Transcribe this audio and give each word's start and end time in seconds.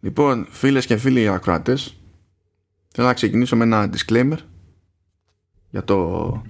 Λοιπόν, 0.00 0.46
φίλες 0.50 0.86
και 0.86 0.96
φίλοι 0.96 1.28
ακροατές, 1.28 1.96
θέλω 2.88 3.06
να 3.06 3.14
ξεκινήσω 3.14 3.56
με 3.56 3.64
ένα 3.64 3.90
disclaimer 3.92 4.36
για 5.70 5.84
το 5.84 6.42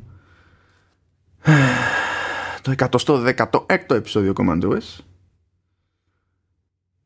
το 2.63 2.75
116ο 2.77 3.95
επεισόδιο 3.95 4.33
Command 4.37 4.63
OS. 4.63 4.99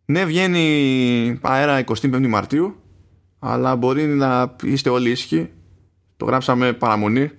Ναι, 0.04 0.24
βγαίνει 0.24 1.38
αέρα 1.42 1.84
25 1.84 2.26
Μαρτίου, 2.26 2.76
αλλά 3.38 3.76
μπορεί 3.76 4.06
να 4.06 4.56
είστε 4.62 4.90
όλοι 4.90 5.10
ήσυχοι. 5.10 5.50
Το 6.16 6.24
γράψαμε 6.24 6.72
παραμονή. 6.72 7.30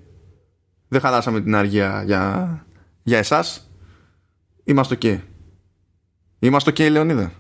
Δεν 0.88 1.02
χαλάσαμε 1.02 1.42
την 1.42 1.56
αργία 1.56 2.04
για, 2.04 2.66
για 3.04 3.18
εσάς. 3.18 3.72
Είμαστε 4.64 4.98
ok. 5.02 5.20
Είμαστε 6.40 6.72
ok, 6.72 6.92
Λεωνίδα. 6.92 7.32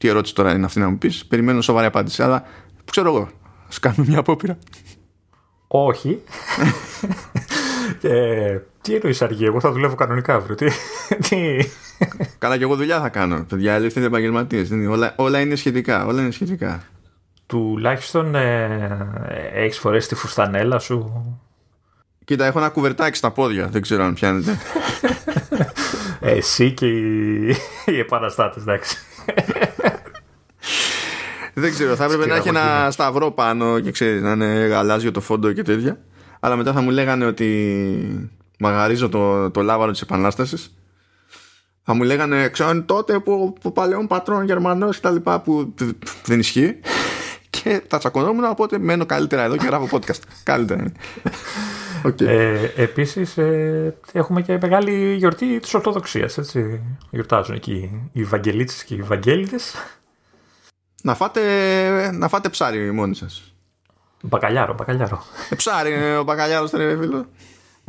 Τι 0.00 0.08
ερώτηση 0.08 0.34
τώρα 0.34 0.54
είναι 0.54 0.64
αυτή 0.64 0.78
να 0.78 0.88
μου 0.88 0.98
πεις. 0.98 1.26
Περιμένω 1.26 1.60
σοβαρή 1.60 1.86
απάντηση, 1.86 2.22
αλλά 2.22 2.42
που 2.76 2.90
ξέρω 2.90 3.08
εγώ. 3.08 3.30
Ας 3.68 3.78
κάνουμε 3.78 4.04
μια 4.08 4.18
απόπειρα. 4.18 4.58
Όχι. 5.66 6.22
ε, 8.02 8.58
τι 8.80 8.94
εννοείς 8.94 9.22
αργή, 9.22 9.44
εγώ 9.44 9.60
θα 9.60 9.72
δουλεύω 9.72 9.94
κανονικά 9.94 10.34
αύριο. 10.34 10.54
Τι, 10.54 10.66
τι... 11.28 11.58
Καλά, 12.38 12.56
και 12.56 12.62
εγώ 12.62 12.76
δουλειά 12.76 13.00
θα 13.00 13.08
κάνω. 13.08 13.44
Παιδιά, 13.48 13.74
ελεύθεροι 13.74 14.06
επαγγελματίες. 14.06 14.70
Όλα, 14.88 15.14
όλα 15.16 15.40
είναι 15.40 15.54
σχετικά. 15.54 16.06
Όλα 16.06 16.22
είναι 16.22 16.30
σχετικά. 16.30 16.82
Τουλάχιστον 17.46 18.34
ε, 18.34 19.50
έχεις 19.54 19.78
φορέσει 19.78 20.08
τη 20.08 20.14
φουστανέλα 20.14 20.78
σου. 20.78 21.24
Κοίτα, 22.24 22.46
έχω 22.46 22.58
ένα 22.58 22.68
κουβερτάκι 22.68 23.16
στα 23.16 23.30
πόδια. 23.30 23.66
Δεν 23.68 23.82
ξέρω 23.82 24.04
αν 24.04 24.14
πιάνετε. 24.14 24.58
Εσύ 26.20 26.72
και 26.72 26.86
οι, 26.86 27.56
οι 27.86 27.98
επαναστάτες, 27.98 28.62
εντάξει. 28.62 28.96
Δεν 31.54 31.70
ξέρω, 31.70 31.96
θα 31.96 32.04
έπρεπε 32.04 32.26
να 32.26 32.34
έχει 32.34 32.48
ένα 32.48 32.88
σταυρό 32.90 33.30
πάνω 33.30 33.80
και 33.80 33.90
ξέρεις 33.90 34.22
να 34.22 34.32
είναι 34.32 34.66
γαλάζιο 34.66 35.10
το 35.10 35.20
φόντο 35.20 35.52
και 35.52 35.62
τέτοια. 35.62 36.00
Αλλά 36.40 36.56
μετά 36.56 36.72
θα 36.72 36.80
μου 36.80 36.90
λέγανε 36.90 37.26
ότι 37.26 38.30
μαγαρίζω 38.58 39.08
το, 39.08 39.50
το 39.50 39.62
λάβαρο 39.62 39.90
της 39.90 40.00
Επανάστασης. 40.00 40.74
Θα 41.82 41.94
μου 41.94 42.02
λέγανε, 42.02 42.48
ξέρω 42.48 42.82
τότε 42.82 43.18
που, 43.18 43.54
που 43.60 43.72
παλαιόν 43.72 44.06
πατρών 44.06 44.44
Γερμανός 44.44 44.96
και 44.96 45.02
τα 45.02 45.10
λοιπά 45.10 45.40
που 45.40 45.74
δεν 46.24 46.38
ισχύει. 46.38 46.80
Και 47.50 47.82
θα 47.88 47.98
τσακωνόμουν, 47.98 48.44
οπότε 48.44 48.78
μένω 48.78 49.06
καλύτερα 49.06 49.42
εδώ 49.42 49.56
και 49.56 49.66
γράφω 49.66 49.88
podcast. 49.90 50.20
καλύτερα. 50.42 50.92
Okay. 52.04 52.26
Ε, 52.26 52.70
Επίσης, 52.76 53.38
ε, 53.38 53.96
έχουμε 54.12 54.42
και 54.42 54.58
μεγάλη 54.60 55.14
γιορτή 55.14 55.60
της 55.60 55.74
Ορθοδοξίας. 55.74 56.38
Γιορτάζουν 57.10 57.54
εκεί 57.54 58.08
οι 58.12 58.24
Βαγγελίτσε 58.24 58.84
και 58.84 58.94
οι 58.94 59.02
Βαγγέλιδε. 59.02 59.56
Να 61.02 61.14
φάτε, 61.14 62.10
να 62.12 62.28
φάτε 62.28 62.48
ψάρι 62.48 62.92
μόνοι 62.92 63.14
σας. 63.14 63.54
Μπακαλιάρο, 64.22 64.74
μπακαλιάρο. 64.74 65.22
Ε, 65.50 65.54
ψάρι 65.54 65.92
είναι 65.92 66.16
ο 66.16 66.22
μπακαλιάρος, 66.22 66.70
ρε 66.70 66.96
φίλο. 66.96 67.26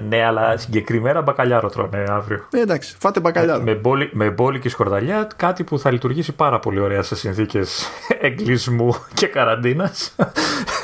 Ναι, 0.10 0.24
αλλά 0.26 0.58
συγκεκριμένα 0.58 1.22
μπακαλιάρο 1.22 1.70
τρώνε 1.70 2.04
αύριο. 2.08 2.48
Ε, 2.52 2.62
εντάξει, 2.62 2.96
φάτε 3.00 3.20
μπακαλιάρο. 3.20 3.62
Με, 3.62 3.74
μπόλι, 3.74 4.10
με 4.14 4.30
μπόλικη 4.30 4.70
σκορδαλιά, 4.70 5.28
κάτι 5.36 5.64
που 5.64 5.80
θα 5.80 5.92
λειτουργήσει 5.92 6.32
πάρα 6.32 6.60
πολύ 6.60 6.80
ωραία 6.80 7.02
σε 7.02 7.16
συνθήκες 7.16 7.88
εγκλισμού 8.22 8.96
και 9.14 9.28
καραντίνας. 9.28 10.16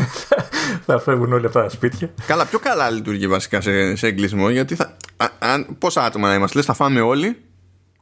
θα 0.85 0.99
φεύγουν 0.99 1.33
όλοι 1.33 1.45
αυτά 1.45 1.61
τα 1.61 1.69
σπίτια. 1.69 2.09
Καλά, 2.27 2.45
πιο 2.45 2.59
καλά 2.59 2.89
λειτουργεί 2.89 3.27
βασικά 3.27 3.61
σε, 3.61 3.95
σε 3.95 4.07
εγκλισμό, 4.07 4.49
γιατί 4.49 4.75
θα, 4.75 4.97
αν, 5.39 5.75
πόσα 5.79 6.03
άτομα 6.03 6.27
να 6.27 6.33
είμαστε, 6.33 6.57
λες, 6.57 6.65
θα 6.65 6.73
φάμε 6.73 7.01
όλοι. 7.01 7.37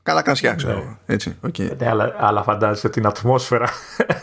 Καλά 0.03 0.21
κρασιά, 0.21 0.53
ξέρω. 0.53 0.77
Ναι. 0.77 1.13
Έτσι, 1.13 1.35
okay. 1.47 1.77
ναι, 1.77 1.89
αλλά, 1.89 2.15
αλλά 2.17 2.43
φαντάζεσαι 2.43 2.89
την 2.89 3.05
ατμόσφαιρα, 3.05 3.69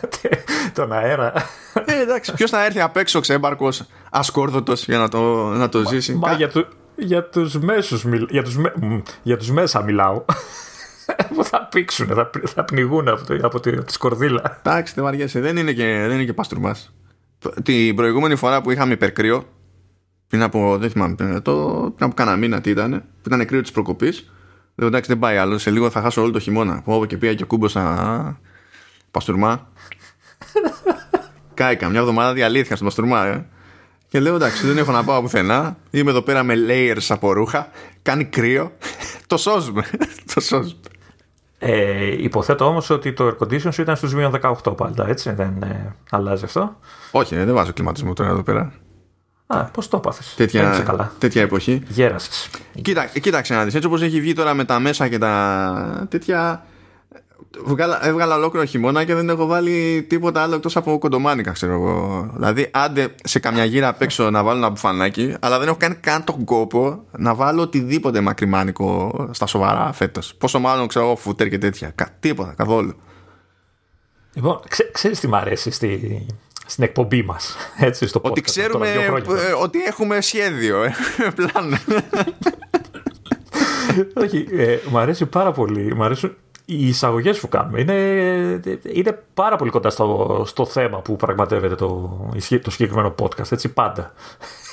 τον 0.74 0.92
αέρα. 0.92 1.32
Ε, 1.84 2.00
εντάξει, 2.00 2.32
ποιος 2.32 2.50
θα 2.50 2.64
έρθει 2.64 2.80
απ' 2.80 2.96
έξω 2.96 3.20
ξέμπαρκος, 3.20 3.86
ασκόρδωτος 4.10 4.84
για 4.84 4.98
να 4.98 5.08
το, 5.08 5.48
να 5.48 5.68
το 5.68 5.82
ζήσει. 5.88 6.14
Μα, 6.14 6.32
για, 6.32 6.48
του, 6.48 6.66
για 6.96 7.24
τους 7.28 7.58
μέσους, 7.58 8.04
για 8.28 8.42
τους, 8.42 8.56
για 9.22 9.36
τους 9.36 9.50
μέσα 9.50 9.82
μιλάω. 9.82 10.25
που 11.34 11.44
θα 11.44 11.69
πήξουν, 11.70 12.06
θα, 12.06 12.30
θα 12.44 12.64
πνιγούν 12.64 13.08
από, 13.08 13.26
το, 13.26 13.38
από, 13.42 13.60
τη, 13.60 13.84
τη 13.84 13.92
σκορδίλα. 13.92 14.60
Εντάξει, 14.64 14.94
δεν 14.94 15.04
βαριέσαι. 15.04 15.41
Δεν 15.41 15.56
είναι 15.56 15.72
και, 15.72 15.84
δεν 15.84 16.10
είναι 16.10 16.25
και 16.25 16.32
παστρουμάς. 16.32 16.92
Την 17.62 17.97
προηγούμενη 17.97 18.36
φορά 18.36 18.60
που 18.60 18.70
είχαμε 18.70 18.92
υπερκρύο, 18.92 19.44
πριν 20.28 20.42
από, 20.42 20.78
δεν 20.78 20.91
θυμάμαι, 20.91 21.14
πριν, 21.14 21.42
το, 21.42 21.52
πριν 21.97 22.06
από 22.06 22.14
κάνα 22.14 22.36
μήνα 22.36 22.60
τι 22.60 22.70
ήταν, 22.70 22.91
που 22.91 23.32
ήταν 23.32 23.47
κρύο 23.47 23.60
της 23.60 23.70
προκοπής, 23.70 24.32
λέω 24.75 24.88
εντάξει 24.88 25.10
δεν 25.10 25.19
πάει 25.19 25.36
άλλο, 25.36 25.58
σε 25.58 25.70
λίγο 25.70 25.91
θα 25.91 26.00
χάσω 26.00 26.22
όλο 26.22 26.31
το 26.31 26.38
χειμώνα. 26.38 26.82
Που 26.82 27.04
και 27.08 27.16
πήγα 27.16 27.34
και 27.34 27.44
κούμποσα 27.44 28.41
παστούρμα. 29.10 29.69
Κάηκα 31.54 31.88
μια 31.88 32.00
εβδομάδα 32.00 32.32
διαλύθηκα 32.32 32.76
στο 32.76 32.84
παστούρμα, 32.84 33.26
ε. 33.26 33.47
Και 34.12 34.21
λέω 34.21 34.34
εντάξει, 34.34 34.67
δεν 34.67 34.78
έχω 34.78 34.93
να 34.93 35.05
πάω 35.05 35.21
πουθενά. 35.21 35.77
Είμαι 35.91 36.11
εδώ 36.11 36.23
πέρα 36.23 36.43
με 36.43 36.55
layers 36.69 37.06
από 37.09 37.33
ρούχα. 37.33 37.69
Κάνει 38.03 38.25
κρύο. 38.25 38.73
το 39.27 39.37
σώζουμε. 39.37 39.84
το 40.34 40.41
σώζουμε. 40.41 40.81
Ε, 41.59 42.23
υποθέτω 42.23 42.65
όμως 42.65 42.91
ότι 42.91 43.12
το 43.12 43.27
air 43.27 43.43
condition 43.43 43.73
σου 43.73 43.83
ήταν 43.83 43.97
στους 43.97 44.15
μείον 44.15 44.34
18 44.65 44.77
πάντα, 44.77 45.09
έτσι. 45.09 45.33
Δεν 45.33 45.62
ε, 45.62 45.95
αλλάζει 46.11 46.45
αυτό. 46.45 46.77
Όχι, 47.11 47.34
ε, 47.34 47.45
δεν 47.45 47.55
βάζω 47.55 47.73
κλιματισμό 47.73 48.12
τώρα 48.12 48.31
εδώ 48.31 48.43
πέρα. 48.43 48.73
Α, 49.47 49.65
πώς 49.65 49.89
το 49.89 49.97
έπαθε. 49.97 50.23
Τέτοια, 50.37 50.83
καλά. 50.87 51.12
τέτοια 51.19 51.43
εποχή. 51.43 51.83
Γέρασες. 51.89 52.50
Κοίτα, 52.83 53.06
κοίταξε 53.06 53.55
να 53.55 53.65
δεις. 53.65 53.75
Έτσι 53.75 53.87
όπως 53.87 54.03
έχει 54.03 54.21
βγει 54.21 54.33
τώρα 54.33 54.55
με 54.55 54.65
τα 54.65 54.81
μέσα 54.81 55.09
και 55.09 55.19
τα 55.19 56.06
τέτοια. 56.11 56.67
Βγάλα, 57.64 58.06
έβγαλα 58.06 58.36
ολόκληρο 58.36 58.66
χειμώνα 58.66 59.04
και 59.04 59.14
δεν 59.14 59.28
έχω 59.28 59.47
βάλει 59.47 60.06
τίποτα 60.08 60.42
άλλο 60.42 60.54
εκτός 60.54 60.76
από 60.76 60.98
κοντομάνικα, 60.98 61.50
ξέρω 61.50 61.72
εγώ. 61.72 62.30
Δηλαδή, 62.34 62.69
άντε 62.70 63.14
σε 63.25 63.38
καμιά 63.38 63.64
γύρα 63.64 63.88
απ' 63.88 64.03
έξω 64.03 64.30
να 64.30 64.42
βάλω 64.42 64.58
ένα 64.58 64.69
μπουφανάκι, 64.69 65.34
αλλά 65.41 65.58
δεν 65.58 65.69
έχω 65.69 65.76
κάνει 65.76 65.94
καν 65.94 66.25
τον 66.25 66.44
κόπο 66.44 67.04
να 67.19 67.34
βάλω 67.34 67.62
οτιδήποτε 67.62 68.20
μακριμάνικο 68.20 69.28
στα 69.31 69.47
σοβαρά 69.47 69.92
φέτος. 69.92 70.34
Πόσο 70.34 70.58
μάλλον 70.58 70.86
ξέρω 70.86 71.04
εγώ 71.04 71.16
φούτερ 71.16 71.48
και 71.48 71.58
τέτοια. 71.58 71.92
Κα, 71.94 72.16
τίποτα, 72.20 72.54
καθόλου. 72.56 72.94
Λοιπόν, 74.34 74.60
ξέ, 74.69 74.91
ξέρεις 74.92 75.20
τι 75.20 75.28
μ' 75.28 75.34
αρέσει 75.34 75.70
στη, 75.70 76.26
στην 76.66 76.84
εκπομπή 76.84 77.22
μας. 77.22 77.56
Ότι 78.20 78.41
ξέρουμε 78.41 78.88
ε, 78.91 79.08
ότι 79.62 79.82
έχουμε 79.82 80.20
σχέδιο, 80.20 80.82
έχουμε 80.91 81.31
πλάνο. 81.34 81.76
Όχι, 84.14 84.47
ε, 84.50 84.78
μου 84.91 84.98
αρέσει 84.98 85.26
πάρα 85.26 85.52
πολύ. 85.52 85.94
Μ' 85.94 86.02
αρέσουν 86.02 86.36
οι 86.65 86.89
εισαγωγές 86.89 87.39
που 87.39 87.49
κάνουμε 87.49 87.81
είναι, 87.81 87.95
είναι 88.93 89.23
πάρα 89.34 89.56
πολύ 89.56 89.71
κοντά 89.71 89.91
στο, 89.91 90.43
στο 90.47 90.67
θέμα 90.67 90.99
που 90.99 91.17
πραγματεύεται 91.17 91.75
το, 91.75 92.21
το 92.62 92.71
συγκεκριμένο 92.71 93.15
podcast, 93.23 93.53
έτσι 93.53 93.69
πάντα. 93.69 94.12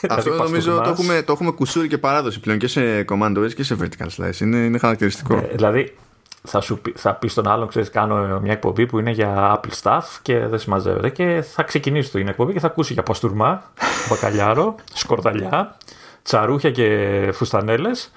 Αυτό 0.09 0.31
δηλαδή, 0.31 0.43
νομίζω 0.43 0.75
το 0.75 0.89
έχουμε, 0.89 1.21
το 1.21 1.31
έχουμε 1.31 1.51
κουσούρι 1.51 1.87
και 1.87 1.97
παράδοση 1.97 2.39
πλέον 2.39 2.57
και 2.57 2.67
σε 2.67 3.05
Command 3.09 3.37
OS 3.37 3.53
και 3.53 3.63
σε 3.63 3.77
Vertical 3.81 4.07
Slice. 4.17 4.39
Είναι, 4.39 4.57
είναι 4.57 4.77
χαρακτηριστικό. 4.77 5.35
Ε, 5.35 5.49
δηλαδή, 5.55 5.95
θα, 6.43 6.61
σου, 6.61 6.81
θα 6.95 7.13
πεις 7.13 7.31
στον 7.31 7.47
άλλον, 7.47 7.67
ξέρεις, 7.67 7.89
κάνω 7.89 8.39
μια 8.39 8.51
εκπομπή 8.51 8.85
που 8.85 8.99
είναι 8.99 9.11
για 9.11 9.59
Apple 9.59 9.81
Stuff 9.83 10.03
και 10.21 10.39
δεν 10.39 10.59
συμμαζεύεται. 10.59 11.09
Και 11.09 11.43
θα 11.53 11.63
ξεκινήσει 11.63 12.11
την 12.11 12.27
εκπομπή 12.27 12.53
και 12.53 12.59
θα 12.59 12.67
ακούσει 12.67 12.93
για 12.93 13.03
παστούρμα, 13.03 13.63
μπακαλιάρο, 14.09 14.75
σκορδαλιά, 14.93 15.77
τσαρούχια 16.23 16.71
και 16.71 17.29
φουστανέλες 17.33 18.11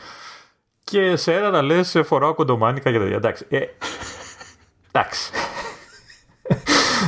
και 0.93 1.17
σε 1.17 1.35
ένα 1.35 1.51
να 1.51 1.63
λες 1.63 2.01
φοράω 2.05 2.35
κοντομάνικα 2.35 2.91
για 2.91 3.01
τέτοια. 3.01 3.17
Εντάξει. 3.17 3.47
Ε, 3.49 3.61
εντάξει. 4.93 5.31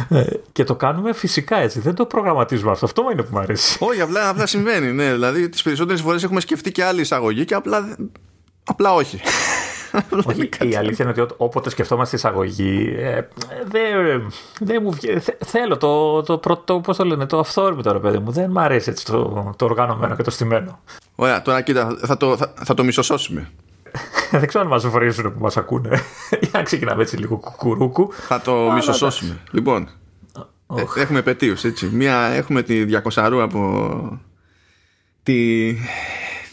Ε, 0.08 0.24
και 0.52 0.64
το 0.64 0.74
κάνουμε 0.74 1.12
φυσικά 1.12 1.56
έτσι. 1.56 1.80
Δεν 1.80 1.94
το 1.94 2.06
προγραμματίζουμε 2.06 2.70
αυτό. 2.70 2.84
Αυτό 2.84 3.08
είναι 3.12 3.22
που 3.22 3.28
μου 3.32 3.38
αρέσει. 3.38 3.76
Όχι, 3.80 4.00
απλά, 4.00 4.28
απλά 4.28 4.46
συμβαίνει. 4.46 4.92
Ναι. 4.92 5.12
Δηλαδή, 5.12 5.48
τις 5.48 5.62
περισσότερες 5.62 6.00
φορές 6.00 6.22
έχουμε 6.22 6.40
σκεφτεί 6.40 6.72
και 6.72 6.84
άλλη 6.84 7.00
εισαγωγή 7.00 7.44
και 7.44 7.54
απλά, 7.54 7.96
απλά 8.64 8.94
όχι. 8.94 9.20
όχι 10.24 10.48
η 10.60 10.76
αλήθεια 10.76 11.04
είναι 11.04 11.22
ότι 11.22 11.34
όποτε 11.36 11.70
σκεφτόμαστε 11.70 12.16
εισαγωγή, 12.16 12.94
ε, 12.98 13.20
δεν 13.66 14.22
δε 14.60 14.80
μου 14.80 14.90
βγαίνει. 14.90 15.20
Θέλω 15.44 15.76
το, 15.76 16.22
το, 16.22 16.38
το, 16.64 16.80
πώς 16.80 16.96
το 16.96 17.04
λένε, 17.04 17.26
το 17.26 17.38
αυθόρμητο 17.38 17.92
ρε 17.92 17.98
παιδί 17.98 18.18
μου. 18.18 18.30
Δεν 18.30 18.50
μου 18.50 18.60
αρέσει 18.60 18.90
έτσι 18.90 19.04
το, 19.04 19.52
το 19.56 19.64
οργανωμένο 19.64 20.16
και 20.16 20.22
το 20.22 20.30
στημένο. 20.30 20.78
Ωραία, 21.14 21.42
τώρα 21.42 21.60
κοίτα, 21.60 21.96
θα 22.00 22.16
το, 22.16 22.36
θα, 22.36 22.54
θα 22.64 22.74
το 22.74 22.84
μισοσώσουμε. 22.84 23.50
Δεν 24.30 24.46
ξέρω 24.46 24.64
αν 24.64 24.70
μα 24.70 24.90
βρίζουν 24.90 25.32
που 25.32 25.40
μας 25.40 25.56
ακούνε. 25.56 25.88
Για 26.40 26.50
να 26.52 26.62
ξεκινάμε 26.62 27.02
έτσι 27.02 27.16
λίγο 27.16 27.36
κουκουρούκου. 27.36 28.12
Θα 28.12 28.40
το 28.40 28.72
μισοσώσουμε. 28.74 29.40
Λοιπόν, 29.50 29.88
oh. 30.66 30.96
έχουμε 30.96 31.22
πετίους, 31.22 31.64
έτσι. 31.64 31.86
Μία 31.86 32.16
έχουμε 32.16 32.62
τη 32.62 32.84
200 33.14 33.38
από 33.40 34.20
τη, 35.22 35.72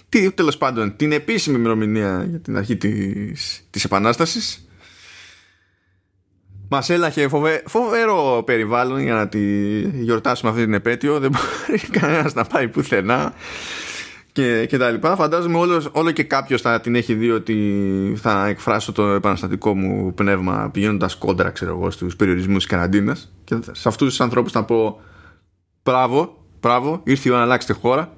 τι, 0.09 0.31
τέλος 0.31 0.57
πάντων, 0.57 0.95
την 0.95 1.11
επίσημη 1.11 1.57
ημερομηνία 1.57 2.25
για 2.29 2.39
την 2.39 2.57
αρχή 2.57 2.77
της, 2.77 3.67
της 3.69 3.83
Επανάστασης. 3.83 4.65
Μας 6.69 6.89
έλαχε 6.89 7.27
φοβε, 7.27 7.63
φοβερό 7.65 8.43
περιβάλλον 8.45 8.99
για 8.99 9.13
να 9.13 9.27
τη 9.27 9.79
γιορτάσουμε 9.79 10.51
αυτή 10.51 10.63
την 10.63 10.73
επέτειο. 10.73 11.19
Δεν 11.19 11.31
μπορεί 11.31 11.79
κανένας 11.99 12.33
να 12.33 12.43
πάει 12.43 12.67
πουθενά 12.67 13.33
και, 14.31 14.65
και 14.65 14.77
τα 14.77 14.89
λοιπά. 14.89 15.15
Φαντάζομαι 15.15 15.57
όλο, 15.57 15.89
όλο 15.91 16.11
και 16.11 16.23
κάποιος 16.23 16.61
θα 16.61 16.81
την 16.81 16.95
έχει 16.95 17.13
δει 17.13 17.31
ότι 17.31 18.17
θα 18.21 18.47
εκφράσω 18.47 18.91
το 18.91 19.07
επαναστατικό 19.07 19.75
μου 19.75 20.13
πνεύμα 20.13 20.69
πηγαίνοντας 20.73 21.15
κόντρα, 21.15 21.49
ξέρω 21.49 21.71
εγώ, 21.71 21.91
στους 21.91 22.15
περιορισμούς 22.15 22.57
της 22.57 22.65
καραντίνας 22.65 23.31
και 23.43 23.57
σε 23.71 23.87
αυτούς 23.87 24.07
τους 24.09 24.21
ανθρώπους 24.21 24.51
να 24.51 24.63
πω 24.63 25.01
μπράβο, 25.83 26.45
μπράβο, 26.61 27.01
ήρθε 27.03 27.29
η 27.29 27.31
ώρα 27.31 27.39
να 27.39 27.45
αλλάξετε 27.45 27.73
χώρα. 27.73 28.13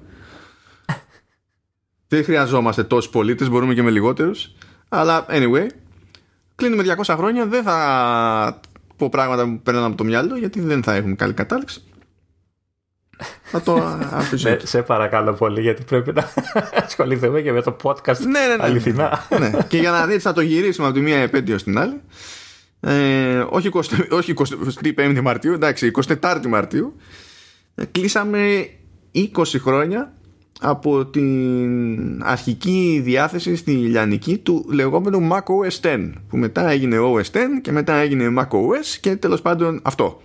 Δεν 2.08 2.24
χρειαζόμαστε 2.24 2.84
τόσους 2.84 3.10
πολίτες, 3.10 3.48
μπορούμε 3.48 3.74
και 3.74 3.82
με 3.82 3.90
λιγότερους. 3.90 4.54
Αλλά 4.88 5.26
anyway, 5.28 5.66
κλείνουμε 6.54 6.94
200 7.04 7.14
χρόνια, 7.16 7.46
δεν 7.46 7.62
θα 7.62 8.60
πω 8.96 9.08
πράγματα 9.08 9.44
που 9.44 9.60
παίρνουν 9.62 9.84
από 9.84 9.96
το 9.96 10.04
μυαλό 10.04 10.36
γιατί 10.36 10.60
δεν 10.60 10.82
θα 10.82 10.94
έχουμε 10.94 11.14
καλή 11.14 11.32
κατάληξη. 11.32 11.82
Θα 13.42 13.60
το 13.60 13.74
αφήσω. 14.10 14.48
Ναι, 14.48 14.56
σε 14.62 14.82
παρακαλώ 14.82 15.32
πολύ, 15.32 15.60
γιατί 15.60 15.82
πρέπει 15.82 16.12
να 16.12 16.28
ασχοληθούμε 16.84 17.40
και 17.40 17.52
με 17.52 17.62
το 17.62 17.76
podcast 17.82 18.18
ναι, 18.18 18.46
ναι, 18.46 18.56
ναι, 18.56 18.62
αληθινά. 18.64 19.26
ναι. 19.38 19.50
Και 19.68 19.78
για 19.78 19.90
να 19.90 20.06
δείτε, 20.06 20.18
θα 20.18 20.32
το 20.32 20.40
γυρίσουμε 20.40 20.86
από 20.86 20.96
τη 20.96 21.02
μία 21.02 21.16
επέτειο 21.16 21.58
στην 21.58 21.78
άλλη. 21.78 22.00
Ε, 22.80 23.44
όχι, 23.48 23.70
20, 23.72 23.80
όχι 24.10 24.34
25 24.84 25.20
Μαρτίου, 25.22 25.52
εντάξει, 25.52 25.90
24 26.22 26.46
Μαρτίου. 26.48 26.96
Ε, 27.74 27.84
κλείσαμε 27.84 28.68
20 29.14 29.44
χρόνια 29.58 30.12
από 30.60 31.06
την 31.06 32.22
αρχική 32.22 33.00
διάθεση 33.04 33.56
στη 33.56 33.72
λιανική 33.72 34.38
του 34.38 34.66
λεγόμενου 34.72 35.28
Mac 35.32 35.38
OS 35.38 35.80
X 35.80 36.12
που 36.28 36.36
μετά 36.36 36.70
έγινε 36.70 36.96
OS 37.00 37.36
X 37.36 37.46
και 37.62 37.72
μετά 37.72 37.94
έγινε 37.94 38.34
Mac 38.38 38.48
OS 38.48 38.98
και 39.00 39.16
τέλος 39.16 39.42
πάντων 39.42 39.80
αυτό 39.82 40.20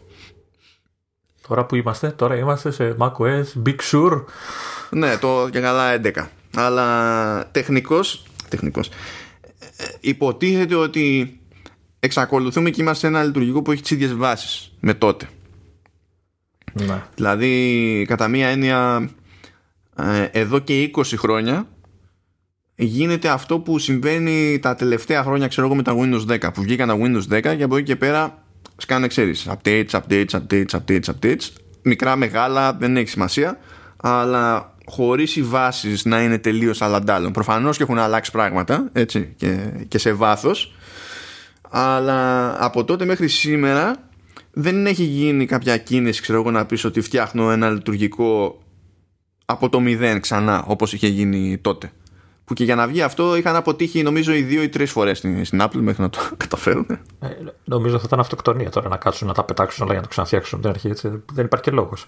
Τώρα 1.50 1.66
που 1.66 1.76
είμαστε, 1.76 2.10
τώρα 2.10 2.36
είμαστε 2.36 2.72
σε 2.72 2.96
macOS 3.00 3.44
Big 3.66 3.76
Sur. 3.92 4.24
Ναι, 4.90 5.18
το 5.18 5.50
και 5.52 5.60
καλά 5.60 6.02
11. 6.04 6.28
Αλλά 6.56 7.48
τεχνικός, 7.52 8.24
τεχνικός 8.50 8.90
υποτίθεται 10.00 10.76
ότι 10.76 11.40
εξακολουθούμε 12.00 12.70
και 12.70 12.82
είμαστε 12.82 13.08
σε 13.08 13.14
ένα 13.14 13.24
λειτουργικό 13.24 13.62
που 13.62 13.72
έχει 13.72 13.82
τις 13.82 13.92
ίδιες 13.92 14.14
βάσεις 14.14 14.72
με 14.80 14.94
τότε. 14.94 15.28
Ναι. 16.74 17.04
Δηλαδή, 17.16 18.06
κατά 18.08 18.28
μία 18.28 18.48
έννοια, 18.48 19.10
ε, 19.96 20.24
εδώ 20.32 20.60
και 20.60 20.92
20 20.96 21.04
χρόνια 21.18 21.68
γίνεται 22.76 23.30
αυτό 23.30 23.60
που 23.60 23.80
συμβαίνει 23.80 24.60
τα 24.60 24.76
τελευταία 24.76 25.24
χρόνια, 25.24 25.48
ξέρω 25.48 25.68
εγώ, 25.68 25.76
με 25.76 25.84
τα 25.84 25.96
Windows 25.96 26.26
10. 26.28 26.54
Που 26.54 26.62
βγήκαν 26.62 26.88
τα 26.88 26.98
Windows 27.00 27.38
10 27.38 27.56
και 27.56 27.64
από 27.64 27.76
εκεί 27.76 27.86
και 27.86 27.96
πέρα 27.96 28.44
σκάνε, 28.82 29.08
ξέρεις, 29.08 29.48
updates, 29.50 29.90
updates, 29.90 30.26
updates, 30.32 30.66
updates, 30.72 31.04
updates. 31.06 31.50
Μικρά, 31.82 32.16
μεγάλα, 32.16 32.74
δεν 32.74 32.98
έχει 32.98 33.08
σημασία. 33.08 33.60
Αλλά 33.98 34.74
χωρίς 34.86 35.36
οι 35.36 35.42
βάσεις 35.42 36.06
να 36.06 36.22
είναι 36.22 36.38
τελείως 36.38 36.82
αλλαντάλλων. 36.82 37.32
Προφανώς 37.32 37.78
και 37.78 37.84
έχουν 37.84 37.98
αλλάξει 37.98 38.32
πράγματα, 38.32 38.90
έτσι, 38.94 39.34
και, 39.38 39.58
και 39.88 39.98
σε 39.98 40.14
βάθος. 40.14 40.76
Αλλά 41.70 42.56
από 42.64 42.84
τότε 42.84 43.06
μέχρι 43.06 43.28
σήμερα 43.28 43.96
δεν 44.52 44.86
έχει 44.86 45.04
γίνει 45.04 45.46
κάποια 45.46 45.78
κίνηση, 45.78 46.22
ξέρω 46.22 46.40
εγώ, 46.40 46.52
να 46.52 46.66
πεις 46.66 46.84
ότι 46.84 47.02
φτιάχνω 47.02 47.52
ένα 47.52 47.70
λειτουργικό 47.70 48.62
από 49.46 49.70
το 49.70 49.80
μηδέν 49.80 50.22
ξανά, 50.22 50.64
όπως 50.68 50.94
είχε 50.94 51.08
γίνει 51.08 51.58
τότε. 51.58 51.92
Που 52.50 52.56
και 52.56 52.64
για 52.64 52.76
να 52.76 52.88
βγει 52.88 53.02
αυτό 53.02 53.36
είχαν 53.36 53.56
αποτύχει 53.56 54.04
νομίζω 54.04 54.34
οι 54.34 54.42
δύο 54.42 54.64
ή 54.64 54.70
τρεις 54.70 54.92
φορές 54.92 55.18
στην, 55.18 55.46
στην 55.46 55.62
Apple 55.62 55.80
μέχρι 55.80 56.02
να 56.02 56.10
το 56.10 56.20
καταφέρουν. 56.38 56.86
Ε, 57.20 57.28
νομίζω 57.64 57.98
θα 57.98 58.04
ήταν 58.06 58.20
αυτοκτονία 58.20 58.70
τώρα 58.70 58.90
να 58.90 58.98
κάτσουν 58.98 59.28
να 59.28 59.34
τα 59.34 59.44
πετάξουν 59.44 59.84
όλα 59.84 59.92
για 59.92 60.02
να 60.02 60.08
το 60.08 60.10
ξαναφτιάξουν 60.10 60.60
από 60.60 60.68
την 60.68 60.76
αρχή. 60.76 60.88
Έτσι. 60.88 61.24
Δεν 61.34 61.46
υπάρχει 61.46 61.66
και 61.66 61.72
λόγος. 61.72 62.06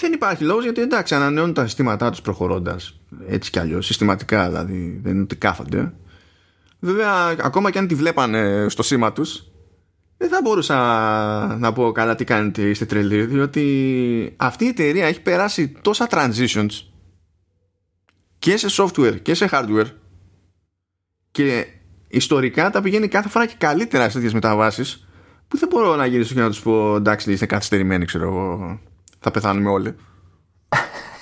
Δεν 0.00 0.12
υπάρχει 0.12 0.44
λόγος 0.44 0.64
γιατί 0.64 0.80
εντάξει, 0.80 1.14
ανανεώνουν 1.14 1.54
τα 1.54 1.64
συστήματά 1.64 2.10
τους 2.10 2.20
προχωρώντας 2.20 3.00
έτσι 3.26 3.50
κι 3.50 3.58
αλλιώς. 3.58 3.86
Συστηματικά 3.86 4.48
δηλαδή. 4.48 5.00
Δεν 5.02 5.12
είναι 5.12 5.22
ότι 5.22 5.36
κάθονται. 5.36 5.92
Βέβαια, 6.78 7.36
ακόμα 7.42 7.70
και 7.70 7.78
αν 7.78 7.86
τη 7.86 7.94
βλέπανε 7.94 8.66
στο 8.68 8.82
σήμα 8.82 9.12
τους, 9.12 9.44
δεν 10.16 10.28
θα 10.28 10.40
μπορούσα 10.42 10.76
να 11.58 11.72
πω 11.72 11.92
καλά 11.92 12.14
τι 12.14 12.24
κάνετε, 12.24 12.62
είστε 12.62 12.84
τρελοί, 12.84 13.24
διότι 13.24 14.34
αυτή 14.36 14.64
η 14.64 14.68
εταιρεία 14.68 15.06
έχει 15.06 15.20
περάσει 15.20 15.76
τόσα 15.82 16.06
transitions 16.10 16.91
και 18.42 18.56
σε 18.56 18.68
software 18.70 19.22
και 19.22 19.34
σε 19.34 19.48
hardware 19.52 19.86
και 21.30 21.66
ιστορικά 22.08 22.70
τα 22.70 22.82
πηγαίνει 22.82 23.08
κάθε 23.08 23.28
φορά 23.28 23.46
και 23.46 23.54
καλύτερα 23.58 24.04
σε 24.04 24.12
τέτοιες 24.12 24.32
μεταβάσεις 24.32 25.06
που 25.48 25.58
δεν 25.58 25.68
μπορώ 25.68 25.96
να 25.96 26.06
γυρίσω 26.06 26.34
και 26.34 26.40
να 26.40 26.48
τους 26.48 26.60
πω 26.60 26.96
εντάξει 26.96 27.32
είστε 27.32 27.46
καθυστερημένοι 27.46 28.04
ξέρω 28.04 28.24
εγώ 28.24 28.78
θα 29.18 29.30
πεθάνουμε 29.30 29.70
όλοι 29.70 29.94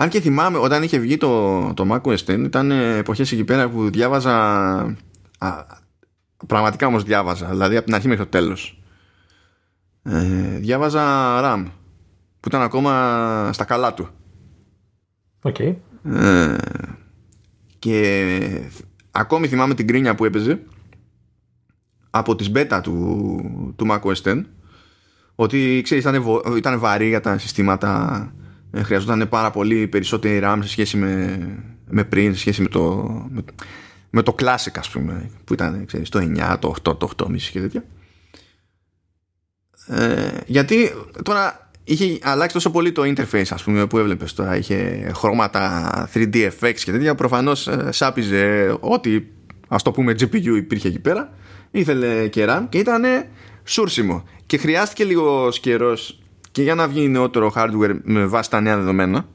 αν 0.00 0.08
και 0.08 0.20
θυμάμαι 0.20 0.58
όταν 0.58 0.82
είχε 0.82 0.98
βγει 0.98 1.16
το, 1.16 1.74
το 1.74 1.86
Mac 1.90 2.00
OS 2.00 2.16
X 2.16 2.28
ήταν 2.28 2.70
εποχές 2.70 3.32
εκεί 3.32 3.44
πέρα 3.44 3.68
που 3.68 3.90
διάβαζα 3.90 4.34
α, 5.38 5.66
πραγματικά 6.46 6.86
όμως 6.86 7.02
διάβαζα 7.02 7.46
δηλαδή 7.46 7.76
από 7.76 7.84
την 7.84 7.94
αρχή 7.94 8.08
μέχρι 8.08 8.24
το 8.24 8.30
τέλος. 8.30 8.82
Ε, 10.02 10.58
διάβαζα 10.58 11.02
RAM 11.42 11.64
που 12.40 12.48
ήταν 12.48 12.62
ακόμα 12.62 13.50
στα 13.52 13.64
καλά 13.64 13.94
του 13.94 14.08
Okay. 15.42 15.74
Ε, 16.04 16.56
και 17.78 18.70
ακόμη 19.10 19.48
θυμάμαι 19.48 19.74
την 19.74 19.86
κρίνια 19.86 20.14
που 20.14 20.24
έπαιζε 20.24 20.62
από 22.10 22.36
τις 22.36 22.50
beta 22.54 22.80
του, 22.82 23.74
του 23.76 23.86
macOS 23.90 24.22
X 24.22 24.42
ότι 25.34 25.80
ξέρεις 25.84 26.04
ήταν, 26.04 26.24
ήταν 26.56 26.78
βαρύ 26.78 27.08
για 27.08 27.20
τα 27.20 27.38
συστήματα 27.38 28.32
ε, 28.70 28.82
χρειαζόταν 28.82 29.28
πάρα 29.28 29.50
πολύ 29.50 29.88
περισσότερη 29.88 30.40
RAM 30.44 30.58
σε 30.62 30.68
σχέση 30.68 30.96
με, 30.96 31.38
με 31.88 32.04
πριν 32.04 32.32
σε 32.32 32.38
σχέση 32.38 32.62
με 32.62 32.68
το, 32.68 33.10
με, 33.30 33.44
με 34.10 34.22
το 34.22 34.34
Classic 34.38 34.76
ας 34.76 34.90
πούμε 34.90 35.30
που 35.44 35.52
ήταν 35.52 35.86
ξέρεις, 35.86 36.08
το 36.08 36.18
9, 36.22 36.56
το 36.58 36.74
8, 36.82 36.98
το 36.98 37.10
8,5 37.16 37.36
και 37.36 37.60
τέτοια 37.60 37.84
ε, 39.86 40.40
γιατί 40.46 40.90
τώρα 41.22 41.61
είχε 41.84 42.18
αλλάξει 42.22 42.54
τόσο 42.54 42.70
πολύ 42.70 42.92
το 42.92 43.02
interface 43.02 43.50
ας 43.50 43.62
πούμε 43.62 43.86
που 43.86 43.98
έβλεπες 43.98 44.34
τώρα. 44.34 44.56
Είχε 44.56 45.10
χρώματα 45.14 46.08
3D 46.14 46.34
effects 46.34 46.80
και 46.84 46.92
τέτοια. 46.92 47.14
Προφανώς 47.14 47.68
ε, 47.68 47.88
σάπιζε 47.92 48.74
ό,τι 48.80 49.22
ας 49.68 49.82
το 49.82 49.90
πούμε 49.90 50.12
GPU 50.12 50.56
υπήρχε 50.56 50.88
εκεί 50.88 50.98
πέρα. 50.98 51.32
Ήθελε 51.70 52.28
και 52.28 52.46
RAM 52.48 52.66
και 52.68 52.78
ήταν 52.78 53.02
σούρσιμο. 53.64 54.24
Και 54.46 54.56
χρειάστηκε 54.56 55.04
λίγο 55.04 55.48
καιρός 55.60 56.20
και 56.50 56.62
για 56.62 56.74
να 56.74 56.88
βγει 56.88 57.08
νεότερο 57.08 57.52
hardware 57.56 57.98
με 58.02 58.26
βάση 58.26 58.50
τα 58.50 58.60
νέα 58.60 58.76
δεδομένα. 58.76 59.28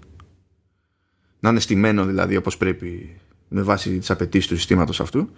Να 1.40 1.50
είναι 1.50 1.60
στημένο 1.60 2.06
δηλαδή 2.06 2.36
όπως 2.36 2.58
πρέπει 2.58 3.20
με 3.48 3.62
βάση 3.62 3.98
τις 3.98 4.10
απαιτήσεις 4.10 4.48
του 4.48 4.56
συστήματος 4.56 5.00
αυτού. 5.00 5.30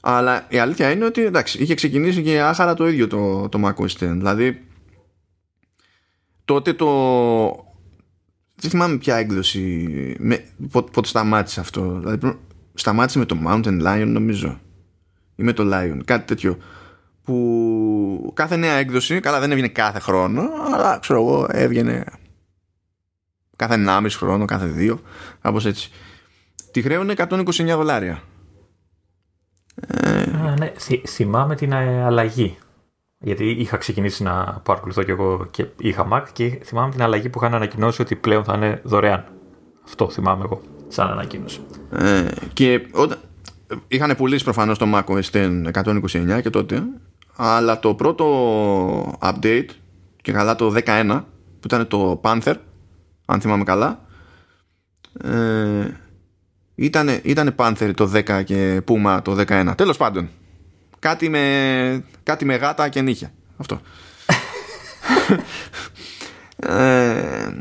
Αλλά 0.00 0.46
η 0.48 0.58
αλήθεια 0.58 0.90
είναι 0.90 1.04
ότι 1.04 1.24
εντάξει, 1.24 1.62
είχε 1.62 1.74
ξεκινήσει 1.74 2.22
και 2.22 2.40
άχαρα 2.40 2.74
το 2.74 2.88
ίδιο 2.88 3.06
το, 3.06 3.48
το 3.48 3.60
Mac 3.64 3.84
OS 3.84 3.84
X. 3.84 4.08
Δηλαδή 4.10 4.65
τότε 6.46 6.72
το 6.72 6.86
δεν 8.54 8.70
θυμάμαι 8.70 8.96
ποια 8.96 9.16
έκδοση 9.16 9.86
με, 10.18 10.44
πότε 10.70 11.08
σταμάτησε 11.08 11.60
αυτό. 11.60 11.98
Δηλαδή 12.00 12.38
σταμάτησε 12.74 13.18
με 13.18 13.24
το 13.24 13.36
Mountain 13.46 13.86
Lion 13.86 14.06
νομίζω. 14.06 14.60
Ή 15.36 15.42
με 15.42 15.52
το 15.52 15.62
Lion 15.72 16.00
κάτι 16.04 16.26
τέτοιο. 16.26 16.58
Που 17.22 18.32
κάθε 18.34 18.56
νέα 18.56 18.72
έκδοση 18.72 19.20
καλά 19.20 19.40
δεν 19.40 19.50
έβγαινε 19.50 19.68
κάθε 19.68 19.98
χρόνο 19.98 20.42
αλλά 20.74 20.98
ξέρω 20.98 21.20
εγώ 21.20 21.46
έβγαινε 21.50 22.04
κάθε 23.56 23.84
1,5 23.86 24.06
χρόνο 24.10 24.44
κάθε 24.44 24.66
δύο 24.66 25.00
κάπως 25.40 25.66
έτσι. 25.66 25.90
Τη 26.70 26.82
χρέωνε 26.82 27.14
129 27.16 27.66
δολάρια. 27.66 28.22
Ε... 29.88 30.20
Α, 30.20 30.54
ναι. 30.58 30.72
θυμάμαι 31.06 31.54
την 31.54 31.72
ε, 31.72 32.04
αλλαγή 32.04 32.58
γιατί 33.26 33.50
είχα 33.50 33.76
ξεκινήσει 33.76 34.22
να 34.22 34.60
παρακολουθώ 34.62 35.02
και 35.02 35.10
εγώ 35.10 35.46
και 35.50 35.66
είχα 35.78 36.08
Mac 36.12 36.22
και 36.32 36.58
θυμάμαι 36.64 36.90
την 36.90 37.02
αλλαγή 37.02 37.28
που 37.28 37.38
είχαν 37.38 37.54
ανακοινώσει 37.54 38.02
ότι 38.02 38.16
πλέον 38.16 38.44
θα 38.44 38.54
είναι 38.54 38.80
δωρεάν. 38.84 39.24
Αυτό 39.84 40.10
θυμάμαι 40.10 40.44
εγώ, 40.44 40.60
σαν 40.88 41.08
ανακοίνωση. 41.10 41.60
Ε, 41.90 42.28
και 42.52 42.86
όταν, 42.92 43.18
είχαν 43.88 44.16
πουλήσει 44.16 44.44
προφανώς 44.44 44.78
το 44.78 44.86
Mac 44.94 45.04
OS 45.04 45.70
129 45.72 46.40
και 46.42 46.50
τότε, 46.50 46.82
αλλά 47.36 47.78
το 47.78 47.94
πρώτο 47.94 49.18
update 49.20 49.68
και 50.22 50.32
καλά 50.32 50.56
το 50.56 50.74
11 50.86 51.22
που 51.60 51.66
ήταν 51.66 51.88
το 51.88 52.20
Panther, 52.24 52.54
αν 53.26 53.40
θυμάμαι 53.40 53.64
καλά, 53.64 54.00
ε, 55.22 55.86
ήτανε, 56.74 57.20
ήτανε 57.24 57.54
Panther 57.56 57.90
το 57.94 58.10
10 58.14 58.42
και 58.44 58.82
Puma 58.88 59.18
το 59.22 59.36
11. 59.48 59.72
Τέλος 59.76 59.96
πάντων, 59.96 60.28
κάτι 61.06 61.28
με, 61.28 62.04
κάτι 62.22 62.44
με 62.44 62.54
γάτα 62.54 62.88
και 62.88 63.00
νύχια. 63.00 63.32
Αυτό. 63.56 63.80
ε, 66.56 67.52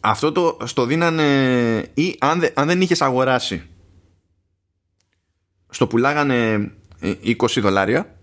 αυτό 0.00 0.32
το 0.32 0.56
στο 0.64 0.84
δίνανε 0.84 1.22
ή 1.94 2.16
αν, 2.20 2.48
αν 2.54 2.66
δεν 2.66 2.80
είχες 2.80 3.02
αγοράσει 3.02 3.62
στο 5.68 5.86
πουλάγανε 5.86 6.70
20 7.02 7.56
ε, 7.56 7.60
δολάρια 7.60 8.16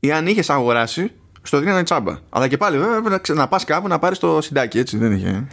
ή 0.00 0.12
αν 0.12 0.26
είχες 0.26 0.50
αγοράσει 0.50 1.12
στο 1.42 1.58
δίνανε 1.58 1.82
τσάμπα. 1.82 2.18
Αλλά 2.28 2.48
και 2.48 2.56
πάλι 2.56 2.78
βέβαια 2.78 3.02
πρέπει 3.02 3.32
να 3.32 3.48
πας 3.48 3.64
κάπου 3.64 3.88
να 3.88 3.98
πάρεις 3.98 4.18
το 4.18 4.40
συντάκι 4.40 4.78
έτσι 4.78 4.96
δεν 4.96 5.12
είχε. 5.12 5.46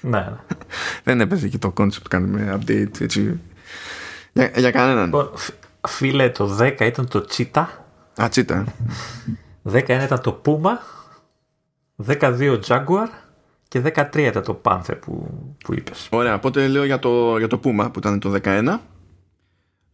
Ναι, 0.00 0.18
ναι. 0.18 0.36
δεν 1.04 1.20
έπαιζε 1.20 1.48
και 1.48 1.58
το 1.58 1.72
concept 1.76 2.02
που 2.02 2.08
κάνουμε 2.08 2.58
update 2.60 3.00
έτσι. 3.00 3.40
Για, 4.32 4.50
για 4.56 4.70
κανέναν. 4.70 5.30
Λοιπόν, 5.88 6.10
Φίλε, 6.10 6.30
το 6.30 6.56
10 6.60 6.80
ήταν 6.80 7.08
το 7.08 7.26
Cheetah. 7.30 7.66
Α, 8.22 8.28
Cheetah. 8.34 8.64
11 9.72 9.88
ήταν 9.88 10.20
το 10.20 10.42
Puma, 10.44 10.72
12 12.06 12.60
Jaguar 12.66 13.08
και 13.68 13.82
13 13.84 14.16
ήταν 14.16 14.42
το 14.42 14.60
Panther 14.64 14.98
που, 15.00 15.26
που 15.64 15.74
είπες. 15.74 16.08
Ωραία, 16.10 16.34
οπότε 16.34 16.68
λέω 16.68 16.84
για 16.84 16.98
το, 16.98 17.38
για 17.38 17.46
το 17.46 17.60
Puma 17.64 17.88
που 17.92 17.98
ήταν 17.98 18.20
το 18.20 18.40
11. 18.44 18.78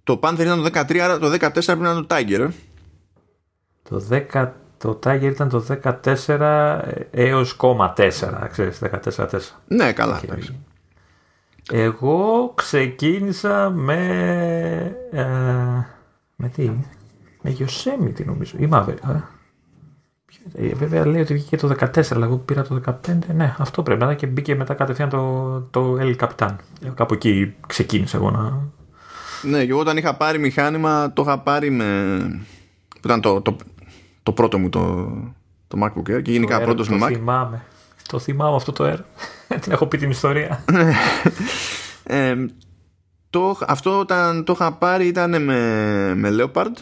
Το 0.04 0.20
Panther 0.22 0.38
ήταν 0.38 0.62
το 0.62 0.80
13, 0.80 0.98
άρα 0.98 1.18
το 1.18 1.32
14 1.32 1.38
πρέπει 1.52 1.80
να 1.80 1.90
είναι 1.90 2.02
το 2.02 2.14
Tiger. 2.14 2.40
ε. 2.40 2.48
Το, 3.88 4.06
10, 4.32 4.50
το 4.78 4.98
Tiger 5.04 5.22
ήταν 5.22 5.48
το 5.48 5.64
14 6.26 6.80
έως 7.10 7.54
κόμμα 7.54 7.92
4, 7.96 8.10
ξέρεις, 8.50 8.80
14-4. 8.82 9.38
Ναι, 9.66 9.92
καλά. 9.92 10.20
Οκ. 10.32 10.42
Εντάξει. 11.70 11.86
Εγώ 11.86 12.52
ξεκίνησα 12.54 13.70
με. 13.70 13.96
Ε, 15.10 15.22
με 16.36 16.48
τι; 16.48 16.70
Με 17.42 17.56
Yosemite 17.58 18.24
νομίζω. 18.24 18.56
Ή 18.58 18.68
Maverick. 18.72 18.88
ε. 18.88 19.20
Ποιο 20.26 20.40
ήταν, 20.48 20.64
ε, 20.70 20.74
Βέβαια 20.74 21.06
λέει 21.06 21.20
ότι 21.20 21.34
βγήκε 21.34 21.56
το 21.56 21.74
14, 21.80 22.02
αλλά 22.10 22.24
εγώ 22.26 22.36
πήρα 22.36 22.62
το 22.62 22.80
15. 22.86 22.92
Ναι, 23.34 23.54
αυτό 23.58 23.82
πρέπει 23.82 24.00
να 24.00 24.04
ήταν 24.06 24.16
και 24.18 24.26
μπήκε 24.26 24.54
μετά 24.54 24.74
κατευθείαν 24.74 25.08
το, 25.08 25.60
το 25.70 25.96
El 26.00 26.16
Capitan. 26.16 26.54
Ε, 26.84 26.88
Κάπου 26.94 27.14
εκεί 27.14 27.54
ξεκίνησα 27.66 28.16
εγώ 28.16 28.30
να. 28.30 28.58
Ναι, 29.42 29.64
και 29.64 29.70
εγώ 29.70 29.80
όταν 29.80 29.96
είχα 29.96 30.16
πάρει 30.16 30.38
μηχάνημα, 30.38 31.12
το 31.12 31.22
είχα 31.22 31.38
πάρει 31.38 31.70
με. 31.70 32.16
που 32.88 33.00
ήταν 33.04 33.20
το, 33.20 33.40
το, 33.40 33.56
το 34.22 34.32
πρώτο 34.32 34.58
μου 34.58 34.68
το, 34.68 35.12
το 35.68 35.78
MacBook 35.84 36.10
Air 36.16 36.22
και 36.22 36.32
γενικά 36.32 36.56
το 36.56 36.62
Air, 36.62 36.64
πρώτος 36.64 36.88
μου 36.88 36.98
το 36.98 37.04
Mac. 37.04 37.12
θυμάμαι. 37.12 37.62
Το 38.08 38.18
θυμάμαι 38.18 38.56
αυτό 38.56 38.72
το 38.72 38.84
Air. 38.84 38.98
την 39.60 39.72
έχω 39.72 39.86
πει 39.86 39.98
την 39.98 40.10
ιστορία. 40.10 40.64
Ε, 42.06 42.34
το, 43.30 43.58
αυτό 43.66 43.98
όταν 43.98 44.44
το 44.44 44.52
είχα 44.52 44.72
πάρει 44.72 45.06
ήταν 45.06 45.42
με, 45.42 46.14
με 46.14 46.36
Leopard. 46.38 46.72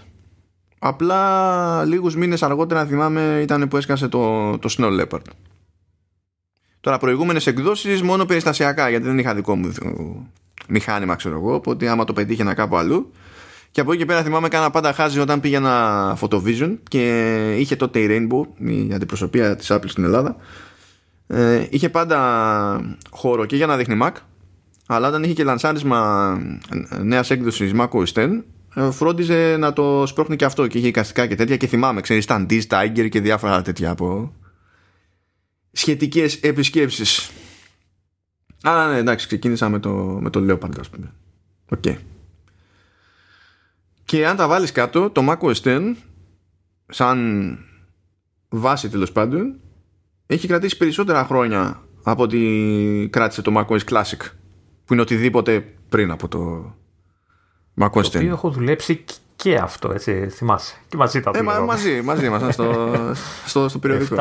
Απλά 0.78 1.84
λίγους 1.84 2.16
μήνες 2.16 2.42
αργότερα 2.42 2.86
θυμάμαι 2.86 3.40
ήταν 3.42 3.68
που 3.68 3.76
έσκασε 3.76 4.08
το, 4.08 4.58
το 4.58 4.74
Snow 4.78 5.00
Leopard. 5.00 5.24
Τώρα 6.80 6.98
προηγούμενες 6.98 7.46
εκδόσεις 7.46 8.02
μόνο 8.02 8.24
περιστασιακά 8.24 8.88
γιατί 8.88 9.04
δεν 9.04 9.18
είχα 9.18 9.34
δικό 9.34 9.56
μου 9.56 9.66
ε, 9.66 9.90
μηχάνημα 10.68 11.14
ξέρω 11.14 11.34
εγώ 11.34 11.54
οπότε 11.54 11.88
άμα 11.88 12.04
το 12.04 12.12
πετύχαινα 12.12 12.54
κάπου 12.54 12.76
αλλού 12.76 13.12
και 13.70 13.80
από 13.80 13.90
εκεί 13.90 14.00
και 14.00 14.06
πέρα 14.06 14.22
θυμάμαι 14.22 14.48
κάνα 14.48 14.70
πάντα 14.70 14.92
χάζει 14.92 15.18
όταν 15.18 15.40
πήγαινα 15.40 16.16
Photovision 16.20 16.76
και 16.88 17.56
είχε 17.58 17.76
τότε 17.76 17.98
η 17.98 18.06
Rainbow 18.10 18.68
η 18.68 18.94
αντιπροσωπεία 18.94 19.56
της 19.56 19.72
Apple 19.72 19.88
στην 19.88 20.04
Ελλάδα 20.04 20.36
ε, 21.32 21.66
είχε 21.70 21.88
πάντα 21.88 22.96
χώρο 23.10 23.44
και 23.44 23.56
για 23.56 23.66
να 23.66 23.76
δείχνει 23.76 23.98
Mac 24.02 24.12
αλλά 24.86 25.08
όταν 25.08 25.22
είχε 25.22 25.32
και 25.32 25.44
λανσάρισμα 25.44 26.38
νέας 27.02 27.30
έκδοσης 27.30 27.72
Mac 27.74 27.88
OS 27.88 28.12
X 28.12 28.40
ε, 28.74 28.90
φρόντιζε 28.90 29.56
να 29.58 29.72
το 29.72 30.06
σπρώχνει 30.06 30.36
και 30.36 30.44
αυτό 30.44 30.66
και 30.66 30.78
είχε 30.78 30.86
εικαστικά 30.86 31.26
και 31.26 31.34
τέτοια 31.34 31.56
και 31.56 31.66
θυμάμαι 31.66 32.00
ξέρεις 32.00 32.24
ήταν 32.24 32.46
Diz, 32.50 32.62
Tiger 32.68 33.08
και 33.08 33.20
διάφορα 33.20 33.62
τέτοια 33.62 33.90
από 33.90 34.32
σχετικές 35.72 36.36
επισκέψεις 36.36 37.30
αλλά 38.62 38.90
ναι 38.92 38.98
εντάξει 38.98 39.26
ξεκίνησα 39.26 39.68
με 39.68 39.78
το, 39.78 39.90
με 40.20 40.30
το 40.30 40.40
Leopard 40.40 40.78
ας 40.80 40.88
πούμε 40.88 41.12
Οκ. 41.68 41.84
και 44.04 44.26
αν 44.26 44.36
τα 44.36 44.48
βάλεις 44.48 44.72
κάτω 44.72 45.10
το 45.10 45.26
Mac 45.28 45.38
OS 45.38 45.62
X 45.64 45.94
σαν 46.88 47.58
βάση 48.48 48.88
τέλος 48.88 49.12
πάντων 49.12 49.56
έχει 50.32 50.46
κρατήσει 50.46 50.76
περισσότερα 50.76 51.24
χρόνια 51.24 51.80
από 52.02 52.22
ότι 52.22 53.08
κράτησε 53.12 53.42
το 53.42 53.52
macOS 53.56 53.78
Classic 53.92 54.20
που 54.84 54.92
είναι 54.92 55.02
οτιδήποτε 55.02 55.64
πριν 55.88 56.10
από 56.10 56.28
το 56.28 56.72
macOS 57.80 57.90
το 57.92 58.00
10. 58.00 58.06
οποίο 58.16 58.32
έχω 58.32 58.50
δουλέψει 58.50 59.04
και 59.36 59.54
αυτό, 59.56 59.90
έτσι, 59.92 60.28
θυμάσαι. 60.28 60.74
Και 60.88 60.96
μαζί 60.96 61.20
τα 61.20 61.30
Ε, 61.34 61.42
μα, 61.42 61.52
δουλεύαμε. 61.52 61.66
μαζί, 61.72 62.00
μαζί 62.02 62.26
ήμασταν 62.26 62.52
στο, 62.52 62.92
στο, 63.46 63.68
στο 63.68 63.78
περιοδικό. 63.78 64.16
7, 64.16 64.20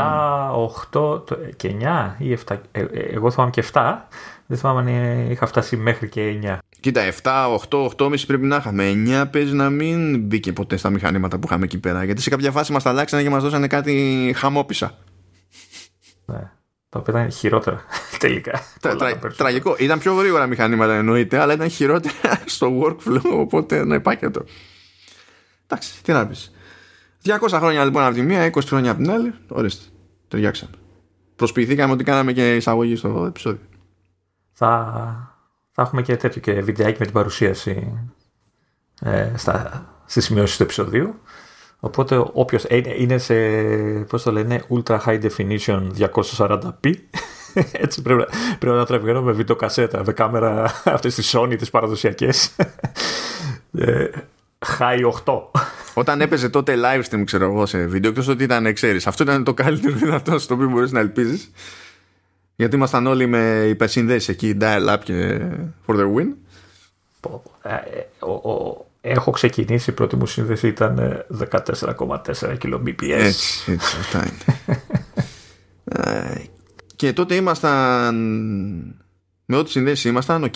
8 0.51 1.25
το- 1.25 1.37
και 1.55 1.75
9 1.79 2.15
ή 2.17 2.37
7. 2.47 2.55
Ε, 2.71 2.79
ε, 2.81 2.87
εγώ 2.91 3.31
θυμάμαι 3.31 3.51
και 3.51 3.63
7. 3.73 3.81
Δεν 4.45 4.57
θυμάμαι 4.57 4.79
αν 4.79 4.87
ε, 4.87 5.27
είχα 5.31 5.45
φτάσει 5.45 5.77
μέχρι 5.77 6.09
και 6.09 6.39
9. 6.43 6.57
Κοίτα, 6.79 7.01
7, 7.23 7.47
8, 7.69 7.85
8,5 7.97 8.13
πρέπει 8.27 8.45
να 8.45 8.55
είχαμε. 8.55 8.91
9 8.91 9.25
παίζει 9.31 9.53
να 9.53 9.69
μην 9.69 10.19
μπήκε 10.19 10.53
ποτέ 10.53 10.77
στα 10.77 10.89
μηχανήματα 10.89 11.37
που 11.37 11.43
είχαμε 11.45 11.63
εκεί 11.65 11.77
πέρα. 11.77 12.03
Γιατί 12.03 12.21
σε 12.21 12.29
κάποια 12.29 12.51
φάση 12.51 12.71
μας 12.71 12.83
τα 12.83 12.89
αλλάξανε 12.89 13.23
και 13.23 13.29
μας 13.29 13.43
δώσανε 13.43 13.67
κάτι 13.67 14.33
χαμόπισα. 14.37 14.97
Ναι. 16.31 16.51
Τα 16.89 16.99
οποία 16.99 17.13
ήταν 17.13 17.31
χειρότερα 17.31 17.83
τελικά. 18.19 18.51
Τρα- 18.51 18.91
Πολλά 18.91 18.95
τρα- 18.95 19.13
τα 19.13 19.17
περισσότερα. 19.19 19.49
τραγικό. 19.49 19.75
Ήταν 19.79 19.99
πιο 19.99 20.13
γρήγορα 20.13 20.45
μηχανήματα 20.47 20.93
εννοείται, 20.93 21.37
αλλά 21.39 21.53
ήταν 21.53 21.69
χειρότερα 21.69 22.13
στο 22.45 22.79
workflow. 22.81 23.21
Οπότε 23.33 23.85
να 23.85 23.95
υπάρχει 23.95 24.25
αυτό. 24.25 24.43
Εντάξει, 25.67 26.03
τι 26.03 26.11
να 26.11 26.27
πεις. 26.27 26.51
200 27.25 27.37
χρόνια 27.51 27.85
λοιπόν 27.85 28.03
από 28.03 28.13
τη 28.13 28.21
μία, 28.21 28.49
20 28.53 28.59
χρόνια 28.65 28.91
από 28.91 29.01
την 29.01 29.11
άλλη. 29.11 29.33
Ορίστε. 29.47 29.85
Ταιριάξαμε. 30.27 30.71
Προσποιηθήκαμε 31.35 31.93
ότι 31.93 32.03
κάναμε 32.03 32.33
και 32.33 32.55
εισαγωγή 32.55 32.95
στο 32.95 33.25
επεισόδιο. 33.27 33.59
Θα, 34.51 34.91
θα 35.71 35.81
έχουμε 35.81 36.01
και 36.01 36.17
τέτοιο 36.17 36.41
και 36.41 36.61
βιντεάκι 36.61 36.95
με 36.99 37.05
την 37.05 37.13
παρουσίαση 37.13 37.97
ε, 39.01 39.31
στα, 39.35 39.85
στις 40.05 40.25
σημειώσεις 40.25 40.57
του 40.57 40.63
επεισοδίου. 40.63 41.19
Οπότε 41.83 42.23
όποιος 42.33 42.63
ε, 42.63 42.75
είναι- 42.75 42.95
είναι 42.97 43.17
σε, 43.17 43.35
πώς 44.09 44.23
το 44.23 44.31
λένε, 44.31 44.63
ultra 44.69 44.99
high 45.05 45.21
definition 45.21 45.87
240p. 45.97 46.91
Έτσι 47.71 48.01
πρέπει, 48.01 48.19
να- 48.19 48.57
πρέπει 48.59 48.75
να 48.75 48.85
τραβηγαίνω 48.85 49.21
με 49.21 49.31
βιντεοκασέτα, 49.31 50.03
με 50.05 50.13
κάμερα 50.13 50.63
αυτές 50.85 51.15
τις 51.15 51.35
Sony, 51.37 51.55
τις 51.57 51.69
παραδοσιακές. 51.69 52.55
Ε, 53.77 54.05
high 54.79 55.11
8. 55.25 55.41
Όταν 55.93 56.21
έπαιζε 56.21 56.49
τότε 56.49 56.75
live 56.83 57.03
stream, 57.09 57.21
ξέρω 57.25 57.45
εγώ, 57.45 57.65
σε 57.65 57.85
βίντεο, 57.85 58.09
εκτός 58.11 58.27
ότι 58.27 58.43
ήταν, 58.43 58.73
ξέρεις, 58.73 59.07
αυτό 59.07 59.23
ήταν 59.23 59.43
το 59.43 59.53
καλύτερο 59.53 59.95
δυνατό 59.95 60.39
στο 60.39 60.53
οποίο 60.53 60.69
μπορείς 60.69 60.91
να 60.91 60.99
ελπίζεις. 60.99 61.51
Γιατί 62.55 62.75
ήμασταν 62.75 63.07
όλοι 63.07 63.25
με 63.27 63.65
υπερσυνδέσεις 63.69 64.27
εκεί, 64.29 64.57
dial-up 64.61 64.97
και 65.03 65.41
for 65.87 65.95
the 65.95 66.03
win. 66.15 66.27
Πω, 67.19 67.41
πω. 67.43 67.69
Ε, 67.69 67.73
ε, 67.73 68.05
ο- 68.19 68.49
ο- 68.51 68.85
έχω 69.01 69.31
ξεκινήσει, 69.31 69.89
η 69.89 69.93
πρώτη 69.93 70.15
μου 70.15 70.25
σύνδεση 70.25 70.67
ήταν 70.67 70.97
ε, 70.97 71.25
14,4 71.51 72.57
kbps. 72.57 73.09
Έτσι, 73.09 73.71
έτσι, 73.71 73.97
αυτά 73.99 74.19
είναι. 74.19 74.79
Ε, 75.83 76.35
και 76.95 77.13
τότε 77.13 77.35
ήμασταν. 77.35 78.15
Με 79.45 79.55
ό,τι 79.55 79.69
συνδέσεις 79.69 80.03
ήμασταν, 80.03 80.43
οκ. 80.43 80.53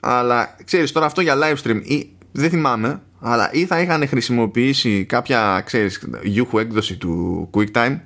αλλά 0.00 0.56
ξέρεις 0.64 0.92
τώρα 0.92 1.06
αυτό 1.06 1.20
για 1.20 1.36
live 1.36 1.56
stream, 1.62 1.80
ή, 1.82 2.16
δεν 2.32 2.50
θυμάμαι, 2.50 3.02
αλλά 3.20 3.52
ή 3.52 3.66
θα 3.66 3.80
είχαν 3.80 4.08
χρησιμοποιήσει 4.08 5.04
κάποια, 5.04 5.62
ξέρεις, 5.64 6.08
γιούχου 6.22 6.58
έκδοση 6.58 6.96
του 6.96 7.50
QuickTime 7.52 7.98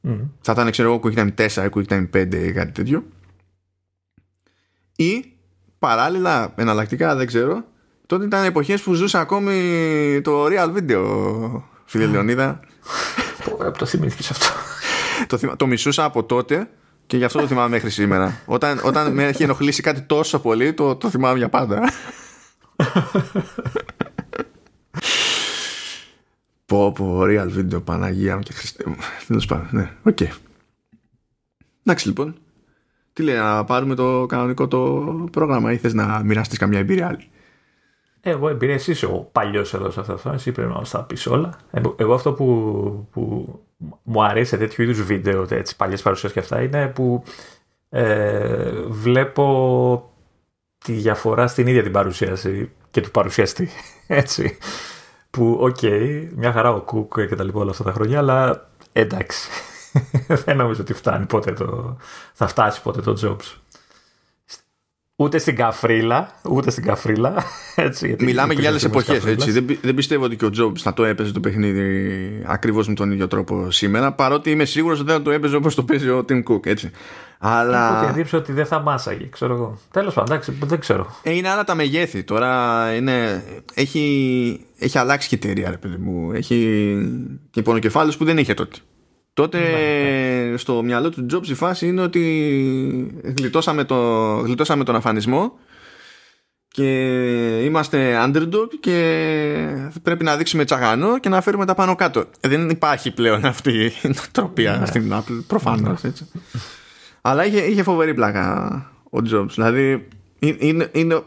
Μμ. 0.00 0.20
θα 0.40 0.52
ήταν 0.52 0.70
ξέρω 0.70 0.88
εγώ 0.92 1.00
QuickTime 1.04 1.48
4 1.48 1.68
QuickTime 1.70 2.08
5 2.14 2.34
ή 2.34 2.52
κάτι 2.52 2.72
τέτοιο 2.72 3.04
ή 4.96 5.32
παράλληλα 5.78 6.52
εναλλακτικά 6.56 7.14
δεν 7.16 7.26
ξέρω 7.26 7.64
τότε 8.06 8.24
ήταν 8.24 8.44
εποχές 8.44 8.82
που 8.82 8.92
ζούσε 8.94 9.18
ακόμη 9.18 10.20
το 10.24 10.44
real 10.44 10.72
video 10.76 11.04
φίλε 11.84 12.06
Λεωνίδα 12.06 12.60
Πω, 13.44 13.64
ε, 13.64 13.70
το 13.70 13.86
θυμήθηκες 13.86 14.30
αυτό. 14.30 14.46
το, 15.26 15.38
θυμα- 15.38 15.56
το 15.56 15.66
μισούσα 15.66 16.04
από 16.04 16.24
τότε 16.24 16.70
και 17.06 17.16
γι' 17.16 17.24
αυτό 17.24 17.40
το 17.40 17.46
θυμάμαι 17.46 17.68
μέχρι 17.68 17.90
σήμερα 17.90 18.40
όταν, 18.46 18.80
όταν 18.84 19.12
με 19.12 19.24
έχει 19.24 19.42
ενοχλήσει 19.42 19.82
κάτι 19.82 20.00
τόσο 20.00 20.38
πολύ 20.38 20.74
το, 20.74 20.96
το 20.96 21.10
θυμάμαι 21.10 21.38
για 21.38 21.48
πάντα 21.48 21.92
Πω 26.66 26.92
πω, 26.92 27.20
real 27.22 27.48
video, 27.58 27.84
Παναγία 27.84 28.36
μου 28.36 28.42
και 28.42 28.52
Χριστέ 28.52 28.84
μου. 28.86 28.96
Τέλος 29.26 29.46
πάντων, 29.46 29.68
ναι, 29.70 29.90
οκ. 30.02 30.18
Εντάξει 31.84 32.06
λοιπόν. 32.06 32.36
Τι 33.12 33.22
λέει, 33.22 33.36
να 33.36 33.64
πάρουμε 33.64 33.94
το 33.94 34.26
κανονικό 34.26 34.68
το 34.68 34.78
πρόγραμμα 35.32 35.72
ή 35.72 35.76
θες 35.76 35.94
να 35.94 36.22
μοιραστείς 36.24 36.58
καμιά 36.58 36.78
εμπειρία 36.78 37.06
άλλη; 37.06 37.28
Ε, 38.26 38.30
Εγώ 38.30 38.48
εμπειρία, 38.48 38.74
εσύ 38.74 38.90
είσαι 38.90 39.06
ο 39.06 39.28
παλιός 39.32 39.74
εδώ 39.74 39.90
σε 39.90 40.00
αυτό. 40.00 40.30
Εσύ 40.30 40.52
πρέπει 40.52 40.72
να 40.72 40.78
μας 40.78 40.90
τα 40.90 41.02
πεις 41.02 41.26
όλα. 41.26 41.58
Ε, 41.70 41.80
Εγώ 41.96 42.14
αυτό 42.14 42.32
που, 42.32 43.08
που 43.10 43.54
μου 44.02 44.24
αρέσει 44.24 44.48
σε 44.48 44.56
τέτοιου 44.56 44.82
είδους 44.82 45.02
βίντεο, 45.02 45.46
έτσι, 45.50 45.76
παλιές 45.76 46.02
παρουσιάσεις 46.02 46.34
και 46.34 46.40
αυτά, 46.40 46.62
είναι 46.62 46.88
που 46.88 47.22
ε, 47.88 48.70
βλέπω 48.88 50.10
τη 50.78 50.92
διαφορά 50.92 51.46
στην 51.46 51.66
ίδια 51.66 51.82
την 51.82 51.92
παρουσίαση 51.92 52.70
και 52.90 53.00
του 53.00 53.10
παρουσιαστή. 53.10 53.68
Έτσι. 54.06 54.58
Που, 55.30 55.58
οκ, 55.60 55.82
μια 56.36 56.52
χαρά 56.52 56.70
ο 56.72 56.80
Κουκ 56.80 57.26
και 57.26 57.36
τα 57.36 57.44
λοιπά 57.44 57.58
όλα 57.60 57.70
αυτά 57.70 57.84
τα 57.84 57.92
χρόνια, 57.92 58.18
αλλά 58.18 58.68
εντάξει. 58.92 59.48
Δεν 60.44 60.56
νομίζω 60.56 60.80
ότι 60.80 60.92
φτάνει 60.92 61.26
ποτέ 61.26 61.52
το. 61.52 61.96
θα 62.32 62.46
φτάσει 62.46 62.82
ποτέ 62.82 63.00
το 63.00 63.18
Jobs. 63.22 63.58
Ούτε 65.18 65.38
στην 65.38 65.56
καφρίλα, 65.56 66.40
ούτε 66.50 66.70
στην 66.70 66.84
καφρίλα. 66.84 67.34
Έτσι, 67.74 68.06
γιατί 68.06 68.24
Μιλάμε 68.24 68.54
για 68.54 68.68
άλλες 68.68 68.82
υπήρχε 68.82 69.12
εποχές. 69.12 69.36
καφρίλας. 69.36 69.64
Δεν, 69.64 69.78
δεν 69.82 69.94
πιστεύω 69.94 70.24
ότι 70.24 70.36
και 70.36 70.44
ο 70.44 70.50
Jobs 70.58 70.76
θα 70.78 70.94
το 70.94 71.04
έπαιζε 71.04 71.32
το 71.32 71.40
παιχνίδι 71.40 72.42
ακριβώς 72.46 72.88
με 72.88 72.94
τον 72.94 73.10
ίδιο 73.12 73.26
τρόπο 73.28 73.70
σήμερα. 73.70 74.12
Παρότι 74.12 74.50
είμαι 74.50 74.64
σίγουρος 74.64 74.98
ότι 74.98 75.08
δεν 75.08 75.16
θα 75.16 75.22
το 75.22 75.30
έπαιζε 75.30 75.56
όπως 75.56 75.74
το 75.74 75.82
παίζει 75.84 76.08
ο 76.08 76.24
Tim 76.28 76.42
Cook. 76.42 76.66
Έτσι. 76.66 76.90
Έχω 77.40 77.52
Αλλά. 77.54 78.00
την 78.00 78.08
εντύπωση 78.08 78.36
ότι 78.36 78.52
δεν 78.52 78.66
θα 78.66 78.80
μάσαγε, 78.80 79.26
ξέρω 79.26 79.54
εγώ. 79.54 79.78
Τέλος 79.90 80.14
πάντων, 80.14 80.32
εντάξει, 80.32 80.58
δεν 80.64 80.78
ξέρω. 80.78 81.16
Ε, 81.22 81.34
είναι 81.34 81.48
άλλα 81.48 81.64
τα 81.64 81.74
μεγέθη. 81.74 82.22
Τώρα 82.24 82.84
είναι, 82.94 83.44
έχει, 83.74 84.66
έχει 84.78 84.98
αλλάξει 84.98 85.28
και 85.28 85.34
η 85.34 85.38
εταιρεία, 85.42 85.70
ρε 85.70 85.76
παιδί 85.76 85.96
μου. 85.96 86.32
Έχει 86.32 86.96
και 87.50 87.62
πονοκεφάλου 87.62 88.12
που 88.18 88.24
δεν 88.24 88.38
είχε 88.38 88.54
τότε. 88.54 88.76
Τότε 89.36 89.60
στο 90.56 90.82
μυαλό 90.82 91.10
του 91.10 91.26
Jobs 91.32 91.46
η 91.48 91.54
φάση 91.54 91.86
είναι 91.86 92.02
ότι 92.02 93.22
γλιτώσαμε, 93.38 93.84
το, 93.84 93.96
γλιτώσαμε 94.36 94.84
τον 94.84 94.96
αφανισμό 94.96 95.58
και 96.68 96.90
είμαστε 97.64 98.24
underdog 98.24 98.68
και 98.80 99.90
πρέπει 100.02 100.24
να 100.24 100.36
δείξουμε 100.36 100.64
τσαγανό 100.64 101.18
και 101.18 101.28
να 101.28 101.40
φέρουμε 101.40 101.64
τα 101.64 101.74
πάνω 101.74 101.94
κάτω. 101.94 102.24
Δεν 102.40 102.70
υπάρχει 102.70 103.10
πλέον 103.10 103.44
αυτή 103.44 103.84
η 104.02 104.08
νοοτροπία 104.14 104.86
στην 104.86 105.12
Apple, 105.14 105.42
προφανώς 105.46 106.04
έτσι. 106.04 106.28
Αλλά 107.20 107.46
είχε, 107.46 107.60
είχε 107.60 107.82
φοβερή 107.82 108.14
πλάκα 108.14 108.70
ο 109.04 109.18
Jobs. 109.32 109.50
Δηλαδή 109.54 110.08
είναι, 110.38 110.56
είναι, 110.58 110.88
είναι, 110.92 111.22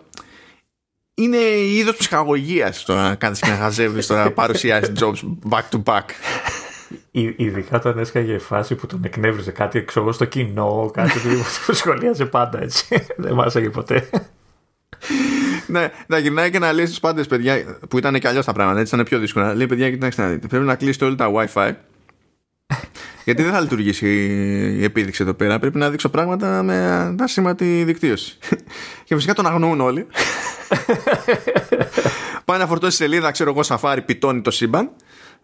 είναι 1.13 1.37
η 1.37 1.75
είδος 1.77 1.95
ψυχαγωγίας 1.95 2.83
το 2.83 2.95
να 2.95 3.15
κάνεις 3.15 3.39
και 3.39 3.49
να 3.49 3.55
χαζεύεις 3.55 4.07
το 4.07 4.15
να 4.15 4.31
παρουσιάσεις 4.31 4.91
Jobs 4.99 5.49
back 5.49 5.63
to 5.71 5.83
back. 5.83 6.05
Ει- 7.11 7.33
Ειδικά 7.39 7.77
όταν 7.77 7.97
έσκαγε 7.97 8.33
η 8.33 8.39
φάση 8.39 8.75
που 8.75 8.85
τον 8.85 9.01
εκνεύριζε 9.03 9.51
κάτι 9.51 9.83
ξέρω 9.85 10.01
εγώ, 10.05 10.11
στο 10.13 10.25
κοινό, 10.25 10.91
κάτι 10.93 11.19
που 11.65 11.73
σχολίαζε 11.73 12.25
πάντα 12.25 12.61
έτσι. 12.61 13.05
δεν 13.17 13.33
μάσαγε 13.33 13.69
ποτέ. 13.69 14.09
ναι, 15.67 15.91
να 16.07 16.17
γυρνάει 16.17 16.49
και 16.51 16.59
να 16.59 16.73
λέει 16.73 16.85
στους 16.85 16.99
πάντες 16.99 17.27
παιδιά 17.27 17.77
που 17.89 17.97
ήταν 17.97 18.19
και 18.19 18.27
αλλιώς 18.27 18.45
τα 18.45 18.53
πράγματα, 18.53 18.79
έτσι 18.79 18.93
ήταν 18.93 19.05
πιο 19.07 19.19
δύσκολα. 19.19 19.53
Λέει 19.55 19.67
παιδιά, 19.67 19.89
κοιτάξτε 19.89 20.21
να 20.21 20.27
δείτε, 20.27 20.47
πρέπει 20.47 20.65
να 20.65 20.75
κλείσετε 20.75 21.05
όλα 21.05 21.15
τα 21.15 21.31
Wi-Fi 21.35 21.71
γιατί 23.23 23.43
δεν 23.43 23.51
θα 23.51 23.59
λειτουργήσει 23.59 24.07
η 24.79 24.83
επίδειξη 24.83 25.23
εδώ 25.23 25.33
πέρα. 25.33 25.59
Πρέπει 25.59 25.77
να 25.77 25.89
δείξω 25.89 26.09
πράγματα 26.09 26.63
με 26.63 26.73
ανάσηματη 26.75 27.83
δικτύωση. 27.83 28.37
και 29.03 29.15
φυσικά 29.15 29.33
τον 29.33 29.45
αγνοούν 29.47 29.81
όλοι. 29.81 30.07
Πάει 32.45 32.59
να 32.59 32.67
φορτώσει 32.67 32.95
σελίδα, 32.95 33.31
ξέρω 33.31 33.49
εγώ, 33.49 33.63
σαφάρι, 33.63 34.01
πιτώνει 34.01 34.41
το 34.41 34.51
σύμπαν. 34.51 34.89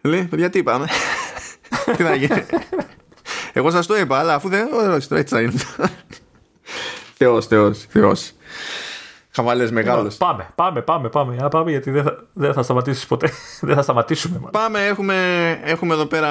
Λέει, 0.00 0.22
παιδιά, 0.22 0.50
τι 0.50 0.58
είπαμε. 0.58 0.86
Τι 1.96 2.02
θα 2.02 2.14
γίνει. 2.14 2.46
εγώ 3.52 3.70
σας 3.70 3.86
το 3.86 3.96
είπα, 3.96 4.18
αλλά 4.18 4.34
αφού 4.34 4.48
δεν. 4.48 4.68
Όχι, 4.72 5.08
τώρα 5.08 5.20
έτσι 5.20 5.34
θα 5.34 5.40
είναι. 5.40 5.52
Θεός, 7.16 7.46
Θεός, 7.46 7.86
Θεός. 7.88 8.32
Χαβαλές 9.36 9.70
μεγάλος. 9.70 10.16
πάμε, 10.16 10.48
πάμε, 10.54 10.80
πάμε, 10.80 11.08
πάμε. 11.08 11.36
Α, 11.40 11.48
πάμε 11.48 11.70
γιατί 11.70 11.90
δεν 11.90 12.02
θα, 12.02 12.24
δεν 12.32 12.52
θα 12.52 12.62
σταματήσεις 12.62 13.06
ποτέ. 13.06 13.30
δεν 13.60 13.74
θα 13.74 13.82
σταματήσουμε. 13.82 14.34
μάλλον. 14.34 14.50
Πάμε, 14.50 14.86
έχουμε, 14.86 15.16
έχουμε 15.64 15.94
εδώ 15.94 16.06
πέρα 16.06 16.30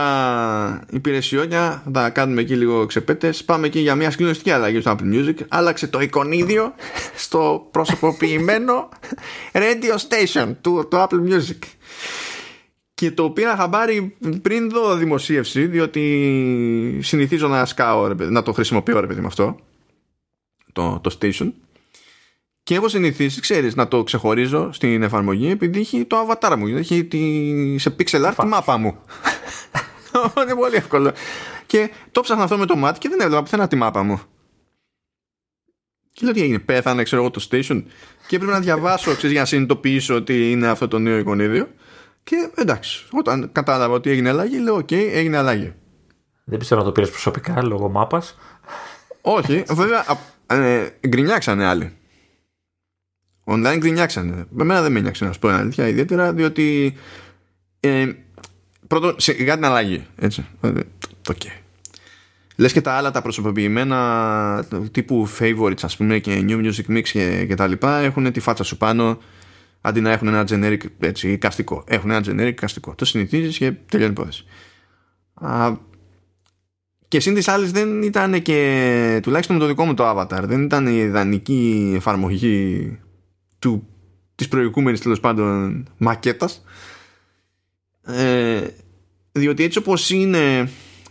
υπηρεσιόνια. 0.90 1.82
Θα 1.84 1.92
τα 1.92 2.10
κάνουμε 2.10 2.42
εκεί 2.42 2.56
λίγο 2.56 2.86
ξεπέτες. 2.86 3.44
Πάμε 3.44 3.68
εκεί 3.68 3.80
για 3.80 3.96
μια 3.96 4.12
συγκλονιστική 4.12 4.52
αλλαγή 4.52 4.82
στο 4.82 4.96
Apple 4.96 5.16
Music. 5.16 5.36
Άλλαξε 5.48 5.88
το 5.88 6.00
εικονίδιο 6.00 6.74
στο 7.16 7.68
προσωποποιημένο 7.72 8.90
radio 9.64 9.96
station 10.08 10.52
του, 10.62 10.88
του 10.90 10.98
Apple 10.98 11.34
Music. 11.34 11.60
Και 12.96 13.12
το 13.12 13.30
πήρα 13.30 13.56
χαμπάρι 13.56 14.16
πριν 14.42 14.70
δω 14.70 14.96
δημοσίευση, 14.96 15.66
διότι 15.66 17.00
συνηθίζω 17.02 17.48
να 17.48 17.66
σκάω, 17.66 18.08
ρε 18.08 18.16
παιδί, 18.16 18.32
να 18.32 18.44
το 18.44 18.54
χρησιμοποιώ 18.54 19.00
ρε 19.00 19.08
παιδί 19.08 19.22
με 19.22 19.28
αυτό, 19.28 19.56
το, 20.74 21.00
το 21.04 21.18
station. 21.20 21.52
Και 22.64 22.76
έχω 22.76 22.88
συνηθίσει, 22.88 23.42
ξέρεις, 23.42 23.76
να 23.76 23.88
το 23.88 24.04
ξεχωρίζω 24.04 24.72
στην 24.72 25.04
εφαρμογή 25.04 25.50
επειδή 25.50 25.80
έχει 25.80 26.06
το 26.06 26.28
avatar 26.28 26.56
μου, 26.58 26.68
έχει 26.68 27.06
τη, 27.06 27.78
σε 27.78 27.96
pixel 28.00 28.26
art 28.26 28.34
τη 28.38 28.46
μάπα 28.46 28.78
μου. 28.78 28.98
είναι 30.44 30.56
πολύ 30.56 30.76
εύκολο. 30.76 31.12
Και 31.66 31.92
το 32.12 32.22
ψάχνα 32.22 32.44
αυτό 32.44 32.58
με 32.58 32.66
το 32.66 32.76
μάτι 32.76 33.00
και 33.00 33.10
δεν 33.10 33.20
έβλεπα 33.20 33.44
πουθενά 33.44 33.68
τη 33.68 33.76
μάπα 33.76 34.04
μου. 34.04 34.22
Και 36.12 36.26
λέω 36.26 36.34
τι 36.34 36.42
έγινε, 36.42 36.60
πέθανε 36.60 37.04
ξέρω 37.04 37.22
εγώ 37.22 37.32
το 37.32 37.48
station 37.50 37.84
και 38.28 38.36
έπρεπε 38.36 38.54
να 38.54 38.60
διαβάσω 38.60 39.12
ξέρεις, 39.12 39.32
για 39.32 39.40
να 39.40 39.46
συνειδητοποιήσω 39.48 40.16
ότι 40.16 40.52
είναι 40.52 40.68
αυτό 40.68 40.88
το 40.88 41.00
νέο 41.00 41.18
εικονίδιο. 41.18 41.68
Και 42.26 42.50
εντάξει, 42.56 43.06
όταν 43.12 43.50
κατάλαβα 43.52 43.94
ότι 43.94 44.10
έγινε 44.10 44.30
αλλαγή, 44.30 44.58
λέω: 44.60 44.76
Οκ, 44.76 44.92
έγινε 44.92 45.38
αλλαγή. 45.38 45.74
Δεν 46.44 46.60
πιστεύω 46.60 46.82
να 46.82 46.88
το 46.88 46.94
πήρες 46.94 47.10
προσωπικά 47.10 47.64
λόγω 47.64 47.90
μάπας. 47.90 48.38
Όχι, 49.22 49.64
βέβαια, 49.70 50.06
α, 50.48 50.56
ε, 50.56 50.98
γκρινιάξανε 51.08 51.66
άλλοι. 51.66 51.94
Online 53.46 53.76
γκρινιάξανε. 53.78 54.46
Με 54.50 54.64
μένα 54.64 54.82
δεν 54.82 54.92
με 54.92 55.00
ένοιαξε 55.00 55.26
να 55.26 55.32
σου 55.32 55.40
πω 55.40 55.48
την 55.48 55.58
αλήθεια, 55.58 55.88
ιδιαίτερα 55.88 56.34
διότι. 56.34 56.96
Ε, 57.80 58.12
πρώτον, 58.88 59.16
σιγά 59.18 59.54
την 59.56 59.66
αλλαγή. 59.66 60.08
Έτσι. 60.16 60.46
Δηλαδή, 60.62 60.82
Οκ. 61.30 61.42
Λες 62.56 62.72
και 62.72 62.82
τα 62.82 62.94
άλλα 62.94 63.12
τα 63.12 63.22
προσωποποιημένα 63.22 64.66
τύπου 64.92 65.28
favorites 65.40 65.84
ας 65.84 65.98
πούμε 65.98 66.20
και 66.20 66.46
new 66.48 66.66
music 66.66 66.98
mix 66.98 67.02
και, 67.02 67.46
και 67.46 67.56
τα 67.56 67.68
λοιπά 67.68 67.98
έχουν 67.98 68.32
τη 68.32 68.40
φάτσα 68.40 68.64
σου 68.64 68.78
πάνω 68.78 69.18
αντί 69.86 70.02
να 70.02 70.12
έχουν 70.12 70.28
ένα 70.28 70.46
generic 70.50 70.80
έτσι, 71.00 71.38
εικαστικό. 71.38 71.84
Έχουν 71.88 72.12
ένα 72.12 72.24
generic 72.26 72.54
εικαστικό. 72.54 72.96
Το 72.96 73.06
συνηθίζεις 73.06 73.58
και 73.58 73.72
τελειώνει 73.72 74.12
η 74.12 74.16
υπόθεση. 74.20 74.46
Α, 75.34 75.76
και 77.08 77.20
σύν 77.20 77.34
της 77.34 77.48
άλλης 77.48 77.72
δεν 77.72 78.04
ήταν 78.04 78.42
και 78.42 79.20
τουλάχιστον 79.24 79.56
με 79.56 79.62
το 79.62 79.68
δικό 79.68 79.86
μου 79.86 79.94
το 79.94 80.10
avatar 80.10 80.44
δεν 80.44 80.64
ήταν 80.64 80.88
η 80.88 80.98
ιδανική 80.98 81.94
εφαρμογή 81.96 83.00
του, 83.60 83.88
της 84.36 84.48
προηγούμενης 84.48 85.02
τέλος 85.02 85.20
πάντων 85.20 85.86
μακέτας 85.98 86.64
ε, 88.06 88.62
διότι 89.32 89.64
έτσι 89.64 89.78
όπως 89.78 90.10
είναι 90.10 90.70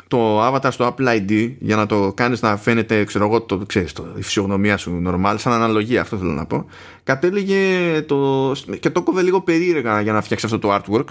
το 0.09 0.47
avatar 0.47 0.69
στο 0.71 0.95
Apple 0.95 1.09
ID 1.09 1.55
για 1.59 1.77
να 1.77 1.87
το 1.87 2.13
κάνεις 2.13 2.43
να 2.43 2.57
φαίνεται 2.57 3.05
ξέρω 3.05 3.25
εγώ 3.25 3.41
το, 3.41 3.59
ξέρεις, 3.67 3.93
το, 3.93 4.05
η 4.17 4.23
φυσιογνωμία 4.23 4.77
σου 4.77 5.03
normal 5.07 5.35
σαν 5.39 5.53
αναλογία 5.53 6.01
αυτό 6.01 6.17
θέλω 6.17 6.33
να 6.33 6.47
πω 6.47 6.67
κατέληγε 7.05 8.03
το, 8.03 8.53
και 8.81 8.91
το 8.91 9.03
κόβε 9.03 9.23
λίγο 9.23 9.41
περίεργα 9.41 10.01
για 10.01 10.13
να 10.13 10.21
φτιάξεις 10.21 10.53
αυτό 10.53 10.69
το 10.69 10.75
artwork 10.75 11.05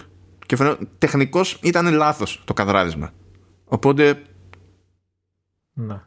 και 0.46 0.56
φαίνεται 0.56 0.88
τεχνικώς 0.98 1.60
ήταν 1.62 1.94
λάθος 1.94 2.42
το 2.46 2.54
καδράδισμα 2.54 3.12
οπότε 3.66 4.22
Ναι. 5.74 6.02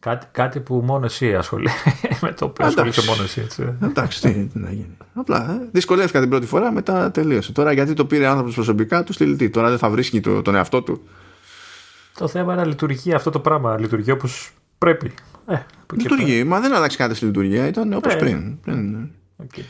Κάτι, 0.00 0.26
κάτι 0.32 0.60
που 0.60 0.74
μόνο 0.84 1.04
εσύ 1.04 1.34
ασχολείσαι 1.34 1.98
με 2.22 2.32
το 2.32 2.44
οποίο 2.44 2.66
Εντάξει. 2.66 2.88
ασχολείσαι 2.88 3.10
μόνο 3.10 3.22
εσύ. 3.22 3.40
Έτσι. 3.40 3.76
Εντάξει, 3.82 4.20
τι, 4.20 4.32
τι 4.32 4.58
να 4.58 4.70
γίνει. 4.70 4.96
Απλά 5.14 5.50
ε, 5.50 5.68
δυσκολεύτηκα 5.72 6.20
την 6.20 6.28
πρώτη 6.28 6.46
φορά, 6.46 6.72
μετά 6.72 7.10
τελείωσε. 7.10 7.52
Τώρα 7.52 7.72
γιατί 7.72 7.94
το 7.94 8.04
πήρε 8.04 8.26
άνθρωπος 8.26 8.54
προσωπικά 8.54 9.04
του 9.04 9.12
στείλει 9.12 9.36
τι. 9.36 9.50
Τώρα 9.50 9.68
δεν 9.68 9.78
θα 9.78 9.90
βρίσκει 9.90 10.20
το, 10.20 10.42
τον 10.42 10.54
εαυτό 10.54 10.82
του. 10.82 11.02
Το 12.16 12.28
θέμα 12.28 12.52
είναι 12.52 12.62
να 12.62 12.68
λειτουργεί 12.68 13.12
αυτό 13.14 13.30
το 13.30 13.40
πράγμα. 13.40 13.78
Λειτουργεί 13.80 14.10
όπως 14.10 14.50
πρέπει. 14.78 15.12
Ε, 15.46 15.54
από 15.54 15.94
εκεί 15.94 16.02
Λειτουργεί, 16.02 16.44
μα 16.44 16.60
δεν 16.60 16.74
άλλαξε 16.74 16.96
κάτι 16.96 17.14
στη 17.14 17.24
λειτουργία, 17.24 17.66
ήταν 17.66 17.92
όπως 17.92 18.14
Ε. 18.14 18.16
πριν. 18.16 18.58
πριν. 18.60 18.92
πέρα. 18.92 19.08
Οκ. 19.36 19.64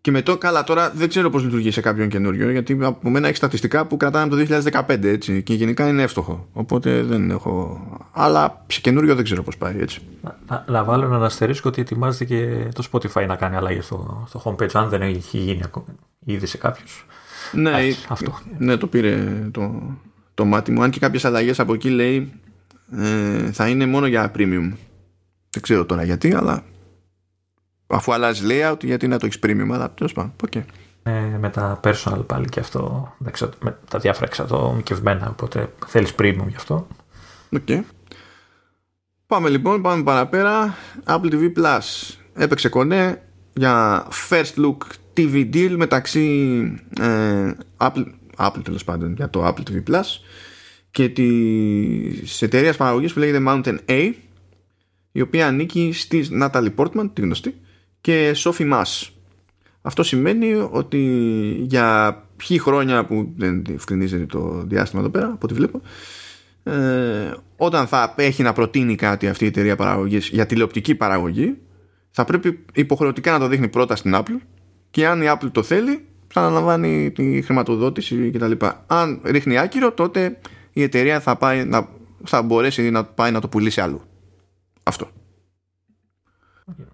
Και 0.00 0.10
με 0.10 0.22
το 0.22 0.38
καλά 0.38 0.64
τώρα 0.64 0.90
δεν 0.90 1.08
ξέρω 1.08 1.30
πώς 1.30 1.42
λειτουργεί 1.44 1.70
σε 1.70 1.80
κάποιον 1.80 2.08
καινούριο, 2.08 2.50
γιατί 2.50 2.78
από 2.82 3.10
μένα 3.10 3.26
έχει 3.28 3.36
στατιστικά 3.36 3.86
που 3.86 3.96
κρατάνε 3.96 4.24
από 4.24 4.36
το 4.36 4.40
2015 4.86 5.04
έτσι. 5.04 5.42
Και 5.42 5.54
γενικά 5.54 5.88
είναι 5.88 6.02
εύστοχο. 6.02 6.48
Οπότε 6.52 7.02
δεν 7.02 7.30
έχω. 7.30 7.80
Αλλά 8.12 8.64
σε 8.66 8.80
καινούριο 8.80 9.14
δεν 9.14 9.24
ξέρω 9.24 9.42
πώς 9.42 9.56
πάει 9.56 9.76
έτσι. 9.80 10.00
Να, 10.22 10.38
να, 10.48 10.64
να 10.68 10.84
βάλω 10.84 11.04
έναν 11.04 11.22
αστερίσκο 11.24 11.68
ότι 11.68 11.80
ετοιμάζεται 11.80 12.24
και 12.24 12.68
το 12.74 12.88
Spotify 12.92 13.26
να 13.26 13.36
κάνει 13.36 13.56
αλλαγή 13.56 13.80
στο, 13.80 14.24
στο 14.28 14.42
homepage, 14.44 14.72
αν 14.72 14.88
δεν 14.88 15.02
έχει 15.02 15.38
γίνει 15.38 15.60
ακόμα 15.64 15.86
ήδη 16.24 16.46
σε 16.46 16.58
κάποιους. 16.58 17.06
Ναι, 17.52 17.70
Εντάξει, 17.70 18.06
αυτό. 18.08 18.38
ναι, 18.58 18.76
το 18.76 18.86
πήρε 18.86 19.24
το, 19.52 19.82
το 20.34 20.44
μάτι 20.44 20.72
μου. 20.72 20.82
Αν 20.82 20.90
και 20.90 20.98
κάποιες 20.98 21.24
αλλαγές 21.24 21.60
από 21.60 21.74
εκεί 21.74 21.90
λέει 21.90 22.32
ε, 22.96 23.52
θα 23.52 23.68
είναι 23.68 23.86
μόνο 23.86 24.06
για 24.06 24.32
premium. 24.36 24.72
Δεν 25.50 25.62
ξέρω 25.62 25.84
τώρα 25.84 26.02
γιατί, 26.04 26.34
αλλά 26.34 26.64
αφού 27.86 28.12
αλλάζει 28.12 28.46
layout, 28.48 28.84
γιατί 28.84 29.08
να 29.08 29.18
το 29.18 29.26
έχεις 29.26 29.38
premium. 29.42 29.68
Αλλά 29.72 29.90
τέλος 29.90 30.12
πάντων, 30.12 30.32
οκ. 30.44 30.54
Ε, 31.02 31.36
με 31.38 31.50
τα 31.50 31.80
personal 31.84 32.26
πάλι 32.26 32.48
και 32.48 32.60
αυτό. 32.60 33.14
δεν 33.18 33.32
ξέρω, 33.32 33.50
με 33.60 33.78
τα 33.90 33.98
διάφορα 33.98 34.26
εξατομικευμένα. 34.26 35.28
Οπότε 35.28 35.72
θέλεις 35.86 36.14
premium 36.18 36.46
γι' 36.48 36.56
αυτό. 36.56 36.86
Οκ. 37.52 37.84
Πάμε 39.26 39.48
λοιπόν, 39.48 39.82
πάμε 39.82 40.02
παραπέρα. 40.02 40.74
Apple 41.04 41.32
TV 41.32 41.52
Plus 41.56 42.14
έπαιξε 42.34 42.68
κονέ 42.68 43.22
για 43.52 44.06
first 44.28 44.54
look 44.56 44.76
TV 45.16 45.54
deal 45.54 45.74
μεταξύ 45.76 46.60
ε, 47.00 47.50
Apple, 47.76 48.04
Apple 48.36 48.60
τέλος 48.64 48.84
πάντων 48.84 49.14
για 49.14 49.30
το 49.30 49.46
Apple 49.46 49.70
TV 49.70 49.82
Plus 49.90 50.04
και 50.90 51.08
της 51.08 52.42
εταιρείας 52.42 52.76
παραγωγής 52.76 53.12
που 53.12 53.18
λέγεται 53.18 53.44
Mountain 53.46 53.76
A 53.86 54.12
η 55.12 55.20
οποία 55.20 55.46
ανήκει 55.46 55.92
στη 55.92 56.26
Natalie 56.42 56.74
Portman, 56.76 57.10
τη 57.12 57.20
γνωστή 57.20 57.54
και 58.00 58.32
Sophie 58.36 58.72
Mass. 58.72 59.08
Αυτό 59.82 60.02
σημαίνει 60.02 60.68
ότι 60.70 60.98
για 61.60 62.18
ποιοι 62.36 62.58
χρόνια 62.58 63.04
που 63.04 63.32
δεν 63.36 63.64
ευκρινίζεται 63.74 64.26
το 64.26 64.62
διάστημα 64.66 65.02
εδώ 65.02 65.10
πέρα 65.10 65.26
από 65.26 65.38
ό,τι 65.42 65.54
βλέπω 65.54 65.80
ε, 66.62 67.32
όταν 67.56 67.86
θα 67.86 68.14
έχει 68.16 68.42
να 68.42 68.52
προτείνει 68.52 68.94
κάτι 68.94 69.28
αυτή 69.28 69.44
η 69.44 69.46
εταιρεία 69.46 69.76
παραγωγής 69.76 70.28
για 70.28 70.46
τηλεοπτική 70.46 70.94
παραγωγή 70.94 71.56
θα 72.10 72.24
πρέπει 72.24 72.64
υποχρεωτικά 72.74 73.32
να 73.32 73.38
το 73.38 73.46
δείχνει 73.46 73.68
πρώτα 73.68 73.96
στην 73.96 74.12
Apple 74.14 74.38
και 74.90 75.06
αν 75.06 75.22
η 75.22 75.26
Apple 75.28 75.48
το 75.52 75.62
θέλει 75.62 75.90
θα 75.90 76.13
αναλαμβάνει 76.40 77.10
τη 77.10 77.42
χρηματοδότηση 77.42 78.30
κτλ. 78.30 78.52
Αν 78.86 79.20
ρίχνει 79.24 79.58
άκυρο 79.58 79.92
τότε 79.92 80.38
η 80.72 80.82
εταιρεία 80.82 81.20
θα, 81.20 81.36
πάει 81.36 81.64
να, 81.64 81.88
θα 82.24 82.42
μπορέσει 82.42 82.90
να 82.90 83.04
πάει 83.04 83.30
να 83.30 83.40
το 83.40 83.48
πουλήσει 83.48 83.80
αλλού. 83.80 84.02
Αυτό. 84.82 85.08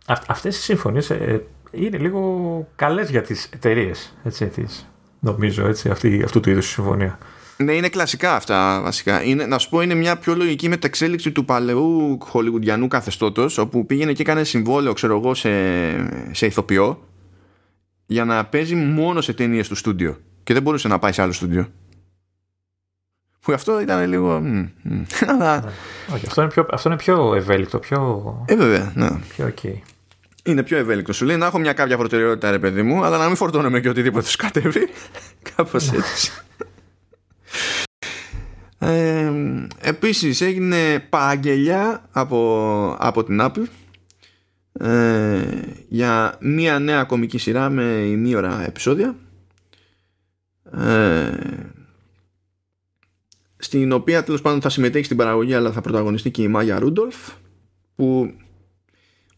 Αυτές 0.07 0.57
οι 0.59 0.61
συμφωνίες 0.61 1.11
ε, 1.11 1.45
είναι 1.71 1.99
λίγο 1.99 2.69
καλές 2.77 3.11
για 3.11 3.23
τις 3.23 3.49
εταιρείες, 3.53 4.17
έτσι, 4.25 4.47
τις, 4.47 4.89
νομίζω, 5.21 5.67
έτσι, 5.67 5.89
αυτή, 5.89 6.23
αυτού 6.25 6.41
του 6.41 6.51
είδους 6.51 6.67
η 6.67 6.73
συμφωνία. 6.73 7.19
Ναι, 7.57 7.73
είναι 7.73 7.89
κλασικά 7.89 8.35
αυτά 8.35 8.81
βασικά. 8.83 9.23
Είναι, 9.23 9.47
να 9.47 9.59
σου 9.59 9.69
πω, 9.69 9.81
είναι 9.81 9.95
μια 9.95 10.17
πιο 10.17 10.35
λογική 10.35 10.69
μεταξέλιξη 10.69 11.33
του 11.33 11.45
παλαιού 11.45 12.19
χολιγουντιανού 12.21 12.89
καθεστώτος, 12.89 13.59
όπου 13.59 13.87
πήγαινε 13.87 14.13
και 14.13 14.23
έκανε 14.23 14.45
συμβόλαιο, 14.45 14.93
ξέρω 14.93 15.17
εγώ, 15.17 15.35
σε, 15.35 15.51
σε 16.31 16.47
ηθοποιό, 16.47 17.10
για 18.11 18.25
να 18.25 18.45
παίζει 18.45 18.75
μόνο 18.75 19.21
σε 19.21 19.33
ταινίες 19.33 19.69
του 19.69 19.75
στούντιο. 19.75 20.19
Και 20.43 20.53
δεν 20.53 20.63
μπορούσε 20.63 20.89
να 20.89 20.99
πάει 20.99 21.13
σε 21.13 21.23
άλλο 21.23 21.33
στούντιο. 21.33 21.69
Που 23.41 23.53
αυτό 23.53 23.81
ήταν 23.81 24.09
λίγο. 24.09 24.43
Αλλά... 25.31 25.73
Όχι, 26.15 26.27
αυτό, 26.27 26.43
είναι 26.43 26.51
πιο, 26.51 26.67
αυτό 26.71 26.89
είναι 26.89 26.99
πιο 26.99 27.35
ευέλικτο, 27.35 27.79
πιο. 27.79 28.45
Ε, 28.47 28.57
βέβαια, 28.57 28.93
ναι. 28.95 29.09
Πιο 29.29 29.53
okay. 29.55 29.75
Είναι 30.45 30.63
πιο 30.63 30.79
ευέλικτο. 30.79 31.13
Σου 31.13 31.25
λέει 31.25 31.37
να 31.37 31.47
έχω 31.47 31.59
μια 31.59 31.73
κάποια 31.73 31.97
προτεραιότητα, 31.97 32.51
ρε 32.51 32.59
παιδί 32.59 32.83
μου, 32.83 33.05
αλλά 33.05 33.19
να 33.19 33.27
μην 33.27 33.37
φορτώνομαι 33.37 33.81
και 33.81 33.89
οτιδήποτε 33.89 34.25
τους 34.25 34.37
κατέβει. 34.37 34.89
Κάπως 35.57 35.93
έτσι. 35.93 36.33
Ε, 38.79 39.33
επίσης 39.81 40.41
έγινε 40.41 40.99
παραγγελιά 41.09 42.09
από, 42.13 42.97
από 42.99 43.25
την 43.25 43.41
Apple 43.43 43.65
ε, 44.73 45.43
για 45.89 46.37
μία 46.41 46.79
νέα 46.79 47.05
κομική 47.05 47.39
σειρά 47.39 47.71
με 47.71 47.83
ημίωρα 47.83 48.65
επεισόδια 48.67 49.17
ε, 50.73 51.31
στην 53.57 53.93
οποία 53.93 54.25
τέλος 54.25 54.41
πάντων 54.41 54.61
θα 54.61 54.69
συμμετέχει 54.69 55.05
στην 55.05 55.17
παραγωγή 55.17 55.55
αλλά 55.55 55.73
θα 55.73 55.81
πρωταγωνιστεί 55.81 56.31
και 56.31 56.43
η 56.43 56.49
Μάγια 56.49 56.79
Ρούντολφ 56.79 57.17
που 57.95 58.35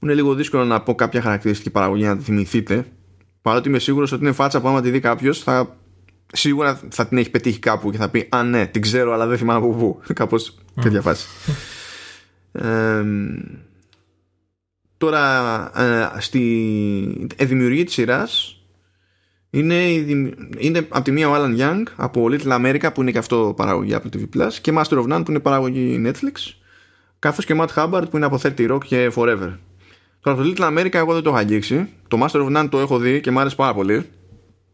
είναι 0.00 0.14
λίγο 0.14 0.34
δύσκολο 0.34 0.64
να 0.64 0.82
πω 0.82 0.94
κάποια 0.94 1.20
χαρακτηριστική 1.20 1.70
παραγωγή 1.70 2.04
να 2.04 2.16
τη 2.16 2.22
θυμηθείτε 2.22 2.86
παρότι 3.42 3.68
είμαι 3.68 3.78
σίγουρος 3.78 4.12
ότι 4.12 4.22
είναι 4.22 4.32
φάτσα 4.32 4.60
που 4.60 4.68
άμα 4.68 4.80
τη 4.80 4.90
δει 4.90 5.00
κάποιος 5.00 5.38
θα 5.42 5.76
σίγουρα 6.32 6.80
θα 6.88 7.06
την 7.06 7.18
έχει 7.18 7.30
πετύχει 7.30 7.58
κάπου 7.58 7.90
και 7.90 7.96
θα 7.96 8.08
πει 8.08 8.28
Α, 8.30 8.42
ναι, 8.42 8.66
την 8.66 8.82
ξέρω, 8.82 9.12
αλλά 9.12 9.26
δεν 9.26 9.38
θυμάμαι 9.38 9.66
από 9.66 9.74
πού. 9.76 10.00
Κάπως 10.14 10.58
τέτοια 10.82 11.00
φάση. 11.00 11.26
τώρα, 15.02 15.70
ε, 15.80 16.20
στη 16.20 17.28
ε, 17.36 17.44
δημιουργία 17.44 17.84
της 17.84 17.94
σειράς 17.94 18.60
είναι, 19.50 19.84
είναι 20.58 20.78
από 20.78 21.02
τη 21.02 21.10
μία 21.10 21.28
ο 21.28 21.34
Alan 21.36 21.58
Young 21.60 21.82
από 21.96 22.26
Little 22.30 22.52
America 22.60 22.88
που 22.94 23.02
είναι 23.02 23.10
και 23.10 23.18
αυτό 23.18 23.54
παραγωγή 23.56 23.96
Apple 23.96 24.16
TV 24.16 24.36
Plus 24.36 24.52
και 24.60 24.72
Master 24.76 24.98
of 24.98 25.12
None 25.12 25.22
που 25.24 25.30
είναι 25.30 25.40
παραγωγή 25.40 26.02
Netflix 26.06 26.54
καθώς 27.18 27.44
και 27.44 27.56
Matt 27.60 27.66
Hubbard 27.74 28.04
που 28.10 28.16
είναι 28.16 28.26
από 28.26 28.38
30 28.42 28.72
Rock 28.72 28.84
και 28.84 29.12
Forever. 29.14 29.56
Τώρα 30.20 30.36
το 30.36 30.42
Little 30.42 30.78
America 30.78 30.94
εγώ 30.94 31.12
δεν 31.12 31.22
το 31.22 31.28
έχω 31.28 31.38
αγγίξει. 31.38 31.88
Το 32.08 32.18
Master 32.22 32.48
of 32.48 32.56
None 32.56 32.68
το 32.70 32.78
έχω 32.78 32.98
δει 32.98 33.20
και 33.20 33.30
μου 33.30 33.40
άρεσε 33.40 33.56
πάρα 33.56 33.74
πολύ. 33.74 34.10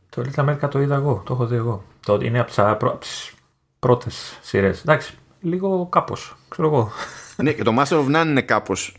Το 0.08 0.22
Little 0.24 0.44
America 0.44 0.70
το 0.70 0.80
είδα 0.80 0.94
εγώ, 0.94 1.22
το 1.26 1.32
έχω 1.32 1.46
δει 1.46 1.56
εγώ. 1.56 1.84
Το, 2.06 2.18
είναι 2.22 2.46
από 2.56 2.98
τις 3.00 3.32
πρώτες 3.78 4.38
σειρές. 4.42 4.80
Εντάξει, 4.80 5.14
λίγο 5.40 5.86
κάπως, 5.90 6.36
ξέρω 6.48 6.68
εγώ. 6.68 6.90
ναι, 7.42 7.52
και 7.52 7.62
το 7.62 7.72
Master 7.78 8.04
of 8.04 8.16
None 8.16 8.26
είναι 8.26 8.42
κάπως. 8.42 8.96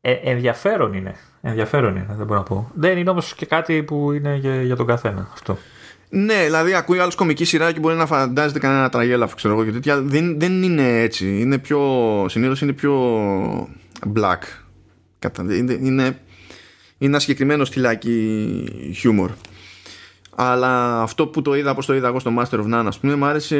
Ε, 0.00 0.12
ενδιαφέρον 0.12 0.92
είναι. 0.92 1.14
Ενδιαφέρον 1.42 1.96
είναι, 1.96 2.14
δεν 2.16 2.26
μπορώ 2.26 2.38
να 2.38 2.44
πω. 2.44 2.70
Δεν 2.74 2.98
είναι 2.98 3.10
όμως 3.10 3.34
και 3.34 3.46
κάτι 3.46 3.82
που 3.82 4.12
είναι 4.12 4.36
για, 4.36 4.62
για 4.62 4.76
τον 4.76 4.86
καθένα 4.86 5.28
αυτό. 5.32 5.58
Ναι, 6.08 6.44
δηλαδή 6.44 6.74
ακούει 6.74 6.98
άλλο 6.98 7.12
κομική 7.16 7.44
σειρά 7.44 7.72
και 7.72 7.80
μπορεί 7.80 7.96
να 7.96 8.06
φαντάζεται 8.06 8.58
κανένα 8.58 8.88
τραγέλαφο, 8.88 9.36
ξέρω 9.36 9.54
εγώ 9.54 9.64
και 9.64 9.70
τέτοια. 9.70 10.00
Δεν, 10.00 10.40
δεν 10.40 10.62
είναι 10.62 11.00
έτσι. 11.00 11.40
Είναι 11.40 11.58
πιο. 11.58 11.80
Συνήθως 12.28 12.60
είναι 12.60 12.72
πιο 12.72 12.94
black. 14.16 14.38
Είναι, 15.38 15.54
είναι, 15.54 15.78
είναι 15.82 16.18
ένα 16.98 17.18
συγκεκριμένο 17.18 17.64
στυλάκι 17.64 18.92
χιούμορ 18.94 19.30
αλλά 20.42 21.02
αυτό 21.02 21.26
που 21.26 21.42
το 21.42 21.54
είδα, 21.54 21.70
όπως 21.70 21.86
το 21.86 21.94
είδα 21.94 22.08
εγώ 22.08 22.18
στο 22.18 22.32
Master 22.38 22.58
of 22.58 22.74
None, 22.74 22.84
ας 22.86 22.98
πούμε, 22.98 23.16
μου 23.16 23.24
άρεσε 23.24 23.56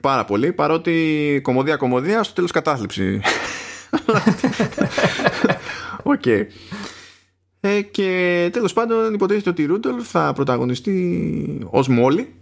πάρα 0.00 0.24
πολύ, 0.24 0.52
παρότι 0.52 1.40
κωμωδία-κωμωδία, 1.42 2.22
στο 2.22 2.34
τέλος 2.34 2.50
κατάθλιψη. 2.50 3.20
OK. 6.12 6.22
okay. 6.24 6.46
Ε, 7.60 7.82
και 7.82 8.48
τέλος 8.52 8.72
πάντων 8.72 9.14
υποτίθεται 9.14 9.50
ότι 9.50 9.62
η 9.62 9.66
Ρούντολφ 9.66 10.00
θα 10.02 10.32
πρωταγωνιστεί 10.32 11.66
ως 11.70 11.88
Μόλι 11.88 12.34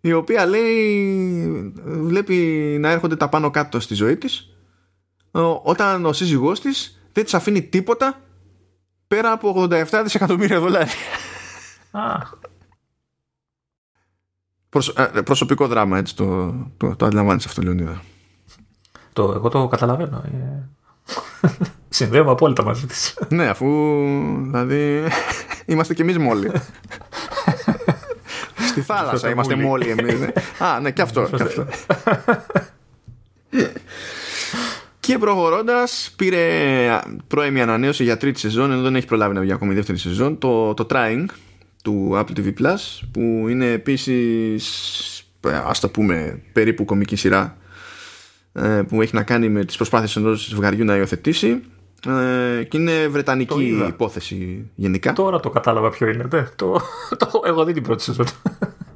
η 0.00 0.12
οποία 0.12 0.46
λέει 0.46 1.72
βλέπει 1.84 2.36
να 2.80 2.90
έρχονται 2.90 3.16
τα 3.16 3.28
πάνω 3.28 3.50
κάτω 3.50 3.80
στη 3.80 3.94
ζωή 3.94 4.16
της 4.16 4.48
όταν 5.62 6.06
ο 6.06 6.12
σύζυγός 6.12 6.60
της 6.60 7.00
δεν 7.12 7.24
της 7.24 7.34
αφήνει 7.34 7.62
τίποτα 7.62 8.20
πέρα 9.06 9.32
από 9.32 9.68
87 9.70 10.00
δισεκατομμύρια 10.02 10.60
δολάρια 10.60 10.92
ε, 14.96 15.20
προσωπικό 15.20 15.66
δράμα, 15.66 15.98
έτσι 15.98 16.16
το, 16.16 16.54
το, 16.76 16.96
το 16.96 17.06
αντιλαμβάνεις 17.06 17.46
αυτό, 17.46 17.62
Λεωνίδα. 17.62 18.02
Το, 19.12 19.32
εγώ 19.32 19.48
το 19.48 19.68
καταλαβαίνω. 19.68 20.16
Ε... 20.16 20.68
Συνδέομαι 21.88 22.30
απόλυτα 22.30 22.64
μαζί 22.64 22.86
της. 22.86 23.18
ναι, 23.28 23.46
αφού 23.46 23.66
δηλαδή 24.44 25.02
είμαστε 25.66 25.94
κι 25.94 26.02
εμείς 26.02 26.18
μόλι. 26.18 26.50
Στη 28.68 28.80
θάλασσα 28.80 29.30
είμαστε 29.30 29.54
μόλι 29.54 29.88
εμείς. 29.88 30.20
Ναι. 30.20 30.28
Α, 30.66 30.80
ναι, 30.80 30.90
και 30.90 31.02
αυτό. 31.02 31.28
και, 31.36 31.42
αυτό. 31.42 31.66
και 35.00 35.18
προχωρώντας, 35.18 36.14
πήρε 36.16 36.40
πρώιμη 37.26 37.60
ανανέωση 37.60 38.04
για 38.04 38.16
τρίτη 38.16 38.38
σεζόν, 38.38 38.72
ενώ 38.72 38.82
δεν 38.82 38.96
έχει 38.96 39.06
προλάβει 39.06 39.34
να 39.34 39.40
βγει 39.40 39.52
ακόμη 39.52 39.74
δεύτερη 39.74 39.98
σεζόν, 39.98 40.38
το, 40.38 40.74
το 40.74 40.86
Trying, 40.90 41.24
του 41.82 42.10
Apple 42.14 42.38
TV 42.38 42.52
Plus 42.60 43.00
που 43.12 43.20
είναι 43.48 43.66
επίσης 43.66 44.64
ας 45.66 45.80
το 45.80 45.88
πούμε 45.88 46.42
περίπου 46.52 46.84
κομική 46.84 47.16
σειρά 47.16 47.42
ε, 47.42 47.63
που 48.88 49.02
έχει 49.02 49.14
να 49.14 49.22
κάνει 49.22 49.48
με 49.48 49.64
τις 49.64 49.76
προσπάθειες 49.76 50.16
ενός 50.16 50.46
ζευγαριού 50.46 50.84
να 50.84 50.96
υιοθετήσει 50.96 51.62
ε, 52.06 52.64
και 52.64 52.78
είναι 52.78 53.08
βρετανική 53.08 53.84
υπόθεση 53.88 54.70
γενικά. 54.74 55.12
Τώρα 55.12 55.40
το 55.40 55.50
κατάλαβα 55.50 55.90
ποιο 55.90 56.08
είναι. 56.08 56.26
Ναι, 56.32 56.44
το, 56.56 56.80
το, 57.18 57.42
εγώ 57.46 57.64
δεν 57.64 57.74
την 57.74 57.82
πρώτη 57.82 58.02
σεζόν. 58.02 58.26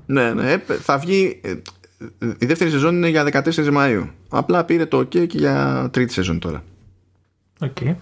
ναι, 0.06 0.32
ναι, 0.32 0.58
θα 0.58 0.98
βγει. 0.98 1.40
Ε, 1.42 1.54
η 2.38 2.46
δεύτερη 2.46 2.70
σεζόν 2.70 2.96
είναι 2.96 3.08
για 3.08 3.42
14 3.44 3.52
Μαΐου. 3.54 4.08
Απλά 4.28 4.64
πήρε 4.64 4.86
το 4.86 4.98
OK 4.98 5.26
και 5.26 5.38
για 5.38 5.88
τρίτη 5.92 6.12
σεζόν 6.12 6.38
τώρα. 6.38 6.64
Okay. 7.60 7.94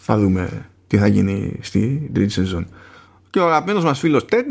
Θα 0.00 0.18
δούμε 0.18 0.70
τι 0.86 0.98
θα 0.98 1.06
γίνει 1.06 1.58
στη 1.60 2.10
τρίτη 2.12 2.32
σεζόν. 2.32 2.66
Και 3.30 3.38
ο 3.38 3.46
αγαπημένος 3.46 3.84
μας 3.84 3.98
φίλος 3.98 4.24
Ted 4.30 4.46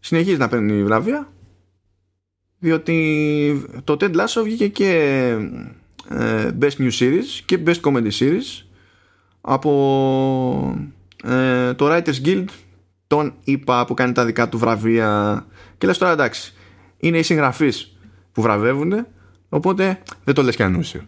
συνεχίζει 0.00 0.36
να 0.36 0.48
παίρνει 0.48 0.84
βραβεία 0.84 1.28
διότι 2.58 3.66
το 3.84 3.96
Ted 4.00 4.14
Lasso 4.14 4.42
βγήκε 4.44 4.68
και 4.68 4.90
ε, 6.08 6.50
Best 6.60 6.76
New 6.78 6.90
Series 6.98 7.24
και 7.44 7.58
Best 7.66 7.80
Comedy 7.80 8.10
Series 8.10 8.64
από 9.40 10.78
ε, 11.24 11.74
το 11.74 11.86
Writers 11.90 12.24
Guild 12.24 12.44
τον 13.06 13.34
είπα 13.44 13.84
που 13.84 13.94
κάνει 13.94 14.12
τα 14.12 14.24
δικά 14.24 14.48
του 14.48 14.58
βραβεία 14.58 15.46
και 15.78 15.86
λες 15.86 15.98
τώρα 15.98 16.12
εντάξει 16.12 16.54
είναι 16.96 17.18
οι 17.18 17.22
συγγραφείς 17.22 17.96
που 18.32 18.42
βραβεύουν 18.42 19.06
οπότε 19.48 20.02
δεν 20.24 20.34
το 20.34 20.42
λες 20.42 20.56
και 20.56 20.62
ανούσιο 20.62 21.02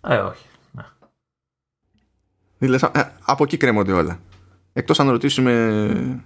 ε 0.00 0.16
όχι 0.16 0.46
ναι. 0.72 0.82
δηλαδή, 2.58 2.86
ε, 2.94 3.02
από 3.20 3.44
εκεί 3.44 3.56
κρέμονται 3.56 3.92
όλα 3.92 4.20
Εκτός 4.72 5.00
αν 5.00 5.10
ρωτήσουμε 5.10 6.24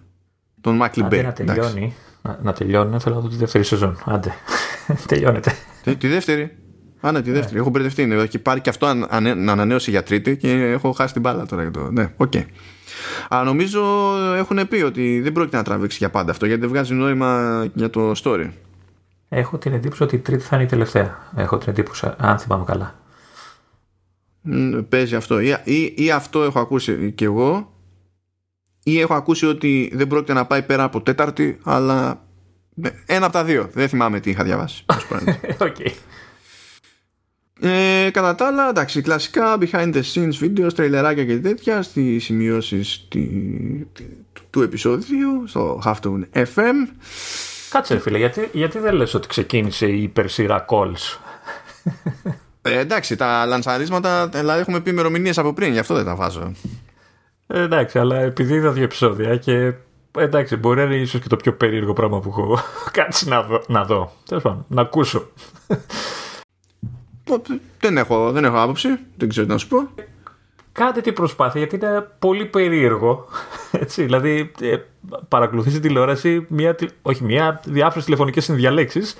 τον 0.60 0.76
Μάικλ 0.76 1.02
Μπέι. 1.06 1.22
να 1.22 1.32
τελειώνει, 1.32 1.94
να, 2.26 2.38
να 2.42 2.52
τελειώνει, 2.52 3.00
θέλω 3.00 3.14
να 3.14 3.20
δω 3.20 3.28
τη 3.28 3.36
δεύτερη 3.36 3.64
σεζόν. 3.64 3.98
Άντε, 4.04 4.34
τελειώνετε. 5.08 5.56
Τη, 5.82 5.96
τη 5.96 6.08
δεύτερη. 6.08 6.56
Α, 7.00 7.12
ναι, 7.12 7.22
τη 7.22 7.30
ναι. 7.30 7.36
δεύτερη. 7.36 7.58
Έχω 7.58 7.70
μπερδευτεί. 7.70 8.02
Έχει 8.02 8.38
πάρει 8.38 8.60
και 8.60 8.70
αυτό 8.70 8.94
ανανέωση 8.94 9.90
για 9.90 10.02
τρίτη 10.02 10.36
και 10.36 10.50
έχω 10.52 10.92
χάσει 10.92 11.12
την 11.12 11.22
μπάλα 11.22 11.46
τώρα. 11.46 11.70
το... 11.70 11.90
Ναι, 11.90 12.12
OK. 12.16 12.32
Okay. 12.34 12.44
Αλλά 13.28 13.44
νομίζω 13.44 13.82
έχουν 14.36 14.68
πει 14.68 14.82
ότι 14.82 15.20
δεν 15.20 15.32
πρόκειται 15.32 15.56
να 15.56 15.62
τραβήξει 15.62 15.96
για 16.00 16.10
πάντα 16.10 16.30
αυτό 16.30 16.46
γιατί 16.46 16.60
δεν 16.60 16.70
βγάζει 16.70 16.94
νόημα 16.94 17.64
για 17.74 17.90
το 17.90 18.12
story. 18.22 18.50
Έχω 19.28 19.58
την 19.58 19.72
εντύπωση 19.72 20.02
ότι 20.02 20.14
η 20.14 20.18
τρίτη 20.18 20.42
θα 20.42 20.56
είναι 20.56 20.64
η 20.64 20.68
τελευταία. 20.68 21.18
Έχω 21.36 21.58
την 21.58 21.68
εντύπωση, 21.68 22.10
αν 22.16 22.38
θυμάμαι 22.38 22.64
καλά. 22.64 22.94
Παίζει 24.88 25.14
αυτό. 25.14 25.40
Ή, 25.40 25.56
ή, 25.64 25.94
ή 25.96 26.10
αυτό 26.10 26.42
έχω 26.42 26.60
ακούσει 26.60 27.12
κι 27.12 27.24
εγώ 27.24 27.73
ή 28.84 29.00
έχω 29.00 29.14
ακούσει 29.14 29.46
ότι 29.46 29.90
δεν 29.94 30.06
πρόκειται 30.06 30.32
να 30.32 30.46
πάει 30.46 30.62
πέρα 30.62 30.82
από 30.82 31.00
τέταρτη, 31.00 31.58
αλλά 31.62 32.24
ένα 33.06 33.24
από 33.24 33.34
τα 33.34 33.44
δύο. 33.44 33.70
Δεν 33.72 33.88
θυμάμαι 33.88 34.20
τι 34.20 34.30
είχα 34.30 34.44
διαβάσει. 34.44 34.84
okay. 35.58 35.90
Ε, 37.60 38.10
κατά 38.12 38.34
τα 38.34 38.46
άλλα, 38.46 38.68
εντάξει, 38.68 39.02
κλασικά 39.02 39.58
behind 39.60 39.94
the 39.94 40.02
scenes 40.14 40.34
βίντεο, 40.38 40.72
τρελεράκια 40.72 41.24
και 41.24 41.38
τέτοια 41.38 41.82
στις 41.82 42.24
σημειώσεις 42.24 43.08
του 44.50 44.62
επεισόδιου 44.62 45.46
στο 45.46 45.82
Halftone 45.84 46.44
FM. 46.54 46.88
Κάτσε, 47.70 47.98
φίλε, 47.98 48.18
γιατί, 48.18 48.48
γιατί 48.52 48.78
δεν 48.78 48.94
λες 48.94 49.14
ότι 49.14 49.28
ξεκίνησε 49.28 49.86
η 49.86 50.02
υπερσύρα 50.02 50.64
calls; 50.68 51.18
Ε, 52.62 52.78
εντάξει, 52.78 53.16
τα 53.16 53.46
λανσαρίσματα 53.46 54.28
δηλαδή 54.28 54.60
έχουμε 54.60 54.80
πει 54.80 54.90
ημερομηνίες 54.90 55.38
από 55.38 55.52
πριν, 55.52 55.72
γι' 55.72 55.78
αυτό 55.78 55.94
δεν 55.94 56.04
τα 56.04 56.14
βάζω. 56.14 56.52
Ε, 57.46 57.60
εντάξει, 57.60 57.98
αλλά 57.98 58.16
επειδή 58.16 58.54
είδα 58.54 58.70
δύο 58.70 58.84
επεισόδια 58.84 59.36
και 59.36 59.72
εντάξει, 60.18 60.56
μπορεί 60.56 60.76
να 60.76 60.82
είναι 60.82 60.96
ίσως 60.96 61.20
και 61.20 61.28
το 61.28 61.36
πιο 61.36 61.54
περίεργο 61.54 61.92
πράγμα 61.92 62.20
που 62.20 62.28
έχω 62.28 62.58
κάτσει 62.98 63.28
να 63.28 63.42
δω. 63.42 63.62
Να, 63.66 63.84
δω. 63.84 64.12
Τέλος 64.28 64.42
πάντων, 64.42 64.64
να 64.68 64.80
ακούσω. 64.80 65.28
δεν, 67.80 67.96
έχω, 67.96 68.32
δεν 68.32 68.44
έχω 68.44 68.60
άποψη, 68.60 68.88
δεν 69.16 69.28
ξέρω 69.28 69.46
τι 69.46 69.52
να 69.52 69.58
σου 69.58 69.68
πω. 69.68 69.88
Κάντε 70.72 71.00
την 71.00 71.14
προσπάθεια 71.14 71.60
γιατί 71.60 71.76
είναι 71.76 72.08
πολύ 72.18 72.46
περίεργο. 72.46 73.26
Έτσι, 73.82 74.02
δηλαδή, 74.02 74.52
ε, 74.60 74.76
παρακολουθείς 75.28 75.80
τηλεόραση, 75.80 76.46
μία, 76.48 76.76
όχι 77.02 77.24
μία, 77.24 77.60
διάφορες 77.64 78.04
τηλεφωνικές 78.04 78.44
συνδιαλέξεις. 78.44 79.16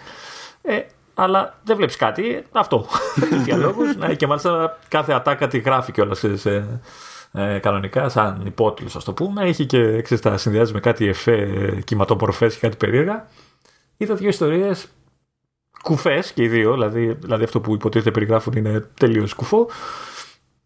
Ε, 0.63 0.81
αλλά 1.15 1.61
δεν 1.65 1.77
βλέπεις 1.77 1.97
κάτι. 1.97 2.45
Αυτό. 2.53 2.87
Διαλόγους. 3.45 3.97
ναι, 3.97 4.15
και 4.15 4.27
μάλιστα 4.27 4.79
κάθε 4.89 5.13
ατάκα 5.13 5.49
τη 5.49 5.59
γράφει 5.59 5.93
κιόλας 5.93 6.19
σε, 6.19 6.37
σε, 6.37 6.81
ε, 7.37 7.59
κανονικά, 7.59 8.09
σαν 8.09 8.43
υπότιτλο, 8.47 8.93
ας 8.97 9.05
το 9.05 9.13
πούμε. 9.13 9.45
Έχει 9.45 9.67
και 9.67 10.03
ξέρεις, 10.03 10.23
τα 10.23 10.37
συνδυάζει 10.37 10.73
με 10.73 10.81
κάτι 10.81 11.07
εφέ, 11.09 11.49
κυματομορφέ 11.85 12.49
και 12.49 12.59
κάτι 12.61 12.77
περίεργα. 12.77 13.29
Είδα 13.97 14.15
δύο 14.15 14.29
ιστορίες 14.29 14.89
κουφές 15.83 16.33
και 16.33 16.43
οι 16.43 16.49
δύο, 16.49 16.73
δηλαδή, 16.73 17.13
δηλαδή 17.13 17.45
αυτό 17.45 17.61
που 17.61 17.75
υποτίθεται 17.75 18.11
περιγράφουν 18.11 18.53
είναι 18.53 18.81
τελείως 18.99 19.35
κουφό. 19.35 19.69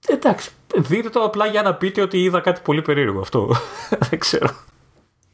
Εντάξει, 0.07 0.51
δείτε 0.77 1.09
το 1.09 1.21
απλά 1.21 1.47
για 1.47 1.63
να 1.63 1.75
πείτε 1.75 2.01
ότι 2.01 2.23
είδα 2.23 2.41
κάτι 2.41 2.61
πολύ 2.65 2.83
περίεργο 2.83 3.21
αυτό. 3.21 3.51
δεν 4.11 4.19
ξέρω. 4.19 4.49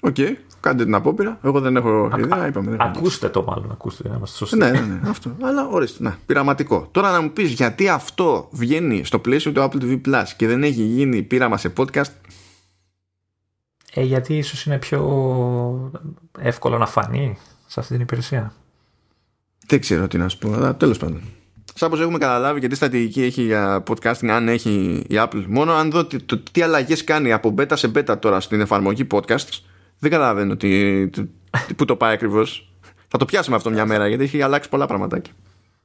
OK, 0.07 0.14
okay, 0.19 0.35
κάντε 0.61 0.85
την 0.85 0.95
απόπειρα. 0.95 1.38
Εγώ 1.43 1.61
δεν 1.61 1.77
έχω 1.77 2.11
ιδέα. 2.19 2.47
Είπαμε, 2.47 2.71
δεν 2.71 2.81
ακούστε 2.81 3.29
το 3.29 3.43
μάλλον, 3.43 3.71
ακούστε. 3.71 4.09
Να 4.09 4.14
είμαστε 4.17 4.37
σωστοί. 4.37 4.57
Ναι, 4.57 4.71
ναι, 4.71 4.81
ναι, 4.81 5.01
αυτό. 5.09 5.37
Αλλά 5.43 5.69
ορίστε, 5.69 6.03
ναι, 6.03 6.14
πειραματικό. 6.27 6.88
Τώρα 6.90 7.11
να 7.11 7.21
μου 7.21 7.31
πεις 7.31 7.53
γιατί 7.53 7.88
αυτό 7.88 8.49
βγαίνει 8.53 9.05
στο 9.05 9.19
πλαίσιο 9.19 9.53
του 9.53 9.61
Apple 9.61 9.83
TV 9.83 10.01
Plus 10.07 10.25
και 10.37 10.47
δεν 10.47 10.62
έχει 10.62 10.83
γίνει 10.83 11.23
πείραμα 11.23 11.57
σε 11.57 11.73
podcast; 11.77 12.11
Ε, 13.95 14.03
γιατί 14.03 14.37
ίσως 14.37 14.64
είναι 14.64 14.79
πιο 14.79 15.93
εύκολο 16.38 16.79
να 16.79 16.87
φανεί 16.87 17.38
σε 17.67 17.81
αυτή 17.81 17.93
την 17.93 18.03
υπηρεσία. 18.03 18.53
Δεν 19.67 19.81
ξέρω 19.81 20.09
τι 20.09 20.19
να 20.19 20.29
σου 20.29 20.38
πω, 20.38 20.53
αλλά 20.53 20.77
τέλος 20.77 20.99
πάντων. 20.99 21.21
Σαν 21.75 21.90
πως 21.90 22.01
έχουμε 22.01 22.19
καταλάβει 22.19 22.61
και 22.61 22.69
τι 22.69 22.75
στρατηγική 22.75 23.23
έχει 23.23 23.43
για 23.43 23.83
podcasting, 23.88 24.29
αν 24.29 24.49
έχει 24.49 25.05
η 25.09 25.14
Apple. 25.14 25.45
Μόνο 25.49 25.73
αν 25.73 25.90
δω 25.90 26.05
τι, 26.05 26.19
το, 26.19 26.43
τι 26.53 26.62
αλλαγές 26.62 27.05
κάνει 27.05 27.33
από 27.33 27.55
beta 27.59 27.73
σε 27.73 27.90
beta 27.95 28.17
τώρα 28.19 28.40
στην 28.40 28.61
εφαρμογή 28.61 29.07
podcast, 29.11 29.49
δεν 30.05 30.11
καταλαβαίνω 30.11 30.57
τι, 30.57 31.07
πού 31.77 31.85
το 31.85 31.97
πάει 31.97 32.12
ακριβώς. 32.12 32.73
Θα 33.09 33.19
το 33.19 33.25
πιάσουμε 33.25 33.57
αυτό 33.57 33.71
μια 33.71 33.87
μέρα 33.87 34.09
γιατί 34.09 34.25
έχει 34.25 34.43
αλλάξει 34.43 34.69
πολλά 34.69 34.87
πραγματάκια. 34.87 35.33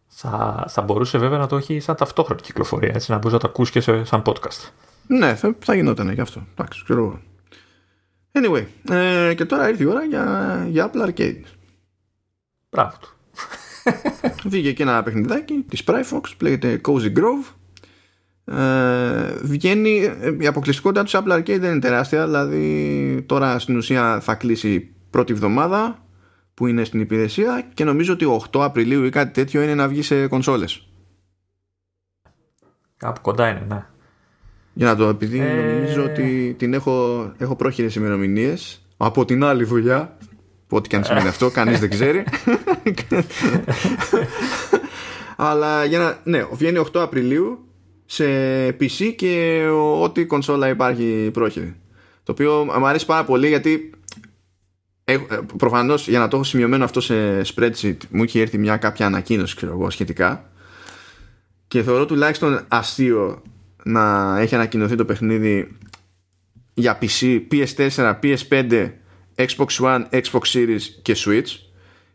Θα, 0.07 0.65
θα 0.69 0.81
μπορούσε 0.81 1.17
βέβαια 1.17 1.37
να 1.37 1.47
το 1.47 1.55
έχει 1.55 1.79
σαν 1.79 1.95
ταυτόχρονη 1.95 2.41
κυκλοφορία, 2.41 2.91
έτσι, 2.93 3.11
να 3.11 3.17
μπορείς 3.17 3.33
να 3.33 3.39
το 3.39 3.47
ακούσει 3.47 3.71
και 3.71 3.81
σε, 3.81 4.03
σαν 4.03 4.21
podcast. 4.25 4.69
Ναι, 5.07 5.35
θα, 5.35 5.55
θα 5.59 5.75
γινόταν 5.75 6.11
γι' 6.11 6.21
αυτό. 6.21 6.45
Εντάξει, 6.51 6.83
ξέρω 6.83 6.99
εγώ. 6.99 7.19
Anyway, 8.31 8.65
ε, 8.93 9.33
και 9.33 9.45
τώρα 9.45 9.69
ήρθε 9.69 9.83
η 9.83 9.87
ώρα 9.87 10.03
για, 10.03 10.65
για 10.69 10.91
Apple 10.91 11.07
Arcade. 11.07 11.43
Μπράβο 12.69 12.97
του. 13.01 13.09
Βγήκε 14.49 14.73
και 14.73 14.83
ένα 14.83 15.03
παιχνιδάκι 15.03 15.65
της 15.69 15.83
Spryfox 15.85 16.21
που 16.37 16.43
λέγεται 16.43 16.81
Cozy 16.87 17.13
Grove. 17.17 17.53
Ε, 18.51 19.33
βγαίνει 19.41 20.15
ε, 20.21 20.35
η 20.39 20.47
αποκλειστικότητα 20.47 21.03
τους 21.03 21.15
Apple 21.15 21.37
Arcade 21.37 21.59
δεν 21.59 21.71
είναι 21.71 21.79
τεράστια 21.79 22.25
δηλαδή 22.25 23.23
τώρα 23.25 23.59
στην 23.59 23.77
ουσία 23.77 24.19
θα 24.19 24.35
κλείσει 24.35 24.95
πρώτη 25.09 25.33
εβδομάδα 25.33 26.03
που 26.53 26.67
είναι 26.67 26.83
στην 26.83 26.99
υπηρεσία 26.99 27.67
και 27.73 27.83
νομίζω 27.83 28.13
ότι 28.13 28.25
8 28.51 28.61
Απριλίου 28.61 29.03
ή 29.03 29.09
κάτι 29.09 29.31
τέτοιο 29.31 29.61
είναι 29.61 29.75
να 29.75 29.87
βγει 29.87 30.01
σε 30.01 30.27
κονσόλες. 30.27 30.87
Κάπου 32.97 33.21
κοντά 33.21 33.49
είναι 33.49 33.65
ναι. 33.67 33.85
Για 34.73 34.85
να 34.85 34.95
το 34.95 35.07
επειδή 35.07 35.39
ε... 35.39 35.53
νομίζω 35.53 36.03
ότι 36.03 36.55
την 36.57 36.73
έχω, 36.73 37.31
έχω 37.37 37.55
πρόχειρες 37.55 37.95
ημερομηνίες 37.95 38.85
από 38.97 39.25
την 39.25 39.43
άλλη 39.43 39.63
δουλειά 39.63 40.17
ό,τι 40.69 40.89
και 40.89 40.95
αν 40.95 41.03
σημαίνει 41.03 41.27
αυτό 41.27 41.49
κανείς 41.49 41.79
δεν 41.79 41.89
ξέρει. 41.89 42.23
Αλλά 45.35 45.85
για 45.85 45.99
να, 45.99 46.17
ναι 46.23 46.45
βγαίνει 46.51 46.85
8 46.93 46.99
Απριλίου 46.99 47.68
σε 48.11 48.25
PC 48.67 49.13
και 49.15 49.65
ό,τι 50.01 50.25
κονσόλα 50.25 50.67
υπάρχει 50.67 51.29
πρόχειρη. 51.33 51.75
Το 52.23 52.31
οποίο 52.31 52.65
μου 52.79 52.87
αρέσει 52.87 53.05
πάρα 53.05 53.23
πολύ 53.23 53.47
γιατί 53.47 53.91
ε, 55.03 55.17
προφανώς 55.57 56.07
για 56.07 56.19
να 56.19 56.27
το 56.27 56.35
έχω 56.35 56.45
σημειωμένο 56.45 56.83
αυτό 56.83 57.01
σε 57.01 57.41
spreadsheet 57.41 57.97
μου 58.09 58.23
είχε 58.23 58.41
έρθει 58.41 58.57
μια 58.57 58.77
κάποια 58.77 59.05
ανακοίνωση 59.05 59.55
ξέρω 59.55 59.71
εγώ, 59.71 59.89
σχετικά 59.89 60.49
και 61.67 61.83
θεωρώ 61.83 62.05
τουλάχιστον 62.05 62.65
αστείο 62.67 63.41
να 63.83 64.35
έχει 64.39 64.55
ανακοινωθεί 64.55 64.95
το 64.95 65.05
παιχνίδι 65.05 65.77
για 66.73 66.99
PC, 67.01 67.41
PS4, 67.51 68.19
PS5, 68.23 68.91
Xbox 69.35 69.67
One, 69.79 70.03
Xbox 70.09 70.41
Series 70.53 70.81
και 71.01 71.15
Switch 71.25 71.57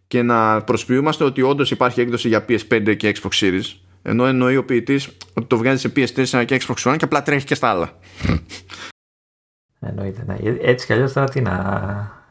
και 0.07 0.23
να 0.23 0.63
προσποιούμαστε 0.63 1.25
ότι 1.25 1.43
όντως 1.43 1.71
υπάρχει 1.71 2.01
έκδοση 2.01 2.29
για 2.29 2.45
PS5 2.49 2.97
και 2.97 3.17
Xbox 3.21 3.31
Series 3.41 3.84
ενώ 4.07 4.27
εννοεί 4.27 4.57
ο 4.57 4.65
ποιητής 4.65 5.09
ότι 5.35 5.47
το 5.47 5.57
βγάζει 5.57 5.81
σε 5.81 5.93
PS4 5.97 6.45
και 6.45 6.61
Xbox 6.67 6.93
One 6.93 6.97
και 6.97 7.05
απλά 7.05 7.23
τρέχεις 7.23 7.45
και 7.45 7.55
στα 7.55 7.69
άλλα. 7.69 7.99
Εννοείται, 9.81 10.25
ναι. 10.27 10.37
Έτσι 10.61 10.87
κι 10.87 10.93
αλλιώς 10.93 11.13
τώρα 11.13 11.29
τι 11.29 11.41
να. 11.41 12.23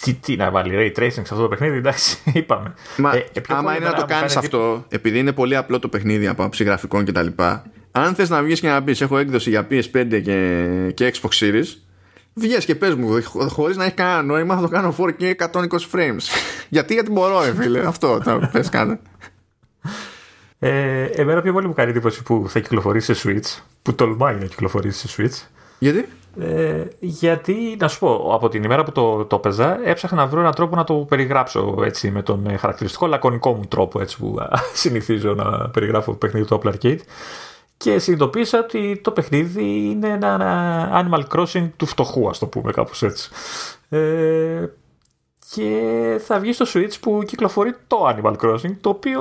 Τι, 0.00 0.14
τι 0.14 0.36
να 0.36 0.50
βάλει 0.50 0.72
ray 0.74 1.00
tracing 1.00 1.10
σε 1.10 1.20
αυτό 1.20 1.36
το 1.36 1.48
παιχνίδι, 1.48 1.76
εντάξει, 1.76 2.18
είπαμε. 2.38 2.74
Μα, 2.96 3.14
ε, 3.14 3.24
άμα 3.48 3.76
είναι 3.76 3.84
να 3.84 3.94
το 3.94 4.04
κάνει 4.04 4.32
αυτό, 4.36 4.84
επειδή 4.88 5.18
είναι 5.18 5.32
πολύ 5.32 5.56
απλό 5.56 5.78
το 5.78 5.88
παιχνίδι 5.88 6.26
από 6.26 6.44
άψη 6.44 6.64
γραφικών 6.64 7.04
κτλ., 7.04 7.26
αν 7.90 8.14
θες 8.14 8.28
να 8.28 8.42
βγεις 8.42 8.60
και 8.60 8.68
να 8.68 8.82
πεις: 8.82 9.00
Έχω 9.00 9.18
έκδοση 9.18 9.50
για 9.50 9.66
PS5 9.70 10.20
και, 10.22 10.90
και 10.94 11.12
Xbox 11.14 11.30
Series, 11.40 11.66
βγες 12.34 12.64
και 12.64 12.74
πες 12.74 12.94
μου 12.94 13.22
χωρίς 13.48 13.76
να 13.76 13.84
έχει 13.84 13.94
κανένα 13.94 14.22
νόημα 14.22 14.54
θα 14.54 14.60
το 14.60 14.68
κάνω 14.68 14.94
4K 14.98 15.34
120 15.36 15.68
frames 15.92 16.22
γιατί 16.68 16.94
γιατί 16.94 17.10
μπορώ 17.10 17.40
φίλε 17.40 17.86
αυτό 17.86 18.20
το 18.24 18.48
πες 18.52 18.68
κάνε 18.68 19.00
ε, 20.64 21.04
εμένα 21.04 21.42
πιο 21.42 21.52
πολύ 21.52 21.66
μου 21.66 21.72
κάνει 21.72 21.90
εντύπωση 21.90 22.22
που 22.22 22.44
θα 22.48 22.60
κυκλοφορήσει 22.60 23.14
σε 23.14 23.28
Switch, 23.28 23.62
που 23.82 23.94
τολμάει 23.94 24.34
να 24.34 24.44
κυκλοφορήσει 24.44 25.08
σε 25.08 25.22
Switch. 25.22 25.48
Γιατί; 25.78 26.08
Ε, 26.40 26.84
γιατί, 27.00 27.76
να 27.78 27.88
σου 27.88 27.98
πω, 27.98 28.30
από 28.34 28.48
την 28.48 28.62
ημέρα 28.62 28.84
που 28.84 28.92
το, 28.92 29.24
το 29.24 29.38
παίζα, 29.38 29.88
έψαχνα 29.88 30.16
να 30.16 30.26
βρω 30.26 30.40
έναν 30.40 30.54
τρόπο 30.54 30.76
να 30.76 30.84
το 30.84 30.94
περιγράψω 30.94 31.76
έτσι, 31.84 32.10
με 32.10 32.22
τον 32.22 32.46
ε, 32.46 32.56
χαρακτηριστικό 32.56 33.06
λακωνικό 33.06 33.52
μου 33.52 33.64
τρόπο 33.64 34.00
έτσι, 34.00 34.18
που 34.18 34.36
συνηθίζω 34.82 35.34
να 35.34 35.68
περιγράφω 35.68 36.10
το 36.10 36.16
παιχνίδι 36.16 36.46
του 36.46 36.60
Apple 36.62 36.72
Arcade. 36.72 37.00
Και 37.76 37.98
συνειδητοποίησα 37.98 38.58
ότι 38.58 39.00
το 39.04 39.10
παιχνίδι 39.10 39.64
είναι 39.64 40.08
ένα 40.08 41.08
Animal 41.10 41.36
Crossing 41.36 41.70
του 41.76 41.86
φτωχού, 41.86 42.28
ας 42.28 42.38
το 42.38 42.46
πούμε 42.46 42.72
κάπως 42.72 43.02
έτσι. 43.02 43.30
Ε, 43.88 44.66
και 45.54 46.20
θα 46.24 46.38
βγει 46.38 46.52
στο 46.52 46.64
Switch 46.74 46.94
που 47.00 47.22
κυκλοφορεί 47.26 47.74
το 47.86 47.96
Animal 48.08 48.36
Crossing, 48.36 48.76
το 48.80 48.88
οποίο 48.88 49.20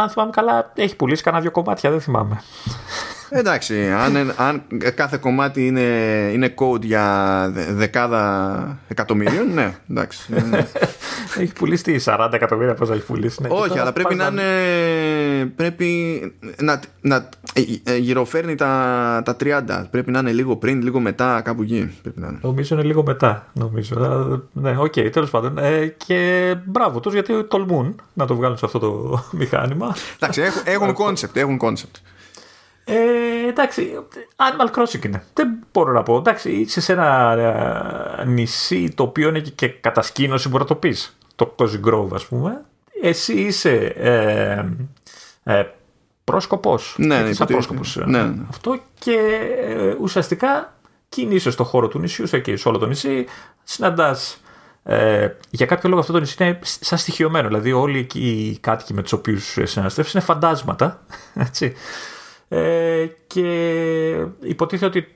αν 0.00 0.08
θυμάμαι 0.08 0.30
καλά, 0.30 0.72
έχει 0.74 0.96
πουλήσει 0.96 1.22
κανένα 1.22 1.42
δύο 1.42 1.50
κομμάτια, 1.50 1.90
δεν 1.90 2.00
θυμάμαι. 2.00 2.40
Εντάξει, 3.28 3.90
αν, 3.90 4.34
αν 4.36 4.62
κάθε 4.94 5.16
κομμάτι 5.16 5.66
είναι, 5.66 5.80
είναι 6.32 6.54
code 6.58 6.82
για 6.82 7.50
δεκάδα 7.70 8.78
εκατομμύριων, 8.88 9.52
ναι, 9.54 9.74
εντάξει. 9.90 10.32
έχει 11.38 11.52
πουλήσει 11.52 12.00
40 12.04 12.28
εκατομμύρια, 12.32 12.74
πώς 12.74 12.90
έχει 12.90 13.04
πουλήσει. 13.04 13.42
Ναι, 13.42 13.48
Όχι, 13.50 13.78
αλλά 13.78 13.92
πρέπει 13.92 14.14
να 14.14 14.26
είναι. 14.26 14.42
Πρέπει 15.56 15.86
να, 16.58 16.80
να 17.00 17.28
ε, 17.52 17.92
ε, 17.92 17.96
γυροφέρνει 17.96 18.54
τα, 18.54 19.22
τα 19.24 19.36
30. 19.44 19.84
Πρέπει 19.90 20.10
να 20.10 20.18
είναι 20.18 20.32
λίγο 20.32 20.56
πριν, 20.56 20.82
λίγο 20.82 21.00
μετά, 21.00 21.40
κάπου 21.40 21.62
εκεί. 21.62 21.98
Πρέπει 22.02 22.20
να 22.20 22.26
είναι. 22.26 22.38
Νομίζω 22.42 22.74
είναι 22.74 22.84
λίγο 22.84 23.02
μετά. 23.02 23.46
Νομίζω. 23.52 23.96
Ναι, 24.52 24.76
OK, 24.78 24.92
okay, 24.96 25.10
τέλος 25.12 25.30
πάντων. 25.30 25.58
Ε, 25.58 25.86
και 25.86 26.54
μπράβο 26.64 27.00
τους 27.00 27.12
γιατί 27.12 27.44
τολμούν 27.44 28.00
να 28.12 28.26
το 28.26 28.36
βγάλουν 28.36 28.56
σε 28.56 28.66
αυτό 28.66 28.78
το 28.78 29.18
μηχάνημα. 29.38 29.94
Εντάξει, 30.20 30.42
έχουν 30.64 30.94
concept. 30.98 31.36
Έχουν 31.36 31.58
concept. 31.62 32.00
Ε, 32.84 33.48
εντάξει, 33.48 33.98
Animal 34.36 34.78
Crossing 34.78 35.04
είναι. 35.04 35.22
Δεν 35.34 35.48
μπορώ 35.72 35.92
να 35.92 36.02
πω. 36.02 36.16
Εντάξει, 36.16 36.50
είσαι 36.50 36.80
σε 36.80 36.92
ένα 36.92 37.32
ε, 38.18 38.24
νησί 38.24 38.90
το 38.94 39.02
οποίο 39.02 39.28
είναι 39.28 39.38
και 39.38 39.68
κατασκήνωση, 39.68 40.48
μπορεί 40.48 40.62
να 40.62 40.68
το 40.68 40.74
πεις. 40.74 41.16
Το 41.36 41.54
Cozy 41.58 41.80
Grove, 41.84 42.08
ας 42.12 42.26
πούμε. 42.26 42.64
Εσύ 43.02 43.32
είσαι 43.32 43.72
ε, 43.96 44.64
ε, 45.42 45.64
πρόσκοπος. 46.24 46.94
Ναι, 46.98 47.22
ναι, 47.22 47.32
σαν 47.32 47.46
πρόσκοπος, 47.46 47.96
ναι, 47.96 48.22
ναι. 48.22 48.42
Αυτό 48.48 48.78
και 48.98 49.18
ε, 49.60 49.96
ουσιαστικά 50.00 50.74
κινείσαι 51.08 51.50
στο 51.50 51.64
χώρο 51.64 51.88
του 51.88 51.98
νησιού, 51.98 52.26
σε, 52.26 52.36
εκεί, 52.36 52.56
σε 52.56 52.68
όλο 52.68 52.78
το 52.78 52.86
νησί. 52.86 53.26
Συναντάς 53.64 54.38
Ε, 54.86 55.28
για 55.50 55.66
κάποιο 55.66 55.88
λόγο 55.88 56.00
αυτό 56.00 56.12
το 56.12 56.20
νησί 56.20 56.44
είναι 56.44 56.58
σαν 56.62 56.98
στοιχειωμένο. 56.98 57.48
Δηλαδή, 57.48 57.72
όλοι 57.72 57.98
εκεί 57.98 58.20
οι 58.20 58.58
κάτοικοι 58.58 58.94
με 58.94 59.02
τους 59.02 59.12
οποίους 59.12 59.58
συναναστρέφει 59.62 60.10
είναι 60.14 60.24
φαντάσματα. 60.24 61.02
Έτσι. 61.46 61.72
Ε, 62.48 63.06
και 63.26 63.46
υποτίθεται 64.40 64.86
ότι 64.86 65.14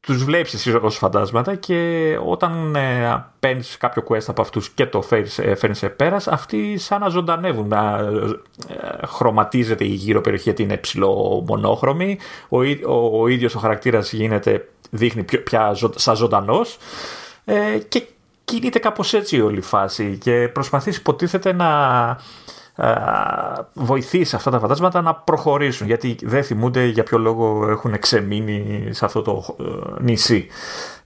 τους 0.00 0.24
βλέπεις 0.24 0.54
εσύ 0.54 0.78
ως 0.82 0.96
φαντάσματα 0.96 1.54
και 1.54 2.18
όταν 2.24 2.74
ε, 2.76 3.24
παίρνεις 3.40 3.76
κάποιο 3.76 4.04
quest 4.08 4.24
από 4.26 4.40
αυτούς 4.40 4.70
και 4.70 4.86
το 4.86 5.02
φέρνεις 5.56 5.78
σε 5.78 5.88
πέρας, 5.88 6.28
αυτοί 6.28 6.78
σαν 6.78 7.00
να 7.00 7.08
ζωντανεύουν. 7.08 7.68
Να 7.68 7.98
ε, 8.68 9.06
χρωματίζεται 9.06 9.84
η 9.84 9.92
γύρω 9.92 10.20
περιοχή 10.20 10.44
γιατί 10.44 10.62
είναι 10.62 10.76
ψηλό 10.76 11.44
μονόχρωμη. 11.46 12.18
Ο, 12.48 12.58
ο, 12.86 13.20
ο 13.20 13.28
ίδιος 13.28 13.54
ο 13.54 13.58
χαρακτήρας 13.58 14.12
γίνεται, 14.12 14.68
δείχνει 14.90 15.24
πια 15.44 15.76
σαν 15.94 16.16
ζωντανός. 16.16 16.78
Ε, 17.44 17.78
και 17.88 18.06
κινείται 18.44 18.78
κάπως 18.78 19.14
έτσι 19.14 19.40
όλη 19.40 19.58
η 19.58 19.62
φάση 19.62 20.18
και 20.20 20.48
προσπαθείς 20.52 20.96
υποτίθεται 20.96 21.52
να 21.52 21.68
βοηθήσει 23.72 24.36
αυτά 24.36 24.50
τα 24.50 24.58
φαντάσματα 24.58 25.00
να 25.00 25.14
προχωρήσουν 25.14 25.86
γιατί 25.86 26.16
δεν 26.22 26.44
θυμούνται 26.44 26.84
για 26.84 27.02
ποιο 27.02 27.18
λόγο 27.18 27.70
έχουν 27.70 27.98
ξεμείνει 27.98 28.88
σε 28.92 29.04
αυτό 29.04 29.22
το 29.22 29.56
ε, 29.58 30.02
νησί. 30.02 30.46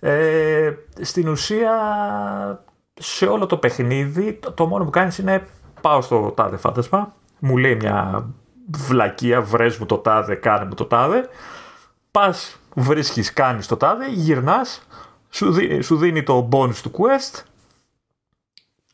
Ε, 0.01 0.73
στην 1.01 1.29
ουσία 1.29 1.73
σε 2.95 3.27
όλο 3.27 3.47
το 3.47 3.57
παιχνίδι 3.57 4.39
το 4.55 4.67
μόνο 4.67 4.85
που 4.85 4.91
κάνεις 4.91 5.19
είναι 5.19 5.47
πάω 5.81 6.01
στο 6.01 6.33
τάδε 6.37 6.57
φάντασμα 6.57 7.15
μου 7.39 7.57
λέει 7.57 7.75
μια 7.75 8.27
βλακεία 8.71 9.43
βρες 9.43 9.79
μου 9.79 9.87
το 9.87 9.97
τάδε 9.97 10.35
κάνε 10.35 10.65
μου 10.65 10.75
το 10.75 10.85
τάδε 10.85 11.29
πας 12.11 12.59
βρίσκεις 12.75 13.33
κάνεις 13.33 13.67
το 13.67 13.77
τάδε 13.77 14.11
γυρνάς 14.11 14.83
σου, 15.31 15.55
σου 15.83 15.97
δίνει 15.97 16.23
το 16.23 16.49
bonus 16.53 16.77
του 16.83 16.91
quest 16.91 17.43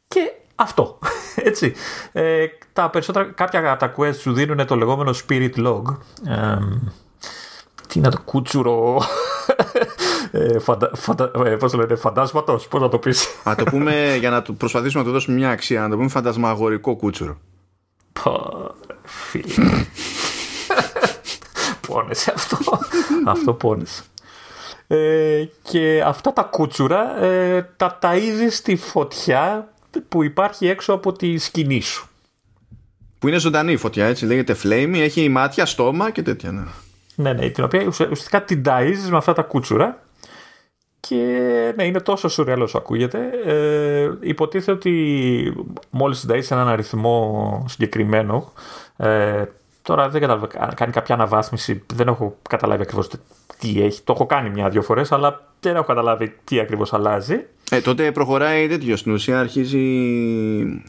και 0.08 0.32
αυτό. 0.60 0.98
Έτσι. 1.50 1.74
Ε, 2.12 2.46
τα 2.72 2.90
περισσότερα, 2.90 3.24
κάποια 3.24 3.72
από 3.72 3.78
τα 3.78 3.94
quest 3.96 4.16
σου 4.16 4.32
δίνουν 4.32 4.66
το 4.66 4.76
λεγόμενο 4.76 5.14
spirit 5.28 5.54
log. 5.56 5.82
Ε, 6.26 6.58
τι 7.88 7.98
είναι 7.98 8.08
το 8.08 8.20
κούτσουρο 8.24 9.02
ε, 10.30 10.58
φαντα, 10.58 10.90
φαντα, 10.94 11.30
ε, 11.44 11.56
πώς 11.56 11.70
το 11.70 11.78
λένε, 11.78 11.94
φαντάσματος, 11.94 12.68
πώς 12.68 12.80
να 12.80 12.88
το 12.88 12.98
πεις. 12.98 13.26
Α 13.48 13.54
το 13.56 13.64
πούμε, 13.64 14.16
για 14.18 14.30
να 14.30 14.42
προσπαθήσουμε 14.42 15.02
να 15.02 15.08
το 15.08 15.14
δώσουμε 15.14 15.36
μια 15.36 15.50
αξία, 15.50 15.80
να 15.80 15.88
το 15.88 15.96
πούμε 15.96 16.08
φαντασμαγορικό 16.08 16.96
κούτσουρο. 16.96 17.36
Πω, 18.22 18.74
φίλε. 19.02 19.86
πόνεσαι 21.86 22.32
αυτό. 22.34 22.58
αυτό 23.24 23.52
πόνεσαι. 23.52 24.02
Ε, 24.86 25.44
και 25.62 26.02
αυτά 26.06 26.32
τα 26.32 26.42
κούτσουρα 26.42 27.22
ε, 27.22 27.62
τα 27.76 27.98
ταΐζεις 28.02 28.50
στη 28.50 28.76
φωτιά 28.76 29.68
που 30.08 30.22
υπάρχει 30.22 30.66
έξω 30.66 30.92
από 30.92 31.12
τη 31.12 31.38
σκηνή 31.38 31.80
σου. 31.80 32.08
Που 33.18 33.28
είναι 33.28 33.38
ζωντανή 33.38 33.72
η 33.72 33.76
φωτιά, 33.76 34.06
έτσι 34.06 34.26
λέγεται 34.26 34.56
flame, 34.62 34.92
έχει 34.94 35.28
μάτια, 35.28 35.66
στόμα 35.66 36.10
και 36.10 36.22
τέτοια. 36.22 36.50
Ναι, 36.50 36.62
ναι, 37.14 37.32
ναι 37.32 37.48
την 37.48 37.64
οποία 37.64 37.86
ουσιαστικά 37.86 38.42
την 38.42 38.62
ταΐζεις 38.66 39.08
με 39.10 39.16
αυτά 39.16 39.32
τα 39.32 39.42
κούτσουρα 39.42 40.02
και 41.00 41.16
ναι, 41.76 41.84
είναι 41.84 42.00
τόσο 42.00 42.28
σουρεάλ 42.28 42.60
όσο 42.60 42.78
ακούγεται. 42.78 43.30
Ε, 43.44 44.10
υποτίθεται 44.20 44.72
ότι 44.72 45.66
μόλις 45.90 46.20
την 46.20 46.30
ταΐζεις 46.34 46.50
έναν 46.50 46.68
αριθμό 46.68 47.64
συγκεκριμένο, 47.68 48.52
ε, 48.96 49.44
τώρα 49.82 50.08
δεν 50.08 50.20
κατάλαβα, 50.20 50.46
κάνει 50.74 50.92
κάποια 50.92 51.14
αναβάθμιση, 51.14 51.82
δεν 51.94 52.08
έχω 52.08 52.36
καταλάβει 52.48 52.82
ακριβώς 52.82 53.08
τι 53.58 53.82
έχει. 53.82 54.02
Το 54.02 54.12
έχω 54.12 54.26
κάνει 54.26 54.50
μια-δυο 54.50 54.82
φορές, 54.82 55.12
αλλά 55.12 55.46
δεν 55.60 55.76
έχω 55.76 55.84
καταλάβει 55.84 56.36
τι 56.44 56.60
ακριβώς 56.60 56.92
αλλάζει. 56.92 57.46
Ε, 57.70 57.80
τότε 57.80 58.12
προχωράει 58.12 58.68
τέτοιο 58.68 58.96
στην 58.96 59.12
ουσία, 59.12 59.40
αρχίζει 59.40 59.78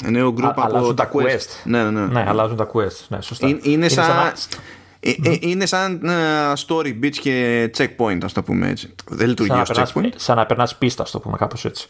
νέο 0.10 0.32
γκρουπ 0.32 0.60
από 0.60 0.94
τα 0.94 1.12
quest. 1.14 1.26
quest. 1.26 1.48
Ναι, 1.64 1.84
ναι, 1.84 1.90
ναι. 1.90 2.06
ναι, 2.06 2.26
αλλάζουν 2.28 2.58
τα 2.58 2.70
quest. 2.74 3.06
Ναι, 3.08 3.22
σωστά. 3.22 3.48
Είναι, 3.48 3.60
είναι, 3.64 3.90
σαν, 3.90 4.06
σαν... 4.06 4.60
Ε, 5.00 5.10
ε, 5.24 5.38
είναι 5.40 5.66
σαν 5.66 6.02
uh, 6.06 6.54
story 6.68 7.00
beach 7.04 7.16
και 7.22 7.66
checkpoint, 7.78 8.20
ας 8.24 8.34
το 8.34 8.44
πούμε 8.44 8.70
έτσι. 8.70 8.96
Δεν 9.10 9.28
λειτουργεί 9.28 9.60
ως 9.60 9.72
checkpoint. 9.74 10.10
Σαν 10.16 10.36
να 10.38 10.46
περνάς 10.46 10.76
πίστα, 10.76 11.04
ας 11.04 11.12
το 11.12 11.20
πούμε 11.20 11.38
κάπως 11.38 11.66
έτσι. 11.66 11.88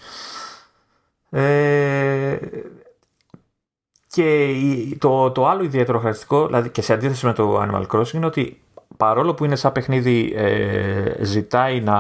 Ε, 1.30 2.38
και 4.08 4.56
το, 4.98 5.32
το 5.32 5.48
άλλο 5.48 5.64
ιδιαίτερο 5.64 5.98
χαρακτηριστικό, 5.98 6.46
δηλαδή 6.46 6.70
και 6.70 6.82
σε 6.82 6.94
αντίθεση 6.94 7.26
με 7.26 7.34
το 7.34 7.62
Animal 7.62 7.88
Crossing, 7.88 8.14
είναι 8.14 8.26
ότι 8.26 8.62
παρόλο 8.98 9.34
που 9.34 9.46
είναι 9.46 9.56
σαν 9.56 9.72
παιχνίδι 9.72 10.34
ε, 10.36 11.24
ζητάει 11.24 11.82
να 11.82 11.96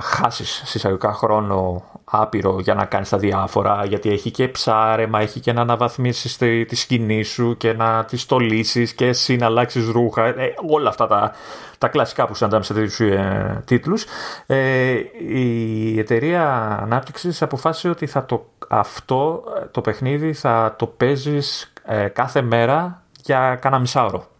χάσεις 0.00 0.62
συσσαγωγικά 0.64 1.12
χρόνο 1.12 1.82
άπειρο 2.04 2.60
για 2.60 2.74
να 2.74 2.84
κάνεις 2.84 3.08
τα 3.08 3.18
διάφορα 3.18 3.84
γιατί 3.84 4.10
έχει 4.10 4.30
και 4.30 4.48
ψάρεμα, 4.48 5.20
έχει 5.20 5.40
και 5.40 5.52
να 5.52 5.60
αναβαθμίσεις 5.60 6.36
τη, 6.36 6.64
τη 6.64 6.76
σκηνή 6.76 7.22
σου 7.22 7.56
και 7.56 7.72
να 7.72 8.04
τη 8.04 8.16
στολίσεις 8.16 8.92
και 8.92 9.06
εσύ 9.06 9.36
να 9.36 9.46
αλλάξεις 9.46 9.88
ρούχα 9.88 10.26
ε, 10.26 10.54
όλα 10.70 10.88
αυτά 10.88 11.06
τα, 11.06 11.32
τα 11.78 11.88
κλασικά 11.88 12.26
που 12.26 12.34
συναντάμε 12.34 12.64
σε 12.64 12.74
τέτοιους 12.74 13.00
ε, 13.00 13.62
τίτλους. 13.64 14.04
Ε, 14.46 14.94
η 15.28 15.98
εταιρεία 15.98 16.78
ανάπτυξης 16.82 17.42
αποφάσισε 17.42 17.88
ότι 17.88 18.06
θα 18.06 18.24
το, 18.24 18.46
αυτό 18.68 19.44
το 19.70 19.80
παιχνίδι 19.80 20.32
θα 20.32 20.74
το 20.78 20.86
παίζεις 20.86 21.72
ε, 21.84 22.08
κάθε 22.08 22.42
μέρα 22.42 23.02
για 23.22 23.58
κάνα 23.60 23.78
μισάωρο 23.78 24.32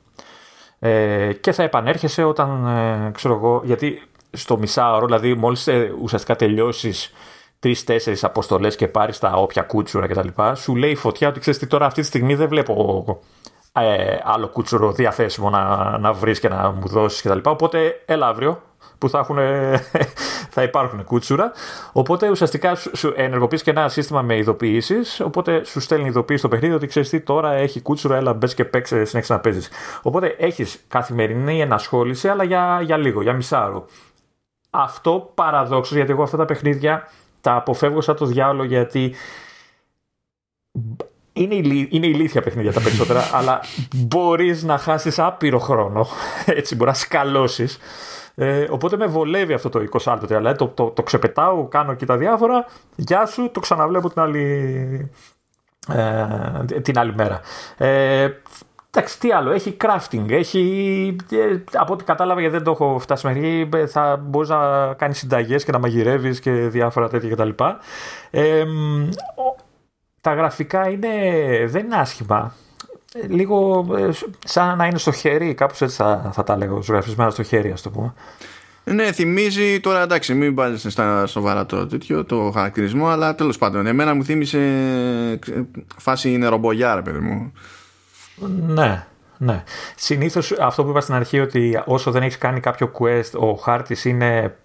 ε, 0.86 1.32
και 1.32 1.52
θα 1.52 1.62
επανέρχεσαι 1.62 2.24
όταν, 2.24 2.66
ε, 2.66 3.10
ξέρω 3.10 3.34
εγώ, 3.34 3.60
γιατί 3.64 4.02
στο 4.30 4.58
μισάωρο, 4.58 5.06
δηλαδή 5.06 5.34
μόλις 5.34 5.66
ε, 5.66 5.92
ουσιαστικά 6.02 6.36
τελειώσεις 6.36 7.12
τρει-τέσσερι 7.58 8.18
αποστολές 8.22 8.76
και 8.76 8.88
πάρεις 8.88 9.18
τα 9.18 9.30
όποια 9.30 9.62
κούτσουρα 9.62 10.06
κτλ. 10.06 10.28
Σου 10.54 10.76
λέει 10.76 10.90
η 10.90 10.94
φωτιά 10.94 11.28
ότι 11.28 11.40
ξέρεις 11.40 11.58
τι 11.58 11.66
τώρα 11.66 11.86
αυτή 11.86 12.00
τη 12.00 12.06
στιγμή 12.06 12.34
δεν 12.34 12.48
βλέπω 12.48 13.20
ε, 13.80 14.18
άλλο 14.24 14.48
κούτσουρο 14.48 14.92
διαθέσιμο 14.92 15.50
να, 15.50 15.98
να 15.98 16.12
βρεις 16.12 16.40
και 16.40 16.48
να 16.48 16.70
μου 16.70 16.86
δώσεις 16.86 17.22
κτλ. 17.22 17.50
Οπότε 17.50 18.02
έλα 18.04 18.26
αύριο 18.26 18.62
που 18.98 19.08
θα, 19.08 19.18
έχουν, 19.18 19.38
θα 20.54 20.62
υπάρχουν 20.62 21.04
κούτσουρα. 21.04 21.52
Οπότε 21.92 22.30
ουσιαστικά 22.30 22.74
σου 22.74 23.12
ενεργοποιείς 23.16 23.62
και 23.62 23.70
ένα 23.70 23.88
σύστημα 23.88 24.22
με 24.22 24.36
ειδοποιήσεις. 24.36 25.20
Οπότε 25.20 25.64
σου 25.64 25.80
στέλνει 25.80 26.08
ειδοποίηση 26.08 26.38
στο 26.38 26.48
παιχνίδι 26.48 26.74
ότι 26.74 26.86
ξέρεις 26.86 27.08
τι 27.08 27.20
τώρα 27.20 27.52
έχει 27.52 27.80
κούτσουρα, 27.80 28.16
έλα 28.16 28.32
μπες 28.32 28.54
και 28.54 28.64
παίξει, 28.64 29.04
συνέχισε 29.04 29.32
να 29.32 29.40
παίζεις. 29.40 29.70
Οπότε 30.02 30.36
έχεις 30.38 30.84
καθημερινή 30.88 31.60
ενασχόληση, 31.60 32.28
αλλά 32.28 32.44
για, 32.44 32.80
για 32.82 32.96
λίγο, 32.96 33.22
για 33.22 33.32
μισάρο. 33.32 33.86
Αυτό 34.70 35.30
παραδόξως, 35.34 35.96
γιατί 35.96 36.10
εγώ 36.10 36.22
αυτά 36.22 36.36
τα 36.36 36.44
παιχνίδια 36.44 37.08
τα 37.40 37.54
αποφεύγω 37.54 38.00
σαν 38.00 38.16
το 38.16 38.26
διάλογο 38.26 38.64
γιατί 38.64 39.14
είναι, 41.36 41.54
είναι 41.88 42.06
ηλίθια 42.06 42.42
παιχνίδια 42.42 42.72
τα 42.72 42.80
περισσότερα, 42.80 43.30
αλλά 43.38 43.60
μπορείς 43.94 44.62
να 44.62 44.78
χάσεις 44.78 45.18
άπειρο 45.18 45.58
χρόνο, 45.58 46.06
έτσι 46.44 46.76
μπορείς 46.76 46.92
να 46.92 46.98
σκαλώσεις 47.00 47.78
ε, 48.34 48.66
οπότε 48.70 48.96
με 48.96 49.06
βολεύει 49.06 49.52
αυτό 49.52 49.68
το 49.68 49.84
20 50.04 50.18
δηλαδή 50.22 50.58
το, 50.58 50.68
το, 50.68 50.90
το 50.90 51.02
ξεπετάω, 51.02 51.68
κάνω 51.68 51.94
και 51.94 52.06
τα 52.06 52.16
διάφορα. 52.16 52.66
Γεια 52.96 53.26
σου, 53.26 53.50
το 53.50 53.60
ξαναβλέπω 53.60 54.10
την 54.10 54.20
άλλη, 54.22 55.10
ε, 55.88 56.80
την 56.80 56.98
άλλη 56.98 57.14
μέρα. 57.14 57.40
Ε, 57.76 58.28
εντάξει, 58.90 59.18
τι 59.20 59.32
άλλο, 59.32 59.50
έχει 59.50 59.76
crafting, 59.80 60.30
έχει, 60.30 61.16
ε, 61.30 61.62
από 61.72 61.92
ό,τι 61.92 62.04
κατάλαβα 62.04 62.40
γιατί 62.40 62.54
δεν 62.54 62.64
το 62.64 62.70
έχω 62.70 62.98
φτάσει 62.98 63.26
μέχρι 63.26 63.68
ε, 63.74 63.86
θα 63.86 64.16
μπορείς 64.16 64.48
να 64.48 64.94
κάνεις 64.94 65.18
συνταγές 65.18 65.64
και 65.64 65.72
να 65.72 65.78
μαγειρεύεις 65.78 66.40
και 66.40 66.50
διάφορα 66.50 67.08
τέτοια 67.08 67.30
κτλ. 67.30 67.64
Ε, 68.30 68.64
τα 70.24 70.34
γραφικά 70.34 70.88
είναι, 70.88 71.08
δεν 71.66 71.84
είναι 71.84 71.96
άσχημα 71.96 72.54
λίγο 73.28 73.86
ε, 73.98 74.08
σαν 74.44 74.76
να 74.76 74.86
είναι 74.86 74.98
στο 74.98 75.12
χέρι, 75.12 75.54
κάπως 75.54 75.82
έτσι 75.82 75.96
θα, 75.96 76.30
θα 76.34 76.42
τα 76.42 76.56
λέγω, 76.56 76.82
ζωγραφισμένα 76.82 77.30
στο 77.30 77.42
χέρι 77.42 77.70
ας 77.70 77.82
το 77.82 77.90
πούμε. 77.90 78.14
Ναι, 78.84 79.12
θυμίζει 79.12 79.80
τώρα 79.80 80.02
εντάξει, 80.02 80.34
μην 80.34 80.54
πάλι 80.54 80.78
στα 80.78 81.26
σοβαρά 81.26 81.66
το 81.66 81.86
τέτοιο, 81.86 82.24
το 82.24 82.50
χαρακτηρισμό, 82.54 83.08
αλλά 83.08 83.34
τέλος 83.34 83.58
πάντων, 83.58 83.86
εμένα 83.86 84.14
μου 84.14 84.24
θύμισε 84.24 84.58
φάση 85.96 86.32
είναι 86.32 86.46
ρομπογιά, 86.46 86.94
ρε 86.94 87.02
παιδί 87.02 87.18
μου. 87.18 87.52
Ναι, 88.66 89.06
ναι. 89.38 89.62
Συνήθως 89.96 90.52
αυτό 90.52 90.84
που 90.84 90.90
είπα 90.90 91.00
στην 91.00 91.14
αρχή 91.14 91.40
ότι 91.40 91.82
όσο 91.84 92.10
δεν 92.10 92.22
έχεις 92.22 92.38
κάνει 92.38 92.60
κάποιο 92.60 92.92
quest, 92.98 93.30
ο 93.40 93.54
χάρτης 93.54 94.04
είναι 94.04 94.56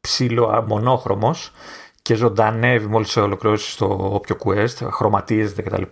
ψηλό 0.00 0.64
μονόχρωμο 0.68 1.34
και 2.06 2.14
ζωντανεύει 2.14 2.86
μόλις 2.86 3.16
ολοκληρώσεις 3.16 3.76
το 3.76 3.84
όποιο 4.12 4.36
quest, 4.44 4.88
χρωματίζεται 4.90 5.62
κτλ 5.62 5.82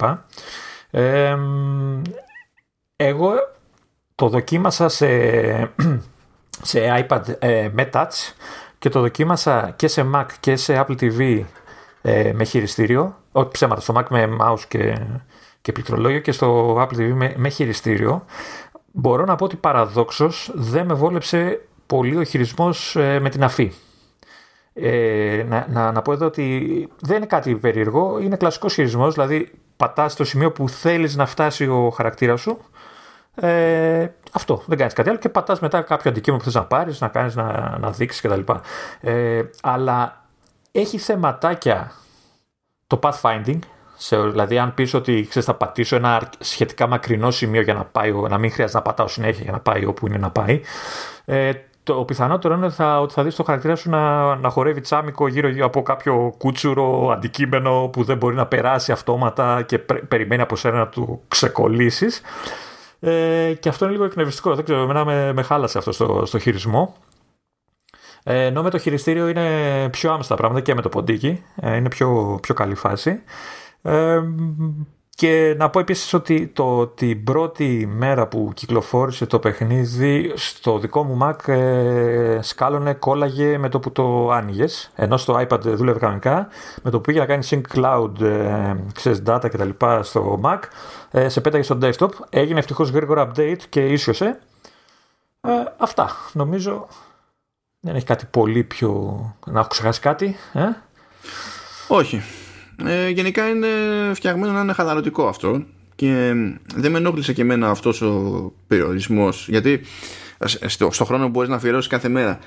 εγώ 2.97 3.33
το 4.15 4.29
δοκίμασα 4.29 4.89
σε, 4.89 5.07
σε 6.71 7.07
iPad 7.09 7.23
ε, 7.39 7.69
με 7.73 7.91
touch 7.93 8.33
και 8.79 8.89
το 8.89 9.01
δοκίμασα 9.01 9.73
και 9.77 9.89
σε 9.89 10.07
Mac 10.15 10.27
και 10.41 10.57
σε 10.57 10.85
Apple 10.87 10.97
TV 11.01 11.45
ε, 12.03 12.33
με 12.35 12.45
χειριστήριο. 12.45 13.17
Όχι 13.33 13.49
ψέματα, 13.49 13.81
στο 13.81 13.95
Mac 13.97 14.05
με 14.09 14.37
mouse 14.41 14.63
και, 14.69 14.99
και 15.61 15.73
πληκτρολόγιο 15.73 16.21
και 16.21 16.33
στο 16.33 16.77
Apple 16.81 16.97
TV 16.97 17.13
με, 17.15 17.35
με 17.37 17.49
χειριστήριο. 17.49 18.25
Μπορώ 18.93 19.25
να 19.25 19.35
πω 19.35 19.45
ότι 19.45 19.57
παραδόξως 19.57 20.51
δεν 20.55 20.87
με 20.87 20.95
βόλεψε 20.95 21.61
πολύ 21.87 22.17
ο 22.17 22.23
χειρισμός 22.23 22.97
ε, 22.97 23.21
με 23.21 23.29
την 23.29 23.45
αφή. 23.45 23.73
Ε, 24.75 25.45
να, 25.49 25.67
να, 25.69 25.93
να 25.93 26.03
πω 26.03 26.13
εδώ 26.13 26.27
ότι 26.27 26.89
δεν 27.01 27.17
είναι 27.17 27.27
κάτι 27.27 27.55
περίεργο, 27.55 28.19
είναι 28.19 28.37
κλασικός 28.37 28.75
χειρισμός. 28.75 29.15
Δηλαδή, 29.15 29.51
πατάς 29.77 30.13
στο 30.13 30.25
σημείο 30.25 30.53
που 30.53 30.69
θέλεις 30.69 31.17
να 31.17 31.27
φτάσει 31.27 31.67
ο 31.67 31.91
χαρακτήρας 31.91 32.41
σου. 32.41 32.59
Ε, 33.35 34.09
αυτό, 34.33 34.63
δεν 34.67 34.79
κάνεις 34.79 34.93
κάτι 34.93 35.09
άλλο 35.09 35.19
και 35.19 35.29
πατάς 35.29 35.61
μετά 35.61 35.83
κάποιο 35.83 36.11
αντικείμενο 36.11 36.43
που 36.43 36.51
θες 36.51 36.61
να 36.61 36.67
πάρεις, 36.67 37.01
να 37.01 37.09
κάνεις, 37.09 37.35
να, 37.35 37.79
να 37.79 37.91
δείξεις 37.91 38.21
κτλ. 38.21 38.53
Ε, 39.01 39.43
αλλά 39.63 40.25
έχει 40.73 40.99
θεματάκια 40.99 41.93
το 42.87 42.99
pathfinding. 43.03 43.59
Σε, 43.97 44.21
δηλαδή, 44.21 44.59
αν 44.59 44.75
πεις 44.75 44.95
ότι 44.95 45.27
ξέρεις, 45.29 45.49
θα 45.49 45.55
πατήσω 45.55 45.97
ένα 45.97 46.31
σχετικά 46.39 46.87
μακρινό 46.87 47.31
σημείο 47.31 47.63
για 47.63 47.75
να 47.75 47.85
πάει, 47.85 48.13
να 48.13 48.39
μην 48.39 48.53
χρειάζεται 48.53 48.79
να 48.79 48.85
πατάω 48.85 49.09
συνέχεια 49.09 49.43
για 49.43 49.53
να 49.53 49.61
πάει 49.61 49.85
όπου 49.85 50.07
είναι 50.07 50.19
να 50.19 50.31
πάει. 50.31 50.61
Ε, 51.25 51.53
το 51.85 51.95
πιθανότερο 51.95 52.55
είναι 52.55 52.71
θα, 52.71 53.01
ότι 53.01 53.15
θα 53.15 53.23
δεις 53.23 53.35
το 53.35 53.43
χαρακτήρα 53.43 53.77
σου 53.77 53.91
να, 53.91 54.35
να 54.37 54.49
χορεύει 54.49 54.81
τσάμικο 54.81 55.29
γύρω, 55.29 55.49
γύρω 55.49 55.67
από 55.67 55.83
κάποιο 55.83 56.35
κούτσουρο 56.39 57.11
αντικείμενο 57.13 57.89
που 57.93 58.05
δεν 58.05 58.17
μπορεί 58.17 58.35
να 58.35 58.47
περάσει 58.47 58.93
αυτόματα 58.93 59.63
και 59.63 59.79
περιμένει 59.79 60.43
από 60.43 60.57
σένα 60.57 60.79
να 60.79 60.89
του 60.89 61.23
ξεκολλήσεις. 61.29 62.21
Ε, 63.01 63.55
και 63.61 63.69
αυτό 63.69 63.85
είναι 63.85 63.95
λίγο 63.95 64.05
εκνευριστικό. 64.05 64.55
Δεν 64.55 64.65
ξέρω, 64.65 64.83
εμένα 64.83 65.05
με, 65.05 65.33
με 65.33 65.43
χάλασε 65.43 65.79
αυτό 65.79 65.93
στο, 65.93 66.23
στο 66.27 66.39
χειρισμό. 66.39 66.95
Ε, 68.23 68.45
ενώ 68.45 68.63
με 68.63 68.71
το 68.71 68.79
χειριστήριο 68.79 69.29
είναι 69.29 69.89
πιο 69.91 70.13
άμεσα 70.13 70.35
πράγματα 70.35 70.61
και 70.61 70.75
με 70.75 70.83
το 70.83 70.89
ποντίκι. 70.89 71.43
Ε, 71.61 71.77
είναι 71.77 71.89
πιο, 71.89 72.39
πιο 72.43 72.55
καλή 72.55 72.75
φάση. 72.75 73.23
Ε, 73.83 74.21
και 75.17 75.55
να 75.59 75.71
πω 75.71 75.79
επίσης 75.79 76.13
ότι 76.15 76.47
το, 76.47 76.87
την 76.87 77.25
πρώτη 77.25 77.87
μέρα 77.97 78.27
που 78.27 78.51
κυκλοφόρησε 78.55 79.27
το 79.27 79.39
παιχνίδι 79.39 80.33
στο 80.35 80.79
δικό 80.79 81.05
μου 81.05 81.19
Mac 81.23 81.49
ε, 81.49 82.39
σκάλωνε, 82.43 82.95
κόλλαγε 82.95 83.59
με 83.59 83.69
το 83.69 83.81
που 83.81 83.93
το 83.93 84.31
άνοιγες. 84.31 84.91
Ενώ 84.95 85.17
στο 85.17 85.41
iPad 85.41 85.61
δούλευε 85.61 85.99
κανονικά. 85.99 86.49
Με 86.83 86.91
το 86.91 86.97
που 86.97 87.03
πήγε 87.03 87.19
να 87.19 87.27
κάνει 87.27 87.47
sync 87.51 87.63
cloud, 87.75 88.21
ε, 88.21 88.75
ξέρεις, 88.95 89.23
data 89.27 89.49
κτλ. 89.51 89.71
στο 90.01 90.41
Mac, 90.45 90.59
ε, 91.11 91.29
σε 91.29 91.41
πέταγε 91.41 91.63
στο 91.63 91.79
desktop. 91.83 92.11
Έγινε 92.31 92.59
ευτυχώς 92.59 92.91
γρήγορα 92.91 93.31
update 93.31 93.61
και 93.69 93.87
ίσιοσε. 93.87 94.39
Ε, 95.41 95.51
αυτά. 95.77 96.11
Νομίζω 96.33 96.87
δεν 97.81 97.95
έχει 97.95 98.07
κάτι 98.07 98.27
πολύ 98.31 98.65
πιο... 98.65 99.21
Να 99.47 99.59
έχω 99.59 99.69
ξεχάσει 99.69 100.01
κάτι. 100.01 100.37
Ε; 100.53 100.69
Όχι 101.89 102.23
ε, 102.85 103.09
γενικά 103.09 103.49
είναι 103.49 103.69
φτιαγμένο 104.15 104.53
να 104.53 104.61
είναι 104.61 104.73
χαλαρωτικό 104.73 105.29
αυτό 105.29 105.65
και 105.95 106.33
δεν 106.75 106.91
με 106.91 106.99
ενόχλησε 106.99 107.33
και 107.33 107.43
εμένα 107.43 107.71
αυτός 107.71 108.03
ο 108.03 108.53
περιορισμός 108.67 109.49
γιατί 109.49 109.81
στο, 110.45 110.91
στο 110.93 111.05
χρόνο 111.05 111.25
που 111.25 111.31
μπορείς 111.31 111.49
να 111.49 111.57
αφιερώσεις 111.57 111.91
κάθε 111.91 112.09
μέρα. 112.09 112.39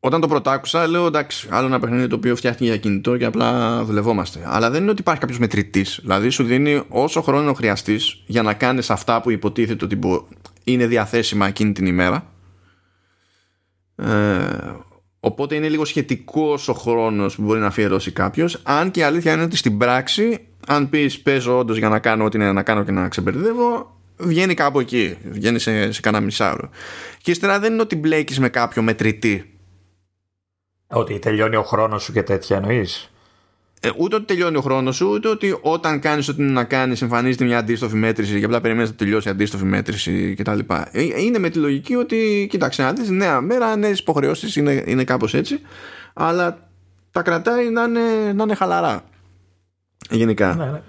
Όταν 0.00 0.20
το 0.20 0.28
πρωτάκουσα 0.28 0.86
λέω 0.86 1.06
εντάξει 1.06 1.48
άλλο 1.50 1.66
ένα 1.66 1.80
παιχνίδι 1.80 2.06
το 2.06 2.16
οποίο 2.16 2.36
φτιάχνει 2.36 2.66
για 2.66 2.76
κινητό 2.76 3.16
και 3.16 3.24
απλά 3.24 3.82
δουλευόμαστε. 3.84 4.40
Αλλά 4.46 4.70
δεν 4.70 4.82
είναι 4.82 4.90
ότι 4.90 5.00
υπάρχει 5.00 5.20
κάποιος 5.20 5.38
μετρητής. 5.38 5.98
δηλαδή 6.02 6.28
σου 6.28 6.44
δίνει 6.44 6.82
όσο 6.88 7.22
χρόνο 7.22 7.52
χρειαστείς 7.52 8.22
για 8.26 8.42
να 8.42 8.54
κάνεις 8.54 8.90
αυτά 8.90 9.20
που 9.20 9.30
υποτίθεται 9.30 9.84
ότι 9.84 9.98
είναι 10.64 10.86
διαθέσιμα 10.86 11.46
εκείνη 11.46 11.72
την 11.72 11.86
ημέρα. 11.86 12.26
Ε, 13.96 14.06
Οπότε 15.26 15.54
είναι 15.54 15.68
λίγο 15.68 15.84
σχετικός 15.84 16.68
ο 16.68 16.72
χρόνος 16.72 17.36
που 17.36 17.42
μπορεί 17.42 17.60
να 17.60 17.66
αφιερώσει 17.66 18.12
κάποιος. 18.12 18.60
Αν 18.62 18.90
και 18.90 19.00
η 19.00 19.02
αλήθεια 19.02 19.32
είναι 19.32 19.42
ότι 19.42 19.56
στην 19.56 19.78
πράξη, 19.78 20.46
αν 20.66 20.88
πεις 20.88 21.20
παίζω 21.20 21.58
όντως 21.58 21.78
για 21.78 21.88
να 21.88 21.98
κάνω 21.98 22.24
ό,τι 22.24 22.36
είναι 22.36 22.52
να 22.52 22.62
κάνω 22.62 22.84
και 22.84 22.90
να 22.90 23.08
ξεμπερδεύω, 23.08 23.96
βγαίνει 24.16 24.54
κάπου 24.54 24.80
εκεί. 24.80 25.16
Βγαίνει 25.24 25.58
σε, 25.58 25.92
σε 25.92 26.00
κανένα 26.00 26.24
μισάωρο. 26.24 26.70
Και 27.22 27.30
ύστερα 27.30 27.58
δεν 27.58 27.72
είναι 27.72 27.82
ότι 27.82 27.96
μπλέκεις 27.96 28.38
με 28.38 28.48
κάποιο 28.48 28.82
μετρητή. 28.82 29.58
Ότι 30.86 31.18
τελειώνει 31.18 31.56
ο 31.56 31.62
χρόνος 31.62 32.02
σου 32.02 32.12
και 32.12 32.22
τέτοια 32.22 32.56
εννοείς; 32.56 33.12
Ε, 33.84 33.90
ούτε 33.96 34.16
ότι 34.16 34.24
τελειώνει 34.24 34.56
ο 34.56 34.60
χρόνος 34.60 34.96
σου, 34.96 35.10
ούτε 35.10 35.28
ότι 35.28 35.58
όταν 35.60 36.00
κάνεις 36.00 36.28
ό,τι 36.28 36.42
είναι 36.42 36.52
να 36.52 36.64
κάνεις, 36.64 37.02
εμφανίζεται 37.02 37.44
μια 37.44 37.58
αντίστοφη 37.58 37.96
μέτρηση 37.96 38.38
και 38.38 38.44
απλά 38.44 38.60
περιμένεις 38.60 38.90
να 38.90 38.96
τελειώσει 38.96 39.28
η 39.28 39.30
αντίστοφη 39.30 39.64
μέτρηση 39.64 40.34
κτλ. 40.34 40.58
Ε, 40.90 41.02
είναι 41.20 41.38
με 41.38 41.48
τη 41.48 41.58
λογική 41.58 41.94
ότι, 41.94 42.46
κοίταξε 42.50 42.82
να 42.82 42.92
δεις, 42.92 43.08
νέα 43.08 43.40
μέρα, 43.40 43.76
νέες 43.76 43.98
υποχρεώσεις 43.98 44.56
είναι, 44.56 44.82
είναι 44.86 45.04
κάπως 45.04 45.34
έτσι, 45.34 45.60
αλλά 46.14 46.68
τα 47.10 47.22
κρατάει 47.22 47.70
να 47.70 47.82
είναι, 47.82 48.32
να 48.34 48.42
είναι 48.42 48.54
χαλαρά. 48.54 49.04
Γενικά. 50.10 50.54
Ναι, 50.54 50.64
ναι. 50.64 50.82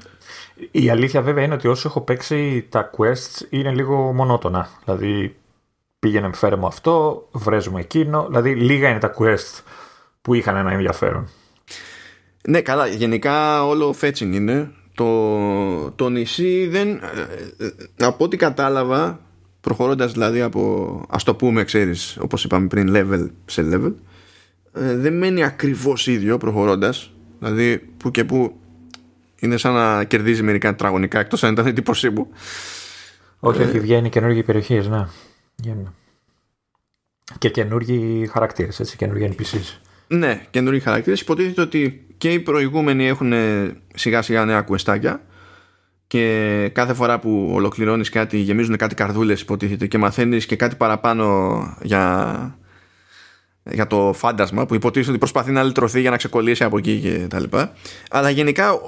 Η 0.71 0.89
αλήθεια 0.89 1.21
βέβαια 1.21 1.43
είναι 1.43 1.53
ότι 1.53 1.67
όσο 1.67 1.87
έχω 1.87 2.01
παίξει 2.01 2.67
τα 2.69 2.89
quests 2.97 3.45
είναι 3.49 3.71
λίγο 3.71 4.13
μονότονα. 4.13 4.69
Δηλαδή 4.85 5.35
πήγαινε 5.99 6.29
φέρε 6.33 6.55
μου 6.55 6.65
αυτό, 6.65 7.27
βρέζουμε 7.31 7.79
εκείνο. 7.79 8.25
Δηλαδή 8.27 8.55
λίγα 8.55 8.89
είναι 8.89 8.99
τα 8.99 9.13
quests 9.17 9.63
που 10.21 10.33
είχαν 10.33 10.55
ένα 10.55 10.71
ενδιαφέρον. 10.71 11.27
Ναι, 12.47 12.61
καλά. 12.61 12.87
Γενικά 12.87 13.65
όλο 13.65 13.95
fetching 14.01 14.31
είναι. 14.33 14.71
Το, 14.93 15.91
το 15.91 16.09
νησί 16.09 16.67
δεν. 16.67 16.89
Ε, 16.89 17.65
ε, 17.65 17.69
από 18.05 18.23
ό,τι 18.23 18.37
κατάλαβα, 18.37 19.19
προχωρώντας 19.61 20.11
δηλαδή 20.11 20.41
από, 20.41 21.01
ας 21.09 21.23
το 21.23 21.35
πούμε, 21.35 21.63
ξέρεις, 21.63 22.17
όπως 22.21 22.43
είπαμε 22.43 22.67
πριν, 22.67 22.93
level 22.95 23.29
σε 23.45 23.69
level, 23.71 23.93
ε, 24.73 24.95
δεν 24.95 25.17
μένει 25.17 25.43
ακριβώς 25.43 26.07
ίδιο 26.07 26.37
προχωρώντας. 26.37 27.11
Δηλαδή, 27.39 27.77
που 27.97 28.11
και 28.11 28.23
που 28.23 28.59
είναι 29.39 29.57
σαν 29.57 29.73
να 29.73 30.03
κερδίζει 30.03 30.43
μερικά 30.43 30.69
τετραγωνικά, 30.69 31.19
εκτός 31.19 31.43
αν 31.43 31.53
ήταν 31.53 31.65
εντύπωσή 31.65 32.09
μου. 32.09 32.27
Όχι, 33.39 33.61
όχι, 33.61 33.79
βγαίνει 33.79 34.09
καινούργιοι 34.09 34.43
περιοχές, 34.43 34.87
ναι. 34.87 35.07
Και 37.37 37.49
καινούργιοι 37.49 38.27
χαρακτήρες, 38.27 38.79
έτσι, 38.79 38.97
καινούργιοι 38.97 39.35
NPCs. 39.37 39.79
Ναι, 40.07 40.45
καινούργιοι 40.49 40.79
χαρακτήρες. 40.79 41.21
Υποτίθεται 41.21 41.61
ότι 41.61 42.05
και 42.17 42.33
οι 42.33 42.39
προηγούμενοι 42.39 43.07
έχουν 43.07 43.33
σιγά 43.93 44.21
σιγά 44.21 44.45
νέα 44.45 44.61
κουεστάκια 44.61 45.21
και 46.07 46.69
κάθε 46.73 46.93
φορά 46.93 47.19
που 47.19 47.49
ολοκληρώνεις 47.53 48.09
κάτι 48.09 48.37
γεμίζουν 48.37 48.75
κάτι 48.77 48.95
καρδούλες 48.95 49.41
υποτίθεται 49.41 49.87
και 49.87 49.97
μαθαίνεις 49.97 50.45
και 50.45 50.55
κάτι 50.55 50.75
παραπάνω 50.75 51.77
για, 51.81 52.57
για 53.63 53.87
το 53.87 54.13
φάντασμα 54.15 54.65
που 54.65 54.75
υποτίθεται 54.75 55.09
ότι 55.09 55.19
προσπαθεί 55.19 55.51
να 55.51 55.63
λυτρωθεί 55.63 56.01
για 56.01 56.09
να 56.09 56.17
ξεκολλήσει 56.17 56.63
από 56.63 56.77
εκεί 56.77 56.99
και 56.99 57.27
τα 57.29 57.39
λοιπά 57.39 57.73
αλλά 58.09 58.29
γενικά 58.29 58.79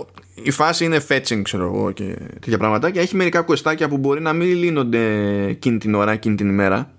η 0.44 0.52
φάση 0.52 0.86
είναι 0.86 1.02
fetching 1.08 1.42
ξέρω 1.42 1.64
εγώ 1.64 1.92
και 1.92 2.18
τέτοια 2.34 2.58
πράγματα 2.58 2.90
και 2.90 3.00
έχει 3.00 3.16
μερικά 3.16 3.42
κουεστάκια 3.42 3.88
που 3.88 3.98
μπορεί 3.98 4.22
να 4.22 4.34
μην 4.34 4.58
λύνονται 4.58 5.44
εκείνη 5.48 5.78
την 5.78 5.96
ώρα, 5.96 6.12
εκείνη 6.12 6.36
την 6.36 6.50
ημέρα 6.50 6.92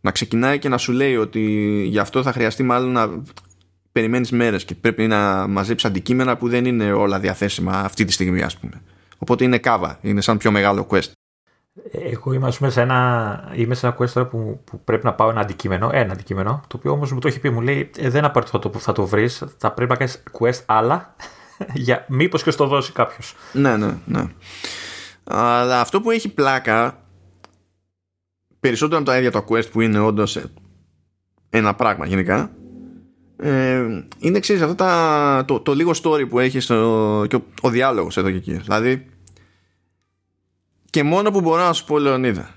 να 0.00 0.10
ξεκινάει 0.10 0.58
και 0.58 0.68
να 0.68 0.78
σου 0.78 0.92
λέει 0.92 1.16
ότι 1.16 1.40
γι' 1.88 1.98
αυτό 1.98 2.22
θα 2.22 2.32
χρειαστεί 2.32 2.62
μάλλον 2.62 2.92
να 2.92 3.22
περιμένεις 3.92 4.30
μέρες 4.30 4.64
και 4.64 4.74
πρέπει 4.74 5.06
να 5.06 5.46
μαζέψεις 5.46 5.88
αντικείμενα 5.88 6.36
που 6.36 6.48
δεν 6.48 6.64
είναι 6.64 6.92
όλα 6.92 7.18
διαθέσιμα 7.18 7.72
αυτή 7.72 8.04
τη 8.04 8.12
στιγμή, 8.12 8.42
ας 8.42 8.58
πούμε. 8.58 8.82
Οπότε 9.18 9.44
είναι 9.44 9.58
κάβα, 9.58 9.98
είναι 10.00 10.20
σαν 10.20 10.38
πιο 10.38 10.50
μεγάλο 10.50 10.86
quest. 10.90 11.10
Εγώ 11.92 12.32
είμαι, 12.32 12.52
πούμε, 12.58 12.70
σε 12.70 12.80
ένα, 12.80 13.50
είμαι 13.54 13.74
σε 13.74 13.86
ένα 13.86 13.96
quest 13.98 14.28
που, 14.30 14.60
που 14.64 14.80
πρέπει 14.84 15.04
να 15.04 15.14
πάω 15.14 15.30
ένα 15.30 15.40
αντικείμενο, 15.40 15.90
ένα 15.92 16.12
αντικείμενο, 16.12 16.60
το 16.66 16.76
οποίο 16.76 16.92
όμως 16.92 17.12
μου 17.12 17.18
το 17.18 17.28
έχει 17.28 17.40
πει, 17.40 17.50
μου 17.50 17.60
λέει 17.60 17.90
ε, 17.96 18.08
δεν 18.08 18.24
απαραίτητο 18.24 18.58
το 18.58 18.70
που 18.70 18.80
θα 18.80 18.92
το 18.92 19.06
βρεις, 19.06 19.44
θα 19.56 19.72
πρέπει 19.72 19.90
να 19.90 19.96
κάνεις 19.96 20.22
quest 20.38 20.62
άλλα, 20.66 21.14
για 21.74 22.04
μήπως 22.08 22.42
και 22.42 22.50
στο 22.50 22.66
δώσει 22.66 22.92
κάποιος. 22.92 23.34
Ναι, 23.52 23.76
ναι, 23.76 23.94
ναι. 24.04 24.24
Αλλά 25.24 25.80
αυτό 25.80 26.00
που 26.00 26.10
έχει 26.10 26.28
πλάκα, 26.28 27.02
περισσότερο 28.60 29.00
από 29.00 29.10
τα 29.10 29.16
ίδια 29.18 29.30
το 29.30 29.44
quest 29.48 29.70
που 29.70 29.80
είναι 29.80 29.98
όντως 29.98 30.38
ένα 31.50 31.74
πράγμα 31.74 32.06
γενικά, 32.06 32.50
ε, 33.42 34.04
είναι 34.18 34.36
εξή 34.36 34.54
αυτό 34.54 34.74
τα, 34.74 35.44
το, 35.46 35.60
το, 35.60 35.74
λίγο 35.74 35.92
story 36.02 36.28
που 36.28 36.38
έχεις 36.38 36.64
στο, 36.64 37.24
και 37.28 37.36
ο, 37.36 37.44
ο 37.60 37.68
διάλογος 37.68 38.16
εδώ 38.16 38.30
και 38.30 38.36
εκεί. 38.36 38.52
Δηλαδή 38.52 39.06
και 40.90 41.02
μόνο 41.02 41.30
που 41.30 41.40
μπορώ 41.40 41.62
να 41.62 41.72
σου 41.72 41.84
πω 41.84 41.98
Λεωνίδα 41.98 42.54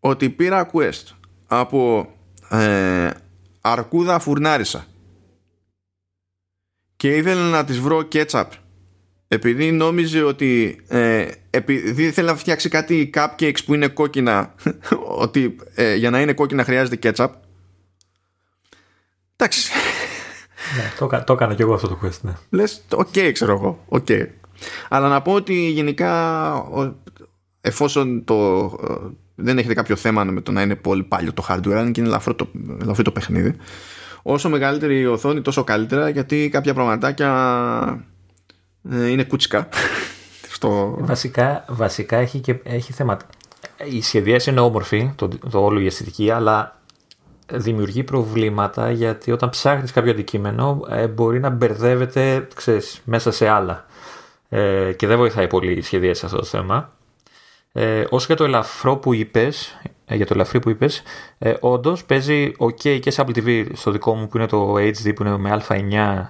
ότι 0.00 0.30
πήρα 0.30 0.70
quest 0.72 1.04
από 1.46 2.12
ε, 2.50 3.10
αρκούδα 3.60 4.18
φουρνάρισα. 4.18 4.86
Και 6.96 7.16
ήθελα 7.16 7.48
να 7.48 7.64
της 7.64 7.78
βρω 7.78 8.08
ketchup. 8.12 8.46
Επειδή 9.28 9.72
νόμιζε 9.72 10.22
ότι 10.22 10.80
ε, 10.88 11.28
επειδή 11.50 12.04
ήθελε 12.04 12.30
να 12.30 12.36
φτιάξει 12.36 12.68
κάτι 12.68 13.10
cupcakes 13.14 13.64
που 13.64 13.74
είναι 13.74 13.88
κόκκινα 13.88 14.54
ότι 15.24 15.56
ε, 15.74 15.94
για 15.94 16.10
να 16.10 16.20
είναι 16.20 16.32
κόκκινα 16.32 16.64
χρειάζεται 16.64 17.12
ketchup. 17.16 17.30
Εντάξει. 19.36 19.70
Ναι, 20.76 20.92
το, 20.98 21.22
το 21.24 21.32
έκανα 21.32 21.54
και 21.54 21.62
εγώ 21.62 21.74
αυτό 21.74 21.88
το 21.88 21.98
quest, 22.02 22.20
ναι. 22.20 22.32
Λες, 22.50 22.82
OK, 22.94 23.08
okay, 23.14 23.30
ξέρω 23.32 23.52
εγώ, 23.52 23.78
OK. 23.88 24.06
Okay. 24.08 24.26
Αλλά 24.88 25.08
να 25.08 25.22
πω 25.22 25.32
ότι 25.32 25.54
γενικά 25.54 26.12
εφόσον 27.60 28.24
το, 28.24 28.68
δεν 29.34 29.58
έχετε 29.58 29.74
κάποιο 29.74 29.96
θέμα 29.96 30.24
με 30.24 30.40
το 30.40 30.52
να 30.52 30.62
είναι 30.62 30.74
πολύ 30.74 31.02
πάλι 31.02 31.32
το 31.32 31.46
hardware, 31.48 31.72
αν 31.72 31.92
και 31.92 32.00
είναι 32.00 32.08
ελαφρύ 32.08 32.34
το, 32.34 32.48
ελαφρύ 32.80 33.02
το 33.02 33.12
παιχνίδι, 33.12 33.56
όσο 34.22 34.48
μεγαλύτερη 34.48 35.00
η 35.00 35.06
οθόνη 35.06 35.40
τόσο 35.40 35.64
καλύτερα 35.64 36.08
γιατί 36.08 36.48
κάποια 36.48 36.74
πραγματάκια 36.74 38.06
ε, 38.90 39.06
είναι 39.06 39.24
κούτσικα. 39.24 39.68
Στο... 40.50 40.96
Βασικά, 41.00 41.64
βασικά 41.68 42.16
έχει, 42.16 42.38
και, 42.38 42.56
έχει 42.62 42.92
θέματα. 42.92 43.26
Η 43.90 44.02
σχεδίαση 44.02 44.50
είναι 44.50 44.60
όμορφη, 44.60 45.12
το, 45.16 45.28
το 45.28 45.64
όλο 45.64 45.80
η 45.80 45.86
αισθητική, 45.86 46.30
αλλά 46.30 46.77
δημιουργεί 47.52 48.04
προβλήματα 48.04 48.90
γιατί 48.90 49.32
όταν 49.32 49.48
ψάχνεις 49.48 49.92
κάποιο 49.92 50.10
αντικείμενο 50.10 50.80
ε, 50.88 51.06
μπορεί 51.06 51.40
να 51.40 51.48
μπερδεύεται 51.48 52.48
ξέρεις, 52.54 53.00
μέσα 53.04 53.30
σε 53.30 53.48
άλλα 53.48 53.86
ε, 54.48 54.92
και 54.96 55.06
δεν 55.06 55.16
βοηθάει 55.16 55.46
πολύ 55.46 55.72
η 55.72 55.80
σχεδία 55.80 56.14
σε 56.14 56.26
αυτό 56.26 56.38
το 56.38 56.44
θέμα. 56.44 56.92
Ε, 57.72 58.04
όσο 58.10 58.26
για 58.26 58.36
το 58.36 58.44
ελαφρό 58.44 58.96
που 58.96 59.14
είπες, 59.14 59.80
ε, 60.06 60.14
για 60.14 60.26
το 60.26 60.34
ελαφρύ 60.34 60.60
που 60.60 60.70
είπες, 60.70 61.02
ε, 61.38 61.54
όντως 61.60 62.04
παίζει 62.04 62.52
ok 62.58 63.00
και 63.00 63.10
σε 63.10 63.24
Apple 63.26 63.38
TV 63.38 63.66
στο 63.72 63.90
δικό 63.90 64.14
μου 64.14 64.28
που 64.28 64.36
είναι 64.36 64.46
το 64.46 64.74
HD 64.74 65.14
που 65.14 65.22
είναι 65.22 65.38
με 65.38 65.62
α9 65.68 66.26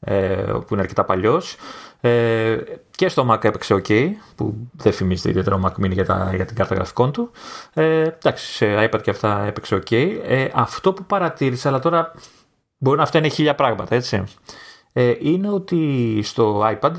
ε, 0.00 0.34
που 0.34 0.66
είναι 0.70 0.80
αρκετά 0.80 1.04
παλιός 1.04 1.56
ε, 2.04 2.56
και 2.90 3.08
στο 3.08 3.26
Mac 3.30 3.44
έπαιξε 3.44 3.74
OK, 3.74 4.08
που 4.34 4.54
δεν 4.72 4.92
φημίζεται 4.92 5.28
ιδιαίτερα 5.28 5.56
ο 5.56 5.60
Mac 5.64 5.84
Mini 5.84 5.90
για, 5.90 6.04
τα, 6.04 6.32
για 6.34 6.44
την 6.44 6.56
κάρτα 6.56 6.74
γραφικών 6.74 7.12
του. 7.12 7.30
Ε, 7.74 8.02
εντάξει, 8.02 8.52
σε 8.52 8.88
iPad 8.88 9.02
και 9.02 9.10
αυτά 9.10 9.44
έπαιξε 9.44 9.76
OK. 9.76 10.18
Ε, 10.26 10.48
αυτό 10.52 10.92
που 10.92 11.04
παρατήρησα, 11.04 11.68
αλλά 11.68 11.78
τώρα 11.78 12.12
μπορεί 12.78 12.96
να 12.96 13.02
αυτά 13.02 13.18
είναι 13.18 13.28
χίλια 13.28 13.54
πράγματα, 13.54 13.94
έτσι. 13.94 14.24
Ε, 14.92 15.14
είναι 15.20 15.50
ότι 15.50 16.20
στο 16.22 16.62
iPad, 16.64 16.92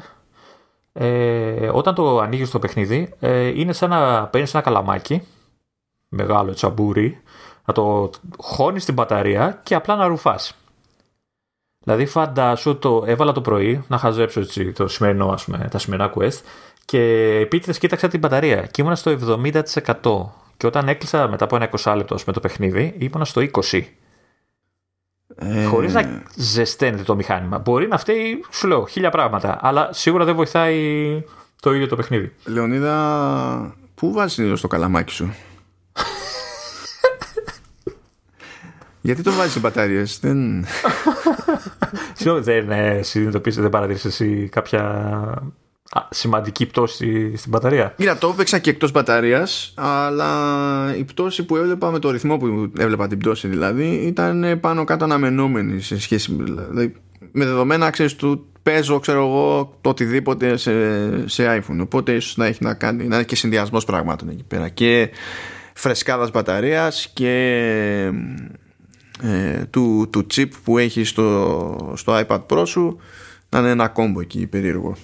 ε, 0.93 1.69
όταν 1.69 1.95
το 1.95 2.19
ανοίγεις 2.19 2.49
το 2.49 2.59
παιχνίδι, 2.59 3.13
ε, 3.19 3.47
είναι 3.59 3.73
σαν 3.73 3.89
να 3.89 4.27
παίρνεις 4.27 4.53
ένα 4.53 4.63
καλαμάκι, 4.63 5.27
μεγάλο 6.09 6.53
τσαμπούρι, 6.53 7.21
να 7.65 7.73
το 7.73 8.09
χώνεις 8.37 8.81
στην 8.81 8.93
μπαταρία 8.93 9.59
και 9.63 9.75
απλά 9.75 9.95
να 9.95 10.07
ρουφάς. 10.07 10.55
Δηλαδή 11.83 12.05
φαντάσου 12.05 12.77
το 12.77 13.03
έβαλα 13.05 13.31
το 13.31 13.41
πρωί 13.41 13.83
να 13.87 13.97
χαζέψω 13.97 14.39
έτσι, 14.39 14.71
το 14.71 14.87
σημερινό, 14.87 15.29
ας 15.29 15.43
πούμε, 15.43 15.67
τα 15.71 15.77
σημερινά 15.77 16.13
quest 16.15 16.41
και 16.85 16.99
επίτηδες 17.41 17.77
κοίταξα 17.77 18.07
την 18.07 18.19
μπαταρία 18.19 18.65
και 18.65 18.81
ήμουνα 18.81 18.95
στο 18.95 19.17
70% 19.41 19.51
και 20.57 20.67
όταν 20.67 20.87
έκλεισα 20.87 21.27
μετά 21.27 21.43
από 21.43 21.55
ένα 21.55 21.69
20 21.83 21.93
λεπτό 21.95 22.17
με 22.25 22.33
το 22.33 22.39
παιχνίδι 22.39 22.95
ήμουνα 22.97 23.25
στο 23.25 23.41
20%. 23.71 23.81
Ε... 25.35 25.65
Χωρίς 25.65 25.93
να 25.93 26.23
ζεσταίνεται 26.35 27.03
το 27.03 27.15
μηχάνημα. 27.15 27.57
Μπορεί 27.57 27.87
να 27.87 27.97
φταίει, 27.97 28.45
σου 28.51 28.67
λέω, 28.67 28.87
χίλια 28.87 29.09
πράγματα, 29.09 29.57
αλλά 29.61 29.89
σίγουρα 29.91 30.25
δεν 30.25 30.35
βοηθάει 30.35 31.21
το 31.61 31.73
ίδιο 31.73 31.87
το 31.87 31.95
παιχνίδι. 31.95 32.33
Λεωνίδα, 32.45 33.75
πού 33.95 34.11
βάζεις 34.11 34.61
το 34.61 34.67
καλαμάκι 34.67 35.11
σου; 35.11 35.33
Γιατί 39.05 39.21
το 39.21 39.31
βάζεις 39.31 39.51
σε 39.53 39.59
μπαταρίες, 39.59 40.19
δεν. 40.21 40.65
Συγγνώμη, 42.17 42.41
δεν 42.43 42.71
ε, 42.71 43.01
συνειδητοποίησε, 43.01 43.61
δεν 43.61 43.69
παρατήρησες 43.69 44.13
εσύ 44.13 44.49
κάποια 44.51 45.53
σημαντική 46.09 46.65
πτώση 46.65 47.37
στην 47.37 47.51
μπαταρία; 47.51 47.93
Κοίτα, 47.97 48.17
το 48.17 48.29
έπαιξα 48.33 48.59
και 48.59 48.69
εκτός 48.69 48.91
μπαταρίας, 48.91 49.73
αλλά 49.75 50.95
η 50.97 51.03
πτώση 51.03 51.43
που 51.45 51.55
έβλεπα 51.55 51.91
με 51.91 51.99
το 51.99 52.11
ρυθμό 52.11 52.37
που 52.37 52.71
έβλεπα 52.77 53.07
την 53.07 53.17
πτώση 53.17 53.47
δηλαδή 53.47 53.85
ήταν 53.85 54.59
πάνω 54.59 54.83
κάτω 54.83 55.03
αναμενόμενη 55.03 55.81
σε 55.81 55.99
σχέση 55.99 56.31
με. 56.31 56.43
Δηλαδή, 56.43 56.95
με 57.31 57.45
δεδομένα, 57.45 57.89
ξέρεις, 57.89 58.15
του 58.15 58.45
παίζω, 58.63 58.99
ξέρω 58.99 59.25
εγώ, 59.25 59.77
το 59.81 59.89
οτιδήποτε 59.89 60.57
σε, 60.57 60.71
σε 61.27 61.61
iPhone. 61.61 61.77
Οπότε 61.81 62.11
ίσως 62.11 62.37
να 62.37 62.45
έχει 62.45 62.63
να 62.63 62.73
κάνει, 62.73 63.07
να 63.07 63.15
είναι 63.15 63.25
και 63.25 63.35
συνδυασμός 63.35 63.85
πραγμάτων 63.85 64.29
εκεί 64.29 64.43
πέρα. 64.43 64.69
Και 64.69 65.09
φρεσκάδας 65.73 66.31
μπαταρίας 66.31 67.11
και 67.13 68.11
ε, 69.23 69.65
του, 69.69 70.07
του 70.09 70.25
chip 70.33 70.47
που 70.63 70.77
έχει 70.77 71.03
στο, 71.03 71.93
στο 71.95 72.25
iPad 72.27 72.41
Pro 72.49 72.63
σου 72.65 72.97
να 73.49 73.59
είναι 73.59 73.69
ένα 73.69 73.87
κόμπο 73.87 74.19
εκεί 74.19 74.47
περίεργο. 74.47 74.95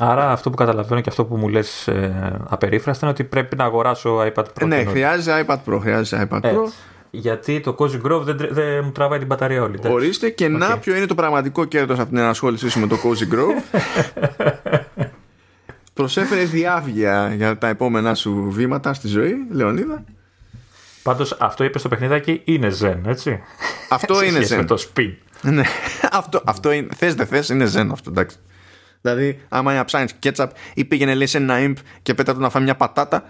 Άρα 0.00 0.30
αυτό 0.30 0.50
που 0.50 0.56
καταλαβαίνω 0.56 1.00
και 1.00 1.08
αυτό 1.08 1.24
που 1.24 1.36
μου 1.36 1.48
λες 1.48 1.88
ε, 1.88 2.40
απερίφραστα 2.48 3.06
είναι 3.06 3.14
ότι 3.14 3.28
πρέπει 3.28 3.56
να 3.56 3.64
αγοράσω 3.64 4.20
iPad 4.20 4.44
Pro. 4.44 4.66
Ναι, 4.66 4.84
χρειάζεται 4.84 5.46
iPad 5.46 5.72
Pro, 5.72 5.78
χρειάζεται 5.80 6.28
iPad 6.30 6.40
Pro. 6.40 6.58
Γιατί 7.10 7.60
το 7.60 7.76
Cozy 7.78 8.00
Grove 8.06 8.22
δεν, 8.22 8.36
δεν 8.50 8.84
μου 8.84 8.92
τραβάει 8.92 9.18
την 9.18 9.26
μπαταρία 9.26 9.62
όλη. 9.62 9.78
Ορίστε 9.88 10.30
και 10.30 10.46
okay. 10.46 10.50
να 10.50 10.78
ποιο 10.78 10.96
είναι 10.96 11.06
το 11.06 11.14
πραγματικό 11.14 11.64
κέρδος 11.64 11.98
από 11.98 12.08
την 12.08 12.18
ενασχόλησή 12.18 12.68
σου 12.68 12.80
με 12.80 12.86
το 12.86 12.96
Cozy 13.04 13.34
Grove. 13.34 13.80
Προσέφερε 15.94 16.42
διάβγεια 16.42 17.34
για 17.34 17.58
τα 17.58 17.68
επόμενά 17.68 18.14
σου 18.14 18.46
βήματα 18.50 18.94
στη 18.94 19.08
ζωή, 19.08 19.34
Λεωνίδα. 19.50 20.04
Πάντως 21.08 21.32
αυτό 21.32 21.64
είπε 21.64 21.78
στο 21.78 21.88
παιχνιδάκι 21.88 22.40
είναι 22.44 22.68
ζεν, 22.68 23.06
έτσι. 23.06 23.40
Αυτό 23.88 24.24
είναι 24.24 24.42
ζεν. 24.42 24.58
Με 24.58 24.64
το 24.64 24.78
spin. 24.88 25.14
ναι, 25.42 25.62
αυτό, 26.10 26.42
αυτό 26.44 26.70
είναι. 26.70 26.88
Θες 26.94 27.14
δεν 27.14 27.26
θες, 27.26 27.48
είναι 27.48 27.64
ζεν 27.64 27.90
αυτό, 27.90 28.10
εντάξει. 28.10 28.36
Δηλαδή, 29.00 29.40
άμα 29.48 29.70
είναι 29.70 29.78
να 29.78 29.84
ψάχνεις 29.84 30.12
κέτσαπ 30.12 30.50
ή 30.74 30.84
πήγαινε 30.84 31.14
λέει 31.14 31.26
σε 31.26 31.38
ένα 31.38 31.56
imp 31.58 31.74
και 32.02 32.14
πέτα 32.14 32.34
του 32.34 32.40
να 32.40 32.50
φάει 32.50 32.62
μια 32.62 32.76
πατάτα. 32.76 33.24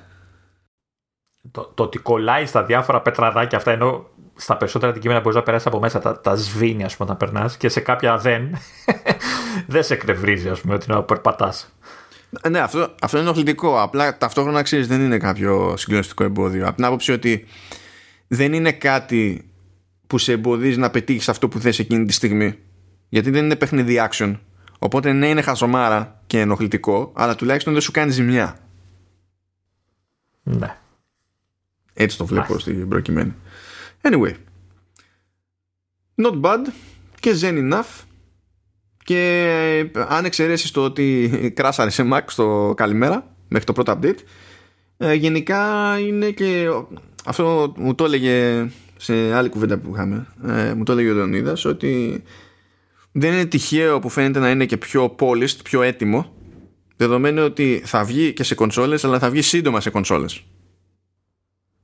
Το, 1.51 1.73
το 1.75 1.83
ότι 1.83 1.99
κολλάει 1.99 2.47
στα 2.47 2.65
διάφορα 2.65 3.01
πετραδάκια 3.01 3.59
αυτά 3.59 3.71
ενώ 3.71 4.07
στα 4.35 4.57
περισσότερα 4.57 4.93
αντικείμενα 4.93 5.21
μπορείς 5.21 5.37
να 5.37 5.43
περάσεις 5.43 5.67
από 5.67 5.79
μέσα, 5.79 5.99
τα, 5.99 6.21
τα 6.21 6.35
σβήνει, 6.35 6.85
ας 6.85 6.97
πούμε, 6.97 7.09
να 7.09 7.17
περνάς 7.17 7.57
και 7.57 7.69
σε 7.69 7.81
κάποια 7.81 8.19
δεν. 8.19 8.57
δεν 9.67 9.83
σε 9.83 9.97
κρευρίζει, 9.97 10.49
ας 10.49 10.61
πούμε, 10.61 10.75
ότι 10.75 10.91
να 10.91 11.03
περπατάς. 11.03 11.73
Ναι, 12.51 12.59
αυτό, 12.59 12.95
αυτό 13.03 13.17
είναι 13.17 13.27
ενοχλητικό. 13.27 13.83
Απλά 13.83 14.19
ταυτόχρονα 14.19 14.63
ξέρεις 14.63 14.87
δεν 14.87 15.01
είναι 15.01 15.19
κάποιο 15.19 15.77
συγκλονιστικό 15.77 16.25
εμπόδιο. 16.25 16.67
Από 16.67 16.77
την 16.77 16.85
άποψη 16.85 17.13
ότι 17.13 17.47
δεν 18.29 18.53
είναι 18.53 18.73
κάτι 18.73 19.51
που 20.07 20.19
σε 20.19 20.33
εμποδίζει 20.33 20.79
να 20.79 20.91
πετύχεις 20.91 21.29
αυτό 21.29 21.49
που 21.49 21.59
θες 21.59 21.79
εκείνη 21.79 22.05
τη 22.05 22.13
στιγμή. 22.13 22.59
Γιατί 23.09 23.31
δεν 23.31 23.45
είναι 23.45 23.57
παιχνίδι 23.57 24.09
action. 24.11 24.39
Οπότε 24.79 25.13
ναι, 25.13 25.29
είναι 25.29 25.43
χαζομάρα 25.43 26.23
και 26.27 26.41
ενοχλητικό, 26.41 27.13
αλλά 27.15 27.35
τουλάχιστον 27.35 27.73
δεν 27.73 27.83
σου 27.83 27.91
κάνει 27.91 28.11
ζημιά. 28.11 28.59
Ναι. 30.43 30.77
Έτσι 31.95 32.19
το 32.19 32.27
βλέπω 32.27 32.59
στην 32.59 32.89
προκειμένη. 32.89 33.35
Anyway. 34.03 34.35
Not 36.23 36.41
bad 36.41 36.59
και 37.21 37.35
zen 37.41 37.73
enough 37.73 38.03
και 39.09 39.91
αν 40.09 40.25
εξαιρέσεις 40.25 40.71
το 40.71 40.85
ότι 40.85 41.31
κράσαρε 41.57 41.91
σε 41.91 42.09
Mac 42.13 42.21
στο 42.27 42.75
καλημέρα 42.77 43.35
μέχρι 43.49 43.67
το 43.67 43.73
πρώτο 43.73 43.99
update 43.99 44.19
ε, 44.97 45.13
γενικά 45.15 45.59
είναι 45.99 46.31
και 46.31 46.67
αυτό 47.25 47.73
μου 47.77 47.95
το 47.95 48.05
έλεγε 48.05 48.67
σε 48.97 49.35
άλλη 49.35 49.49
κουβέντα 49.49 49.79
που 49.79 49.91
είχαμε 49.95 50.27
ε, 50.47 50.75
μου 50.75 50.83
το 50.83 50.93
έλεγε 50.93 51.11
ο 51.11 51.15
Λεωνίδας 51.15 51.65
ότι 51.65 52.23
δεν 53.13 53.33
είναι 53.33 53.45
τυχαίο 53.45 53.99
που 53.99 54.09
φαίνεται 54.09 54.39
να 54.39 54.51
είναι 54.51 54.67
και 54.67 54.77
πιο 54.77 55.17
polished, 55.19 55.57
πιο 55.65 55.83
έτοιμο 55.83 56.33
δεδομένου 56.97 57.43
ότι 57.45 57.83
θα 57.85 58.05
βγει 58.05 58.33
και 58.33 58.43
σε 58.43 58.55
κονσόλες 58.55 59.05
αλλά 59.05 59.19
θα 59.19 59.31
βγει 59.31 59.43
σύντομα 59.43 59.81
σε 59.81 59.91
κονσόλες 59.91 60.45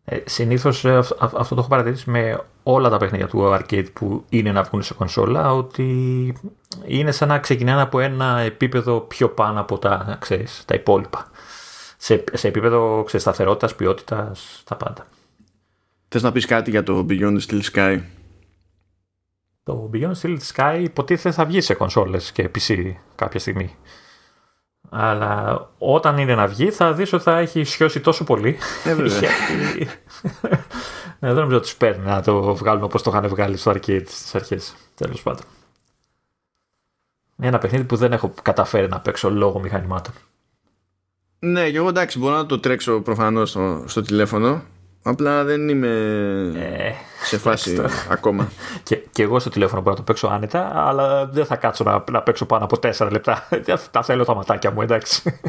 ε, 0.05 0.19
Συνήθως 0.25 0.85
ε, 0.85 0.97
αυτό 1.19 1.55
το 1.55 1.61
έχω 1.61 1.69
παρατηρήσει 1.69 2.11
με 2.11 2.45
όλα 2.63 2.89
τα 2.89 2.97
παιχνίδια 2.97 3.29
του 3.29 3.59
arcade 3.59 3.93
που 3.93 4.25
είναι 4.29 4.53
να 4.53 4.63
βγουν 4.63 4.83
σε 4.83 4.95
κονσόλα 4.95 5.53
ότι 5.53 6.37
είναι 6.85 7.13
σαν 7.13 7.29
να 7.29 7.39
ξεκινάνε 7.39 7.83
από 7.83 8.01
ένα 8.01 8.39
επίπεδο 8.39 9.01
πιο 9.01 9.29
πάνω 9.29 9.61
από 9.61 9.79
τα, 9.79 10.17
ξέρεις, 10.21 10.63
τα 10.67 10.75
υπόλοιπα. 10.75 11.31
Σε, 11.97 12.25
σε 12.33 12.49
επίπεδο 12.49 13.03
ξέρεις, 13.07 13.23
σταθερότητας, 13.23 13.75
ποιότητας, 13.75 14.63
τα 14.65 14.77
πάντα. 14.77 15.07
Θες 16.09 16.23
να 16.23 16.33
πεις 16.33 16.47
κάτι 16.47 16.71
για 16.71 16.83
το 16.83 17.07
Beyond 17.09 17.39
Steel 17.49 17.63
Sky? 17.73 18.01
Το 19.63 19.91
Beyond 19.93 20.13
Steel 20.23 20.39
Sky 20.55 20.81
υποτίθεται 20.83 21.35
θα 21.35 21.45
βγει 21.45 21.61
σε 21.61 21.75
κονσόλες 21.75 22.33
και 22.33 22.51
PC 22.55 22.93
κάποια 23.15 23.41
στιγμή. 23.41 23.77
Αλλά 24.97 25.69
όταν 25.79 26.19
είναι 26.19 26.35
να 26.35 26.47
βγει 26.47 26.71
θα 26.71 26.93
δεις 26.93 27.13
ότι 27.13 27.23
θα 27.23 27.39
έχει 27.39 27.65
σιώσει 27.65 28.01
τόσο 28.01 28.25
πολύ. 28.25 28.59
Ε, 28.85 28.95
βέβαια. 28.95 29.21
ναι, 31.19 31.29
δεν 31.29 31.35
νομίζω 31.35 31.57
ότι 31.57 31.67
τους 31.67 31.77
παίρνει 31.77 32.05
να 32.05 32.23
το 32.23 32.55
βγάλουν 32.55 32.83
όπως 32.83 33.03
το 33.03 33.11
είχαν 33.11 33.29
βγάλει 33.29 33.57
στο 33.57 33.71
arcade 33.71 34.07
στις 34.07 34.35
αρχές. 34.35 34.75
Τέλος 34.95 35.23
πάντων. 35.23 35.45
Ένα 37.39 37.59
παιχνίδι 37.59 37.85
που 37.85 37.97
δεν 37.97 38.13
έχω 38.13 38.35
καταφέρει 38.43 38.89
να 38.89 39.01
παίξω 39.01 39.31
λόγω 39.31 39.61
μηχανημάτων. 39.61 40.15
Ναι, 41.39 41.71
και 41.71 41.77
εγώ 41.77 41.89
εντάξει 41.89 42.19
μπορώ 42.19 42.37
να 42.37 42.47
το 42.47 42.59
τρέξω 42.61 43.01
προφανώς 43.01 43.51
στο, 43.51 43.85
στο 43.87 44.03
τηλέφωνο 44.03 44.63
Απλά 45.07 45.45
δεν 45.45 45.69
είμαι 45.69 45.89
ε, 46.57 46.93
σε 47.25 47.39
φάση 47.39 47.85
ακόμα. 48.11 48.49
Και, 48.83 48.97
και 48.97 49.23
εγώ 49.23 49.39
στο 49.39 49.51
τηλέφωνο 49.51 49.81
μπορώ 49.81 49.91
να 49.91 49.97
το 49.97 50.03
παίξω 50.03 50.27
άνετα, 50.27 50.73
αλλά 50.89 51.27
δεν 51.27 51.47
θα 51.47 51.57
κάτσω 51.57 51.85
να, 51.85 52.05
να 52.11 52.23
παίξω 52.23 52.47
πάνω 52.47 52.65
από 52.65 52.79
4 52.83 53.09
λεπτά. 53.11 53.49
τα 53.91 54.03
θέλω 54.03 54.25
τα 54.25 54.35
ματάκια 54.35 54.71
μου, 54.71 54.83
εντάξει. 54.83 55.41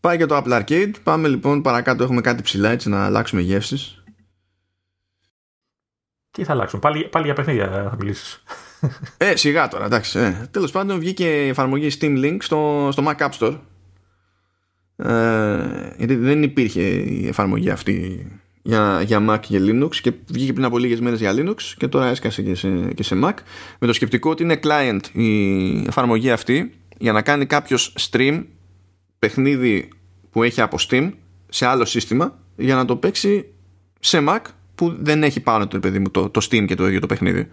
Πάει 0.00 0.16
και 0.16 0.26
το 0.26 0.42
Apple 0.44 0.62
Arcade. 0.62 0.92
Πάμε 1.02 1.28
λοιπόν 1.28 1.62
παρακάτω. 1.62 2.04
Έχουμε 2.04 2.20
κάτι 2.20 2.42
ψηλά 2.42 2.70
έτσι 2.70 2.88
να 2.88 3.04
αλλάξουμε 3.04 3.40
γεύσεις. 3.40 4.02
Τι 6.30 6.44
θα 6.44 6.52
αλλάξουν, 6.52 6.80
πάλι, 6.80 7.04
πάλι 7.04 7.24
για 7.24 7.34
παιχνίδια 7.34 7.68
θα 7.90 7.96
μιλήσεις. 7.98 8.42
Ε, 9.16 9.36
σιγά 9.36 9.68
τώρα, 9.68 9.84
εντάξει. 9.84 10.18
Ε. 10.18 10.48
Τέλος 10.50 10.70
πάντων, 10.70 10.98
βγήκε 10.98 11.44
η 11.44 11.48
εφαρμογή 11.48 11.96
Steam 12.00 12.24
Link 12.24 12.36
στο, 12.40 12.88
στο 12.92 13.02
Mac 13.06 13.16
App 13.16 13.30
Store 13.38 13.52
ε, 13.52 13.58
γιατί 15.96 16.14
δεν 16.14 16.42
υπήρχε 16.42 16.82
η 16.82 17.26
εφαρμογή 17.26 17.70
αυτή 17.70 18.26
για, 18.62 19.02
για 19.06 19.24
Mac 19.28 19.40
και 19.40 19.58
Linux 19.60 19.96
και 19.96 20.12
βγήκε 20.26 20.52
πριν 20.52 20.64
από 20.64 20.78
λίγες 20.78 21.00
μέρες 21.00 21.20
για 21.20 21.32
Linux 21.36 21.62
και 21.76 21.88
τώρα 21.88 22.06
έσκασε 22.06 22.42
και 22.42 22.54
σε, 22.54 22.68
και 22.94 23.02
σε 23.02 23.18
Mac 23.22 23.34
με 23.78 23.86
το 23.86 23.92
σκεπτικό 23.92 24.30
ότι 24.30 24.42
είναι 24.42 24.60
client 24.62 25.00
η 25.12 25.84
εφαρμογή 25.86 26.30
αυτή 26.30 26.72
για 26.98 27.12
να 27.12 27.22
κάνει 27.22 27.46
κάποιος 27.46 27.94
stream 28.10 28.44
παιχνίδι 29.18 29.88
που 30.30 30.42
έχει 30.42 30.60
από 30.60 30.76
Steam 30.88 31.10
σε 31.48 31.66
άλλο 31.66 31.84
σύστημα 31.84 32.38
για 32.56 32.74
να 32.74 32.84
το 32.84 32.96
παίξει 32.96 33.46
σε 34.00 34.24
Mac 34.28 34.40
που 34.74 34.96
δεν 35.00 35.22
έχει 35.22 35.40
πάνω 35.40 35.66
το, 35.66 35.78
παιδί 35.78 35.98
μου, 35.98 36.10
το, 36.10 36.28
το 36.28 36.46
Steam 36.50 36.64
και 36.66 36.74
το 36.74 36.86
ίδιο 36.86 37.00
το 37.00 37.06
παιχνίδι. 37.06 37.48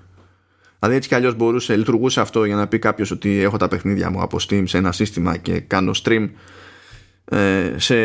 Δηλαδή 0.79 0.97
έτσι 0.97 1.09
κι 1.09 1.15
αλλιώς 1.15 1.35
μπορούσε, 1.35 1.75
λειτουργούσε 1.75 2.19
αυτό 2.19 2.45
για 2.45 2.55
να 2.55 2.67
πει 2.67 2.79
κάποιος 2.79 3.11
ότι 3.11 3.41
έχω 3.41 3.57
τα 3.57 3.67
παιχνίδια 3.67 4.09
μου 4.09 4.21
από 4.21 4.37
Steam 4.47 4.63
σε 4.65 4.77
ένα 4.77 4.91
σύστημα 4.91 5.37
και 5.37 5.59
κάνω 5.59 5.91
stream 6.03 6.21
ε, 6.23 6.27
σε 7.75 7.95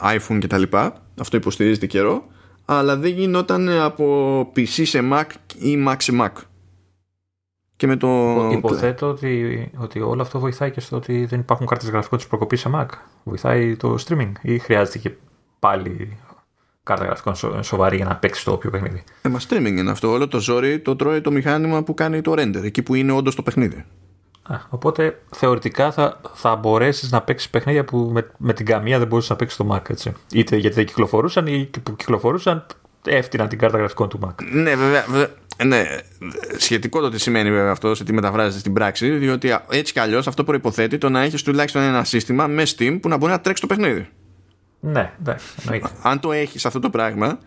iPhone 0.00 0.38
και 0.38 0.46
τα 0.46 0.58
λοιπά. 0.58 1.02
Αυτό 1.20 1.36
υποστηρίζεται 1.36 1.86
καιρό. 1.86 2.24
Αλλά 2.64 2.96
δεν 2.96 3.12
γινόταν 3.12 3.68
από 3.68 4.40
PC 4.56 4.66
σε 4.66 5.00
Mac 5.12 5.24
ή 5.58 5.84
Mac 5.88 5.94
σε 5.98 6.12
Mac. 6.20 6.42
Και 7.76 7.86
με 7.86 7.96
το... 7.96 8.08
Υποθέτω 8.52 9.08
ότι, 9.08 9.70
ότι 9.76 10.00
όλο 10.00 10.22
αυτό 10.22 10.38
βοηθάει 10.38 10.70
και 10.70 10.80
στο 10.80 10.96
ότι 10.96 11.24
δεν 11.24 11.40
υπάρχουν 11.40 11.66
κάρτες 11.66 11.88
γραφικών 11.90 12.18
της 12.18 12.26
προκοπής 12.26 12.60
σε 12.60 12.70
Mac. 12.74 12.86
Βοηθάει 13.24 13.76
το 13.76 13.96
streaming 14.06 14.32
ή 14.42 14.58
χρειάζεται 14.58 14.98
και 14.98 15.10
πάλι 15.58 16.18
κάρτα 16.82 17.04
γραφικών 17.04 17.62
σοβαρή 17.62 17.96
για 17.96 18.04
να 18.04 18.16
παίξει 18.16 18.44
το 18.44 18.52
όποιο 18.52 18.70
παιχνίδι; 18.70 19.04
Ε, 19.22 19.28
μα 19.28 19.38
streaming 19.48 19.76
είναι 19.78 19.90
αυτό. 19.90 20.10
Όλο 20.10 20.28
το 20.28 20.40
ζόρι 20.40 20.80
το 20.80 20.96
τρώει 20.96 21.20
το 21.20 21.30
μηχάνημα 21.30 21.82
που 21.82 21.94
κάνει 21.94 22.20
το 22.20 22.32
render, 22.32 22.62
εκεί 22.62 22.82
που 22.82 22.94
είναι 22.94 23.12
όντως 23.12 23.34
το 23.34 23.42
παιχνίδι. 23.42 23.84
Α, 24.50 24.60
οπότε 24.68 25.22
θεωρητικά 25.30 25.92
θα, 25.92 26.20
θα 26.34 26.56
μπορέσεις 26.56 27.10
να 27.10 27.22
παίξεις 27.22 27.50
παιχνίδια 27.50 27.84
που 27.84 28.10
με, 28.12 28.30
με 28.36 28.52
την 28.52 28.66
καμία 28.66 28.98
δεν 28.98 29.06
μπορούσες 29.06 29.30
να 29.30 29.36
παίξεις 29.36 29.58
το 29.58 29.68
Mac. 29.74 29.90
Έτσι. 29.90 30.12
Είτε 30.32 30.56
γιατί 30.56 30.76
δεν 30.76 30.86
κυκλοφορούσαν 30.86 31.46
ή 31.46 31.70
που 31.82 31.96
κυκλοφορούσαν 31.96 32.66
έφτιαναν 33.04 33.48
την 33.48 33.58
κάρτα 33.58 33.78
γραφικών 33.78 34.08
του 34.08 34.18
Mac. 34.24 34.44
Ναι, 34.52 34.74
βέβαια. 34.76 35.04
Ναι, 35.64 35.84
σχετικό 36.56 37.00
το 37.00 37.08
τι 37.08 37.20
σημαίνει 37.20 37.50
βέβαια 37.50 37.70
αυτό 37.70 37.94
σε 37.94 38.04
τι 38.04 38.12
μεταφράζεται 38.12 38.58
στην 38.58 38.72
πράξη, 38.72 39.10
διότι 39.10 39.58
έτσι 39.70 39.92
κι 39.92 39.98
αλλιώς 39.98 40.26
αυτό 40.26 40.44
προποθέτει 40.44 40.98
το 40.98 41.08
να 41.08 41.22
έχεις 41.22 41.42
τουλάχιστον 41.42 41.82
ένα 41.82 42.04
σύστημα 42.04 42.46
με 42.46 42.62
Steam 42.76 42.98
που 43.02 43.08
να 43.08 43.16
μπορεί 43.16 43.32
να 43.32 43.40
τρέξει 43.40 43.62
το 43.62 43.68
παιχνίδι. 43.68 44.08
Ναι, 44.80 45.12
εντάξει. 45.20 45.46
Αν 46.02 46.20
το 46.20 46.32
έχεις 46.32 46.66
αυτό 46.66 46.80
το 46.80 46.90
πράγμα, 46.90 47.38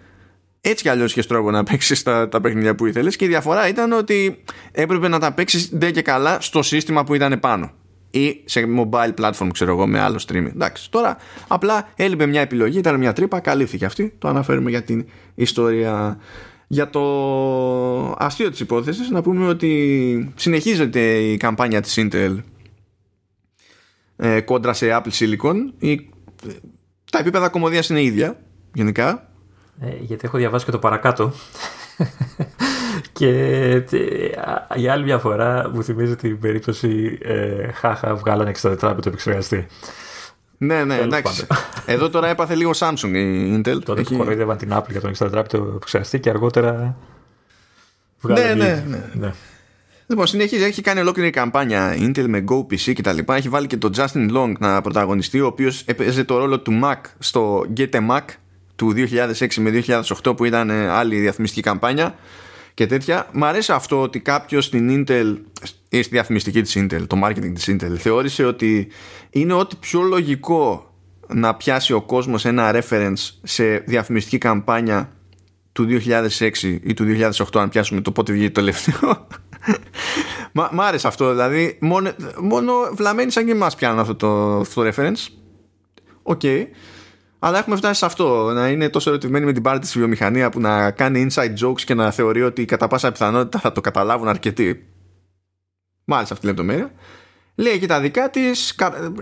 έτσι 0.65 0.83
κι 0.83 0.89
αλλιώς 0.89 1.11
είχες 1.11 1.27
τρόπο 1.27 1.51
να 1.51 1.63
παίξεις 1.63 2.03
τα, 2.03 2.29
τα 2.29 2.41
παιχνίδια 2.41 2.75
που 2.75 2.85
ήθελες 2.85 3.15
και 3.15 3.25
η 3.25 3.27
διαφορά 3.27 3.67
ήταν 3.67 3.91
ότι 3.91 4.43
έπρεπε 4.71 5.07
να 5.07 5.19
τα 5.19 5.33
παίξεις 5.33 5.69
ντε 5.75 5.91
και 5.91 6.01
καλά 6.01 6.41
στο 6.41 6.61
σύστημα 6.61 7.03
που 7.03 7.13
ήταν 7.13 7.39
πάνω 7.39 7.71
ή 8.09 8.41
σε 8.45 8.63
mobile 8.77 9.13
platform, 9.19 9.49
ξέρω 9.53 9.71
εγώ, 9.71 9.87
με 9.87 9.99
άλλο 9.99 10.23
streaming. 10.27 10.49
Εντάξει, 10.53 10.91
τώρα 10.91 11.17
απλά 11.47 11.89
έλειπε 11.95 12.25
μια 12.25 12.41
επιλογή, 12.41 12.77
ήταν 12.77 12.99
μια 12.99 13.13
τρύπα, 13.13 13.39
καλύφθηκε 13.39 13.85
αυτή. 13.85 14.15
Το 14.19 14.27
αναφέρουμε 14.27 14.69
για 14.69 14.83
την 14.83 15.05
ιστορία. 15.35 16.19
Για 16.67 16.89
το 16.89 17.01
αστείο 18.17 18.49
της 18.49 18.59
υπόθεσης 18.59 19.09
να 19.09 19.21
πούμε 19.21 19.47
ότι 19.47 20.33
συνεχίζεται 20.35 21.15
η 21.17 21.37
καμπάνια 21.37 21.81
της 21.81 21.95
Intel 21.97 22.37
ε, 24.15 24.41
κόντρα 24.41 24.73
σε 24.73 25.01
Apple 25.01 25.11
Silicon. 25.19 25.55
Η, 25.77 26.09
τα 27.11 27.19
επίπεδα 27.19 27.49
κομμωδίας 27.49 27.89
είναι 27.89 28.03
ίδια 28.03 28.39
γενικά 28.73 29.09
ε, 29.09 29.32
γιατί 29.99 30.25
έχω 30.25 30.37
διαβάσει 30.37 30.65
και 30.65 30.71
το 30.71 30.79
παρακάτω. 30.79 31.33
και 33.17 33.29
για 34.75 34.91
άλλη 34.91 35.03
μια 35.03 35.19
φορά 35.19 35.69
μου 35.73 35.83
θυμίζει 35.83 36.15
την 36.15 36.39
περίπτωση 36.39 37.17
ε, 37.21 37.71
χάχα 37.71 38.15
βγάλανε 38.15 38.51
64 38.61 38.77
το 38.79 39.03
επεξεργαστή. 39.05 39.67
Ναι, 40.57 40.83
ναι, 40.83 40.97
εντάξει. 40.97 41.47
Εδώ 41.85 42.09
τώρα 42.09 42.27
έπαθε 42.27 42.55
λίγο 42.55 42.71
Samsung 42.75 43.13
η 43.13 43.55
Intel. 43.55 43.83
Τότε 43.83 44.01
έχει... 44.01 44.15
κοροϊδεύαν 44.15 44.57
την 44.57 44.73
Apple 44.73 44.89
για 44.89 45.01
τον 45.01 45.11
64 45.17 45.43
το 45.47 45.57
επεξεργαστή 45.57 46.19
και 46.19 46.29
αργότερα 46.29 46.95
βγάλανε. 48.19 48.53
Ναι, 48.53 48.63
ναι, 48.63 48.83
ναι. 48.87 49.09
ναι. 49.13 49.33
Λοιπόν, 50.07 50.27
συνεχίζει, 50.27 50.63
έχει 50.63 50.81
κάνει 50.81 50.99
ολόκληρη 50.99 51.29
καμπάνια 51.29 51.95
Intel 51.97 52.25
με 52.27 52.43
Go 52.47 52.57
PC 52.57 52.93
κτλ. 52.93 53.17
Έχει 53.33 53.49
βάλει 53.49 53.67
και 53.67 53.77
τον 53.77 53.91
Justin 53.95 54.37
Long 54.37 54.53
να 54.59 54.81
πρωταγωνιστεί, 54.81 55.39
ο 55.39 55.45
οποίος 55.45 55.81
έπαιζε 55.81 56.23
το 56.23 56.37
ρόλο 56.37 56.59
του 56.59 56.79
Mac 56.83 56.97
στο 57.19 57.65
Get 57.77 57.89
a 57.89 58.09
Mac 58.09 58.21
του 58.75 58.93
2006 58.95 59.47
με 59.57 59.83
2008 60.23 60.37
που 60.37 60.45
ήταν 60.45 60.69
ε, 60.69 60.87
άλλη 60.87 61.19
διαφημιστική 61.19 61.61
καμπάνια 61.61 62.15
και 62.73 62.85
τέτοια. 62.85 63.27
Μ' 63.33 63.43
αρέσει 63.43 63.71
αυτό 63.71 64.01
ότι 64.01 64.19
κάποιος 64.19 64.65
στην 64.65 65.05
Intel 65.07 65.37
ή 65.89 66.01
στη 66.01 66.11
διαφημιστική 66.11 66.61
της 66.61 66.77
Intel, 66.77 67.03
το 67.07 67.17
marketing 67.23 67.51
της 67.53 67.69
Intel, 67.69 67.95
θεώρησε 67.97 68.45
ότι 68.45 68.87
είναι 69.29 69.53
ό,τι 69.53 69.75
πιο 69.75 70.01
λογικό 70.01 70.93
να 71.27 71.55
πιάσει 71.55 71.93
ο 71.93 72.01
κόσμος 72.01 72.45
ένα 72.45 72.71
reference 72.75 73.29
σε 73.43 73.77
διαφημιστική 73.77 74.37
καμπάνια 74.37 75.11
του 75.71 75.87
2006 76.39 76.77
ή 76.83 76.93
του 76.93 77.05
2008 77.31 77.43
αν 77.53 77.69
πιάσουμε 77.69 78.01
το 78.01 78.11
πότε 78.11 78.31
βγήκε 78.31 78.47
το 78.47 78.53
τελευταίο 78.53 79.27
Μ' 80.71 80.81
άρεσε 80.81 81.07
αυτό 81.07 81.29
δηλαδή 81.29 81.77
μόνο, 81.81 82.11
μόνο 82.41 82.73
βλαμμένοι 82.93 83.31
σαν 83.31 83.45
και 83.45 83.51
εμάς 83.51 83.75
πιάνουν 83.75 83.99
αυτό 83.99 84.15
το, 84.15 84.59
αυτό 84.59 84.83
το 84.83 84.89
reference 84.89 85.33
OK 86.23 86.41
okay. 86.43 86.65
Αλλά 87.45 87.57
έχουμε 87.57 87.75
φτάσει 87.75 87.99
σε 87.99 88.05
αυτό. 88.05 88.51
Να 88.51 88.67
είναι 88.67 88.89
τόσο 88.89 89.09
ερωτευμένη 89.09 89.45
με 89.45 89.51
την 89.53 89.61
πάρτη 89.61 89.79
της 89.79 89.93
η 89.93 89.97
βιομηχανία 89.97 90.49
που 90.49 90.59
να 90.59 90.91
κάνει 90.91 91.27
inside 91.29 91.53
jokes 91.65 91.81
και 91.81 91.93
να 91.93 92.11
θεωρεί 92.11 92.41
ότι 92.41 92.65
κατά 92.65 92.87
πάσα 92.87 93.11
πιθανότητα 93.11 93.59
θα 93.59 93.71
το 93.71 93.81
καταλάβουν 93.81 94.27
αρκετοί. 94.27 94.85
Μάλιστα 96.03 96.33
αυτή 96.33 96.45
η 96.45 96.49
λεπτομέρεια. 96.49 96.91
Λέει 97.55 97.79
και 97.79 97.85
τα 97.85 97.99
δικά 97.99 98.29
της. 98.29 98.75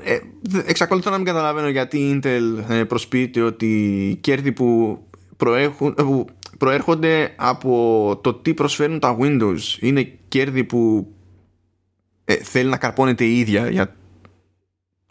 Ε, 0.03 0.19
εξακολουθώ 0.65 1.09
να 1.09 1.17
μην 1.17 1.25
καταλαβαίνω 1.25 1.67
γιατί 1.67 1.97
η 1.97 2.19
Intel 2.23 2.63
ε, 2.69 2.83
προσποιείται 2.83 3.41
ότι 3.41 3.65
τα 4.09 4.15
κέρδη 4.15 4.51
που, 4.51 4.99
προέχουν, 5.37 5.95
ε, 5.97 6.03
που 6.03 6.25
προέρχονται 6.57 7.33
από 7.35 8.19
το 8.23 8.33
τι 8.33 8.53
προσφέρουν 8.53 8.99
τα 8.99 9.17
Windows 9.19 9.77
είναι 9.79 10.11
κέρδη 10.27 10.63
που 10.63 11.13
θέλει 12.41 12.69
να 12.69 12.77
καρπώνεται 12.77 13.23
η 13.23 13.39
ίδια 13.39 13.69
για 13.69 13.95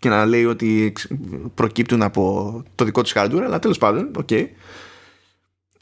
και 0.00 0.08
να 0.08 0.24
λέει 0.24 0.44
ότι 0.44 0.92
προκύπτουν 1.54 2.02
από 2.02 2.62
το 2.74 2.84
δικό 2.84 3.02
της 3.02 3.12
hardware 3.16 3.42
αλλά 3.44 3.58
τέλος 3.58 3.78
πάντων, 3.78 4.10
OK 4.16 4.28
okay. 4.30 4.46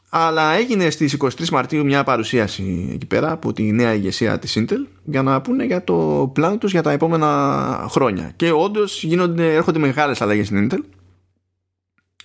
αλλά 0.08 0.52
έγινε 0.52 0.90
στις 0.90 1.16
23 1.20 1.48
Μαρτίου 1.48 1.84
μια 1.84 2.04
παρουσίαση 2.04 2.90
εκεί 2.94 3.06
πέρα 3.06 3.32
από 3.32 3.52
τη 3.52 3.72
νέα 3.72 3.94
ηγεσία 3.94 4.38
της 4.38 4.58
Intel 4.58 4.86
για 5.04 5.22
να 5.22 5.40
πούνε 5.40 5.64
για 5.64 5.84
το 5.84 6.30
πλάνο 6.34 6.58
τους 6.58 6.70
για 6.70 6.82
τα 6.82 6.90
επόμενα 6.90 7.86
χρόνια 7.90 8.32
και 8.36 8.50
όντως 8.50 9.02
γίνονται, 9.02 9.54
έρχονται 9.54 9.78
μεγάλες 9.78 10.20
αλλαγές 10.20 10.46
στην 10.46 10.68
Intel 10.70 10.82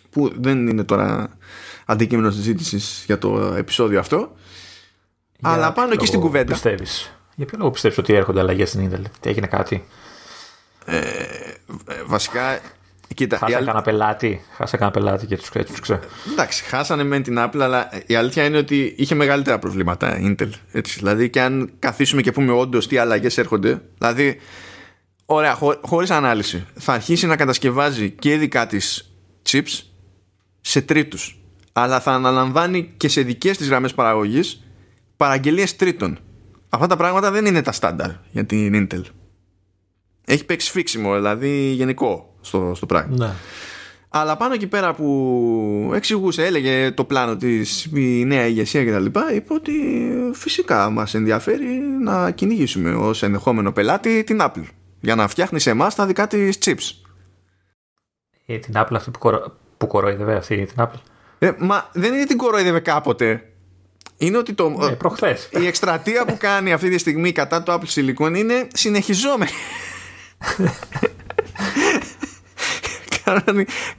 που 0.10 0.32
δεν 0.40 0.68
είναι 0.68 0.84
τώρα 0.84 1.38
αντικείμενο 1.86 2.32
συζήτησης 2.32 3.04
για 3.06 3.18
το 3.18 3.54
επεισόδιο 3.58 4.00
αυτό 4.00 4.32
για 5.40 5.52
αλλά 5.52 5.74
πάνω 5.74 5.94
εκεί 5.94 6.06
στην 6.06 6.20
κουβέντα 6.20 6.52
πιστεύεις; 6.52 7.16
Για 7.36 7.46
ποιο 7.46 7.58
λόγο 7.58 7.72
πιστεύεις 7.72 7.98
ότι 7.98 8.14
έρχονται 8.14 8.40
αλλαγές 8.40 8.70
στην 8.70 8.92
Intel, 8.92 9.02
έγινε 9.22 9.48
κάτι; 9.48 9.86
Ε, 10.86 11.00
βασικά 12.06 12.60
Κοίτα, 13.14 13.38
Χάσα 13.38 13.54
κανένα 13.54 13.82
πελάτη, 13.82 14.42
χάσα 14.56 14.78
κανένα 14.78 15.00
πελάτη 15.00 15.26
και 15.26 15.38
τους, 15.38 15.50
τους 15.50 15.80
ξέρω. 15.80 16.00
Εντάξει, 16.32 16.64
χάσανε 16.64 17.04
με 17.04 17.20
την 17.20 17.36
Apple, 17.40 17.60
αλλά 17.60 17.90
η 18.06 18.16
αλήθεια 18.16 18.46
είναι 18.46 18.58
ότι 18.58 18.94
είχε 18.98 19.16
μεγαλύτερα 19.16 19.60
προβλήματα 19.60 20.20
η 20.20 20.36
Intel. 20.40 20.50
Έτσι. 20.72 20.98
Δηλαδή, 20.98 21.30
και 21.30 21.42
αν 21.42 21.72
καθίσουμε 21.80 22.22
και 22.22 22.32
πούμε 22.32 22.52
όντως 22.52 22.88
τι 22.88 22.98
αλλαγές 22.98 23.38
έρχονται, 23.38 23.82
δηλαδή, 23.98 24.40
ωραία, 25.26 25.54
χω, 25.54 25.80
χωρίς 25.82 26.12
ανάλυση, 26.12 26.66
θα 26.74 26.94
αρχίσει 26.94 27.28
να 27.28 27.36
κατασκευάζει 27.36 28.10
και 28.10 28.38
δικά 28.38 28.68
της 28.68 29.14
chips 29.50 29.82
σε 30.62 30.82
τρίτους. 30.82 31.38
Αλλά 31.74 32.00
θα 32.00 32.12
αναλαμβάνει 32.12 32.94
και 32.98 33.08
σε 33.08 33.22
δικές 33.22 33.58
της 33.58 33.68
γραμμές 33.68 33.94
παραγωγής 33.94 34.64
παραγγελίες 35.18 35.76
τρίτων. 35.76 36.20
Αυτά 36.70 36.88
τα 36.88 36.96
πράγματα 36.96 37.32
δεν 37.32 37.46
είναι 37.46 37.62
τα 37.62 37.72
στάνταρ 37.72 38.10
για 38.32 38.46
την 38.46 38.88
Intel 38.92 39.02
έχει 40.26 40.46
παίξει 40.46 40.72
φίξιμο, 40.72 41.16
δηλαδή 41.16 41.72
γενικό 41.72 42.34
στο, 42.42 42.72
στο 42.76 42.86
πράγμα. 42.86 43.16
Ναι. 43.18 43.34
Αλλά 44.16 44.38
πάνω 44.38 44.54
εκεί 44.54 44.68
πέρα 44.68 44.94
που 44.94 45.92
εξηγούσε, 45.96 46.46
έλεγε 46.46 46.92
το 46.92 47.04
πλάνο 47.04 47.36
της 47.36 47.86
η 47.94 48.26
νέα 48.26 48.48
ηγεσία 48.48 48.84
και 48.84 48.92
τα 48.92 49.00
λοιπά, 49.00 49.34
είπε 49.34 49.54
ότι 49.54 49.74
φυσικά 50.34 50.90
μας 50.90 51.14
ενδιαφέρει 51.14 51.66
να 52.04 52.32
κυνηγήσουμε 52.32 52.96
ως 52.96 53.24
ενδεχόμενο 53.24 53.72
πελάτη 53.72 54.24
την 54.24 54.40
Apple 54.42 54.66
για 55.00 55.16
να 55.16 55.28
φτιάχνει 55.28 55.60
σε 55.60 55.70
εμάς 55.70 55.96
τα 55.96 56.06
δικά 56.06 56.28
της 56.28 56.58
chips. 56.66 57.08
Ε, 58.46 58.58
την 58.58 58.74
Apple 58.78 58.96
αυτή 58.96 59.12
που, 59.12 59.20
κορο... 59.20 59.58
που 59.78 59.88
κοροϊδεύε 59.88 60.36
αυτή 60.36 60.66
την 60.66 60.76
Apple. 60.78 61.00
Ε, 61.40 61.52
μα 61.58 61.90
δεν 61.94 62.14
είναι 62.14 62.26
την 62.26 62.38
κοροϊδεύε 62.38 62.80
κάποτε. 62.80 63.48
Είναι 64.18 64.38
ότι 64.38 64.54
το, 64.54 64.70
ναι, 64.70 65.62
η 65.62 65.68
εκστρατεία 65.68 66.26
που 66.26 66.38
κάνει 66.38 66.74
αυτή 66.74 66.90
τη 66.90 66.98
στιγμή 66.98 67.32
κατά 67.32 67.64
το 67.64 67.74
Apple 67.74 68.00
Silicon 68.00 68.38
είναι 68.38 68.68
συνεχιζόμενη. 68.74 69.52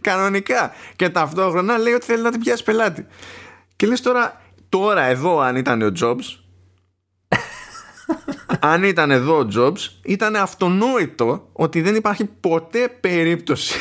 Κανονικά. 0.01 0.73
Και 0.97 1.09
ταυτόχρονα 1.09 1.79
λέει 1.79 1.93
ότι 1.93 2.07
θέλει 2.07 2.23
να 2.23 2.31
την 2.31 2.41
πιάσει 2.41 2.63
πελάτη. 2.63 3.07
Και 3.77 3.87
λες 3.87 4.01
τώρα, 4.01 4.41
τώρα 4.69 5.03
εδώ 5.03 5.39
αν 5.39 5.57
ήταν 5.57 5.83
ο 5.83 5.93
Jobs, 6.01 6.39
αν 8.73 8.83
ήταν 8.83 9.11
εδώ 9.11 9.39
ο 9.39 9.49
Jobs, 9.57 9.79
ήταν 10.03 10.37
αυτονόητο 10.37 11.49
ότι 11.53 11.81
δεν 11.81 11.95
υπάρχει 11.95 12.25
ποτέ 12.25 12.89
περίπτωση. 13.01 13.75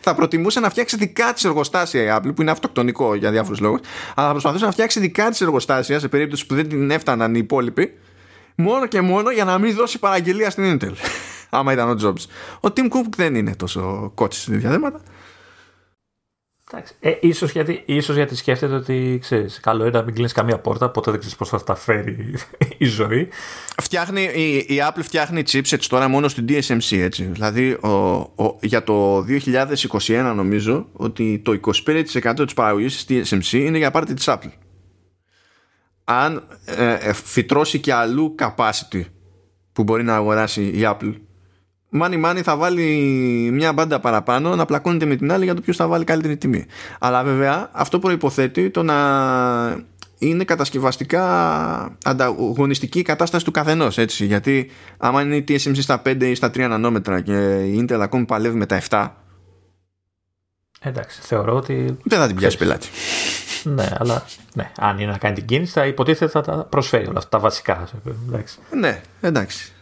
θα 0.00 0.14
προτιμούσε 0.14 0.60
να 0.60 0.70
φτιάξει 0.70 0.96
δικά 0.96 1.32
της 1.32 1.44
εργοστάσια 1.44 2.02
η 2.02 2.08
Apple, 2.10 2.34
που 2.34 2.42
είναι 2.42 2.50
αυτοκτονικό 2.50 3.14
για 3.14 3.30
διάφορους 3.30 3.60
λόγους, 3.60 3.80
αλλά 4.14 4.26
θα 4.26 4.32
προσπαθούσε 4.32 4.64
να 4.64 4.70
φτιάξει 4.70 5.00
δικά 5.00 5.30
της 5.30 5.40
εργοστάσια 5.40 5.98
σε 5.98 6.08
περίπτωση 6.08 6.46
που 6.46 6.54
δεν 6.54 6.68
την 6.68 6.90
έφταναν 6.90 7.34
οι 7.34 7.38
υπόλοιποι, 7.42 7.98
μόνο 8.54 8.86
και 8.86 9.00
μόνο 9.00 9.30
για 9.30 9.44
να 9.44 9.58
μην 9.58 9.74
δώσει 9.74 9.98
παραγγελία 9.98 10.50
στην 10.50 10.78
Intel 10.78 10.92
άμα 11.50 11.72
ήταν 11.72 11.88
ο 11.88 11.96
Jobs. 12.02 12.24
Ο 12.60 12.72
Tim 12.76 12.84
Cook 12.84 13.08
δεν 13.16 13.34
είναι 13.34 13.54
τόσο 13.56 14.12
κότσι 14.14 14.40
σε 14.40 14.50
τέτοια 14.50 14.70
θέματα. 14.70 15.00
Εντάξει. 16.72 16.94
Ε, 17.00 17.12
ίσως, 17.20 17.50
γιατί, 17.50 17.82
ίσως 17.86 18.16
γιατί 18.16 18.36
σκέφτεται 18.36 18.74
ότι 18.74 19.18
ξέρεις, 19.20 19.60
καλό 19.60 19.86
είναι 19.86 19.98
να 19.98 20.04
μην 20.04 20.14
κλείνεις 20.14 20.32
καμία 20.32 20.58
πόρτα, 20.58 20.90
ποτέ 20.90 21.10
δεν 21.10 21.20
ξέρεις 21.20 21.36
πώς 21.36 21.48
θα 21.48 21.64
τα 21.64 21.74
φέρει 21.74 22.34
η 22.78 22.84
ζωή. 22.84 23.28
Φτιάχνει, 23.82 24.22
η, 24.22 24.56
η 24.56 24.82
Apple 24.88 25.02
φτιάχνει 25.02 25.42
chipsets 25.46 25.84
τώρα 25.88 26.08
μόνο 26.08 26.28
στην 26.28 26.46
TSMC, 26.48 26.96
έτσι. 26.96 27.24
Δηλαδή 27.24 27.72
ο, 27.72 27.88
ο, 27.88 28.58
για 28.60 28.82
το 28.82 29.24
2021 29.88 30.32
νομίζω 30.34 30.88
ότι 30.92 31.42
το 31.44 31.60
25% 32.24 32.42
της 32.44 32.54
παραγωγής 32.54 33.04
της 33.04 33.30
TSMC 33.30 33.52
είναι 33.52 33.78
για 33.78 33.90
πάρτι 33.90 34.14
της 34.14 34.24
Apple. 34.28 34.50
Αν 36.04 36.48
ε, 36.64 36.92
ε, 36.92 37.12
φυτρώσει 37.12 37.80
και 37.80 37.92
αλλού 37.92 38.34
capacity 38.38 39.02
που 39.72 39.82
μπορεί 39.82 40.02
να 40.02 40.14
αγοράσει 40.14 40.62
η 40.62 40.80
Apple 40.82 41.14
μάνι 41.88 42.16
μάνι 42.16 42.42
θα 42.42 42.56
βάλει 42.56 42.84
μια 43.52 43.72
μπάντα 43.72 44.00
παραπάνω 44.00 44.56
να 44.56 44.64
πλακώνεται 44.64 45.04
με 45.04 45.16
την 45.16 45.32
άλλη 45.32 45.44
για 45.44 45.54
το 45.54 45.60
ποιος 45.60 45.76
θα 45.76 45.86
βάλει 45.86 46.04
καλύτερη 46.04 46.36
τιμή. 46.36 46.66
Αλλά 46.98 47.22
βέβαια 47.22 47.70
αυτό 47.72 47.98
προϋποθέτει 47.98 48.70
το 48.70 48.82
να 48.82 48.94
είναι 50.18 50.44
κατασκευαστικά 50.44 51.98
ανταγωνιστική 52.04 52.98
η 52.98 53.02
κατάσταση 53.02 53.44
του 53.44 53.50
καθενός. 53.50 53.98
Γιατί 53.98 54.70
άμα 54.98 55.22
είναι 55.22 55.36
η 55.36 55.44
TSMC 55.48 55.76
στα 55.76 56.02
5 56.06 56.22
ή 56.22 56.34
στα 56.34 56.48
3 56.48 56.58
νανόμετρα 56.58 57.20
και 57.20 57.64
η 57.64 57.86
Intel 57.88 57.98
ακόμη 58.00 58.24
παλεύει 58.24 58.56
με 58.56 58.66
τα 58.66 58.80
7. 58.88 59.08
Εντάξει, 60.80 61.20
θεωρώ 61.22 61.54
ότι. 61.56 61.96
Δεν 62.02 62.18
θα 62.18 62.26
την 62.26 62.36
πιάσει 62.36 62.58
πελάτη. 62.58 62.88
Ναι, 63.62 63.88
αλλά 63.98 64.24
ναι, 64.54 64.70
αν 64.78 64.98
είναι 64.98 65.10
να 65.10 65.18
κάνει 65.18 65.34
την 65.34 65.44
κίνηση, 65.44 65.72
θα 65.72 65.86
υποτίθεται 65.86 66.30
θα 66.30 66.40
τα 66.40 66.66
προσφέρει 66.70 67.06
όλα 67.06 67.18
αυτά 67.18 67.30
τα 67.30 67.38
βασικά. 67.38 67.88
Εντάξει. 68.28 68.58
Ναι, 68.70 69.00
εντάξει. 69.20 69.72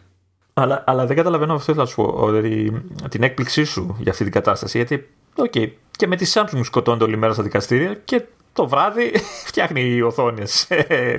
Αλλά, 0.54 0.84
αλλά 0.86 1.06
δεν 1.06 1.16
καταλαβαίνω 1.16 1.54
αυτό 1.54 1.74
να 1.74 1.84
σου 1.84 1.94
πω, 1.94 2.26
δηλαδή, 2.26 2.82
την 3.08 3.22
έκπληξή 3.22 3.64
σου 3.64 3.96
για 3.98 4.10
αυτή 4.10 4.24
την 4.24 4.32
κατάσταση. 4.32 4.76
Γιατί, 4.76 5.08
okay, 5.36 5.68
και 5.90 6.06
με 6.06 6.16
τη 6.16 6.32
Samsung 6.34 6.60
σκοτώνται 6.62 7.04
όλη 7.04 7.16
μέρα 7.16 7.32
στα 7.32 7.42
δικαστήρια 7.42 7.94
και 8.04 8.22
το 8.52 8.68
βράδυ 8.68 9.12
φτιάχνει 9.48 10.02
οθόνες. 10.02 10.66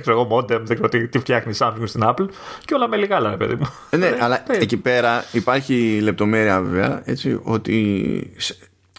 ξέρω 0.00 0.10
εγώ, 0.10 0.36
modem, 0.36 0.60
δεν 0.62 0.64
ξέρω 0.64 0.88
τι, 0.88 1.18
φτιάχνει 1.18 1.52
η 1.52 1.56
Samsung 1.58 1.82
στην 1.84 2.02
Apple 2.04 2.28
και 2.64 2.74
όλα 2.74 2.88
με 2.88 2.96
λιγάλα, 2.96 3.30
ρε 3.30 3.36
παιδί 3.36 3.54
μου. 3.54 3.66
Ε, 3.90 3.96
ναι, 3.96 4.16
αλλά 4.20 4.42
εκεί 4.46 4.76
πέρα 4.76 5.24
υπάρχει 5.32 6.00
λεπτομέρεια 6.02 6.60
βέβαια, 6.60 7.02
έτσι, 7.04 7.40
ότι 7.42 8.32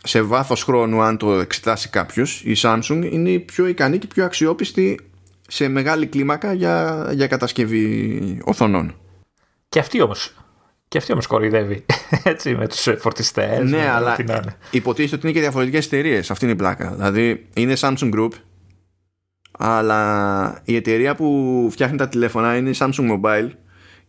σε 0.03 0.21
βάθος 0.21 0.63
χρόνου, 0.63 1.01
αν 1.01 1.17
το 1.17 1.33
εξετάσει 1.33 1.89
κάποιος, 1.89 2.41
η 2.45 2.55
Samsung 2.61 3.09
είναι 3.11 3.29
η 3.29 3.39
πιο 3.39 3.67
ικανή 3.67 3.97
και 3.97 4.07
πιο 4.07 4.25
αξιόπιστη 4.25 4.99
σε 5.47 5.67
μεγάλη 5.67 6.05
κλίμακα 6.07 6.53
για, 6.53 7.07
για 7.13 7.27
κατασκευή 7.27 8.41
οθονών. 8.45 8.95
Και 9.69 9.79
αυτή 9.79 10.01
όμως. 10.01 10.33
Και 10.87 10.97
αυτή 10.97 11.11
όμως 11.11 11.27
κοροϊδεύει 11.27 11.85
έτσι, 12.23 12.55
με 12.55 12.67
τους 12.67 12.87
φορτιστές. 12.97 13.69
Ναι, 13.69 13.89
αλλά 13.89 14.15
υποτίθεται 14.71 15.15
ότι 15.15 15.25
είναι 15.25 15.35
και 15.35 15.41
διαφορετικές 15.41 15.85
εταιρείες. 15.85 16.31
Αυτή 16.31 16.45
είναι 16.45 16.53
η 16.53 16.57
πλάκα. 16.57 16.91
Δηλαδή 16.91 17.47
είναι 17.53 17.73
Samsung 17.79 18.13
Group, 18.13 18.31
αλλά 19.51 20.61
η 20.63 20.75
εταιρεία 20.75 21.15
που 21.15 21.67
φτιάχνει 21.71 21.97
τα 21.97 22.07
τηλέφωνα 22.07 22.57
είναι 22.57 22.69
η 22.69 22.75
Samsung 22.77 23.19
Mobile 23.19 23.49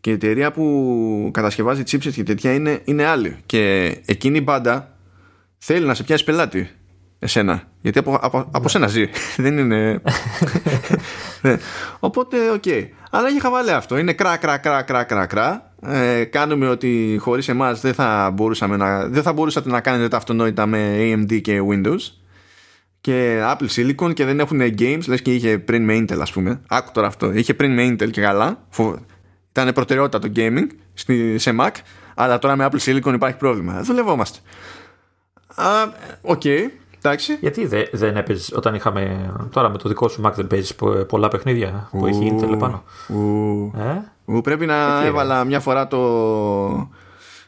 και 0.01 0.11
η 0.11 0.13
εταιρεία 0.13 0.53
που 0.53 1.31
κατασκευάζει 1.33 1.83
chipset 1.91 2.13
και 2.13 2.23
τέτοια 2.23 2.55
είναι, 2.55 2.81
είναι 2.85 3.05
άλλη. 3.05 3.37
Και 3.47 3.85
εκείνη 4.05 4.39
η 4.39 4.43
μπάντα 4.45 4.97
θέλει 5.59 5.87
να 5.87 5.95
σε 5.95 6.03
πιάσει 6.03 6.25
πελάτη 6.25 6.71
εσένα. 7.19 7.63
Γιατί 7.81 7.99
από, 7.99 8.19
από, 8.21 8.39
από 8.39 8.63
ναι. 8.63 8.69
σένα 8.69 8.87
ζει. 8.87 9.05
Δεν 9.37 9.59
είναι. 9.59 10.03
ναι. 11.43 11.57
Οπότε, 11.99 12.51
οκ. 12.51 12.63
Okay. 12.67 12.89
Αλλά 13.11 13.29
έχει 13.29 13.41
χαβαλέ 13.41 13.73
αυτό. 13.73 13.99
Είναι 13.99 14.13
κρά, 14.13 14.37
κρά, 14.37 14.59
κρά, 14.59 14.83
κρά, 14.83 15.05
κρά, 15.05 15.27
κρά. 15.27 15.73
Ε, 15.83 16.25
κάνουμε 16.25 16.69
ότι 16.69 17.17
χωρίς 17.21 17.49
εμάς 17.49 17.81
δεν 17.81 17.95
θα 17.95 18.31
μπορούσαμε 18.35 18.77
να. 18.77 19.07
Δεν 19.09 19.23
θα 19.23 19.33
μπορούσατε 19.33 19.71
να 19.71 19.81
κάνετε 19.81 20.09
τα 20.09 20.17
αυτονόητα 20.17 20.67
με 20.67 20.97
AMD 20.99 21.41
και 21.41 21.63
Windows. 21.71 22.01
Και 23.01 23.41
Apple 23.43 23.69
Silicon 23.77 24.15
και 24.15 24.25
δεν 24.25 24.41
έχουν 24.41 24.61
games. 24.61 25.03
Λες 25.07 25.23
και 25.23 25.35
είχε 25.35 25.59
πριν 25.59 25.85
με 25.85 25.97
Intel, 25.97 26.19
ας 26.21 26.33
πούμε. 26.33 26.61
Άκου 26.69 26.91
τώρα 26.93 27.07
αυτό. 27.07 27.33
Είχε 27.33 27.55
πριν 27.55 27.75
με 27.75 27.89
Intel 27.89 28.11
και 28.11 28.21
καλά. 28.21 28.67
Ήταν 29.51 29.73
προτεραιότητα 29.73 30.19
το 30.19 30.33
gaming 30.37 30.67
σε 31.37 31.57
Mac. 31.61 31.71
Αλλά 32.15 32.39
τώρα 32.39 32.57
με 32.57 32.69
Apple 32.71 32.79
Silicon 32.79 33.13
υπάρχει 33.15 33.37
πρόβλημα. 33.37 33.81
Δουλευόμαστε. 33.83 34.39
Οκ. 36.21 36.41
Okay. 36.45 36.67
Εντάξει. 37.03 37.37
Γιατί 37.41 37.67
δε, 37.67 37.83
δεν 37.93 38.17
έπαιζες 38.17 38.53
όταν 38.57 38.75
είχαμε. 38.75 39.33
Τώρα 39.51 39.69
με 39.69 39.79
το 39.79 39.89
δικό 39.89 40.09
σου 40.09 40.23
Mac 40.25 40.33
δεν 40.35 40.47
παίζεις 40.47 40.75
πολλά 41.09 41.29
παιχνίδια 41.29 41.89
που 41.91 42.07
έχει 42.07 42.33
Intel 42.33 42.53
επάνω. 42.53 42.85
Ε; 44.27 44.41
πρέπει 44.41 44.67
να 44.67 45.05
έβαλα 45.05 45.45
μια 45.45 45.61
φορά 45.61 45.89
το, 45.89 46.91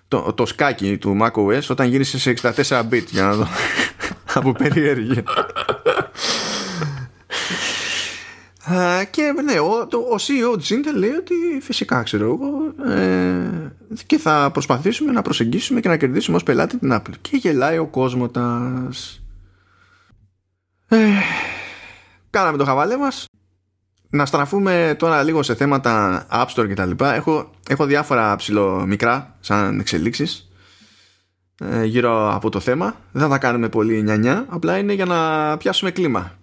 το, 0.09 0.33
το 0.33 0.47
σκάκι 0.47 0.99
του 0.99 1.19
macOS 1.23 1.63
όταν 1.71 1.89
γύρισε 1.89 2.19
σε 2.19 2.35
64 2.43 2.83
bit 2.91 3.05
για 3.11 3.23
να 3.23 3.35
δω 3.35 3.47
από 4.35 4.53
περίεργη. 4.53 5.23
και 9.11 9.35
ναι, 9.45 9.61
ο, 9.61 9.87
το, 9.87 9.99
ο 9.99 10.15
CEO 10.17 10.59
της 10.59 10.73
Intel 10.73 10.99
λέει 10.99 11.11
ότι 11.11 11.35
φυσικά 11.61 12.03
ξέρω 12.03 12.25
εγώ 12.25 12.75
ε, 12.95 13.73
και 14.07 14.19
θα 14.19 14.51
προσπαθήσουμε 14.53 15.13
να 15.13 15.23
προσεγγίσουμε 15.23 15.81
και 15.81 15.89
να 15.89 15.97
κερδίσουμε 15.97 16.37
ως 16.37 16.43
πελάτη 16.43 16.79
την 16.79 16.93
Apple 16.93 17.15
και 17.21 17.37
γελάει 17.37 17.79
ο 17.79 17.87
κόσμος 17.87 18.31
ε, 20.91 20.97
κάναμε 22.31 22.57
το 22.57 22.65
χαβαλέ 22.65 22.97
μας 22.97 23.25
να 24.11 24.27
στραφούμε 24.27 24.95
τώρα 24.99 25.23
λίγο 25.23 25.43
σε 25.43 25.55
θέματα 25.55 26.27
App 26.31 26.47
Store 26.47 26.69
και 26.69 26.75
τα 26.75 26.87
λοιπά 26.87 27.15
έχω, 27.15 27.51
έχω 27.69 27.85
διάφορα 27.85 28.37
ψηλό 28.37 28.85
μικρά 28.87 29.37
σαν 29.41 29.81
εξελίξεις 29.81 30.49
ε, 31.65 31.85
γύρω 31.85 32.35
από 32.35 32.51
το 32.51 32.61
θέμα 32.61 32.95
δεν 33.13 33.23
θα 33.23 33.29
τα 33.29 33.39
κάνουμε 33.39 33.69
πολύ 33.69 34.03
νιανιά 34.03 34.47
απλά 34.49 34.79
είναι 34.79 34.93
για 34.93 35.05
να 35.05 35.57
πιάσουμε 35.57 35.91
κλίμα 35.91 36.39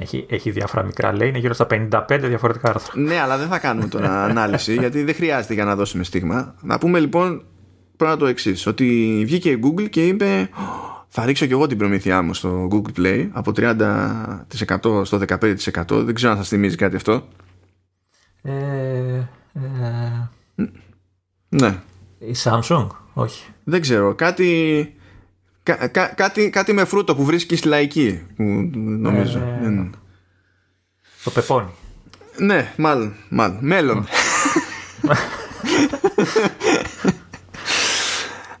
έχει, 0.00 0.26
έχει 0.28 0.50
διάφορα 0.50 0.84
μικρά, 0.84 1.12
λέει, 1.12 1.28
είναι 1.28 1.38
γύρω 1.38 1.54
στα 1.54 1.66
55 1.70 2.18
διαφορετικά 2.20 2.68
άρθρα. 2.68 3.00
Ναι, 3.00 3.20
αλλά 3.20 3.38
δεν 3.38 3.48
θα 3.48 3.58
κάνουμε 3.58 3.88
τώρα 3.88 4.22
ανάλυση, 4.30 4.74
γιατί 4.74 5.02
δεν 5.02 5.14
χρειάζεται 5.14 5.54
για 5.54 5.64
να 5.64 5.74
δώσουμε 5.74 6.04
στίγμα. 6.04 6.54
Να 6.60 6.78
πούμε 6.78 6.98
λοιπόν 6.98 7.44
πρώτα 7.96 8.16
το 8.16 8.26
εξής: 8.26 8.66
Ότι 8.66 9.22
βγήκε 9.26 9.50
η 9.50 9.60
Google 9.64 9.88
και 9.90 10.06
είπε, 10.06 10.48
θα 11.08 11.24
ρίξω 11.24 11.46
και 11.46 11.52
εγώ 11.52 11.66
την 11.66 11.78
προμήθειά 11.78 12.22
μου 12.22 12.34
στο 12.34 12.68
Google 12.72 13.00
Play 13.00 13.28
από 13.32 13.52
30% 13.56 15.04
στο 15.04 15.20
15%. 15.28 16.04
Δεν 16.04 16.14
ξέρω 16.14 16.32
αν 16.32 16.38
σας 16.38 16.48
θυμίζει 16.48 16.76
κάτι 16.76 16.96
αυτό. 16.96 17.28
Ε, 18.42 18.52
ε, 19.52 20.28
ναι. 21.48 21.80
Η 22.18 22.34
Samsung, 22.44 22.86
όχι. 23.14 23.44
Δεν 23.64 23.80
ξέρω. 23.80 24.14
Κάτι 24.14 24.92
κάτι, 26.14 26.50
κάτι 26.50 26.72
με 26.72 26.84
φρούτο 26.84 27.14
που 27.14 27.24
βρίσκεις 27.24 27.58
στη 27.58 27.68
λαϊκή, 27.68 28.22
νομίζω. 28.36 29.38
Ε, 29.38 29.90
το 31.24 31.30
πεπόνι. 31.30 31.70
Ναι, 32.36 32.72
μάλλον. 32.76 33.14
μάλλον. 33.28 33.58
Μέλλον. 33.60 34.06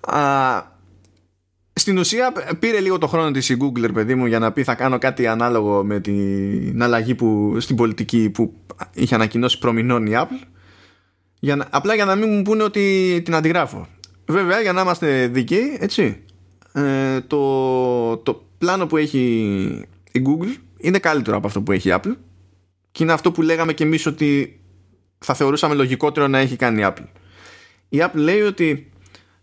Α, 0.00 0.62
στην 1.88 2.00
ουσία 2.00 2.32
πήρε 2.58 2.80
λίγο 2.80 2.98
το 2.98 3.06
χρόνο 3.06 3.30
της 3.30 3.48
η 3.48 3.56
Google 3.60 3.92
παιδί 3.94 4.14
μου 4.14 4.26
για 4.26 4.38
να 4.38 4.52
πει 4.52 4.64
θα 4.64 4.74
κάνω 4.74 4.98
κάτι 4.98 5.26
ανάλογο 5.26 5.84
με 5.84 6.00
την 6.00 6.82
αλλαγή 6.82 7.14
που, 7.14 7.56
στην 7.60 7.76
πολιτική 7.76 8.30
που 8.30 8.54
είχε 8.94 9.14
ανακοινώσει 9.14 9.58
προμηνών 9.58 10.06
η 10.06 10.12
Apple 10.14 10.46
για 11.38 11.56
να, 11.56 11.66
απλά 11.70 11.94
για 11.94 12.04
να 12.04 12.14
μην 12.14 12.28
μου 12.32 12.42
πούνε 12.42 12.62
ότι 12.62 13.20
την 13.24 13.34
αντιγράφω 13.34 13.86
βέβαια 14.26 14.60
για 14.60 14.72
να 14.72 14.80
είμαστε 14.80 15.26
δικοί 15.26 15.76
έτσι 15.78 16.22
ε, 16.72 17.20
το, 17.20 18.16
το 18.16 18.44
πλάνο 18.58 18.86
που 18.86 18.96
έχει 18.96 19.18
η 20.12 20.22
Google 20.26 20.60
είναι 20.78 20.98
καλύτερο 20.98 21.36
από 21.36 21.46
αυτό 21.46 21.62
που 21.62 21.72
έχει 21.72 21.88
η 21.88 21.92
Apple 21.94 22.14
και 22.92 23.02
είναι 23.02 23.12
αυτό 23.12 23.32
που 23.32 23.42
λέγαμε 23.42 23.72
και 23.72 23.84
εμείς 23.84 24.06
ότι 24.06 24.60
θα 25.18 25.34
θεωρούσαμε 25.34 25.74
λογικότερο 25.74 26.28
να 26.28 26.38
έχει 26.38 26.56
κάνει 26.56 26.80
η 26.80 26.84
Apple. 26.86 27.06
Η 27.88 27.98
Apple 28.00 28.14
λέει 28.14 28.40
ότι 28.40 28.90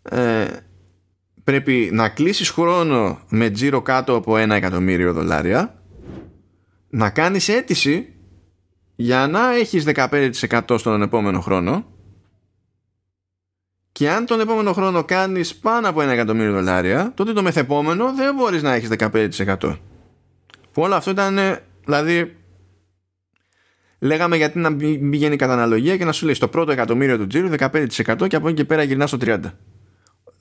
ε, 0.04 0.46
πρέπει 1.46 1.90
να 1.94 2.10
κλείσεις 2.10 2.50
χρόνο 2.50 3.20
με 3.30 3.50
τζίρο 3.50 3.82
κάτω 3.82 4.16
από 4.16 4.38
ένα 4.38 4.56
εκατομμύριο 4.56 5.14
δολάρια 5.14 5.84
να 6.90 7.10
κάνεις 7.10 7.50
αίτηση 7.50 8.14
για 8.96 9.28
να 9.28 9.54
έχεις 9.56 9.84
15% 9.96 10.76
στον 10.78 11.02
επόμενο 11.02 11.42
χρόνο 11.42 11.86
και 13.92 14.10
αν 14.10 14.26
τον 14.26 14.40
επόμενο 14.40 14.74
χρόνο 14.74 15.04
κάνεις 15.04 15.56
πάνω 15.56 15.90
από 15.90 16.02
ένα 16.02 16.12
εκατομμύριο 16.12 16.52
δολάρια, 16.52 17.12
τότε 17.14 17.34
το 17.34 17.42
μεθεπόμενο 17.42 18.14
δεν 18.14 18.36
μπορείς 18.36 18.62
να 18.62 18.74
έχεις 18.74 18.90
15%. 18.98 19.78
Που 20.72 20.82
όλο 20.82 20.96
αυτό 20.96 21.12
ήταν, 21.12 21.40
δηλαδή, 21.86 22.36
λέγαμε 24.00 24.38
γιατί 24.38 24.60
να 24.60 24.70
μην 24.70 25.10
πηγαίνει 25.10 25.36
κατά 25.36 25.54
αναλογία 25.54 25.98
και 25.98 26.06
να 26.06 26.12
σου 26.12 26.26
λέει 26.26 26.34
στο 26.34 26.48
πρώτο 26.48 26.72
εκατομμύριο 26.72 27.18
του 27.18 27.28
τζίρου 27.28 27.50
15% 27.60 28.28
και 28.28 28.36
από 28.36 28.48
εκεί 28.48 28.56
και 28.56 28.66
πέρα 28.66 28.84
γυρνάς 28.84 29.10
στο 29.10 29.18
30%. 29.22 29.40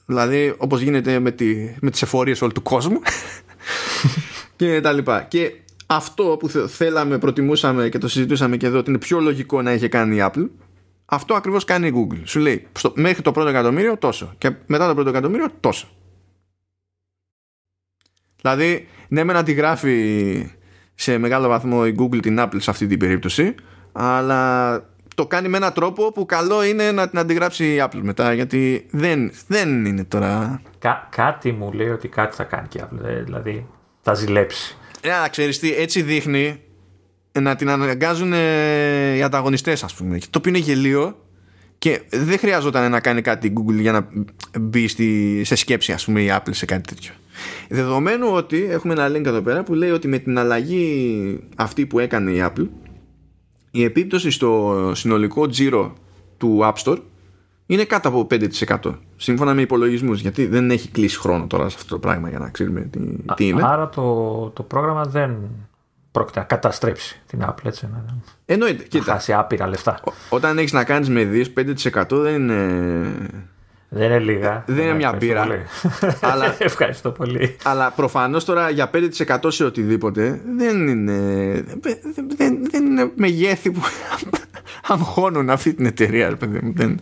Δηλαδή, 0.06 0.54
όπως 0.58 0.80
γίνεται 0.80 1.18
με, 1.18 1.30
τη, 1.30 1.74
με 1.80 1.90
τις 1.90 2.02
εφορίες 2.02 2.42
όλου 2.42 2.52
του 2.52 2.62
κόσμου 2.62 3.00
και 4.56 4.80
τα 4.80 4.92
λοιπά. 4.92 5.22
Και 5.22 5.52
αυτό 5.86 6.36
που 6.38 6.48
θέλαμε, 6.48 7.18
προτιμούσαμε 7.18 7.88
και 7.88 7.98
το 7.98 8.08
συζητούσαμε 8.08 8.56
και 8.56 8.66
εδώ 8.66 8.78
ότι 8.78 8.90
είναι 8.90 8.98
πιο 8.98 9.20
λογικό 9.20 9.62
να 9.62 9.72
είχε 9.72 9.88
κάνει 9.88 10.16
η 10.16 10.20
Apple 10.22 10.48
αυτό 11.06 11.34
ακριβώς 11.34 11.64
κάνει 11.64 11.86
η 11.86 11.92
Google. 11.96 12.20
Σου 12.24 12.40
λέει 12.40 12.66
στο, 12.72 12.92
μέχρι 12.96 13.22
το 13.22 13.32
πρώτο 13.32 13.48
εκατομμύριο 13.48 13.96
τόσο 13.96 14.34
και 14.38 14.52
μετά 14.66 14.88
το 14.88 14.94
πρώτο 14.94 15.10
εκατομμύριο 15.10 15.46
τόσο. 15.60 15.88
Δηλαδή 18.36 18.88
ναι 19.08 19.24
μεν 19.24 19.36
αντιγράφει 19.36 20.50
σε 20.94 21.18
μεγάλο 21.18 21.48
βαθμό 21.48 21.82
η 21.86 21.94
Google 21.98 22.22
την 22.22 22.36
Apple 22.40 22.56
σε 22.56 22.70
αυτή 22.70 22.86
την 22.86 22.98
περίπτωση 22.98 23.54
αλλά 23.92 24.74
το 25.14 25.26
κάνει 25.26 25.48
με 25.48 25.56
έναν 25.56 25.72
τρόπο 25.72 26.12
που 26.12 26.26
καλό 26.26 26.64
είναι 26.64 26.92
να 26.92 27.08
την 27.08 27.18
αντιγράψει 27.18 27.74
η 27.74 27.82
Apple 27.84 28.00
μετά 28.02 28.32
γιατί 28.32 28.86
δεν, 28.90 29.32
δεν 29.46 29.84
είναι 29.84 30.04
τώρα. 30.04 30.62
Κά, 30.78 31.08
κάτι 31.10 31.52
μου 31.52 31.72
λέει 31.72 31.88
ότι 31.88 32.08
κάτι 32.08 32.36
θα 32.36 32.44
κάνει 32.44 32.68
και 32.68 32.78
η 32.78 32.82
Apple 32.84 33.04
ε, 33.04 33.22
δηλαδή 33.22 33.66
θα 34.00 34.14
ζηλέψει. 34.14 34.76
Ε, 35.00 35.08
να 35.08 35.28
ξέρεις 35.28 35.58
τι 35.58 35.74
έτσι 35.74 36.02
δείχνει 36.02 36.60
να 37.40 37.56
την 37.56 37.70
αναγκάζουν 37.70 38.32
οι 39.16 39.22
ανταγωνιστές 39.22 39.84
ας 39.84 39.94
πούμε. 39.94 40.18
Το 40.18 40.38
οποίο 40.38 40.50
είναι 40.50 40.58
γελίο 40.64 41.16
και 41.78 42.02
δεν 42.10 42.38
χρειαζόταν 42.38 42.90
να 42.90 43.00
κάνει 43.00 43.20
κάτι 43.20 43.46
η 43.46 43.52
Google 43.56 43.80
για 43.80 43.92
να 43.92 44.08
μπει 44.60 44.88
στη, 44.88 45.40
σε 45.44 45.54
σκέψη 45.54 45.92
ας 45.92 46.04
πούμε 46.04 46.20
η 46.20 46.28
Apple 46.30 46.50
σε 46.50 46.64
κάτι 46.64 46.94
τέτοιο. 46.94 47.12
Δεδομένου 47.68 48.28
ότι 48.32 48.66
έχουμε 48.70 48.92
ένα 48.92 49.08
link 49.08 49.24
εδώ 49.24 49.40
πέρα 49.40 49.62
που 49.62 49.74
λέει 49.74 49.90
ότι 49.90 50.08
με 50.08 50.18
την 50.18 50.38
αλλαγή 50.38 51.40
αυτή 51.56 51.86
που 51.86 51.98
έκανε 51.98 52.30
η 52.30 52.44
Apple 52.46 52.66
η 53.76 53.84
επίπτωση 53.84 54.30
στο 54.30 54.90
συνολικό 54.94 55.46
τζίρο 55.46 55.94
του 56.38 56.58
App 56.62 56.74
Store 56.84 56.98
είναι 57.66 57.84
κάτω 57.84 58.08
από 58.08 58.26
5% 58.30 58.94
σύμφωνα 59.16 59.54
με 59.54 59.60
υπολογισμούς 59.60 60.20
γιατί 60.20 60.46
δεν 60.46 60.70
έχει 60.70 60.88
κλείσει 60.88 61.18
χρόνο 61.18 61.46
τώρα 61.46 61.68
σε 61.68 61.76
αυτό 61.78 61.94
το 61.94 61.98
πράγμα 61.98 62.28
για 62.28 62.38
να 62.38 62.50
ξέρουμε 62.50 62.80
τι, 62.80 62.98
τι 63.34 63.48
είναι. 63.48 63.62
άρα 63.64 63.88
το, 63.88 64.50
το 64.54 64.62
πρόγραμμα 64.62 65.04
δεν 65.04 65.36
πρόκειται 66.10 66.38
να 66.38 66.44
καταστρέψει 66.44 67.20
την 67.26 67.44
Apple 67.48 67.64
έτσι 67.64 67.88
να, 67.92 68.04
Εννοείται, 68.46 68.82
να 68.82 68.88
κοίτα, 68.88 69.12
χάσει 69.12 69.32
άπειρα 69.32 69.66
λεφτά. 69.66 70.00
Όταν 70.28 70.58
έχεις 70.58 70.72
να 70.72 70.84
κάνεις 70.84 71.08
με 71.08 71.24
δις 71.24 71.52
5% 71.56 72.04
δεν 72.10 72.34
είναι 72.34 73.12
δεν 73.94 74.04
είναι 74.10 74.18
λίγα 74.18 74.62
δεν 74.66 74.84
είναι 74.84 74.94
μια 74.94 75.10
Ευχαριστώ 75.14 75.26
μπύρα. 75.26 75.42
πολύ. 75.46 75.62
Αλλά- 76.32 76.54
ευχαριστώ 76.70 77.10
πολύ 77.10 77.56
Αλλά 77.64 77.90
προφανώς 77.90 78.44
τώρα 78.44 78.70
για 78.70 78.90
5% 79.30 79.38
σε 79.48 79.64
οτιδήποτε 79.64 80.40
δεν 80.56 80.88
είναι, 80.88 81.12
δεν, 81.80 81.98
δεν, 82.36 82.58
δεν 82.70 82.84
είναι 82.86 83.10
μεγέθη 83.16 83.70
που 83.70 83.80
αγχώνουν 84.88 85.50
αυτή 85.50 85.74
την 85.74 85.86
εταιρεία. 85.86 86.28
ρε 86.28 86.34
παιδί 86.36 86.58
μου. 86.62 86.72
Δεν, 86.76 86.98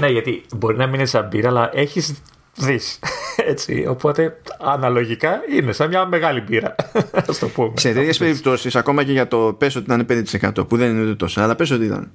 ναι 0.00 0.06
γιατί 0.08 0.42
μπορεί 0.56 0.76
να 0.76 0.86
μην 0.86 0.94
είναι 0.94 1.04
σαν 1.04 1.28
μπύρα 1.30 1.48
αλλά 1.48 1.70
έχεις 1.72 2.14
δεις 2.56 2.98
έτσι 3.52 3.86
οπότε 3.88 4.40
αναλογικά 4.58 5.40
είναι 5.56 5.72
σαν 5.72 5.88
μια 5.88 6.06
μεγάλη 6.06 6.40
μπύρα 6.40 6.74
ας 7.28 7.38
το 7.38 7.48
πούμε 7.48 7.72
σε 7.76 7.92
τέτοιες 7.92 8.18
περιπτώσεις, 8.18 8.76
ακόμα 8.76 9.04
και 9.04 9.12
για 9.12 9.28
το 9.28 9.54
πες 9.58 9.76
ότι 9.76 9.84
ήταν 9.84 10.24
5% 10.60 10.68
που 10.68 10.76
δεν 10.76 10.90
είναι 10.90 11.02
ούτε 11.02 11.14
τόσο, 11.14 11.40
αλλά 11.40 11.54
πες 11.54 11.70
ότι 11.70 11.84
ήταν. 11.84 12.10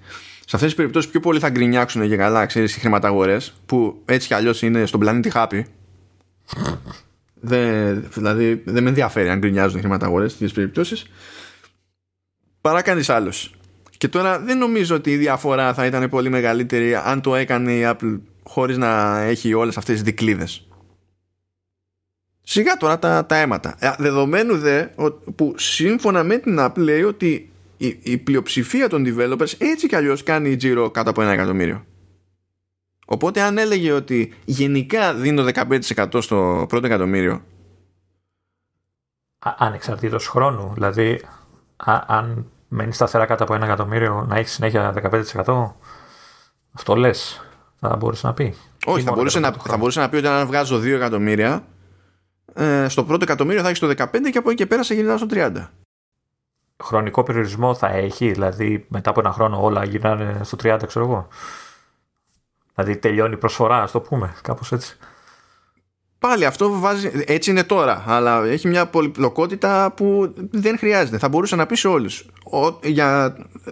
Σε 0.48 0.56
αυτές 0.56 0.70
τις 0.70 0.76
περιπτώσεις, 0.76 1.12
πιο 1.12 1.20
πολύ 1.20 1.40
θα 1.40 1.50
γκρινιάξουν 1.50 2.04
για 2.04 2.18
καλά, 2.18 2.46
ξέρεις, 2.46 2.76
οι 2.76 2.80
χρηματαγορές 2.80 3.54
που 3.66 4.02
έτσι 4.06 4.28
κι 4.28 4.34
αλλιώς 4.34 4.62
είναι 4.62 4.86
στον 4.86 5.00
πλανήτη 5.00 5.30
χάπη. 5.30 5.66
δεν, 7.34 8.04
δηλαδή, 8.14 8.62
δεν 8.66 8.84
με 8.84 8.90
ενδιαφέρει 8.90 9.30
αν 9.30 9.40
γκρινιάζουν 9.40 9.78
οι 9.78 9.82
χρηματαγορές 9.82 10.32
σε 10.32 10.38
τέτοιες 10.38 10.56
περιπτώσεις. 10.56 11.06
Παρά 12.62 12.82
κανείς 12.82 13.10
άλλος. 13.10 13.56
Και 13.98 14.08
τώρα 14.08 14.40
δεν 14.40 14.58
νομίζω 14.58 14.96
ότι 14.96 15.12
η 15.12 15.18
διαφορά 15.18 15.74
θα 15.74 15.86
ήταν 15.86 16.10
πολύ 16.10 16.30
μεγαλύτερη 16.30 16.96
αν 16.96 17.22
το 17.22 17.36
έκανε 17.36 17.74
η 17.74 17.82
Apple 17.86 18.20
χωρίς 18.48 18.78
να 18.78 19.20
έχει 19.20 19.54
όλες 19.54 19.78
αυτές 19.78 19.94
τις 19.96 20.04
δικλείδες. 20.04 20.68
Σιγά 22.48 22.78
τώρα 22.78 23.00
τα, 23.00 23.26
τα 23.26 23.36
αίματα. 23.36 23.76
Ε, 23.80 23.92
Δεδομένου 23.98 24.58
δε 24.58 24.88
ο- 24.96 25.12
που 25.12 25.54
σύμφωνα 25.58 26.24
με 26.24 26.38
την 26.38 26.58
Apple 26.60 26.78
λέει 26.78 27.04
ότι 27.04 27.52
η, 27.78 28.00
η 28.04 28.18
πλειοψηφία 28.18 28.90
των 28.90 29.04
developers 29.08 29.54
έτσι 29.58 29.88
κι 29.88 29.96
αλλιώς 29.96 30.24
κάνει 30.24 30.56
τζίρο 30.56 30.92
κάτω 30.92 31.10
από 31.10 31.22
ένα 31.22 31.32
εκατομμύριο. 31.32 31.86
Οπότε 33.06 33.42
αν 33.42 33.58
έλεγε 33.58 33.92
ότι 33.92 34.34
γενικά 34.46 35.14
δίνω 35.14 35.46
15% 35.54 36.22
στο 36.22 36.66
πρώτο 36.70 36.86
εκατομμύριο 36.88 37.34
Α- 39.40 39.56
ανεξαρτήτως 39.58 40.28
χρόνου. 40.28 40.72
Δηλαδή, 40.74 41.22
α- 41.76 42.04
αν 42.08 42.52
μένεις 42.68 42.96
σταθερά 42.96 43.26
κάτω 43.26 43.44
από 43.44 43.54
ένα 43.56 43.66
εκατομμύριο, 43.66 44.26
να 44.30 44.38
έχεις 44.38 44.52
συνέχεια 44.52 44.94
15%. 44.94 45.76
Αυτό 46.72 46.96
λες. 46.96 47.45
Θα 47.90 47.96
μπορούσε 47.96 48.28
να 48.28 48.34
πει. 48.34 48.44
Όχι, 48.86 49.00
Ή 49.00 49.04
θα 49.04 49.10
μόνο 49.10 49.16
μπορούσε, 49.16 49.40
για 49.40 49.48
να, 49.48 49.54
το 49.54 49.58
θα 49.58 49.64
χρόνο. 49.64 49.78
μπορούσε 49.80 50.00
να 50.00 50.10
πει 50.10 50.16
ότι 50.16 50.28
αν 50.28 50.48
βγάζω 50.48 50.78
2 50.78 50.84
εκατομμύρια, 50.86 51.66
ε, 52.54 52.86
στο 52.90 53.04
πρώτο 53.04 53.24
εκατομμύριο 53.24 53.62
θα 53.62 53.68
έχεις 53.68 53.80
το 53.80 53.88
15 53.88 54.30
και 54.32 54.38
από 54.38 54.50
εκεί 54.50 54.58
και 54.58 54.66
πέρα 54.66 54.84
σε 54.84 54.94
γυρνάω 54.94 55.18
στο 55.18 55.28
30. 55.32 55.52
Χρονικό 56.84 57.24
περιορισμό 57.24 57.74
θα 57.76 57.88
έχει, 57.88 58.32
δηλαδή 58.32 58.86
μετά 58.90 59.10
από 59.10 59.20
ένα 59.20 59.32
χρόνο 59.32 59.64
όλα 59.64 59.84
γυρνάνε 59.84 60.40
στο 60.44 60.58
30, 60.64 60.80
ξέρω 60.88 61.06
εγώ. 61.06 61.28
Δηλαδή 62.76 62.98
τελειώνει 62.98 63.34
η 63.34 63.38
προσφορά, 63.38 63.82
ας 63.82 63.92
το 63.92 64.00
πούμε, 64.00 64.34
κάπως 64.42 64.72
έτσι. 64.72 64.98
Πάλι 66.20 66.46
αυτό 66.46 66.80
βάζει, 66.80 67.24
έτσι 67.26 67.50
είναι 67.50 67.64
τώρα, 67.64 68.04
αλλά 68.08 68.46
έχει 68.46 68.68
μια 68.68 68.86
πολυπλοκότητα 68.88 69.92
που 69.96 70.34
δεν 70.52 70.78
χρειάζεται. 70.78 71.18
Θα 71.18 71.30
μπορούσε 71.30 71.56
να 71.56 71.66
πει 71.66 71.76
σε 71.76 71.88
όλους. 71.88 72.26
Για 72.84 73.36
ε, 73.66 73.72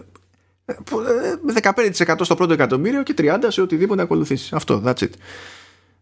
15% 1.62 2.16
στο 2.20 2.34
πρώτο 2.34 2.52
εκατομμύριο 2.52 3.02
και 3.02 3.14
30% 3.18 3.38
σε 3.48 3.60
οτιδήποτε 3.60 4.02
ακολουθήσεις. 4.02 4.52
Αυτό, 4.52 4.82
that's 4.86 5.02
it. 5.02 5.10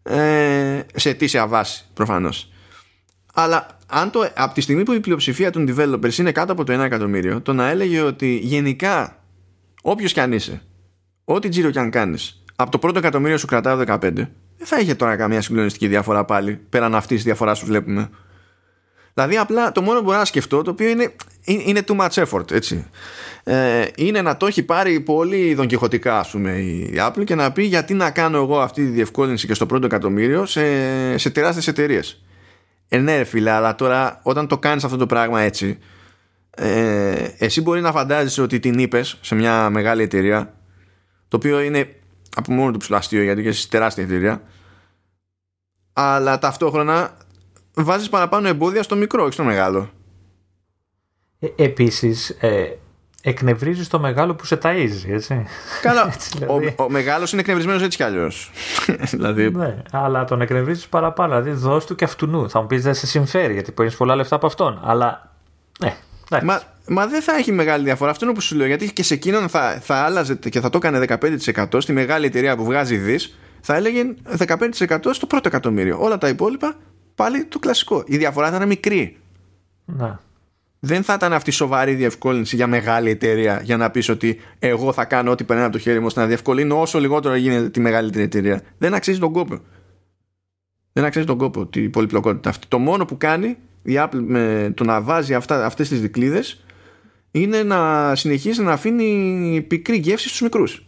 Ε, 0.03 0.81
σε 0.95 1.09
αιτήσια 1.09 1.47
βάση, 1.47 1.85
προφανώς. 1.95 2.53
Αλλά 3.35 3.67
αν 3.87 4.11
το, 4.11 4.31
από 4.35 4.55
τη 4.55 4.61
στιγμή 4.61 4.83
που 4.83 4.93
η 4.93 5.01
πλειοψηφία 5.01 5.51
των 5.51 5.75
developers 5.77 6.19
είναι 6.19 6.33
κάτω 6.33 6.53
από 6.53 6.65
το 6.65 6.81
1 6.81 6.85
εκατομμύριο, 6.85 7.41
το 7.41 7.53
να 7.53 7.69
έλεγε 7.69 8.01
ότι 8.01 8.37
γενικά 8.37 9.23
όποιος 9.83 10.13
κι 10.13 10.21
αν 10.21 10.33
είσαι, 10.33 10.63
ό,τι 11.25 11.49
τζίρο 11.49 11.71
κι 11.71 11.79
αν 11.79 11.91
κάνεις, 11.91 12.43
από 12.57 12.71
το 12.71 12.79
πρώτο 12.79 12.99
εκατομμύριο 12.99 13.39
σου 13.39 13.47
κρατάω 13.47 13.83
15, 13.87 13.99
δεν 14.01 14.27
θα 14.59 14.79
είχε 14.79 14.95
τώρα 14.95 15.17
καμία 15.17 15.41
συγκλονιστική 15.43 15.89
διαφορά 15.89 16.25
πάλι, 16.25 16.61
πέραν 16.69 16.95
αυτής 16.95 17.17
της 17.17 17.25
διαφοράς 17.25 17.61
που 17.61 17.67
βλέπουμε. 17.67 18.11
Δηλαδή, 19.15 19.37
απλά 19.37 19.73
το 19.73 19.83
μόνο 19.83 19.99
που 19.99 20.05
μπορώ 20.05 20.19
να 20.19 20.25
σκεφτώ, 20.25 20.63
το 20.63 20.71
οποίο 20.71 20.89
είναι, 20.89 21.15
είναι 21.45 21.81
too 21.87 21.97
much 22.01 22.25
effort, 22.25 22.51
έτσι. 22.51 22.87
Ε, 23.45 23.87
είναι 23.97 24.23
να 24.23 24.37
το 24.37 24.47
έχει 24.47 24.63
πάρει 24.63 25.01
πολύ 25.01 25.55
δονκιχωτικά, 25.55 26.19
ας 26.19 26.31
πούμε, 26.31 26.51
η 26.53 26.95
Apple 26.99 27.25
και 27.25 27.35
να 27.35 27.53
πει 27.53 27.63
γιατί 27.63 27.95
να 27.95 28.11
κάνω 28.11 28.37
εγώ 28.37 28.61
αυτή 28.61 28.85
τη 28.85 28.91
διευκόλυνση 28.91 29.47
και 29.47 29.55
στο 29.55 29.67
πρώτο 29.67 29.87
εκατομμύριο 29.87 30.47
σε, 30.47 31.19
σε 31.19 31.31
τεράστιες 31.31 31.67
εταιρείες. 31.67 32.23
Ε, 32.89 32.99
ναι, 32.99 33.17
ρε 33.17 33.25
φίλε, 33.25 33.51
αλλά 33.51 33.75
τώρα 33.75 34.21
όταν 34.23 34.47
το 34.47 34.59
κάνεις 34.59 34.85
αυτό 34.85 34.97
το 34.97 35.07
πράγμα 35.07 35.41
έτσι, 35.41 35.79
ε, 36.51 37.29
εσύ 37.39 37.61
μπορεί 37.61 37.81
να 37.81 37.93
φαντάζεσαι 37.93 38.43
ότι 38.43 38.61
την 38.61 38.79
είπες 38.79 39.19
σε 39.21 39.35
μια 39.35 39.71
μεγάλη 39.71 40.03
εταιρεία, 40.03 40.55
το 41.29 41.37
οποίο 41.37 41.61
είναι 41.61 41.95
από 42.37 42.53
μόνο 42.53 42.71
του 42.71 42.79
ψηλαστείο 42.79 43.23
γιατί 43.23 43.43
και 43.43 43.49
εσύ 43.49 43.71
τεράστια 43.71 44.03
εταιρεία, 44.05 44.43
αλλά 45.93 46.39
ταυτόχρονα 46.39 47.17
βάζεις 47.75 48.09
παραπάνω 48.09 48.49
εμπόδια 48.49 48.83
στο 48.83 48.97
μικρό, 48.97 49.23
όχι 49.23 49.33
στο 49.33 49.45
μεγάλο. 49.45 49.91
Ε, 51.39 51.49
επίσης, 51.57 52.31
ε, 52.31 52.79
εκνευρίζεις 53.23 53.89
το 53.89 53.99
μεγάλο 53.99 54.35
που 54.35 54.45
σε 54.45 54.59
ταΐζει, 54.63 55.09
έτσι. 55.09 55.47
Καλά, 55.83 56.07
Έτσι, 56.15 56.31
δηλαδή. 56.39 56.75
ο, 56.79 56.83
ο 56.83 56.91
μεγάλος 56.91 57.33
είναι 57.33 57.41
εκνευρισμένος 57.41 57.83
έτσι 57.83 57.97
κι 57.97 58.03
αλλιώς. 58.03 58.51
δηλαδή, 59.13 59.51
Ναι, 59.51 59.77
αλλά 59.93 60.25
τον 60.25 60.41
εκνευρίζεις 60.41 60.87
παραπάνω. 60.87 61.41
Δηλαδή, 61.41 61.61
δώσ' 61.61 61.85
του 61.85 61.95
και 61.95 62.05
αυτού. 62.05 62.51
Θα 62.51 62.61
μου 62.61 62.67
πεις 62.67 62.83
δεν 62.83 62.95
σε 62.95 63.07
συμφέρει 63.07 63.53
γιατί 63.53 63.73
παίρνεις 63.73 63.97
πολλά 63.97 64.17
λεφτά 64.17 64.37
από 64.37 64.47
αυτόν. 64.47 64.81
Αλλά, 64.85 65.33
ναι, 65.81 65.97
εντάξει. 66.25 66.47
Μα, 66.47 66.63
μα 66.89 67.07
δεν 67.07 67.23
θα 67.23 67.37
έχει 67.37 67.53
μεγάλη 67.53 67.85
διαφορά. 67.85 68.11
Αυτό 68.11 68.25
είναι 68.25 68.35
που 68.35 68.41
σου 68.41 68.57
λέω. 68.57 68.67
Γιατί 68.67 68.93
και 68.93 69.03
σε 69.03 69.15
εκείνον 69.15 69.49
θα, 69.49 69.79
θα 69.83 69.95
άλλαζε 69.95 70.35
και 70.35 70.61
θα 70.61 70.71
το 70.71 70.79
έκανε 70.83 71.05
15% 71.57 71.67
στη 71.79 71.93
μεγάλη 71.93 72.27
εταιρεία 72.27 72.57
που 72.57 72.65
βγάζει 72.65 72.97
δις, 72.97 73.39
θα 73.61 73.75
έλεγε 73.75 74.03
15% 74.39 74.57
στο 75.11 75.27
πρώτο 75.27 75.49
εκατομμύριο. 75.49 75.99
Όλα 76.01 76.19
τα 76.19 76.29
υπόλοιπα 76.29 76.75
πάλι 77.15 77.45
το 77.45 77.59
κλασικό. 77.59 78.05
Η 78.07 78.17
διαφορά 78.17 78.51
θα 78.51 78.57
είναι 78.57 78.67
μικρή. 78.67 79.17
Ναι. 79.85 80.19
Δεν 80.85 81.03
θα 81.03 81.15
ήταν 81.15 81.33
αυτή 81.33 81.51
η 81.51 81.53
σοβαρή 81.53 81.95
διευκόλυνση 81.95 82.57
για 82.57 82.67
μεγάλη 82.67 83.11
εταιρεία 83.11 83.61
για 83.65 83.77
να 83.77 83.91
πεις 83.91 84.09
ότι 84.09 84.41
εγώ 84.59 84.93
θα 84.93 85.05
κάνω 85.05 85.31
ό,τι 85.31 85.45
περνάει 85.45 85.65
από 85.65 85.75
το 85.75 85.79
χέρι 85.79 85.99
μου 85.99 86.07
ώστε 86.07 86.21
να 86.21 86.27
διευκολύνω 86.27 86.81
όσο 86.81 86.99
λιγότερο 87.01 87.35
γίνεται 87.35 87.71
τη 87.71 87.81
μεγαλύτερη 87.81 88.25
εταιρεία. 88.25 88.63
Δεν 88.79 88.95
αξίζει 88.95 89.19
τον 89.19 89.33
κόπο. 89.33 89.59
Δεν 90.93 91.05
αξίζει 91.05 91.27
τον 91.27 91.39
κόπο 91.39 91.67
την 91.67 91.91
πολυπλοκότητα 91.91 92.49
αυτή. 92.49 92.67
Το 92.67 92.79
μόνο 92.79 93.05
που 93.05 93.17
κάνει 93.17 93.57
η 93.83 93.93
Apple 93.97 94.23
με 94.27 94.73
το 94.77 94.85
να 94.85 95.03
βάζει 95.03 95.35
αυτά, 95.35 95.67
αυτές 95.67 95.89
τις 95.89 96.01
δικλείδες 96.01 96.65
είναι 97.31 97.63
να 97.63 98.13
συνεχίζει 98.15 98.63
να 98.63 98.73
αφήνει 98.73 99.65
πικρή 99.69 99.97
γεύση 99.97 100.29
στους 100.29 100.41
μικρούς. 100.41 100.87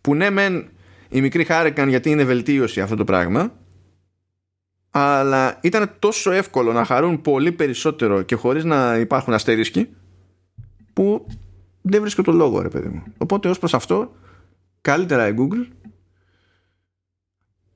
Που 0.00 0.14
ναι 0.14 0.30
μεν 0.30 0.68
οι 1.08 1.20
μικροί 1.20 1.44
χάρηκαν 1.44 1.88
γιατί 1.88 2.10
είναι 2.10 2.24
βελτίωση 2.24 2.80
αυτό 2.80 2.96
το 2.96 3.04
πράγμα 3.04 3.52
αλλά 4.94 5.58
ήταν 5.60 5.90
τόσο 5.98 6.30
εύκολο 6.30 6.72
να 6.72 6.84
χαρούν 6.84 7.22
πολύ 7.22 7.52
περισσότερο 7.52 8.22
και 8.22 8.34
χωρίς 8.34 8.64
να 8.64 8.96
υπάρχουν 8.96 9.34
αστερίσκοι 9.34 9.88
που 10.92 11.26
δεν 11.82 12.00
βρίσκω 12.00 12.22
το 12.22 12.32
λόγο 12.32 12.62
ρε 12.62 12.68
παιδί 12.68 12.88
μου. 12.88 13.02
Οπότε 13.18 13.48
ως 13.48 13.58
προς 13.58 13.74
αυτό 13.74 14.12
καλύτερα 14.80 15.28
η 15.28 15.34
Google. 15.38 15.66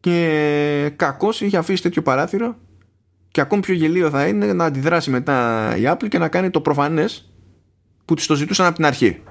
Και 0.01 0.93
κακώς 0.97 1.41
είχε 1.41 1.57
αφήσει 1.57 1.83
τέτοιο 1.83 2.03
παράθυρο 2.03 2.57
και 3.29 3.41
ακόμη 3.41 3.63
πιο 3.63 3.75
γελίο 3.75 4.11
θα 4.11 4.27
είναι 4.27 4.53
να 4.53 4.65
αντιδράσει 4.65 5.11
μετά 5.11 5.77
η 5.77 5.83
Apple 5.85 6.09
και 6.09 6.19
να 6.19 6.29
κάνει 6.29 6.51
το 6.51 6.61
προφανές 6.61 7.33
που 8.05 8.15
της 8.15 8.27
το 8.27 8.35
ζητούσαν 8.35 8.67
από 8.67 8.75
την 8.75 8.87
αρχή. 8.87 9.23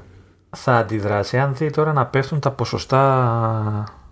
Θα 0.49 0.77
αντιδράσει. 0.77 1.37
Αν 1.37 1.55
δει 1.55 1.69
τώρα 1.69 1.93
να 1.93 2.05
πέφτουν 2.05 2.39
τα 2.39 2.51
ποσοστά 2.51 4.04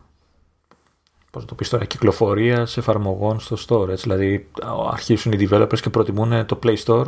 πώς 1.33 1.45
το 1.45 1.55
πεις 1.55 1.69
τώρα, 1.69 1.85
κυκλοφορίας 1.85 2.77
εφαρμογών 2.77 3.39
στο 3.39 3.57
store. 3.67 3.89
Έτσι, 3.89 4.03
δηλαδή 4.03 4.47
αρχίσουν 4.91 5.31
οι 5.31 5.47
developers 5.49 5.79
και 5.79 5.89
προτιμούν 5.89 6.45
το 6.45 6.59
Play 6.63 6.75
Store 6.85 7.05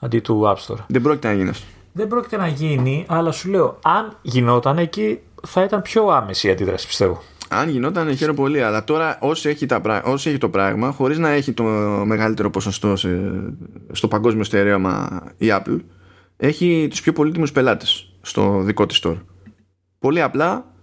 αντί 0.00 0.20
του 0.20 0.42
App 0.44 0.56
Store. 0.66 0.78
Δεν 0.86 1.02
πρόκειται 1.02 1.28
να 1.28 1.34
γίνει 1.34 1.50
Δεν 1.92 2.08
πρόκειται 2.08 2.36
να 2.36 2.46
γίνει, 2.46 3.04
αλλά 3.08 3.30
σου 3.30 3.50
λέω, 3.50 3.78
αν 3.82 4.16
γινόταν 4.22 4.78
εκεί 4.78 5.20
θα 5.46 5.62
ήταν 5.62 5.82
πιο 5.82 6.06
άμεση 6.06 6.48
η 6.48 6.50
αντίδραση, 6.50 6.86
πιστεύω. 6.86 7.22
Αν 7.48 7.68
γινόταν, 7.68 8.16
χαίρομαι 8.16 8.38
πολύ. 8.38 8.62
Αλλά 8.62 8.84
τώρα, 8.84 9.18
όσο 9.20 9.48
έχει, 9.48 9.66
τα, 9.66 10.02
όσο 10.04 10.28
έχει 10.28 10.38
το 10.38 10.48
πράγμα, 10.48 10.90
χωρίς 10.90 11.18
να 11.18 11.28
έχει 11.28 11.52
το 11.52 11.62
μεγαλύτερο 12.04 12.50
ποσοστό 12.50 12.96
στο 13.92 14.08
παγκόσμιο 14.08 14.44
στερέωμα 14.44 15.22
η 15.36 15.46
Apple, 15.50 15.78
έχει 16.36 16.86
τους 16.90 17.02
πιο 17.02 17.12
πολύτιμους 17.12 17.52
πελάτες 17.52 18.12
στο 18.20 18.60
δικό 18.60 18.86
της 18.86 19.00
store. 19.04 19.16
Πολύ 19.98 20.22
απλά 20.22 20.73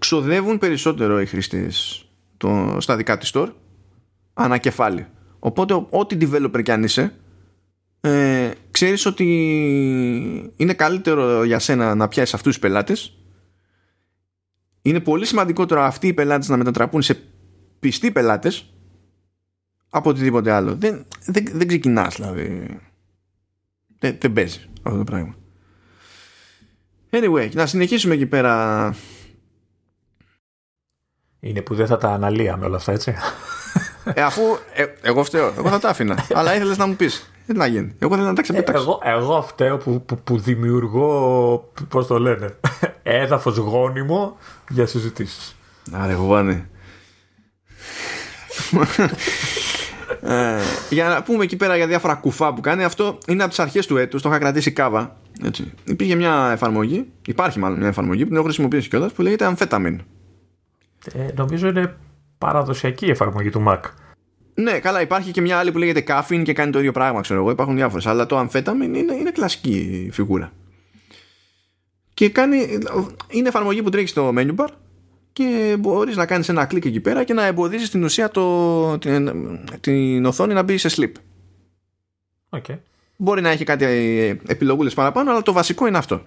ξοδεύουν 0.00 0.58
περισσότερο 0.58 1.20
οι 1.20 1.26
χρήστες 1.26 2.04
στα 2.78 2.96
δικά 2.96 3.18
της 3.18 3.30
store 3.34 3.52
ανακεφάλι. 4.34 5.06
Οπότε, 5.38 5.86
ό,τι 5.90 6.16
developer 6.20 6.62
κι 6.62 6.70
αν 6.70 6.82
είσαι, 6.82 7.14
ε, 8.00 8.50
ξέρεις 8.70 9.06
ότι 9.06 9.24
είναι 10.56 10.74
καλύτερο 10.74 11.44
για 11.44 11.58
σένα 11.58 11.94
να 11.94 12.08
πιάσεις 12.08 12.34
αυτούς 12.34 12.52
τους 12.52 12.62
πελάτες 12.62 13.14
είναι 14.82 15.00
πολύ 15.00 15.26
σημαντικότερο 15.26 15.82
αυτοί 15.82 16.06
οι 16.06 16.12
πελάτες 16.12 16.48
να 16.48 16.56
μετατραπούν 16.56 17.02
σε 17.02 17.22
πιστοί 17.80 18.12
πελάτες 18.12 18.74
από 19.90 20.10
οτιδήποτε 20.10 20.50
άλλο. 20.50 20.74
Δεν, 20.74 21.06
δεν, 21.24 21.44
δεν 21.52 21.66
ξεκινάς 21.66 22.14
δηλαδή. 22.14 22.78
Δεν, 23.98 24.16
δεν 24.20 24.32
παίζεις 24.32 24.68
αυτό 24.82 24.98
το 24.98 25.04
πράγμα. 25.04 25.34
Anyway, 27.10 27.50
να 27.52 27.66
συνεχίσουμε 27.66 28.14
εκεί 28.14 28.26
πέρα. 28.26 28.94
Είναι 31.40 31.60
που 31.60 31.74
δεν 31.74 31.86
θα 31.86 31.96
τα 31.96 32.08
αναλύαμε 32.08 32.66
όλα 32.66 32.76
αυτά, 32.76 32.92
έτσι. 32.92 33.14
Ε, 34.14 34.22
αφού 34.22 34.42
ε, 34.74 34.84
εγώ 35.02 35.24
φταίω, 35.24 35.52
εγώ 35.58 35.68
θα 35.68 35.78
τα 35.78 35.88
άφηνα. 35.88 36.24
αλλά 36.34 36.54
ήθελες 36.54 36.76
να 36.76 36.86
μου 36.86 36.96
πεις. 36.96 37.30
Τι 37.46 37.56
να 37.56 37.66
γίνει. 37.66 37.94
Εγώ 37.98 38.14
θέλω 38.14 38.26
να 38.26 38.34
τα 38.34 38.42
ξεπετάξω. 38.42 38.82
εγώ, 38.82 39.18
εγώ 39.18 39.42
φταίω 39.42 39.76
που, 39.76 40.02
που, 40.06 40.18
που 40.18 40.38
δημιουργώ, 40.38 41.70
πώς 41.88 42.06
το 42.06 42.18
λένε, 42.18 42.56
έδαφος 43.02 43.56
γόνιμο 43.56 44.36
για 44.68 44.86
συζητήσεις. 44.86 45.56
Άρε, 45.92 46.12
γουβάνε. 46.12 46.68
ε, 50.20 50.60
για 50.90 51.08
να 51.08 51.22
πούμε 51.22 51.44
εκεί 51.44 51.56
πέρα 51.56 51.76
για 51.76 51.86
διάφορα 51.86 52.14
κουφά 52.14 52.54
που 52.54 52.60
κάνει, 52.60 52.84
αυτό 52.84 53.18
είναι 53.26 53.42
από 53.42 53.50
τις 53.50 53.58
αρχές 53.58 53.86
του 53.86 53.96
έτους. 53.96 54.22
Το 54.22 54.28
είχα 54.28 54.38
κρατήσει 54.38 54.72
κάβα. 54.72 55.16
Έτσι. 55.44 55.72
Υπήρχε 55.84 56.14
μια 56.14 56.50
εφαρμογή, 56.52 57.10
υπάρχει 57.26 57.58
μάλλον 57.58 57.78
μια 57.78 57.88
εφαρμογή 57.88 58.20
που 58.20 58.26
την 58.26 58.36
έχω 58.36 58.44
χρησιμοποιήσει 58.44 58.88
κιόλας 58.88 59.12
που 59.12 59.22
λέγεται 59.22 59.54
Amphetamine. 59.54 59.96
Ε, 61.04 61.28
νομίζω 61.36 61.68
είναι 61.68 61.96
παραδοσιακή 62.38 63.06
εφαρμογή 63.06 63.50
του 63.50 63.64
Mac. 63.68 63.80
Ναι, 64.54 64.78
καλά, 64.78 65.00
υπάρχει 65.00 65.30
και 65.30 65.40
μια 65.40 65.58
άλλη 65.58 65.72
που 65.72 65.78
λέγεται 65.78 66.04
Caffeine 66.06 66.42
και 66.44 66.52
κάνει 66.52 66.72
το 66.72 66.78
ίδιο 66.78 66.92
πράγμα, 66.92 67.20
ξέρω 67.20 67.40
εγώ. 67.40 67.50
Υπάρχουν 67.50 67.74
διάφορες. 67.74 68.06
Αλλά 68.06 68.26
το 68.26 68.40
Amphetamine 68.40 68.94
είναι, 68.94 69.14
είναι 69.14 69.30
κλασική 69.30 70.08
φιγούρα. 70.12 70.52
Και 72.14 72.28
κάνει, 72.28 72.78
είναι 73.28 73.48
εφαρμογή 73.48 73.82
που 73.82 73.90
τρέχει 73.90 74.06
στο 74.06 74.32
menu 74.36 74.54
bar 74.56 74.68
και 75.32 75.76
μπορείς 75.78 76.16
να 76.16 76.26
κάνεις 76.26 76.48
ένα 76.48 76.66
κλικ 76.66 76.84
εκεί 76.84 77.00
πέρα 77.00 77.24
και 77.24 77.32
να 77.32 77.44
εμποδίζεις 77.44 77.90
την 77.90 78.04
ουσία 78.04 78.30
το, 78.30 78.98
την, 78.98 79.30
την 79.80 80.24
οθόνη 80.24 80.54
να 80.54 80.62
μπει 80.62 80.78
σε 80.78 80.88
sleep. 80.96 81.12
Okay. 82.58 82.78
Μπορεί 83.16 83.40
να 83.40 83.48
έχει 83.50 83.64
κάτι 83.64 83.84
επιλογούλες 84.46 84.94
παραπάνω, 84.94 85.30
αλλά 85.30 85.42
το 85.42 85.52
βασικό 85.52 85.86
είναι 85.86 85.98
αυτό. 85.98 86.22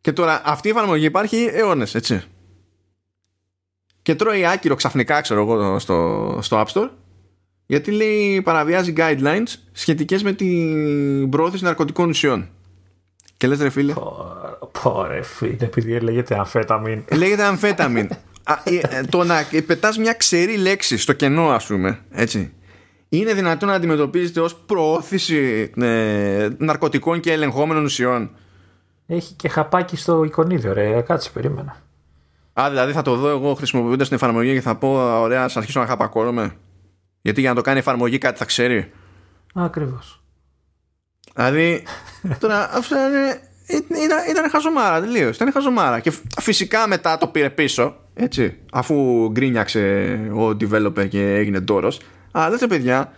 Και 0.00 0.12
τώρα 0.12 0.42
αυτή 0.44 0.68
η 0.68 0.70
εφαρμογή 0.70 1.04
υπάρχει 1.04 1.50
αιώνες, 1.52 1.94
έτσι 1.94 2.24
και 4.02 4.14
τρώει 4.14 4.46
άκυρο 4.46 4.74
ξαφνικά 4.74 5.20
ξέρω 5.20 5.40
εγώ 5.40 5.78
στο, 5.78 6.38
στο 6.42 6.62
App 6.62 6.72
Store 6.72 6.88
γιατί 7.66 7.90
λέει 7.90 8.42
παραβιάζει 8.42 8.92
guidelines 8.96 9.54
σχετικές 9.72 10.22
με 10.22 10.32
την 10.32 11.28
προώθηση 11.28 11.64
ναρκωτικών 11.64 12.08
ουσιών. 12.08 12.48
Και 13.36 13.46
λες 13.46 13.60
ρε 13.60 13.70
φίλε. 13.70 13.92
Πω 14.82 15.04
ρε 15.06 15.22
φίλε 15.22 15.56
επειδή 15.60 16.00
λέγεται 16.00 16.38
αμφέταμιν. 16.38 17.04
Λέγεται 17.12 17.42
αμφέταμιν. 17.44 18.08
Ε, 18.64 18.98
ε, 18.98 19.02
το 19.02 19.24
να 19.24 19.46
πετάς 19.66 19.98
μια 19.98 20.12
ξερή 20.12 20.56
λέξη 20.56 20.96
στο 20.98 21.12
κενό 21.12 21.48
ας 21.48 21.66
πούμε 21.66 21.98
έτσι 22.10 22.52
είναι 23.08 23.34
δυνατόν 23.34 23.68
να 23.68 23.74
αντιμετωπίζεται 23.74 24.40
ως 24.40 24.54
προώθηση 24.54 25.70
ε, 25.76 26.48
ναρκωτικών 26.58 27.20
και 27.20 27.32
ελεγχόμενων 27.32 27.84
ουσιών. 27.84 28.30
Έχει 29.06 29.34
και 29.34 29.48
χαπάκι 29.48 29.96
στο 29.96 30.24
εικονίδιο 30.24 30.72
ρε. 30.72 31.00
Κάτσε 31.00 31.30
περίμενα 31.30 31.82
Α, 32.60 32.66
δηλαδή 32.70 32.92
θα 32.92 33.02
το 33.02 33.16
δω 33.16 33.28
εγώ 33.28 33.54
χρησιμοποιώντας 33.54 34.06
την 34.08 34.16
εφαρμογή 34.16 34.52
και 34.52 34.60
θα 34.60 34.76
πω, 34.76 35.20
ωραία, 35.20 35.44
ας 35.44 35.56
αρχίσω 35.56 35.80
να 35.80 35.86
χαπακώνομαι. 35.86 36.56
Γιατί 37.22 37.40
για 37.40 37.50
να 37.50 37.54
το 37.54 37.62
κάνει 37.62 37.78
εφαρμογή 37.78 38.18
κάτι 38.18 38.38
θα 38.38 38.44
ξέρει. 38.44 38.92
Ακριβώς. 39.54 40.22
Δηλαδή, 41.34 41.82
τώρα 42.40 42.70
αυτό 42.72 42.96
είναι, 42.96 43.40
ήταν, 44.04 44.18
ήταν 44.30 44.50
χαζομάρα 44.50 45.00
τελείως. 45.00 45.36
Ήταν 45.36 45.52
χαζομάρα. 45.52 46.00
Και 46.00 46.12
φυσικά 46.40 46.88
μετά 46.88 47.18
το 47.18 47.26
πήρε 47.26 47.50
πίσω, 47.50 47.96
έτσι, 48.14 48.58
αφού 48.72 49.28
γκρίνιαξε 49.30 50.14
ο 50.32 50.48
developer 50.48 51.08
και 51.08 51.34
έγινε 51.34 51.60
τόρο. 51.60 51.92
Αλλά 52.30 52.56
δεν 52.56 52.68
παιδιά, 52.68 53.12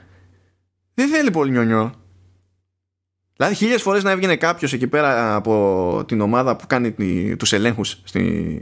δεν 0.95 1.09
θέλει 1.09 1.31
πολύ 1.31 1.51
νιονιό. 1.51 1.95
Δηλαδή, 3.37 3.55
χίλιες 3.55 3.83
φορές 3.83 4.03
να 4.03 4.11
έβγαινε 4.11 4.37
κάποιος 4.37 4.73
εκεί 4.73 4.87
πέρα 4.87 5.35
από 5.35 6.05
την 6.07 6.21
ομάδα 6.21 6.57
που 6.57 6.67
κάνει 6.67 6.93
τους 7.37 7.53
ελέγχους 7.53 8.01
στη, 8.05 8.61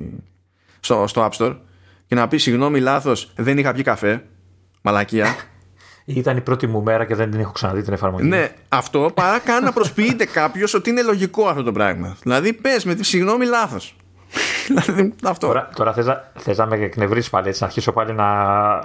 στο, 0.84 1.06
στο 1.06 1.28
App 1.30 1.36
Store 1.38 1.56
και 2.06 2.14
να 2.14 2.28
πει 2.28 2.36
συγγνώμη 2.36 2.80
λάθος 2.80 3.32
δεν 3.36 3.58
είχα 3.58 3.72
πιει 3.72 3.82
καφέ 3.82 4.24
μαλακία 4.82 5.36
ήταν 6.04 6.36
η 6.36 6.40
πρώτη 6.40 6.66
μου 6.66 6.82
μέρα 6.82 7.04
και 7.04 7.14
δεν 7.14 7.30
την 7.30 7.40
έχω 7.40 7.52
ξαναδεί 7.52 7.82
την 7.82 7.92
εφαρμογή. 7.92 8.28
Ναι, 8.28 8.50
αυτό 8.68 9.10
παρά 9.14 9.38
καν 9.38 9.64
να 9.64 9.72
προσποιείται 9.72 10.24
κάποιος 10.24 10.74
ότι 10.74 10.90
είναι 10.90 11.02
λογικό 11.02 11.46
αυτό 11.46 11.62
το 11.62 11.72
πράγμα. 11.72 12.16
Δηλαδή, 12.22 12.52
πες 12.52 12.84
με 12.84 12.94
τη 12.94 13.04
συγγνώμη 13.04 13.46
λάθος. 13.46 13.96
δηλαδή, 14.66 15.14
αυτό. 15.22 15.46
Τώρα, 15.46 15.70
τώρα 15.74 15.92
θες, 15.92 16.06
να, 16.06 16.32
θες 16.38 16.58
να 16.58 16.66
με 16.66 16.76
εκνευρίσει 16.76 17.30
πάλι 17.30 17.48
έτσι, 17.48 17.60
να 17.60 17.66
αρχίσω 17.66 17.92
πάλι 17.92 18.12
να, 18.12 18.32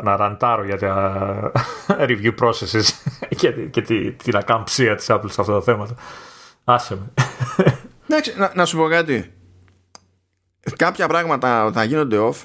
να 0.02 0.16
ραντάρω 0.16 0.64
για 0.64 0.78
τα 0.78 1.52
review 2.10 2.34
processes 2.42 3.16
και, 3.36 3.52
και 3.52 3.82
τη, 3.82 4.12
την 4.12 4.36
ακαμψία 4.36 4.96
της 4.96 5.06
Apple 5.10 5.30
σε 5.30 5.42
αυτά 5.42 5.54
τα 5.54 5.62
θέματα. 5.62 5.94
Άσε 6.64 6.96
με. 6.96 7.26
Εντάξει, 8.10 8.34
να, 8.38 8.52
να 8.56 8.66
σου 8.66 8.78
πω 8.78 8.88
κάτι 8.88 9.32
κάποια 10.76 11.08
πράγματα 11.08 11.72
θα 11.74 11.84
γίνονται 11.84 12.18
off. 12.20 12.36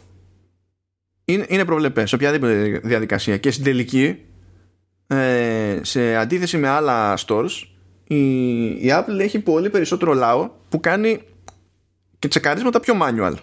Είναι, 1.25 1.47
είναι 1.49 1.65
προβλεπές 1.65 2.09
σε 2.09 2.15
οποιαδήποτε 2.15 2.81
διαδικασία 2.83 3.37
και 3.37 3.51
στην 3.51 3.65
τελική 3.65 4.25
ε, 5.07 5.81
σε 5.83 6.17
αντίθεση 6.17 6.59
με 6.59 6.69
άλλα 6.69 7.19
stores 7.27 7.51
η, 8.05 8.65
η 8.67 8.87
Apple 8.89 9.19
έχει 9.19 9.39
πολύ 9.39 9.71
περισσότερο 9.71 10.15
λαό 10.15 10.51
που 10.69 10.81
κάνει 10.81 11.23
και 12.19 12.29
τσεκαρίσματα 12.29 12.81
πιο 12.81 12.95
manual. 13.03 13.35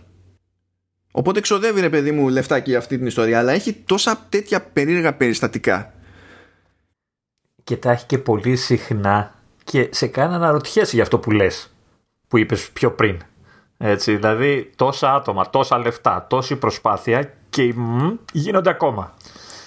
Οπότε 1.11 1.39
εξοδεύει 1.39 1.81
ρε 1.81 1.89
παιδί 1.89 2.11
μου 2.11 2.29
λεφτάκι 2.29 2.75
αυτή 2.75 2.97
την 2.97 3.05
ιστορία 3.05 3.39
αλλά 3.39 3.51
έχει 3.51 3.73
τόσα 3.73 4.25
τέτοια 4.29 4.61
περίεργα 4.61 5.13
περιστατικά. 5.13 5.93
Και 7.63 7.77
τα 7.77 7.91
έχει 7.91 8.05
και 8.05 8.17
πολύ 8.17 8.55
συχνά 8.55 9.35
και 9.63 9.89
σε 9.91 10.07
κάνει 10.07 10.29
να 10.29 10.35
αναρωτιέσαι 10.35 10.95
για 10.95 11.03
αυτό 11.03 11.19
που 11.19 11.31
λες 11.31 11.73
που 12.27 12.37
είπες 12.37 12.69
πιο 12.71 12.91
πριν 12.91 13.19
έτσι, 13.81 14.15
δηλαδή 14.15 14.69
τόσα 14.75 15.13
άτομα, 15.13 15.49
τόσα 15.49 15.77
λεφτά, 15.77 16.25
τόση 16.29 16.55
προσπάθεια 16.55 17.33
και 17.49 17.73
μ, 17.75 18.11
γίνονται 18.31 18.69
ακόμα. 18.69 19.13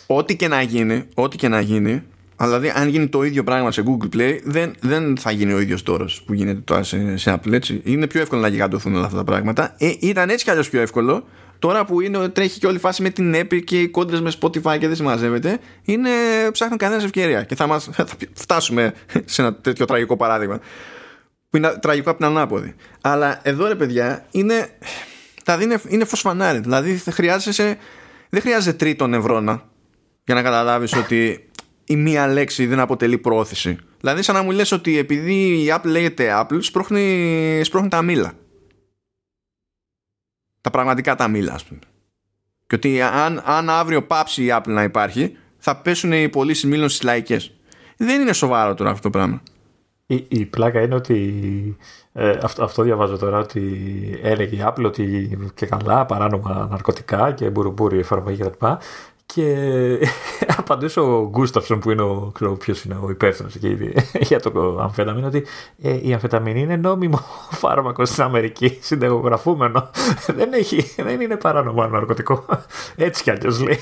Ό,τι 0.07 0.37
και 0.37 0.49
να 0.49 0.63
γίνει, 0.63 1.05
ό,τι 1.15 1.37
και 1.37 1.49
να 1.49 1.61
γίνει, 1.61 2.03
αλλά 2.37 2.59
δηλαδή 2.59 2.81
αν 2.81 2.89
γίνει 2.89 3.09
το 3.09 3.23
ίδιο 3.23 3.45
πράγμα 3.45 3.71
σε 3.71 3.83
Google 3.87 4.17
Play, 4.17 4.39
δεν, 4.45 4.75
δεν 4.81 5.17
θα 5.17 5.31
γίνει 5.31 5.53
ο 5.53 5.61
ίδιος 5.61 5.83
τόρος 5.83 6.23
που 6.27 6.33
γίνεται 6.33 6.61
τώρα 6.61 6.83
σε, 6.83 7.17
σε 7.17 7.35
Apple. 7.35 7.53
Έτσι. 7.53 7.81
Είναι 7.85 8.07
πιο 8.07 8.21
εύκολο 8.21 8.41
να 8.41 8.49
γιγαντωθούν 8.49 8.95
όλα 8.95 9.05
αυτά 9.05 9.17
τα 9.17 9.25
πράγματα. 9.25 9.75
Ε, 9.79 9.93
ήταν 10.01 10.31
έτσι 10.31 10.45
κι 10.45 10.51
αλλιώς 10.51 10.69
πιο 10.69 10.81
εύκολο. 10.81 11.25
Τώρα 11.59 11.85
που 11.85 12.01
είναι, 12.01 12.29
τρέχει 12.29 12.59
και 12.59 12.67
όλη 12.67 12.77
η 12.77 12.81
φάση 12.81 13.03
με 13.03 13.11
την 13.11 13.35
Epic 13.35 13.65
και 13.65 13.81
οι 13.81 13.89
κόντρες 13.89 14.21
με 14.21 14.33
Spotify 14.41 14.77
και 14.79 14.87
δεν 14.87 14.97
συμμαζεύεται, 14.97 15.59
είναι, 15.83 16.11
ψάχνουν 16.53 16.79
κανένας 16.79 17.05
ευκαιρία. 17.05 17.43
Και 17.43 17.55
θα, 17.55 17.67
μας, 17.67 17.89
θα 17.93 18.07
φτάσουμε 18.33 18.93
σε 19.25 19.43
ένα 19.43 19.55
τέτοιο 19.55 19.85
τραγικό 19.85 20.17
παράδειγμα 20.17 20.61
που 21.53 21.59
είναι 21.59 21.69
τραγικό 21.69 22.11
από 22.11 22.19
την 22.19 22.29
ανάποδη. 22.29 22.75
Αλλά 23.01 23.41
εδώ 23.43 23.67
ρε 23.67 23.75
παιδιά 23.75 24.27
είναι, 24.31 24.69
δηλαδή 25.45 25.65
είναι, 25.65 25.81
είναι 25.89 26.05
φωσφανάρι. 26.05 26.59
Δηλαδή 26.59 26.97
χρειάζεσαι, 26.97 27.79
δεν 28.29 28.41
χρειάζεται 28.41 28.77
τρίτο 28.77 29.07
νευρώνα 29.07 29.69
για 30.25 30.35
να 30.35 30.43
καταλάβεις 30.43 30.97
ότι 30.97 31.49
η 31.85 31.97
μία 31.97 32.27
λέξη 32.27 32.67
δεν 32.67 32.81
αποτελεί 32.81 33.19
πρόθεση. 33.19 33.79
Δηλαδή 34.01 34.23
σαν 34.23 34.35
να 34.35 34.43
μου 34.43 34.51
λες 34.51 34.73
ότι 34.73 34.99
επειδή 34.99 35.65
η 35.65 35.75
Apple 35.77 35.85
λέγεται 35.85 36.41
Apple 36.41 36.59
σπρώχνει, 36.61 37.61
σπρώχνει 37.65 37.89
τα 37.89 38.03
μήλα. 38.03 38.33
Τα 40.61 40.71
πραγματικά 40.71 41.15
τα 41.15 41.29
μήλα 41.29 41.53
ας 41.53 41.65
πούμε. 41.65 41.81
Και 42.67 42.75
ότι 42.75 43.03
αν, 43.03 43.43
αν 43.45 43.71
αύριο 43.71 44.03
πάψει 44.03 44.45
η 44.45 44.49
Apple 44.51 44.67
να 44.67 44.83
υπάρχει 44.83 45.37
θα 45.59 45.77
πέσουν 45.77 46.13
οι 46.13 46.29
πωλήσει 46.29 46.67
μήλων 46.67 46.89
στις 46.89 47.03
λαϊκές. 47.03 47.55
Δεν 47.97 48.21
είναι 48.21 48.33
σοβαρό 48.33 48.75
τώρα 48.75 48.91
αυτό 48.91 49.03
το 49.03 49.11
πράγμα. 49.11 49.43
Η, 50.13 50.27
η 50.29 50.47
πλάκα 50.47 50.81
είναι 50.81 50.95
ότι 50.95 51.77
ε, 52.13 52.39
αυτό, 52.43 52.65
αυτό 52.65 52.83
διαβάζω 52.83 53.19
τώρα 53.19 53.39
ότι 53.39 53.63
έλεγε 54.23 54.57
η 54.57 54.65
Apple 54.65 54.85
ότι 54.85 55.39
και 55.55 55.67
καλά 55.67 56.07
παράνομα 56.07 56.67
ναρκωτικά 56.71 57.33
και 57.33 57.51
μπουρμπούρι 57.51 57.99
εφαρμογή 57.99 58.43
κτλ. 58.43 58.67
Και 58.67 58.77
απαντούσε 60.59 61.01
ο 61.01 61.29
Γκούσταυσον 61.31 61.79
που 61.79 61.91
είναι 61.91 62.03
ο, 62.03 62.31
ξέρω, 62.35 62.53
ποιος 62.53 62.85
είναι 62.85 62.99
ο 63.03 63.11
υπεύθυνος 63.11 63.55
για 64.29 64.41
το 64.41 64.79
αμφεταμίνο 64.83 65.27
ότι 65.27 65.45
ε, 65.83 65.99
η 66.03 66.13
αμφεταμίνη 66.13 66.61
είναι 66.61 66.77
νόμιμο 66.77 67.21
φάρμακο 67.61 68.05
στην 68.05 68.23
Αμερική, 68.23 68.79
συνταγογραφούμενο. 68.81 69.91
δεν, 70.27 70.53
έχει, 70.53 71.03
δεν 71.03 71.21
είναι 71.21 71.37
παράνομο 71.37 71.87
ναρκωτικό. 71.87 72.45
Έτσι 72.97 73.23
κι 73.23 73.31
αλλιώς 73.31 73.61
λέει. 73.61 73.79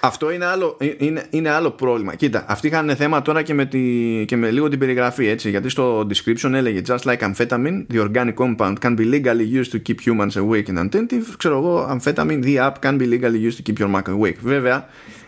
Αυτό 0.00 0.30
είναι 0.30 0.44
άλλο, 0.44 0.76
είναι, 0.98 1.26
είναι 1.30 1.50
άλλο 1.50 1.70
πρόβλημα. 1.70 2.14
Κοίτα, 2.14 2.44
αυτοί 2.48 2.66
είχαν 2.66 2.96
θέμα 2.96 3.22
τώρα 3.22 3.42
και 3.42 3.54
με, 3.54 3.64
τη, 3.64 4.24
και 4.26 4.36
με 4.36 4.50
λίγο 4.50 4.68
την 4.68 4.78
περιγραφή 4.78 5.28
έτσι. 5.28 5.50
Γιατί 5.50 5.68
στο 5.68 6.06
description 6.06 6.52
έλεγε 6.52 6.82
Just 6.86 6.98
like 6.98 7.18
amphetamine, 7.18 7.86
the 7.92 7.98
organic 7.98 8.36
compound 8.36 8.80
can 8.80 8.96
be 8.96 9.04
legally 9.04 9.60
used 9.60 9.72
to 9.72 9.78
keep 9.78 10.00
humans 10.00 10.36
awake 10.36 10.68
and 10.68 10.78
attentive. 10.78 11.36
Ξέρω 11.36 11.56
εγώ, 11.56 11.88
amphetamine, 11.90 12.42
the 12.42 12.58
app 12.58 12.86
can 12.86 12.98
be 12.98 13.06
legally 13.06 13.48
used 13.48 13.56
to 13.56 13.72
keep 13.72 13.78
your 13.78 13.88
Mac 13.88 14.08
awake. 14.08 14.38
Βέβαια, 14.42 14.75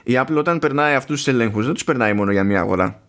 η 0.02 0.12
Apple 0.16 0.36
όταν 0.36 0.58
περνάει 0.58 0.94
αυτούς 0.94 1.16
τους 1.16 1.32
ελέγχους 1.34 1.64
δεν 1.64 1.74
τους 1.74 1.84
περνάει 1.84 2.12
μόνο 2.12 2.32
για 2.32 2.44
μία 2.44 2.60
αγορά. 2.60 3.02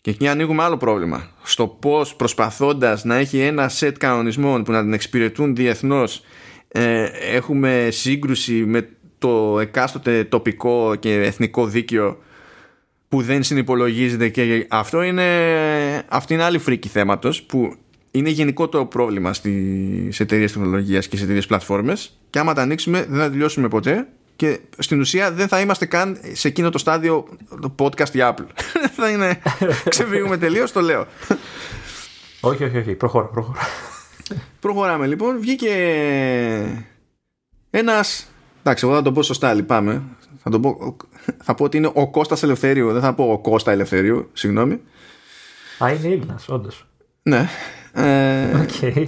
Και 0.00 0.10
εκεί 0.10 0.28
ανοίγουμε 0.28 0.62
άλλο 0.62 0.76
πρόβλημα. 0.76 1.30
Στο 1.42 1.66
πώς 1.66 2.16
προσπαθώντας 2.16 3.04
να 3.04 3.14
έχει 3.14 3.38
ένα 3.38 3.68
σετ 3.68 3.96
κανονισμών 3.96 4.62
που 4.62 4.72
να 4.72 4.80
την 4.80 4.92
εξυπηρετούν 4.92 5.54
διεθνώς 5.54 6.22
ε, 6.68 7.04
έχουμε 7.34 7.88
σύγκρουση 7.90 8.52
με 8.52 8.88
το 9.18 9.58
εκάστοτε 9.60 10.24
τοπικό 10.24 10.94
και 10.94 11.12
εθνικό 11.12 11.66
δίκαιο 11.66 12.18
που 13.08 13.22
δεν 13.22 13.42
συνυπολογίζεται 13.42 14.28
και 14.28 14.66
αυτό 14.68 15.02
είναι, 15.02 15.24
αυτή 16.08 16.34
είναι 16.34 16.42
άλλη 16.42 16.58
φρίκη 16.58 16.88
θέματος 16.88 17.42
που 17.42 17.74
είναι 18.10 18.30
γενικό 18.30 18.68
το 18.68 18.84
πρόβλημα 18.84 19.32
στις 19.32 20.20
εταιρείες 20.20 20.52
τεχνολογίας 20.52 21.04
και 21.04 21.10
στις 21.10 21.22
εταιρείες 21.22 21.46
πλατφόρμες 21.46 22.18
και 22.30 22.38
άμα 22.38 22.54
τα 22.54 22.62
ανοίξουμε 22.62 23.06
δεν 23.08 23.18
θα 23.18 23.30
τελειώσουμε 23.30 23.68
ποτέ 23.68 24.08
και 24.36 24.60
στην 24.78 25.00
ουσία 25.00 25.32
δεν 25.32 25.48
θα 25.48 25.60
είμαστε 25.60 25.86
καν 25.86 26.18
σε 26.32 26.48
εκείνο 26.48 26.70
το 26.70 26.78
στάδιο 26.78 27.26
το 27.60 27.74
podcast 27.78 28.10
η 28.14 28.18
Apple. 28.18 28.46
θα 28.96 29.10
είναι. 29.10 29.42
Ξεφύγουμε 29.88 30.38
τελείως, 30.38 30.72
το 30.72 30.80
λέω. 30.80 31.06
όχι, 32.40 32.64
όχι, 32.64 32.78
όχι. 32.78 32.94
Προχώρα, 32.94 33.26
προχώρα. 33.26 33.58
Προχωράμε 34.60 35.06
λοιπόν. 35.06 35.40
Βγήκε 35.40 35.72
ένα. 37.70 38.04
Εντάξει, 38.60 38.86
εγώ 38.86 38.94
θα 38.94 39.02
το 39.02 39.12
πω 39.12 39.22
σωστά, 39.22 39.54
λυπάμαι. 39.54 40.02
Θα, 40.42 40.50
το 40.50 40.60
πω, 40.60 40.96
θα 41.42 41.54
πω 41.54 41.64
ότι 41.64 41.76
είναι 41.76 41.90
ο 41.94 42.10
Κώστας 42.10 42.42
Ελευθερίου, 42.42 42.92
δεν 42.92 43.00
θα 43.00 43.14
πω 43.14 43.32
ο 43.32 43.38
Κώστα 43.38 43.72
Ελευθερίου, 43.72 44.30
συγγνώμη. 44.32 44.80
Α, 45.78 45.90
είναι 45.90 46.08
Έλληνας, 46.14 46.48
όντως. 46.48 46.86
Ναι. 47.22 47.48
Ε, 47.92 48.66
okay 48.66 49.06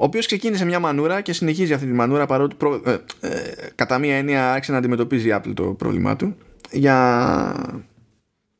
ο 0.00 0.04
οποίος 0.04 0.26
ξεκίνησε 0.26 0.64
μια 0.64 0.78
μανούρα 0.78 1.20
και 1.20 1.32
συνεχίζει 1.32 1.72
αυτή 1.72 1.86
τη 1.86 1.92
μανούρα 1.92 2.26
παρότι 2.26 2.54
προ, 2.54 2.82
ε, 2.84 2.96
ε, 3.20 3.54
κατά 3.74 3.98
μία 3.98 4.16
έννοια 4.16 4.52
άρχισε 4.52 4.72
να 4.72 4.78
αντιμετωπίζει 4.78 5.28
η 5.28 5.34
Apple 5.36 5.52
το 5.54 5.62
πρόβλημά 5.62 6.16
του 6.16 6.36
για, 6.70 7.82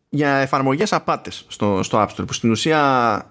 για 0.09 0.37
εφαρμογές 0.37 0.93
απάτες 0.93 1.45
στο, 1.49 1.83
στο 1.83 1.99
App 1.99 2.07
Store 2.07 2.27
που 2.27 2.33
στην 2.33 2.51
ουσία 2.51 3.23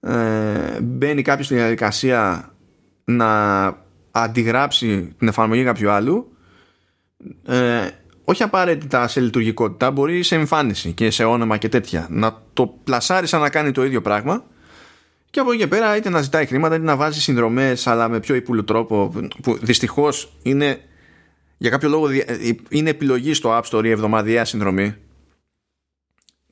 ε, 0.00 0.80
μπαίνει 0.82 1.22
κάποιος 1.22 1.46
στη 1.46 1.54
διαδικασία 1.54 2.50
να 3.04 3.64
αντιγράψει 4.10 5.14
την 5.18 5.28
εφαρμογή 5.28 5.64
κάποιου 5.64 5.90
άλλου 5.90 6.36
ε, 7.46 7.88
όχι 8.24 8.42
απαραίτητα 8.42 9.08
σε 9.08 9.20
λειτουργικότητα 9.20 9.90
μπορεί 9.90 10.22
σε 10.22 10.34
εμφάνιση 10.34 10.92
και 10.92 11.10
σε 11.10 11.24
όνομα 11.24 11.56
και 11.56 11.68
τέτοια. 11.68 12.06
Να 12.10 12.42
το 12.52 12.66
πλασάρει 12.84 13.26
σαν 13.26 13.40
να 13.40 13.50
κάνει 13.50 13.70
το 13.70 13.84
ίδιο 13.84 14.00
πράγμα 14.00 14.44
και 15.32 15.40
από 15.40 15.50
εκεί 15.50 15.60
και 15.60 15.66
πέρα 15.66 15.96
είτε 15.96 16.08
να 16.08 16.22
ζητάει 16.22 16.46
χρήματα 16.46 16.74
είτε 16.74 16.84
να 16.84 16.96
βάζει 16.96 17.20
συνδρομές, 17.20 17.86
αλλά 17.86 18.08
με 18.08 18.20
πιο 18.20 18.34
υπούλου 18.34 18.64
τρόπο 18.64 19.12
που 19.42 19.58
δυστυχώς 19.58 20.36
είναι 20.42 20.80
για 21.58 21.70
κάποιο 21.70 21.88
λόγο 21.88 22.08
είναι 22.68 22.90
επιλογή 22.90 23.34
στο 23.34 23.58
App 23.58 23.62
Store 23.62 23.84
η 23.84 23.90
εβδομαδιαία 23.90 24.44
συνδρομή. 24.44 24.94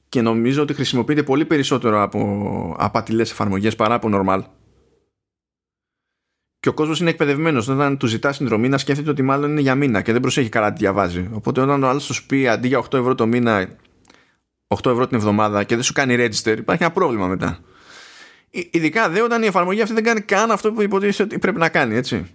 Και 0.08 0.22
νομίζω 0.22 0.62
ότι 0.62 0.74
χρησιμοποιείται 0.74 1.22
πολύ 1.22 1.44
περισσότερο 1.44 2.02
από 2.02 2.76
απατηλές 2.78 3.30
εφαρμογές 3.30 3.76
παρά 3.76 3.94
από 3.94 4.08
normal. 4.12 4.42
Και 6.60 6.68
ο 6.68 6.74
κόσμος 6.74 7.00
είναι 7.00 7.10
εκπαιδευμένος. 7.10 7.68
Όταν 7.68 7.98
του 7.98 8.06
ζητά 8.06 8.32
συνδρομή 8.32 8.68
να 8.68 8.78
σκέφτεται 8.78 9.10
ότι 9.10 9.22
μάλλον 9.22 9.50
είναι 9.50 9.60
για 9.60 9.74
μήνα 9.74 10.02
και 10.02 10.12
δεν 10.12 10.20
προσέχει 10.20 10.48
καλά 10.48 10.72
τι 10.72 10.78
διαβάζει. 10.78 11.28
Οπότε 11.32 11.60
όταν 11.60 11.82
ο 11.82 11.88
άλλος 11.88 12.04
σου 12.04 12.26
πει 12.26 12.48
αντί 12.48 12.68
για 12.68 12.78
8 12.78 12.98
ευρώ 12.98 13.14
το 13.14 13.26
μήνα 13.26 13.68
8 14.66 14.90
ευρώ 14.90 15.06
την 15.06 15.16
εβδομάδα 15.16 15.64
και 15.64 15.74
δεν 15.74 15.84
σου 15.84 15.92
κάνει 15.92 16.14
register 16.18 16.56
υπάρχει 16.58 16.82
ένα 16.82 16.92
πρόβλημα 16.92 17.26
μετά 17.26 17.58
Ειδικά 18.50 19.08
δε 19.08 19.22
όταν 19.22 19.42
η 19.42 19.46
εφαρμογή 19.46 19.82
αυτή 19.82 19.94
δεν 19.94 20.04
κάνει 20.04 20.20
καν 20.20 20.50
αυτό 20.50 20.72
που 20.72 20.82
υποτίθεται 20.82 21.22
ότι 21.22 21.38
πρέπει 21.38 21.58
να 21.58 21.68
κάνει, 21.68 21.94
έτσι. 21.94 22.26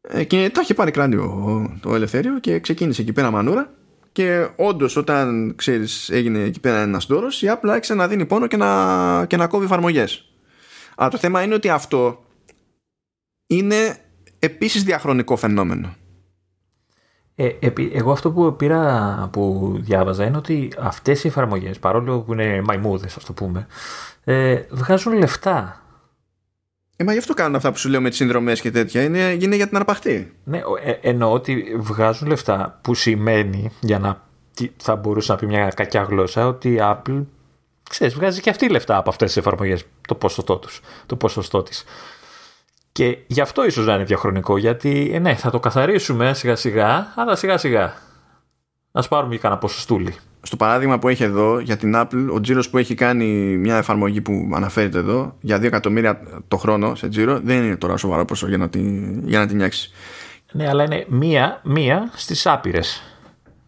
Ε, 0.00 0.24
και 0.24 0.50
το 0.54 0.60
είχε 0.60 0.74
πάρει 0.74 0.90
κράνιο 0.90 1.78
το 1.80 1.94
Ελευθέριο 1.94 2.38
και 2.38 2.60
ξεκίνησε 2.60 3.02
εκεί 3.02 3.12
πέρα 3.12 3.30
μανούρα. 3.30 3.74
Και 4.12 4.48
όντως, 4.56 4.96
όταν 4.96 5.52
ξέρεις, 5.56 6.10
έγινε 6.10 6.38
εκεί 6.38 6.60
πέρα 6.60 6.78
ένας 6.80 7.06
δώρος, 7.06 7.42
η 7.42 7.46
Apple 7.50 7.68
άρχισε 7.68 7.94
να 7.94 8.08
δίνει 8.08 8.26
πόνο 8.26 8.46
και 8.46 8.56
να, 8.56 9.26
και 9.26 9.36
να 9.36 9.46
κόβει 9.46 9.64
εφαρμογές. 9.64 10.32
Αλλά 10.96 11.08
το 11.08 11.18
θέμα 11.18 11.42
είναι 11.42 11.54
ότι 11.54 11.68
αυτό 11.68 12.24
είναι 13.46 13.96
επίσης 14.38 14.84
διαχρονικό 14.84 15.36
φαινόμενο. 15.36 15.96
Ε, 17.42 17.72
εγώ 17.92 18.12
αυτό 18.12 18.30
που 18.30 18.56
πήρα 18.56 19.28
που 19.32 19.74
διάβαζα 19.78 20.24
είναι 20.24 20.36
ότι 20.36 20.72
αυτές 20.78 21.24
οι 21.24 21.28
εφαρμογές 21.28 21.78
παρόλο 21.78 22.20
που 22.20 22.32
είναι 22.32 22.62
μαϊμούδες 22.64 23.16
ας 23.16 23.24
το 23.24 23.32
πούμε 23.32 23.66
ε, 24.24 24.62
βγάζουν 24.70 25.12
λεφτά. 25.12 25.82
Ε, 26.96 27.04
μα 27.04 27.12
γι' 27.12 27.18
αυτό 27.18 27.34
κάνουν 27.34 27.54
αυτά 27.54 27.72
που 27.72 27.78
σου 27.78 27.88
λέω 27.88 28.00
με 28.00 28.08
τις 28.08 28.18
συνδρομές 28.18 28.60
και 28.60 28.70
τέτοια. 28.70 29.02
Είναι, 29.02 29.36
είναι 29.40 29.56
για 29.56 29.68
την 29.68 29.76
αρπαχτή. 29.76 30.36
Ναι, 30.44 30.60
ε, 30.84 30.90
εννοώ 31.00 31.32
ότι 31.32 31.64
βγάζουν 31.76 32.28
λεφτά 32.28 32.78
που 32.82 32.94
σημαίνει 32.94 33.70
για 33.80 33.98
να 33.98 34.22
θα 34.76 34.96
μπορούσε 34.96 35.32
να 35.32 35.38
πει 35.38 35.46
μια 35.46 35.68
κακιά 35.68 36.02
γλώσσα 36.02 36.46
ότι 36.46 36.68
η 36.68 36.78
Apple 36.80 37.24
ξέρεις, 37.90 38.14
βγάζει 38.14 38.40
και 38.40 38.50
αυτή 38.50 38.68
λεφτά 38.68 38.96
από 38.96 39.10
αυτές 39.10 39.28
τις 39.28 39.36
εφαρμογές 39.36 39.84
το 40.08 40.14
ποσοστό, 40.14 40.56
τους, 40.56 40.80
το 41.06 41.16
ποσοστό 41.16 41.62
της. 41.62 41.84
Και 43.00 43.18
γι' 43.26 43.40
αυτό 43.40 43.64
ίσως 43.64 43.86
να 43.86 43.94
είναι 43.94 44.04
διαχρονικό, 44.04 44.56
γιατί 44.56 45.10
ε, 45.14 45.18
ναι, 45.18 45.34
θα 45.34 45.50
το 45.50 45.60
καθαρίσουμε 45.60 46.34
σιγά 46.34 46.56
σιγά, 46.56 47.12
αλλά 47.16 47.36
σιγά 47.36 47.56
σιγά. 47.56 47.92
Ας 48.92 49.08
πάρουμε 49.08 49.34
και 49.34 49.40
κανένα 49.40 49.60
ποσοστούλι 49.60 50.14
στο 50.42 50.56
παράδειγμα 50.56 50.98
που 50.98 51.08
έχει 51.08 51.22
εδώ 51.22 51.58
για 51.58 51.76
την 51.76 51.92
Apple, 51.96 52.28
ο 52.34 52.40
τζίρος 52.40 52.70
που 52.70 52.78
έχει 52.78 52.94
κάνει 52.94 53.26
μια 53.56 53.76
εφαρμογή 53.76 54.20
που 54.20 54.50
αναφέρεται 54.54 54.98
εδώ 54.98 55.36
για 55.40 55.56
2 55.56 55.62
εκατομμύρια 55.62 56.20
το 56.48 56.56
χρόνο 56.56 56.94
σε 56.94 57.08
τζίρο 57.08 57.40
δεν 57.44 57.62
είναι 57.62 57.76
τώρα 57.76 57.96
σοβαρό 57.96 58.24
ποσό 58.24 58.48
για 58.48 58.58
να 58.58 58.68
την, 58.68 59.28
για 59.28 59.38
να 59.38 59.46
την 59.46 59.56
νιάξει. 59.56 59.90
Ναι, 60.52 60.68
αλλά 60.68 60.84
είναι 60.84 61.04
μία, 61.08 61.60
μία 61.64 62.10
στις 62.14 62.46
άπειρες. 62.46 63.02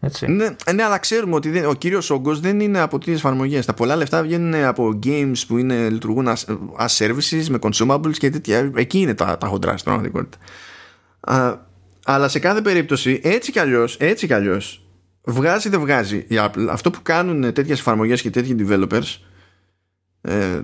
Έτσι. 0.05 0.27
Ναι, 0.27 0.55
ναι, 0.73 0.83
αλλά 0.83 0.97
ξέρουμε 0.97 1.35
ότι 1.35 1.49
δεν, 1.49 1.65
ο 1.65 1.73
κύριος 1.73 2.09
όγκος 2.09 2.39
δεν 2.39 2.59
είναι 2.59 2.79
από 2.79 2.97
τις 2.97 3.15
εφαρμογές. 3.15 3.65
Τα 3.65 3.73
πολλά 3.73 3.95
λεφτά 3.95 4.21
βγαίνουν 4.21 4.63
από 4.63 4.99
games 5.03 5.37
που 5.47 5.57
είναι, 5.57 5.89
λειτουργούν 5.89 6.27
as, 6.27 6.55
as 6.79 6.87
services 6.97 7.45
με 7.49 7.59
consumables 7.61 8.17
και 8.17 8.29
τέτοια. 8.29 8.71
Εκεί 8.75 8.99
είναι 8.99 9.13
τα, 9.13 9.37
τα 9.37 9.47
χοντρά 9.47 9.71
στην 9.71 9.83
πραγματικότητα. 9.83 10.37
Αλλά 12.05 12.27
σε 12.27 12.39
κάθε 12.39 12.61
περίπτωση, 12.61 13.19
έτσι 13.23 13.51
κι 13.51 13.59
αλλιώς, 13.59 13.95
έτσι 13.99 14.27
κι 14.27 14.33
αλλιώς, 14.33 14.85
βγάζει 15.23 15.69
δεν 15.69 15.79
βγάζει 15.79 16.17
η 16.17 16.35
Apple 16.35 16.67
αυτό 16.69 16.91
που 16.91 16.99
κάνουν 17.01 17.53
τέτοιες 17.53 17.79
εφαρμογές 17.79 18.21
και 18.21 18.29
τέτοιοι 18.29 18.55
developers 18.59 19.17
ε, 20.21 20.61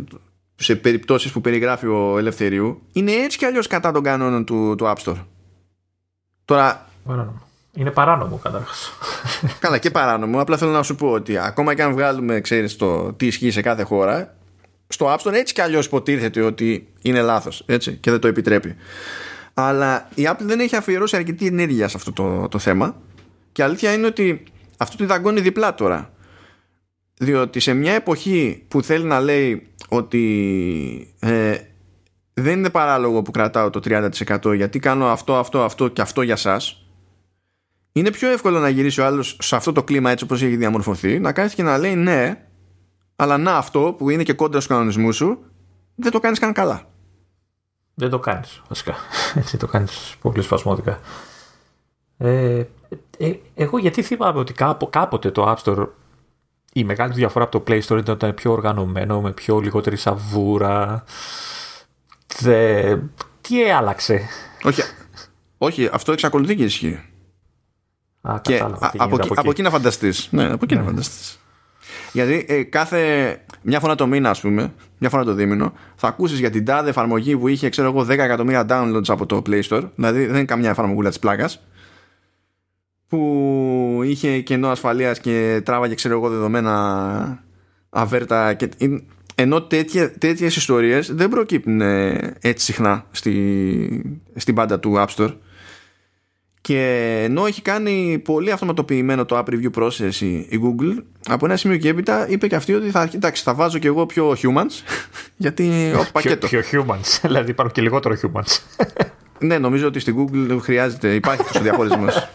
σε 0.55 0.75
περιπτώσεις 0.75 1.31
που 1.31 1.41
περιγράφει 1.41 1.87
ο 1.87 2.17
Ελευθερίου 2.17 2.81
είναι 2.91 3.11
έτσι 3.11 3.37
κι 3.37 3.45
αλλιώς 3.45 3.67
κατά 3.67 3.91
των 3.91 4.03
κανόνων 4.03 4.45
του, 4.45 4.75
του 4.77 4.85
App 4.85 5.03
Store 5.03 5.25
τώρα 6.45 6.89
είναι 7.73 7.91
παράνομο 7.91 8.37
καταρχάς. 8.37 8.93
Καλά 9.59 9.77
και 9.77 9.91
παράνομο. 9.91 10.41
Απλά 10.41 10.57
θέλω 10.57 10.71
να 10.71 10.83
σου 10.83 10.95
πω 10.95 11.11
ότι 11.11 11.37
ακόμα 11.37 11.73
και 11.73 11.83
αν 11.83 11.91
βγάλουμε 11.91 12.41
ξέρεις 12.41 12.75
το 12.75 13.13
τι 13.13 13.25
ισχύει 13.25 13.51
σε 13.51 13.61
κάθε 13.61 13.83
χώρα 13.83 14.35
στο 14.87 15.15
App 15.15 15.17
Store 15.17 15.33
έτσι 15.33 15.53
κι 15.53 15.61
αλλιώς 15.61 15.85
υποτίθεται 15.85 16.41
ότι 16.41 16.87
είναι 17.01 17.21
λάθος 17.21 17.63
έτσι, 17.65 17.95
και 17.95 18.11
δεν 18.11 18.19
το 18.19 18.27
επιτρέπει. 18.27 18.75
Αλλά 19.53 20.09
η 20.15 20.23
Apple 20.25 20.43
δεν 20.43 20.59
έχει 20.59 20.75
αφιερώσει 20.75 21.15
αρκετή 21.15 21.45
ενέργεια 21.45 21.87
σε 21.87 21.97
αυτό 21.97 22.11
το, 22.11 22.47
το 22.47 22.59
θέμα. 22.59 22.95
Και 23.51 23.63
αλήθεια 23.63 23.93
είναι 23.93 24.05
ότι 24.05 24.43
αυτό 24.77 24.97
τη 24.97 25.05
δαγκώνει 25.05 25.41
διπλά 25.41 25.75
τώρα. 25.75 26.13
Διότι 27.17 27.59
σε 27.59 27.73
μια 27.73 27.93
εποχή 27.93 28.63
που 28.67 28.83
θέλει 28.83 29.03
να 29.03 29.19
λέει 29.19 29.67
ότι 29.89 31.13
ε, 31.19 31.57
δεν 32.33 32.57
είναι 32.57 32.69
παράλογο 32.69 33.21
που 33.21 33.31
κρατάω 33.31 33.69
το 33.69 33.81
30% 33.83 34.55
γιατί 34.55 34.79
κάνω 34.79 35.05
αυτό, 35.07 35.35
αυτό, 35.35 35.63
αυτό 35.63 35.87
και 35.87 36.01
αυτό 36.01 36.21
για 36.21 36.35
σας 36.35 36.88
είναι 37.91 38.11
πιο 38.11 38.29
εύκολο 38.29 38.59
να 38.59 38.69
γυρίσει 38.69 39.01
ο 39.01 39.05
άλλος 39.05 39.37
σε 39.41 39.55
αυτό 39.55 39.71
το 39.71 39.83
κλίμα 39.83 40.11
έτσι 40.11 40.23
όπως 40.23 40.41
έχει 40.41 40.55
διαμορφωθεί 40.55 41.19
να 41.19 41.31
κάνει 41.31 41.49
και 41.49 41.63
να 41.63 41.77
λέει 41.77 41.95
ναι 41.95 42.43
αλλά 43.15 43.37
να 43.37 43.57
αυτό 43.57 43.95
που 43.97 44.09
είναι 44.09 44.23
και 44.23 44.33
κόντρα 44.33 44.59
στους 44.59 44.75
κανονισμούς 44.75 45.15
σου 45.15 45.39
δεν 45.95 46.11
το 46.11 46.19
κάνεις 46.19 46.39
καν 46.39 46.53
καλά. 46.53 46.87
Δεν 47.93 48.09
το 48.09 48.19
κάνεις 48.19 48.61
βασικά. 48.67 48.95
Έτσι 49.39 49.57
το 49.57 49.67
κάνεις 49.67 50.15
πολύ 50.21 50.41
σπασμώδικα. 50.41 50.99
Ε, 52.17 52.63
ε, 53.17 53.33
εγώ 53.55 53.77
γιατί 53.77 54.01
θυμάμαι 54.01 54.39
ότι 54.39 54.53
κάπο, 54.53 54.85
κάποτε 54.85 55.31
το 55.31 55.51
App 55.51 55.63
Store 55.63 55.87
η 56.73 56.83
μεγάλη 56.83 57.13
διαφορά 57.13 57.45
από 57.45 57.59
το 57.59 57.63
Play 57.67 57.77
Store 57.77 57.83
ήταν 57.83 57.99
ότι 57.99 58.11
ήταν 58.11 58.33
πιο 58.33 58.51
οργανωμένο, 58.51 59.21
με 59.21 59.31
πιο 59.31 59.59
λιγότερη 59.59 59.97
σαβούρα. 59.97 61.03
Δε... 62.39 62.97
Τι 63.41 63.71
άλλαξε; 63.71 64.27
Όχι, 64.63 64.81
όχι, 65.57 65.89
αυτό 65.91 66.11
εξακολουθεί 66.11 66.55
και 66.55 66.63
ισχύει. 66.63 66.99
Α, 68.21 68.39
Και 68.41 68.53
κατάλαβα 68.53 68.85
α- 68.85 68.89
τι 68.89 68.97
από, 68.99 69.09
γίνεται 69.09 69.27
εκεί- 69.27 69.39
από 69.39 69.49
εκεί 69.49 69.61
να 69.61 69.69
φανταστείς. 69.69 70.27
Ναι, 70.31 70.45
από 70.45 70.59
εκεί 70.63 70.75
να 70.75 70.83
φανταστείς. 70.83 71.39
Γιατί 72.11 72.45
ε, 72.47 72.63
κάθε. 72.63 72.97
Μια 73.61 73.79
φορά 73.79 73.95
το 73.95 74.07
μήνα, 74.07 74.29
ας 74.29 74.41
πούμε, 74.41 74.73
μια 74.97 75.09
φορά 75.09 75.23
το 75.23 75.33
δίμηνο, 75.33 75.73
θα 75.95 76.07
ακούσεις 76.07 76.39
για 76.39 76.49
την 76.49 76.65
τάδε 76.65 76.89
εφαρμογή 76.89 77.37
που 77.37 77.47
είχε, 77.47 77.69
ξέρω 77.69 77.87
εγώ, 77.87 78.01
10 78.05 78.09
εκατομμύρια 78.09 78.65
downloads 78.69 79.07
από 79.09 79.25
το 79.25 79.41
Play 79.49 79.61
Store. 79.69 79.83
Δηλαδή 79.95 80.25
δεν 80.25 80.35
είναι 80.35 80.43
καμιά 80.45 80.69
εφαρμογούλα 80.69 81.09
της 81.09 81.19
πλάκας. 81.19 81.61
Που 83.07 84.01
είχε 84.03 84.39
κενό 84.41 84.67
ασφαλείας 84.69 85.19
και 85.19 85.61
τράβαγε, 85.65 85.93
ξέρω 85.93 86.13
εγώ, 86.15 86.29
δεδομένα 86.29 87.43
αβέρτα. 87.89 88.53
Και, 88.53 88.69
ενώ 89.35 89.61
τέτοια, 89.61 90.11
τέτοιες 90.17 90.55
ιστορίες 90.55 91.13
δεν 91.15 91.29
προκύπτουν 91.29 91.81
ε, 91.81 92.33
έτσι 92.41 92.65
συχνά 92.65 93.05
στη, 93.11 94.19
στην 94.35 94.55
πάντα 94.55 94.79
του 94.79 94.93
App 94.97 95.07
Store 95.15 95.33
και 96.61 97.19
ενώ 97.23 97.45
έχει 97.45 97.61
κάνει 97.61 98.21
πολύ 98.23 98.51
αυτοματοποιημένο 98.51 99.25
το 99.25 99.37
app 99.37 99.49
review 99.53 99.83
process 99.83 100.13
η 100.19 100.27
η 100.35 100.59
Google, 100.63 101.03
από 101.27 101.45
ένα 101.45 101.55
σημείο 101.57 101.77
και 101.77 101.89
έπειτα 101.89 102.29
είπε 102.29 102.47
και 102.47 102.55
αυτή 102.55 102.73
ότι 102.73 102.89
θα, 102.89 103.09
εντάξει, 103.13 103.43
θα 103.43 103.53
βάζω 103.53 103.77
και 103.77 103.87
εγώ 103.87 104.05
πιο 104.05 104.35
humans, 104.41 104.83
γιατί 105.37 105.91
ο 105.95 105.99
Πιο, 105.99 106.05
πακέτο. 106.11 106.47
πιο 106.47 106.61
humans. 106.71 107.19
δηλαδή 107.27 107.51
υπάρχουν 107.51 107.73
και 107.73 107.81
λιγότερο 107.81 108.15
humans. 108.21 108.59
ναι, 109.39 109.57
νομίζω 109.57 109.87
ότι 109.87 109.99
στην 109.99 110.15
Google 110.17 110.57
χρειάζεται, 110.61 111.13
υπάρχει 111.13 111.43
τόσο 111.43 111.59
διαχωρισμός. 111.59 112.29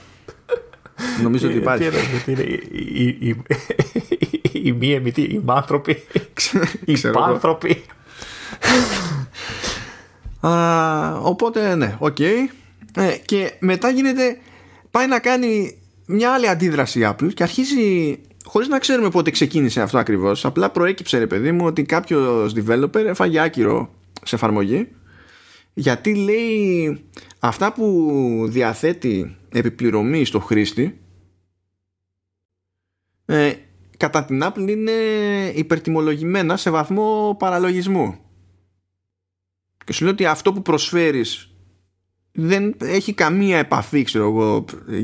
νομίζω 1.22 1.46
ότι 1.46 1.54
Τι 1.56 1.60
υπάρχει. 1.62 1.84
εννοείς, 1.84 2.24
τι 2.24 2.32
είναι, 2.32 2.42
οι- 2.42 3.16
οι- 3.20 3.28
οι- 3.28 3.42
Οι 4.52 4.72
μη 4.72 4.92
εμιτοί, 4.92 5.20
οι 5.22 5.40
μάνθρωποι, 5.44 6.02
οι 6.84 6.92
Ξέρω 6.92 7.18
εγώ. 7.18 7.26
πάνθρωποι. 7.26 7.84
Α, 10.40 11.14
οπότε 11.20 11.74
ναι, 11.74 11.96
οκ. 11.98 12.16
Ε, 12.96 13.16
και 13.24 13.52
μετά 13.58 13.90
γίνεται, 13.90 14.38
πάει 14.90 15.06
να 15.06 15.18
κάνει 15.18 15.78
μια 16.06 16.32
άλλη 16.32 16.48
αντίδραση 16.48 17.00
η 17.00 17.06
Apple 17.06 17.34
και 17.34 17.42
αρχίζει, 17.42 18.18
χωρίς 18.44 18.68
να 18.68 18.78
ξέρουμε 18.78 19.10
πότε 19.10 19.30
ξεκίνησε 19.30 19.80
αυτό 19.80 19.98
ακριβώς, 19.98 20.44
απλά 20.44 20.70
προέκυψε 20.70 21.18
ρε 21.18 21.26
παιδί 21.26 21.52
μου 21.52 21.66
ότι 21.66 21.82
κάποιος 21.82 22.54
developer 22.56 23.04
έφαγε 23.04 23.40
άκυρο 23.40 23.94
σε 24.22 24.34
εφαρμογή 24.34 24.88
γιατί 25.74 26.14
λέει 26.14 27.04
αυτά 27.38 27.72
που 27.72 28.46
διαθέτει 28.48 29.36
επιπληρωμή 29.52 30.24
στο 30.24 30.40
χρήστη 30.40 30.98
ε, 33.26 33.52
κατά 33.96 34.24
την 34.24 34.40
Apple 34.44 34.68
είναι 34.68 34.92
υπερτιμολογημένα 35.54 36.56
σε 36.56 36.70
βαθμό 36.70 37.36
παραλογισμού. 37.38 38.18
Και 39.84 39.92
σου 39.92 40.04
λέει 40.04 40.12
ότι 40.12 40.26
αυτό 40.26 40.52
που 40.52 40.62
προσφέρεις 40.62 41.53
δεν 42.36 42.74
έχει 42.80 43.12
καμία 43.14 43.58
επαφή 43.58 44.02
ξέρω 44.02 44.24
εγώ 44.26 44.64
ε, 44.90 45.02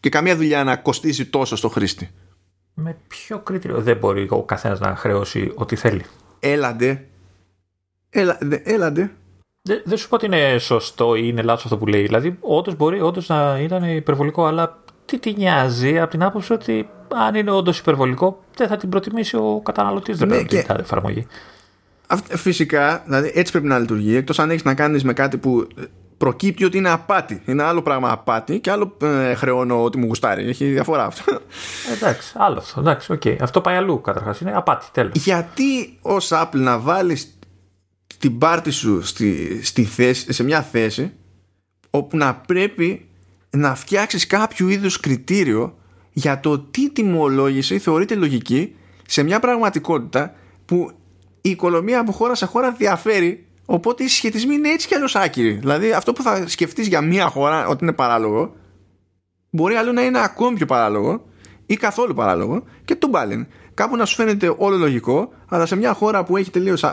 και 0.00 0.08
καμία 0.08 0.36
δουλειά 0.36 0.64
να 0.64 0.76
κοστίζει 0.76 1.26
τόσο 1.26 1.56
στο 1.56 1.68
χρήστη 1.68 2.10
Με 2.74 2.96
ποιο 3.08 3.38
κριτήριο 3.38 3.80
δεν 3.82 3.96
μπορεί 3.96 4.26
ο 4.30 4.42
καθένας 4.42 4.80
να 4.80 4.96
χρεώσει 4.96 5.52
ό,τι 5.54 5.76
θέλει; 5.76 6.04
έλαντε 6.38 7.08
έλα, 8.10 8.38
δε- 8.40 8.60
έλαντε 8.64 9.10
Δεν, 9.62 9.82
δεν 9.84 9.98
σου 9.98 10.08
πω 10.08 10.14
ότι 10.14 10.26
είναι 10.26 10.58
σωστό 10.58 11.14
ή 11.14 11.20
είναι 11.24 11.42
λάθος 11.42 11.64
αυτό 11.64 11.78
που 11.78 11.86
λέει. 11.86 12.02
Δηλαδή, 12.02 12.36
όντως 12.40 12.76
μπορεί 12.76 13.00
όντως 13.00 13.28
να 13.28 13.58
ήταν 13.60 13.84
υπερβολικό, 13.96 14.44
αλλά 14.46 14.82
τι 15.04 15.18
τη 15.18 15.32
νοιάζει 15.34 15.98
από 16.00 16.10
την 16.10 16.22
άποψη 16.22 16.52
ότι 16.52 16.88
αν 17.14 17.34
είναι 17.34 17.50
όντως 17.50 17.78
υπερβολικό, 17.78 18.40
δεν 18.56 18.68
θα 18.68 18.76
την 18.76 18.88
προτιμήσει 18.88 19.36
ο 19.36 19.60
καταναλωτής. 19.64 20.18
Δεν 20.18 20.28
Ναι, 20.28 20.34
πρέπει 20.34 20.48
και- 20.48 20.56
την 20.58 20.66
τάδε 20.66 20.80
εφαρμογή. 20.80 21.26
Αυ- 22.06 22.36
Φυσικά, 22.36 23.02
δηλαδή 23.06 23.30
έτσι 23.34 23.52
πρέπει 23.52 23.66
να 23.66 23.78
λειτουργεί. 23.78 24.16
Εκτός 24.16 24.38
αν 24.38 24.50
έχεις 24.50 24.64
να 24.64 24.74
κάνεις 24.74 25.04
με 25.04 25.12
κάτι 25.12 25.36
που 25.38 25.66
ε, 25.78 25.82
προκύπτει 26.16 26.64
ότι 26.64 26.76
είναι 26.78 26.90
απάτη. 26.90 27.42
Είναι 27.44 27.62
άλλο 27.62 27.82
πράγμα 27.82 28.10
απάτη 28.10 28.60
και 28.60 28.70
άλλο 28.70 28.96
ε, 29.02 29.34
χρεώνω 29.34 29.82
ότι 29.84 29.98
μου 29.98 30.06
γουστάρει. 30.06 30.48
Έχει 30.48 30.64
διαφορά 30.64 31.04
αυτό. 31.04 31.40
Εντάξει, 31.96 32.34
άλλο 32.38 32.58
αυτό. 32.58 32.80
Εντάξει, 32.80 33.12
οκ. 33.12 33.22
Αυτό 33.40 33.60
πάει 33.60 33.76
αλλού 33.76 34.00
καταρχάς. 34.00 34.40
Είναι 34.40 34.52
απάτη, 34.54 34.86
τέλος. 34.92 35.12
Γιατί 35.14 35.98
ως 36.02 36.28
Apple 36.32 36.48
να 36.52 36.78
βάλεις 36.78 37.38
την 38.18 38.38
πάρτη 38.38 38.70
σου 38.70 39.02
στη, 39.02 39.60
στη 39.64 39.84
θέση, 39.84 40.32
σε 40.32 40.42
μια 40.44 40.62
θέση 40.62 41.12
όπου 41.90 42.16
να 42.16 42.34
πρέπει 42.34 43.08
να 43.50 43.74
φτιάξεις 43.74 44.26
κάποιο 44.26 44.68
είδους 44.68 45.00
κριτήριο 45.00 45.78
για 46.12 46.40
το 46.40 46.58
τι 46.58 46.90
τιμολόγηση 46.90 47.78
θεωρείται 47.78 48.14
λογική 48.14 48.76
σε 49.06 49.22
μια 49.22 49.40
πραγματικότητα 49.40 50.34
που 50.64 50.90
η 51.46 51.50
οικονομία 51.50 52.00
από 52.00 52.12
χώρα 52.12 52.34
σε 52.34 52.46
χώρα 52.46 52.70
διαφέρει 52.72 53.46
οπότε 53.66 54.04
οι 54.04 54.08
συσχετισμοί 54.08 54.54
είναι 54.54 54.68
έτσι 54.68 54.86
κι 54.86 54.94
αλλιώς 54.94 55.16
άκυροι 55.16 55.52
δηλαδή 55.52 55.92
αυτό 55.92 56.12
που 56.12 56.22
θα 56.22 56.48
σκεφτείς 56.48 56.86
για 56.86 57.00
μια 57.00 57.28
χώρα 57.28 57.66
ότι 57.66 57.84
είναι 57.84 57.92
παράλογο 57.92 58.54
μπορεί 59.50 59.74
άλλο 59.74 59.92
να 59.92 60.02
είναι 60.04 60.22
ακόμη 60.22 60.56
πιο 60.56 60.66
παράλογο 60.66 61.24
ή 61.66 61.76
καθόλου 61.76 62.14
παράλογο 62.14 62.62
και 62.84 62.96
το 62.96 63.08
μπάλιν. 63.08 63.46
Κάπου 63.74 63.96
να 63.96 64.04
σου 64.04 64.14
φαίνεται 64.14 64.54
όλο 64.58 64.76
λογικό, 64.76 65.32
αλλά 65.48 65.66
σε 65.66 65.76
μια 65.76 65.92
χώρα 65.92 66.24
που 66.24 66.36
έχει 66.36 66.50
τελείως 66.50 66.84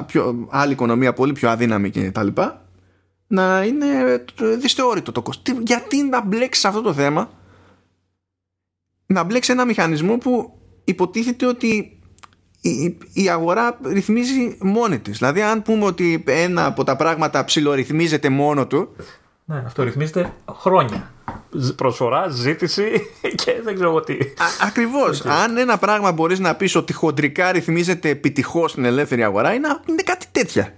άλλη 0.50 0.72
οικονομία, 0.72 1.14
πολύ 1.14 1.32
πιο 1.34 1.50
αδύναμη 1.50 1.90
και 1.90 2.12
τα 2.12 2.24
λοιπά, 2.24 2.66
να 3.28 3.64
είναι 3.64 3.86
ε, 4.42 4.56
δυσθεώρητο 4.56 5.12
το 5.12 5.22
κόστος. 5.22 5.44
Τι- 5.44 5.62
Γιατί 5.64 6.04
να 6.04 6.22
μπλέξεις 6.22 6.66
αυτό 6.66 6.82
το 6.82 6.94
θέμα, 6.94 7.30
να 9.06 9.24
μπλέξεις 9.24 9.54
ένα 9.54 9.66
μηχανισμό 9.66 10.18
που 10.18 10.60
υποτίθεται 10.84 11.46
ότι 11.46 12.00
η, 12.66 12.70
η- 12.70 12.98
η 13.24 13.30
αγορά 13.30 13.78
ρυθμίζει 13.86 14.58
μόνη 14.62 15.00
της. 15.00 15.18
Δηλαδή 15.18 15.42
αν 15.42 15.62
πούμε 15.62 15.86
ότι 15.86 16.24
ένα 16.28 16.66
από 16.66 16.84
τα 16.84 16.96
πράγματα 16.96 17.44
ψιλορυθμίζεται 17.46 18.30
μόνο 18.30 18.68
του, 18.68 18.96
Ναι, 19.46 19.64
αυτό 19.66 19.84
ρυθμίζεται 19.84 20.34
χρόνια. 20.60 21.12
Ζ- 21.52 21.74
Προσφορά, 21.76 22.28
ζήτηση 22.30 22.84
και 23.44 23.62
δεν 23.64 23.74
ξέρω 23.74 23.90
εγώ 23.90 24.02
τι. 24.02 24.14
Α, 24.14 24.46
ακριβώς. 24.68 25.26
Αν 25.26 25.58
ένα 25.58 25.78
πράγμα 25.78 26.12
μπορείς 26.12 26.40
να 26.40 26.56
πεις 26.56 26.76
ότι 26.76 26.94
χοντρικά 26.94 27.52
ρυθμίζεται 27.52 28.10
επιτυχώς 28.10 28.72
στην 28.72 28.86
ελεύθερη 28.86 29.24
αγορά 29.24 29.54
είναι, 29.54 29.68
είναι 29.90 30.02
κάτι 30.02 30.26
τέτοια. 30.32 30.74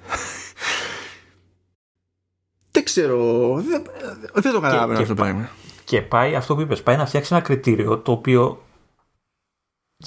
δεν 2.71 2.83
ξέρω. 2.83 3.53
Δεν, 3.69 3.81
δεν 4.33 4.53
το 4.53 4.59
καταλαβαίνω 4.59 4.95
και- 4.97 5.01
αυτό 5.03 5.15
το 5.15 5.21
πράγμα. 5.21 5.49
Και 5.83 6.01
πάει 6.01 6.35
αυτό 6.35 6.55
που 6.55 6.61
είπες, 6.61 6.83
πάει 6.83 6.95
να 6.97 7.05
φτιάξει 7.05 7.33
ένα 7.33 7.43
κριτήριο 7.43 7.97
το 7.97 8.11
οποίο 8.11 8.64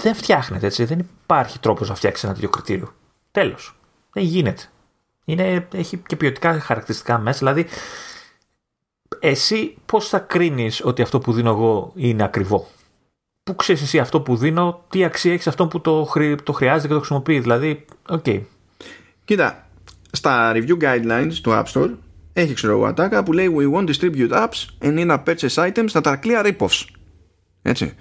δεν 0.03 0.15
φτιάχνεται 0.15 0.67
έτσι. 0.67 0.85
Δεν 0.85 0.99
υπάρχει 0.99 1.59
τρόπος 1.59 1.89
να 1.89 1.95
φτιάξεις 1.95 2.25
ένα 2.25 2.35
τέτοιο 2.35 2.49
κριτήριο. 2.49 2.95
Τέλος. 3.31 3.79
Δεν 4.13 4.25
γίνεται. 4.25 4.63
Είναι, 5.25 5.69
έχει 5.75 5.97
και 6.07 6.17
ποιοτικά 6.17 6.61
χαρακτηριστικά 6.61 7.19
μέσα. 7.19 7.39
Δηλαδή, 7.39 7.67
εσύ 9.21 9.77
πώς 9.87 10.09
θα 10.09 10.19
κρίνεις 10.19 10.85
ότι 10.85 11.03
αυτό 11.03 11.19
που 11.19 11.33
δίνω 11.33 11.51
εγώ 11.51 11.93
είναι 11.95 12.23
ακριβό; 12.25 12.69
Πού 13.43 13.57
ξέρεις 13.57 13.83
εσύ 13.83 13.99
αυτό 13.99 14.21
που 14.21 14.37
δίνω, 14.37 14.85
τι 14.89 15.05
αξία 15.05 15.33
έχει 15.33 15.43
σε 15.43 15.49
αυτό 15.49 15.67
που 15.67 15.81
το, 15.81 16.05
χρει- 16.05 16.43
το 16.43 16.53
χρειάζεται 16.53 16.87
και 16.87 16.93
το 16.93 16.99
χρησιμοποιείς; 16.99 17.43
Δηλαδή, 17.43 17.85
οκ. 18.09 18.27
Κοίτα, 19.25 19.69
στα 20.13 20.53
review 20.55 20.79
guidelines 20.81 21.35
του 21.43 21.51
App 21.51 21.65
Store 21.73 21.91
έχει 22.33 22.55
ξέρω 22.55 22.73
εγώ 22.73 22.85
ατάκα 22.87 23.23
που 23.23 23.33
λέει 23.33 23.55
We 23.57 23.73
won't 23.73 23.89
distribute 23.95 24.31
apps 24.31 24.67
and 24.81 24.99
in-app 24.99 25.19
purchase 25.25 25.55
items 25.55 25.91
that 25.93 26.03
are 26.03 26.19
clear 26.23 26.45
rip-offs. 26.45 26.85
Έτσι. 27.63 27.95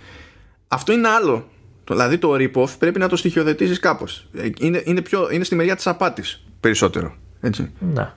Αυτό 0.67 0.93
είναι 0.93 1.07
άλλο. 1.07 1.47
Το- 1.87 1.93
Δηλαδή 1.93 2.17
το 2.17 2.33
rip-off 2.39 2.69
πρέπει 2.79 2.99
να 2.99 3.07
το 3.09 3.15
στοιχειοθετήσεις 3.15 3.79
κάπως. 3.79 4.27
Ε, 4.37 4.49
Είναι, 4.59 4.81
είναι, 4.85 5.01
πιο, 5.01 5.29
είναι 5.31 5.43
στη 5.43 5.55
μεριά 5.55 5.75
της 5.75 5.87
απάτης 5.87 6.43
περισσότερο. 6.59 7.15
Έτσι. 7.41 7.71
Ναι. 7.79 8.11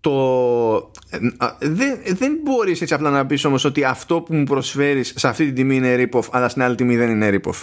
το 0.00 0.90
ε, 1.10 1.16
α, 1.36 1.56
δεν, 1.60 1.98
δεν 2.06 2.38
μπορείς 2.42 2.80
έτσι 2.80 2.94
απλά 2.94 3.10
να 3.10 3.26
πεις 3.26 3.44
όμως 3.44 3.64
ότι 3.64 3.84
αυτό 3.84 4.20
που 4.20 4.34
μου 4.34 4.44
προσφέρεις 4.44 5.12
σε 5.16 5.28
αυτή 5.28 5.44
την 5.44 5.54
τιμή 5.54 5.76
είναι 5.76 6.08
rip-off 6.12 6.22
αλλά 6.30 6.48
στην 6.48 6.62
άλλη 6.62 6.74
τιμή 6.74 6.96
δεν 6.96 7.10
είναι 7.10 7.30
rip-off 7.42 7.62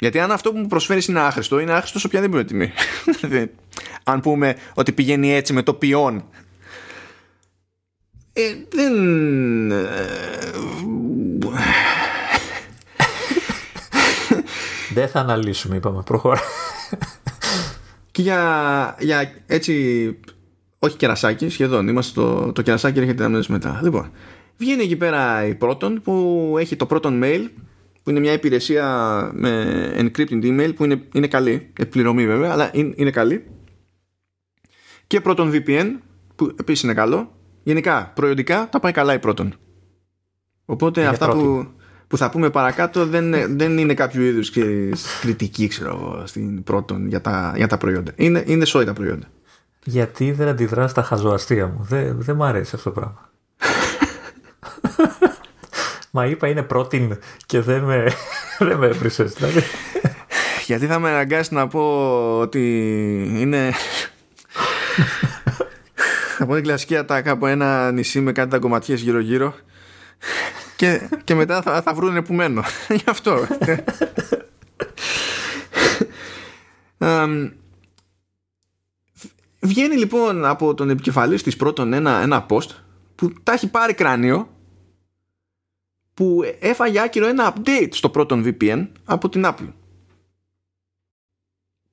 γιατί 0.00 0.18
αν 0.18 0.30
αυτό 0.30 0.52
που 0.52 0.58
μου 0.58 0.66
προσφέρεις 0.66 1.06
είναι 1.06 1.20
άχρηστο 1.20 1.58
είναι 1.58 1.72
άχρηστο 1.72 1.98
σε 1.98 2.06
οποιαδήποτε 2.06 2.44
τιμή 2.44 2.72
Δηλαδή, 3.20 3.50
αν 4.04 4.20
πούμε 4.20 4.56
ότι 4.74 4.92
πηγαίνει 4.92 5.32
έτσι 5.34 5.52
με 5.52 5.62
το 5.62 5.74
ποιόν 5.74 6.24
ε, 8.32 8.42
δεν 8.70 9.70
ε, 9.70 9.84
Δεν 14.96 15.08
θα 15.08 15.20
αναλύσουμε, 15.20 15.76
είπαμε. 15.76 16.02
Προχωρά. 16.02 16.40
Και 18.10 18.22
για, 18.22 18.96
για 19.00 19.32
έτσι. 19.46 19.72
Όχι 20.78 20.96
κερασάκι, 20.96 21.48
σχεδόν. 21.48 21.88
Είμαστε 21.88 22.10
στο, 22.10 22.52
το 22.52 22.62
κερασάκι 22.62 22.98
έρχεται 22.98 23.24
αμέσω 23.24 23.52
μετά. 23.52 23.80
Λοιπόν, 23.82 24.10
βγαίνει 24.56 24.82
εκεί 24.82 24.96
πέρα 24.96 25.46
η 25.46 25.54
πρώτον 25.54 26.00
που 26.02 26.54
έχει 26.58 26.76
το 26.76 26.86
πρώτον 26.86 27.20
mail 27.24 27.48
που 28.02 28.10
είναι 28.10 28.20
μια 28.20 28.32
υπηρεσία 28.32 28.86
με 29.34 29.92
encrypted 29.98 30.42
email 30.44 30.72
που 30.76 30.84
είναι, 30.84 31.02
είναι 31.12 31.26
καλή. 31.26 31.72
Επληρωμή 31.78 32.26
βέβαια, 32.26 32.50
αλλά 32.52 32.70
είναι, 32.72 32.92
είναι 32.96 33.10
καλή. 33.10 33.46
Και 35.06 35.20
πρώτον 35.20 35.50
VPN 35.52 35.86
που 36.36 36.54
επίσης 36.60 36.82
είναι 36.82 36.94
καλό. 36.94 37.32
Γενικά, 37.62 38.12
προϊόντικά 38.14 38.68
τα 38.68 38.80
πάει 38.80 38.92
καλά 38.92 39.14
η 39.14 39.18
πρώτον. 39.18 39.54
Οπότε 40.64 41.00
Για 41.00 41.10
αυτά 41.10 41.26
πρώτη. 41.26 41.44
που, 41.44 41.70
που 42.08 42.16
θα 42.16 42.30
πούμε 42.30 42.50
παρακάτω 42.50 43.06
δεν, 43.06 43.56
δεν 43.56 43.78
είναι 43.78 43.94
κάποιο 43.94 44.22
είδους 44.22 44.50
κριτική 45.20 45.68
ξέρω, 45.68 46.22
στην 46.26 46.62
πρώτον 46.62 47.08
για 47.08 47.20
τα, 47.20 47.52
για 47.56 47.66
τα 47.66 47.78
προϊόντα. 47.78 48.12
Είναι, 48.16 48.44
είναι 48.46 48.64
σόι 48.64 48.84
τα 48.84 48.92
προϊόντα. 48.92 49.26
Γιατί 49.84 50.32
δεν 50.32 50.48
αντιδρά 50.48 50.88
στα 50.88 51.02
χαζοαστία 51.02 51.66
μου. 51.66 51.86
Δεν, 51.88 52.16
δεν 52.20 52.36
μ' 52.36 52.42
αρέσει 52.42 52.72
αυτό 52.74 52.90
το 52.90 53.00
πράγμα. 53.00 53.30
Μα 56.10 56.26
είπα 56.26 56.48
είναι 56.48 56.62
πρότειν 56.62 57.18
και 57.46 57.60
δεν 57.60 57.82
με, 57.82 58.12
δεν 58.58 58.76
με 58.76 58.86
έβρισες. 58.86 59.32
Δηλαδή. 59.32 59.62
Γιατί 60.66 60.86
θα 60.86 60.98
με 60.98 61.08
αναγκάσεις 61.08 61.50
να 61.50 61.68
πω 61.68 61.80
ότι 62.38 62.60
είναι... 63.36 63.72
θα 66.38 66.46
πω 66.46 66.54
την 66.54 66.62
κλασική 66.62 66.96
ατάκα 66.96 67.30
από 67.30 67.46
ένα 67.46 67.92
νησί 67.92 68.20
με 68.20 68.32
κάτι 68.32 68.50
τα 68.50 68.58
κομματιές 68.58 69.00
γύρω 69.00 69.20
γύρω 69.20 69.54
και, 70.76 71.08
και 71.24 71.34
μετά 71.34 71.62
θα, 71.62 71.82
θα 71.82 71.94
βρουν 71.94 72.22
που 72.22 72.34
μένω. 72.34 72.62
Γι' 73.04 73.10
αυτό. 73.10 73.46
βγαίνει 79.60 79.96
λοιπόν 79.96 80.44
από 80.44 80.74
τον 80.74 80.90
επικεφαλής 80.90 81.42
της 81.42 81.56
πρώτον 81.56 81.92
ένα, 81.92 82.20
ένα 82.20 82.46
post 82.48 82.68
που 83.14 83.32
τα 83.42 83.52
έχει 83.52 83.70
πάρει 83.70 83.94
κράνιο 83.94 84.48
που 86.14 86.42
έφαγε 86.60 87.00
άκυρο 87.00 87.26
ένα 87.26 87.54
update 87.54 87.88
στο 87.90 88.08
πρώτον 88.08 88.44
VPN 88.46 88.88
από 89.04 89.28
την 89.28 89.42
Apple. 89.46 89.72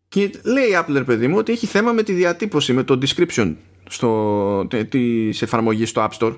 Και 0.08 0.32
λέει 0.44 0.70
η 0.70 0.74
Apple, 0.74 1.04
παιδί 1.06 1.28
μου, 1.28 1.38
ότι 1.38 1.52
έχει 1.52 1.66
θέμα 1.66 1.92
με 1.92 2.04
τη 2.04 2.14
διατύπωση, 2.14 2.74
με 2.74 2.84
το 2.84 3.00
description 3.02 3.56
στο, 3.90 4.68
της 4.90 5.42
εφαρμογής 5.42 5.90
στο 5.90 6.08
App 6.10 6.18
Store. 6.18 6.38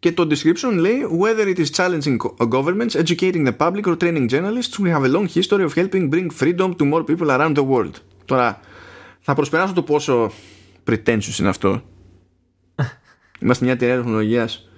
Και 0.00 0.12
το 0.12 0.26
description 0.30 0.72
λέει 0.74 0.98
Whether 1.20 1.54
it 1.54 1.58
is 1.58 1.70
challenging 1.70 2.16
governments, 2.48 2.94
educating 2.94 3.44
the 3.46 3.52
public 3.52 3.86
or 3.86 3.96
training 3.96 4.28
journalists, 4.28 4.78
we 4.78 4.88
have 4.88 5.04
a 5.04 5.08
long 5.08 5.28
history 5.28 5.64
of 5.64 5.74
helping 5.74 6.10
bring 6.10 6.30
freedom 6.30 6.74
to 6.74 6.84
more 6.92 7.04
people 7.04 7.30
around 7.30 7.56
the 7.56 7.64
world. 7.64 7.94
Τώρα, 8.24 8.60
θα 9.20 9.34
προσπεράσω 9.34 9.72
το 9.72 9.82
πόσο 9.82 10.32
pretentious 10.86 11.38
είναι 11.38 11.48
αυτό. 11.48 11.82
Είμαστε 13.42 13.64
μια 13.64 13.74
εταιρεία 13.74 13.96
τεχνολογίας 13.96 14.70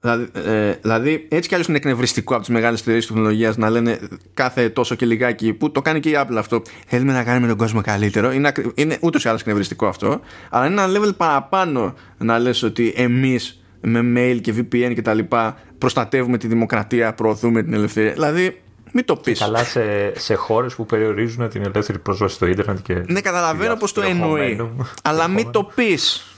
Δηλαδή, 0.00 0.28
ε, 0.32 0.72
δηλαδή, 0.72 1.26
έτσι 1.30 1.48
κι 1.48 1.54
άλλως 1.54 1.66
είναι 1.66 1.76
εκνευριστικό 1.76 2.34
από 2.34 2.42
τις 2.42 2.52
μεγάλες 2.52 2.80
εταιρείες 2.80 3.06
τεχνολογίας 3.06 3.56
να 3.56 3.70
λένε 3.70 3.98
κάθε 4.34 4.68
τόσο 4.68 4.94
και 4.94 5.06
λιγάκι 5.06 5.52
που 5.52 5.70
το 5.70 5.82
κάνει 5.82 6.00
και 6.00 6.08
η 6.08 6.12
Apple 6.16 6.36
αυτό. 6.36 6.62
Θέλουμε 6.86 7.12
να 7.12 7.24
κάνουμε 7.24 7.46
τον 7.48 7.56
κόσμο 7.56 7.80
καλύτερο. 7.80 8.32
Είναι, 8.32 8.52
είναι 8.74 8.98
ούτως 9.00 9.24
ή 9.24 9.28
άλλως 9.28 9.40
εκνευριστικό 9.40 9.86
αυτό. 9.86 10.20
Αλλά 10.50 10.66
είναι 10.66 10.82
ένα 10.82 10.98
level 10.98 11.16
παραπάνω 11.16 11.94
να 12.18 12.38
λες 12.38 12.62
ότι 12.62 12.92
εμείς 12.96 13.62
με 13.80 14.00
mail 14.16 14.40
και 14.40 14.54
VPN 14.56 14.92
και 14.94 15.02
τα 15.02 15.14
λοιπά 15.14 15.56
προστατεύουμε 15.78 16.38
τη 16.38 16.46
δημοκρατία, 16.46 17.14
προωθούμε 17.14 17.62
την 17.62 17.72
ελευθερία. 17.74 18.12
Δηλαδή, 18.12 18.62
μην 18.92 19.04
το 19.04 19.16
πεις. 19.16 19.38
Καλά 19.38 19.64
σε, 19.64 20.18
σε 20.18 20.34
χώρες 20.34 20.74
που 20.74 20.86
περιορίζουν 20.86 21.48
την 21.48 21.62
ελεύθερη 21.62 21.98
πρόσβαση 21.98 22.34
στο 22.34 22.46
ίντερνετ 22.46 22.78
και. 22.82 23.02
Ναι, 23.06 23.20
καταλαβαίνω 23.20 23.76
πώ 23.76 23.92
το 23.92 24.02
εννοεί. 24.02 24.70
αλλά 25.08 25.28
μην 25.28 25.50
το 25.50 25.70
πεις. 25.74 26.32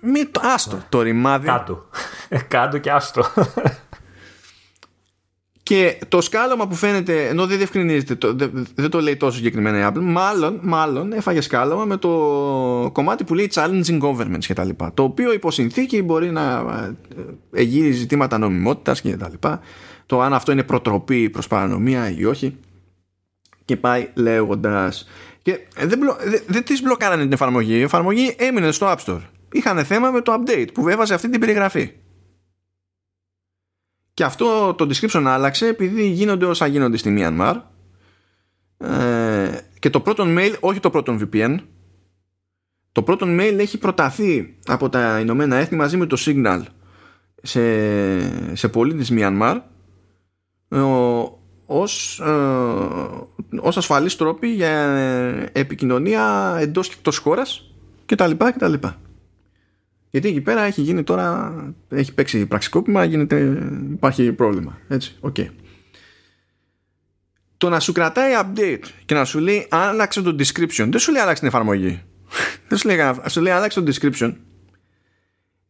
Μη 0.00 0.24
το, 0.24 0.40
άστο 0.54 0.82
το 0.88 1.02
ρημάδι. 1.02 1.46
Κάτω. 1.46 1.88
Ε, 2.28 2.38
κάτω 2.56 2.78
και 2.78 2.90
άστο. 2.90 3.24
Και 5.62 5.98
το 6.08 6.20
σκάλωμα 6.20 6.68
που 6.68 6.74
φαίνεται, 6.74 7.26
ενώ 7.26 7.46
δεν 7.46 7.56
διευκρινίζεται, 7.56 8.14
το, 8.14 8.34
δεν, 8.34 8.66
δεν, 8.74 8.90
το 8.90 9.00
λέει 9.00 9.16
τόσο 9.16 9.36
συγκεκριμένα 9.36 9.78
η 9.78 9.90
Apple, 9.92 10.02
μάλλον, 10.02 10.58
μάλλον 10.62 11.12
έφαγε 11.12 11.40
σκάλωμα 11.40 11.84
με 11.84 11.96
το 11.96 12.10
κομμάτι 12.92 13.24
που 13.24 13.34
λέει 13.34 13.50
challenging 13.54 14.00
governments 14.00 14.38
και 14.38 14.54
τα 14.54 14.64
λοιπά. 14.64 14.90
Το 14.94 15.02
οποίο 15.02 15.32
υπό 15.32 15.50
συνθήκη 15.50 16.02
μπορεί 16.02 16.30
να 16.30 16.64
ε, 17.52 17.60
εγείρει 17.60 17.92
ζητήματα 17.92 18.38
νομιμότητας 18.38 19.00
και 19.00 19.16
τα 19.16 19.28
λοιπά. 19.30 19.60
Το 20.06 20.20
αν 20.20 20.34
αυτό 20.34 20.52
είναι 20.52 20.62
προτροπή 20.62 21.30
προς 21.30 21.46
παρανομία 21.46 22.10
ή 22.18 22.24
όχι. 22.24 22.56
Και 23.64 23.76
πάει 23.76 24.08
λέγοντας. 24.14 25.08
Και 25.42 25.58
δεν, 25.76 26.00
δεν, 26.24 26.40
δεν 26.46 26.64
της 26.64 26.82
μπλοκάρανε 26.82 27.22
την 27.22 27.32
εφαρμογή. 27.32 27.74
Η 27.74 27.82
εφαρμογή 27.82 28.34
έμεινε 28.38 28.72
στο 28.72 28.94
App 28.96 29.04
Store 29.04 29.20
είχαν 29.52 29.84
θέμα 29.84 30.10
με 30.10 30.20
το 30.20 30.42
update 30.42 30.66
που 30.74 30.88
έβαζε 30.88 31.14
αυτή 31.14 31.28
την 31.28 31.40
περιγραφή. 31.40 31.90
Και 34.14 34.24
αυτό 34.24 34.74
το 34.74 34.88
description 34.90 35.22
άλλαξε 35.26 35.66
επειδή 35.66 36.08
γίνονται 36.08 36.46
όσα 36.46 36.66
γίνονται 36.66 36.96
στη 36.96 37.14
Myanmar. 37.18 37.60
Ε, 38.76 39.58
και 39.78 39.90
το 39.90 40.00
πρώτο 40.00 40.24
mail, 40.26 40.54
όχι 40.60 40.80
το 40.80 40.90
πρώτο 40.90 41.18
VPN, 41.20 41.56
το 42.92 43.02
πρώτο 43.02 43.26
mail 43.28 43.56
έχει 43.58 43.78
προταθεί 43.78 44.56
από 44.66 44.88
τα 44.88 45.20
Ηνωμένα 45.20 45.56
Έθνη 45.56 45.76
μαζί 45.76 45.96
με 45.96 46.06
το 46.06 46.16
Signal 46.20 46.62
σε, 47.42 48.56
σε 48.56 48.68
πολίτες 48.68 49.12
Myanmar 49.12 49.60
ε, 50.68 50.80
ως, 51.66 52.20
ε, 52.20 52.30
ως 53.60 53.76
ασφαλής 53.76 54.16
τρόποι 54.16 54.48
για 54.48 54.70
επικοινωνία 55.52 56.56
εντός 56.60 56.88
και 56.88 56.94
εκτός 56.96 57.18
χώρας 57.18 57.74
και 58.06 58.14
τα 58.14 58.26
λοιπά 58.26 58.52
και 58.52 58.58
τα 58.58 58.68
λοιπά. 58.68 59.00
Γιατί 60.12 60.28
εκεί 60.28 60.40
πέρα 60.40 60.62
έχει 60.62 60.80
γίνει 60.80 61.02
τώρα, 61.02 61.54
έχει 61.88 62.14
παίξει 62.14 62.46
πραξικόπημα, 62.46 63.04
γίνεται, 63.04 63.62
υπάρχει 63.92 64.32
πρόβλημα. 64.32 64.78
Έτσι, 64.88 65.16
οκ. 65.20 65.34
Okay. 65.38 65.48
Το 67.56 67.68
να 67.68 67.80
σου 67.80 67.92
κρατάει 67.92 68.32
update 68.36 68.86
και 69.04 69.14
να 69.14 69.24
σου 69.24 69.38
λέει 69.38 69.66
άλλαξε 69.70 70.22
το 70.22 70.36
description, 70.38 70.86
δεν 70.90 70.98
σου 70.98 71.12
λέει 71.12 71.22
άλλαξε 71.22 71.40
την 71.40 71.48
εφαρμογή. 71.48 72.02
δεν 72.68 72.78
σου 72.78 72.88
λέει, 72.88 72.98
σου 73.26 73.40
λέει 73.40 73.52
άλλαξε 73.52 73.80
το 73.80 73.92
description. 73.92 74.34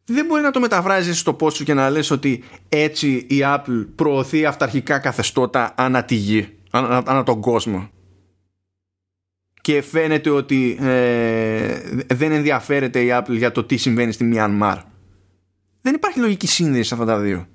Δεν 0.05 0.27
μπορεί 0.27 0.43
να 0.43 0.51
το 0.51 0.61
μεταφράζεις 0.61 1.19
στο 1.19 1.37
post 1.41 1.53
σου 1.53 1.65
και 1.65 1.75
να 1.75 1.91
λες 1.91 2.11
ότι 2.11 2.45
έτσι 2.69 3.09
η 3.13 3.39
Apple 3.43 3.87
προωθεί 3.95 4.45
αυταρχικά 4.45 4.99
καθεστώτα 4.99 5.75
ανά 5.77 6.05
τη 6.05 6.15
γη, 6.15 6.49
ανά, 6.71 7.03
ανά 7.07 7.23
τον 7.23 7.41
κόσμο 7.41 7.91
και 9.63 9.83
φαίνεται 9.83 10.31
ότι 10.31 10.79
ε, 10.81 11.81
δεν 12.07 12.33
ενδιαφέρεται 12.33 13.01
η 13.01 13.09
Apple 13.11 13.37
για 13.37 13.53
το 13.53 13.65
τι 13.65 13.77
συμβαίνει 13.77 14.13
στη 14.13 14.33
Myanmar. 14.35 14.79
Δεν 15.81 15.95
υπάρχει 15.95 16.19
λογική 16.19 16.47
σύνδεση 16.47 16.89
σε 16.89 16.95
αυτά 16.95 17.07
τα 17.07 17.19
δύο. 17.19 17.47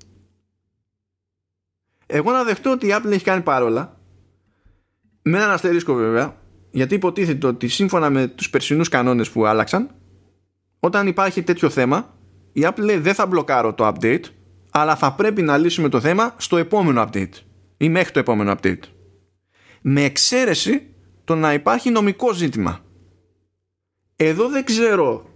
Εγώ 2.06 2.32
να 2.32 2.44
δεχτώ 2.44 2.72
ότι 2.72 2.88
η 2.88 2.90
Apple 2.94 3.12
έχει 3.12 3.24
κάνει 3.24 3.42
παρόλα 3.42 4.00
με 5.22 5.38
έναν 5.38 5.50
αστερίσκο 5.52 5.94
βέβαια 5.94 6.36
γιατί 6.72 6.96
υποτίθεται 6.96 7.48
ότι 7.48 7.68
σύμφωνα 7.68 8.10
με 8.10 8.28
τους 8.28 8.50
περσινούς 8.50 8.90
κανόνες 8.90 9.30
που 9.30 9.46
άλλαξαν 9.46 9.90
όταν 10.80 11.08
υπάρχει 11.08 11.44
τέτοιο 11.44 11.70
θέμα 11.70 12.18
η 12.54 12.62
Apple 12.64 12.80
λέει 12.80 12.98
δεν 12.98 13.14
θα 13.14 13.26
μπλοκάρω 13.26 13.74
το 13.74 13.88
update 13.88 14.24
αλλά 14.72 14.96
θα 14.96 15.14
πρέπει 15.14 15.42
να 15.42 15.58
λύσουμε 15.58 15.90
το 15.90 16.00
θέμα 16.00 16.36
στο 16.38 16.58
επόμενο 16.58 17.08
update 17.08 17.34
ή 17.78 17.90
μέχρι 17.90 18.12
το 18.12 18.20
επόμενο 18.20 18.56
update. 18.58 18.82
Με 19.82 20.04
εξαίρεση 20.04 20.96
το 21.28 21.36
να 21.36 21.54
υπάρχει 21.54 21.90
νομικό 21.90 22.34
ζήτημα. 22.34 22.80
Εδώ 24.16 24.50
δεν 24.50 24.64
ξέρω 24.64 25.30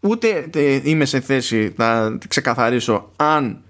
ούτε 0.00 0.50
είμαι 0.84 1.04
σε 1.04 1.20
θέση 1.20 1.72
να 1.76 2.18
ξεκαθαρίσω 2.28 3.12
αν 3.16 3.64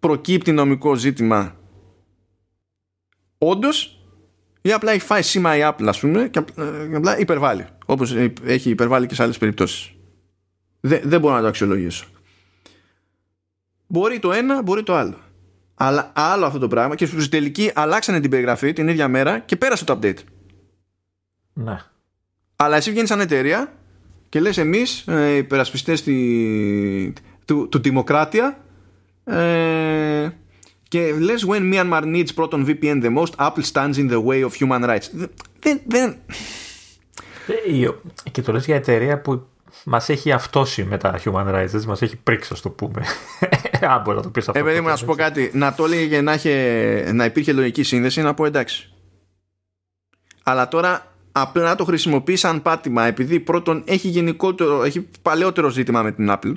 προκύπτει 0.00 0.52
νομικό 0.52 0.94
ζήτημα 0.94 1.56
όντως 3.38 4.06
ή 4.62 4.72
απλά 4.72 4.92
έχει 4.92 5.04
φάει 5.04 5.22
σήμα 5.22 5.56
η 5.56 5.60
Apple 5.62 5.86
ας 5.86 6.00
πούμε 6.00 6.28
και 6.28 6.44
απλά 6.94 7.18
υπερβάλλει 7.18 7.66
όπως 7.86 8.14
έχει 8.44 8.70
υπερβάλλει 8.70 9.06
και 9.06 9.14
σε 9.14 9.22
άλλες 9.22 9.38
περιπτώσεις. 9.38 9.92
Δεν, 10.80 11.00
δεν 11.04 11.20
μπορώ 11.20 11.34
να 11.34 11.40
το 11.40 11.46
αξιολογήσω. 11.46 12.06
Μπορεί 13.86 14.18
το 14.18 14.32
ένα 14.32 14.62
μπορεί 14.62 14.82
το 14.82 14.94
άλλο 14.94 15.18
αλλά 15.84 16.10
άλλο 16.14 16.46
αυτό 16.46 16.58
το 16.58 16.68
πράγμα 16.68 16.94
και 16.94 17.06
στην 17.06 17.30
τελική 17.30 17.70
αλλάξανε 17.74 18.20
την 18.20 18.30
περιγραφή 18.30 18.72
την 18.72 18.88
ίδια 18.88 19.08
μέρα 19.08 19.38
και 19.38 19.56
πέρασε 19.56 19.84
το 19.84 19.98
update. 20.02 20.18
Ναι. 21.52 21.78
Αλλά 22.56 22.76
εσύ 22.76 22.90
βγαίνεις 22.90 23.08
σαν 23.08 23.20
εταιρεία 23.20 23.72
και 24.28 24.40
λες 24.40 24.58
εμείς 24.58 25.06
ε, 25.06 25.36
υπερασπιστές 25.36 26.02
του, 27.44 27.68
του 27.68 27.80
Δημοκράτια 27.80 28.58
ε, 29.24 30.28
και 30.88 31.14
λες 31.18 31.46
when 31.48 31.72
Myanmar 31.72 32.02
needs 32.02 32.34
Proton 32.34 32.66
VPN 32.66 33.02
the 33.04 33.16
most 33.16 33.32
Apple 33.38 33.64
stands 33.72 33.96
in 33.96 34.10
the 34.10 34.22
way 34.22 34.44
of 34.44 34.52
human 34.60 34.84
rights. 34.84 35.28
Δεν, 35.60 35.80
δεν... 35.86 36.16
Ε, 38.24 38.30
και 38.30 38.42
το 38.42 38.52
λες 38.52 38.64
για 38.64 38.76
εταιρεία 38.76 39.20
που 39.20 39.46
Μας 39.84 40.08
έχει 40.08 40.32
αυτόσει 40.32 40.84
με 40.84 40.96
τα 40.96 41.20
human 41.24 41.54
rights, 41.54 41.84
μας 41.86 42.02
έχει 42.02 42.16
πρίξει, 42.16 42.50
ας 42.52 42.60
το 42.60 42.70
πούμε. 42.70 43.02
Αν 43.94 44.02
μπορεί 44.02 44.16
να 44.16 44.22
το 44.22 44.30
πεις 44.30 44.48
αυτό. 44.48 44.60
Ε, 44.60 44.62
παιδί 44.62 44.80
μου, 44.80 44.88
να 44.88 44.96
σου 44.96 45.04
πω 45.04 45.14
κάτι. 45.14 45.50
Να 45.54 45.74
το 45.74 45.84
έλεγε 45.84 46.20
να, 46.20 46.38
να 47.12 47.24
υπήρχε 47.24 47.52
λογική 47.52 47.82
σύνδεση, 47.82 48.22
να 48.22 48.34
πω 48.34 48.44
εντάξει. 48.44 48.92
Αλλά 50.42 50.68
τώρα 50.68 51.14
απλά 51.32 51.62
να 51.62 51.74
το 51.74 51.84
χρησιμοποιείς 51.84 52.40
σαν 52.40 52.62
πάτημα, 52.62 53.04
επειδή 53.04 53.40
πρώτον 53.40 53.82
έχει 53.86 54.08
γενικότερο, 54.08 54.82
έχει 54.82 55.08
παλαιότερο 55.22 55.68
ζήτημα 55.68 56.02
με 56.02 56.12
την 56.12 56.28
Apple. 56.30 56.52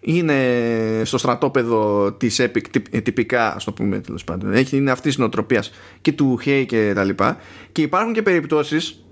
Είναι 0.00 1.02
στο 1.04 1.18
στρατόπεδο 1.18 2.12
της 2.12 2.40
Epic 2.40 2.80
τυπικά, 3.02 3.54
ας 3.54 3.64
το 3.64 3.72
πούμε 3.72 3.98
τέλος 3.98 4.24
πάντων. 4.24 4.52
Έχει, 4.52 4.76
είναι 4.76 4.90
αυτής 4.90 5.10
της 5.10 5.18
νοοτροπίας 5.18 5.70
και 6.00 6.12
του 6.12 6.40
Hey 6.44 6.64
και 6.66 6.92
τα 6.94 7.04
λοιπά. 7.04 7.36
Και 7.72 7.82
υπάρχουν 7.82 8.12
και 8.12 8.22
περιπτώσεις 8.22 9.05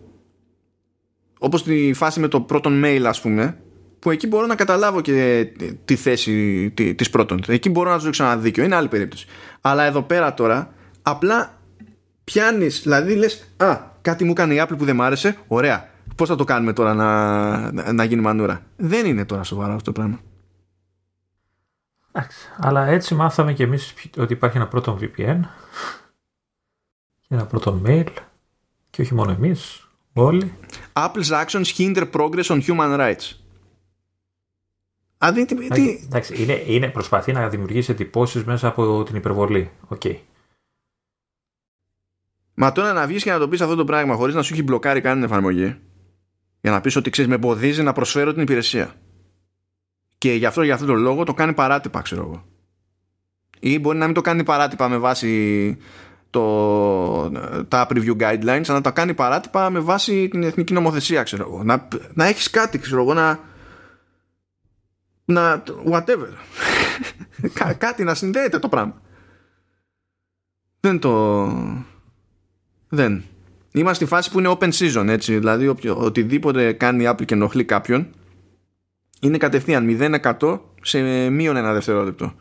όπως 1.44 1.62
τη 1.62 1.92
φάση 1.92 2.20
με 2.20 2.28
το 2.28 2.40
πρώτο 2.40 2.70
mail 2.72 3.02
ας 3.06 3.20
πούμε 3.20 3.58
που 3.98 4.10
εκεί 4.10 4.26
μπορώ 4.26 4.46
να 4.46 4.54
καταλάβω 4.54 5.00
και 5.00 5.46
τη 5.84 5.96
θέση 5.96 6.70
της 6.96 7.10
πρώτον. 7.10 7.42
Εκεί 7.46 7.70
μπορώ 7.70 7.90
να 7.90 7.98
του 7.98 8.04
ρίξω 8.04 8.24
ένα 8.24 8.36
δίκιο. 8.36 8.64
Είναι 8.64 8.74
άλλη 8.74 8.88
περίπτωση. 8.88 9.26
Αλλά 9.60 9.84
εδώ 9.84 10.02
πέρα 10.02 10.34
τώρα 10.34 10.72
απλά 11.02 11.58
πιάνεις, 12.24 12.82
δηλαδή 12.82 13.14
λες, 13.14 13.48
Α, 13.56 13.80
κάτι 14.02 14.24
μου 14.24 14.30
έκανε 14.30 14.54
η 14.54 14.58
Apple 14.62 14.74
που 14.78 14.84
δεν 14.84 14.96
μ' 14.96 15.02
άρεσε. 15.02 15.36
Ωραία. 15.46 15.88
Πώς 16.16 16.28
θα 16.28 16.36
το 16.36 16.44
κάνουμε 16.44 16.72
τώρα 16.72 16.94
να, 16.94 17.92
να 17.92 18.04
γίνει 18.04 18.20
μανούρα; 18.20 18.62
Δεν 18.76 19.06
είναι 19.06 19.24
τώρα 19.24 19.42
σοβαρό 19.42 19.72
αυτό 19.72 19.92
το 19.92 20.00
πράγμα. 20.00 20.20
Εντάξει, 22.12 22.48
αλλά 22.56 22.86
έτσι 22.86 23.14
μάθαμε 23.14 23.52
και 23.52 23.62
εμείς 23.62 23.94
ότι 24.18 24.32
υπάρχει 24.32 24.56
ένα 24.56 24.68
πρώτο 24.68 24.98
VPN 25.00 25.40
και 27.20 27.34
ένα 27.34 27.46
πρώτο 27.46 27.82
mail 27.86 28.06
και 28.90 29.02
όχι 29.02 29.14
μόνο 29.14 29.30
εμείς, 29.30 29.84
όλοι. 30.14 30.52
Apple's 30.92 31.44
actions 31.44 31.66
hinder 31.78 32.10
progress 32.10 32.44
on 32.44 32.60
human 32.60 32.98
rights. 32.98 33.38
Α, 35.18 35.32
τι, 35.32 35.44
τι... 35.44 36.00
Εντάξει, 36.04 36.42
είναι, 36.42 36.62
είναι, 36.66 36.88
προσπαθεί 36.88 37.32
να 37.32 37.48
δημιουργήσει 37.48 37.90
εντυπώσεις 37.90 38.44
μέσα 38.44 38.68
από 38.68 39.02
την 39.02 39.16
υπερβολή. 39.16 39.70
Okay. 39.88 40.16
Μα 42.54 42.72
τώρα 42.72 42.92
να 42.92 43.06
βγεις 43.06 43.22
και 43.22 43.30
να 43.30 43.38
το 43.38 43.48
πεις 43.48 43.60
αυτό 43.60 43.74
το 43.74 43.84
πράγμα 43.84 44.14
χωρίς 44.14 44.34
να 44.34 44.42
σου 44.42 44.52
έχει 44.52 44.62
μπλοκάρει 44.62 45.00
κανένα 45.00 45.26
εφαρμογή 45.26 45.76
για 46.60 46.70
να 46.70 46.80
πεις 46.80 46.96
ότι 46.96 47.10
ξέρεις, 47.10 47.30
με 47.30 47.36
εμποδίζει 47.36 47.82
να 47.82 47.92
προσφέρω 47.92 48.32
την 48.32 48.42
υπηρεσία. 48.42 48.94
Και 50.18 50.32
γι' 50.32 50.46
αυτό, 50.46 50.62
για 50.62 50.74
αυτόν 50.74 50.88
τον 50.88 50.98
λόγο 50.98 51.24
το 51.24 51.34
κάνει 51.34 51.52
παράτυπα, 51.52 52.02
ξέρω 52.02 52.22
εγώ. 52.22 52.44
Ή 53.60 53.78
μπορεί 53.78 53.98
να 53.98 54.04
μην 54.04 54.14
το 54.14 54.20
κάνει 54.20 54.44
παράτυπα 54.44 54.88
με 54.88 54.98
βάση 54.98 55.76
το, 56.35 57.31
τα 57.69 57.86
preview 57.90 58.16
guidelines, 58.16 58.44
αλλά 58.47 58.62
να 58.66 58.81
το 58.81 58.93
κάνει 58.93 59.15
παράτυπα 59.15 59.70
με 59.70 59.78
βάση 59.78 60.28
την 60.28 60.43
εθνική 60.43 60.73
νομοθεσία, 60.73 61.23
ξέρω 61.23 61.43
εγώ. 61.48 61.62
Να, 61.62 61.89
να 62.15 62.27
έχεις 62.27 62.51
κάτι, 62.51 62.78
ξέρω 62.78 63.02
εγώ, 63.02 63.15
να, 63.15 63.40
να 65.24 65.62
whatever. 65.90 66.28
κάτι 67.78 68.05
να 68.05 68.15
συνδέεται 68.15 68.59
το 68.59 68.69
πράγμα. 68.69 69.02
Δεν 70.81 70.98
το... 70.98 71.47
Δεν. 72.89 73.23
Είμαστε 73.73 74.05
στη 74.05 74.15
φάση 74.15 74.31
που 74.31 74.39
είναι 74.39 74.56
open 74.59 74.73
season, 74.73 75.06
έτσι. 75.09 75.39
Δηλαδή, 75.39 75.74
οτιδήποτε 75.94 76.73
κάνει 76.73 77.02
η 77.02 77.09
Apple 77.11 77.24
και 77.24 77.35
ενοχλεί 77.35 77.65
κάποιον, 77.65 78.11
είναι 79.20 79.39
κατευθείαν 79.39 79.98
0% 80.40 80.61
σε 80.82 81.28
μείον 81.28 81.56
ένα 81.56 81.73
δευτερόλεπτο. 81.73 82.35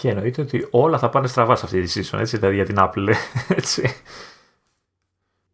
Και 0.00 0.08
εννοείται 0.08 0.42
ότι 0.42 0.66
όλα 0.70 0.98
θα 0.98 1.08
πάνε 1.08 1.26
στραβά 1.26 1.56
σε 1.56 1.64
αυτή 1.64 1.82
τη 1.82 2.00
season, 2.00 2.18
έτσι, 2.18 2.36
δηλαδή 2.36 2.54
για 2.54 2.64
την 2.64 2.74
Apple, 2.78 3.08
έτσι. 3.58 3.94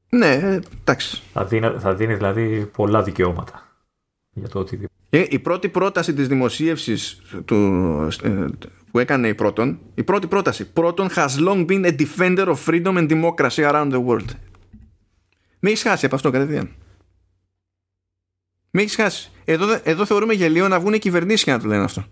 Ναι, 0.08 0.60
εντάξει. 0.80 1.22
Θα 1.32 1.44
δίνει, 1.44 1.74
θα 1.78 1.94
δίνει 1.94 2.14
δηλαδή 2.14 2.70
πολλά 2.72 3.02
δικαιώματα 3.02 3.68
για 4.32 4.48
το 4.48 4.58
οτιδήποτε. 4.58 4.94
Ε, 5.10 5.24
η 5.28 5.38
πρώτη 5.38 5.68
πρόταση 5.68 6.14
της 6.14 6.28
δημοσίευσης 6.28 7.22
του, 7.44 7.56
ε, 8.22 8.46
που 8.90 8.98
έκανε 8.98 9.28
η 9.28 9.34
πρώτον, 9.34 9.78
η 9.94 10.02
πρώτη 10.02 10.26
πρόταση, 10.26 10.72
πρώτον 10.72 11.08
has 11.14 11.48
long 11.48 11.66
been 11.66 11.84
a 11.84 11.96
defender 11.96 12.46
of 12.46 12.56
freedom 12.66 12.96
and 12.96 13.08
democracy 13.08 13.70
around 13.70 13.92
the 13.92 14.04
world. 14.06 14.30
Με 15.58 15.70
έχεις 15.70 15.82
χάσει 15.82 16.06
από 16.06 16.14
αυτό 16.14 16.30
κατευθείαν. 16.30 16.70
Με 18.70 18.82
έχεις 18.82 18.94
χάσει. 18.94 19.30
Εδώ, 19.44 19.80
εδώ 19.82 20.04
θεωρούμε 20.04 20.32
γελίο 20.32 20.68
να 20.68 20.80
βγουν 20.80 20.94
οι 20.94 20.98
κυβερνήσεις 20.98 21.44
και 21.44 21.50
να 21.50 21.60
το 21.60 21.66
λένε 21.66 21.84
αυτό. 21.84 22.04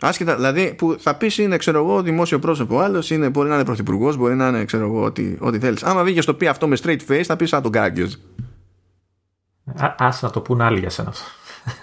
Άσχετα, 0.00 0.34
δηλαδή 0.34 0.74
που 0.74 0.96
θα 0.98 1.16
πεις 1.16 1.38
είναι 1.38 1.56
ξέρω 1.56 1.78
εγώ 1.78 2.02
δημόσιο 2.02 2.38
πρόσωπο, 2.38 2.78
άλλος 2.78 3.10
είναι, 3.10 3.28
μπορεί 3.28 3.48
να 3.48 3.54
είναι 3.54 3.64
πρωθυπουργός, 3.64 4.16
μπορεί 4.16 4.34
να 4.34 4.48
είναι 4.48 4.64
ξέρω 4.64 4.84
εγώ 4.84 5.02
ό,τι, 5.02 5.36
ό,τι 5.38 5.58
θέλεις. 5.58 5.82
Άμα 5.82 6.04
βγήκε 6.04 6.20
στο 6.20 6.34
πει 6.34 6.46
αυτό 6.46 6.68
με 6.68 6.76
straight 6.82 7.00
face, 7.08 7.22
θα 7.22 7.36
πεις 7.36 7.48
σαν 7.48 7.62
τον 7.62 7.72
κάγκιος. 7.72 8.18
Α 9.96 10.08
να 10.20 10.30
το 10.30 10.40
πούν 10.40 10.60
άλλοι 10.60 10.78
για 10.78 10.90
σένα 10.90 11.08
αυτό. 11.08 11.24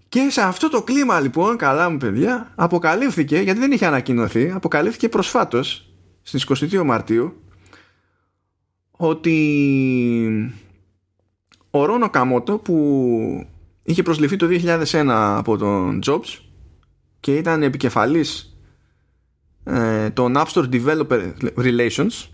Και 0.10 0.28
σε 0.30 0.42
αυτό 0.42 0.70
το 0.70 0.82
κλίμα 0.82 1.20
λοιπόν, 1.20 1.58
καλά 1.58 1.90
μου 1.90 1.98
παιδιά, 1.98 2.52
αποκαλύφθηκε, 2.56 3.38
γιατί 3.38 3.60
δεν 3.60 3.72
είχε 3.72 3.86
ανακοινωθεί, 3.86 4.52
αποκαλύφθηκε 4.52 5.10
προσφάτως 5.10 5.90
στις 6.22 6.46
22 6.50 6.84
Μαρτίου 6.84 7.42
ότι 8.92 10.54
ο 11.70 11.86
Ρόνο 11.86 12.10
Καμότο 12.10 12.58
που 12.58 13.48
είχε 13.84 14.04
προσληφθεί 14.04 14.36
το 14.36 14.48
2001 14.50 15.06
από 15.10 15.58
τον 15.58 16.00
Jobs 16.06 16.51
και 17.22 17.38
ήταν 17.38 17.64
επικεφαλής 17.64 18.58
ε, 19.64 20.10
των 20.10 20.34
App 20.38 20.46
Store 20.46 20.70
Developer 20.72 21.34
Relations 21.56 22.28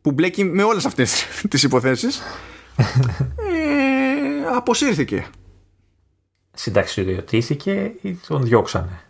που 0.00 0.12
μπλέκει 0.12 0.44
με 0.44 0.62
όλες 0.62 0.84
αυτές 0.84 1.24
τις 1.50 1.62
υποθέσεις 1.62 2.20
ε, 2.76 4.56
αποσύρθηκε 4.56 5.26
συνταξιδιωτήθηκε 6.58 7.94
ή 8.02 8.14
τον 8.14 8.44
διώξανε; 8.44 9.02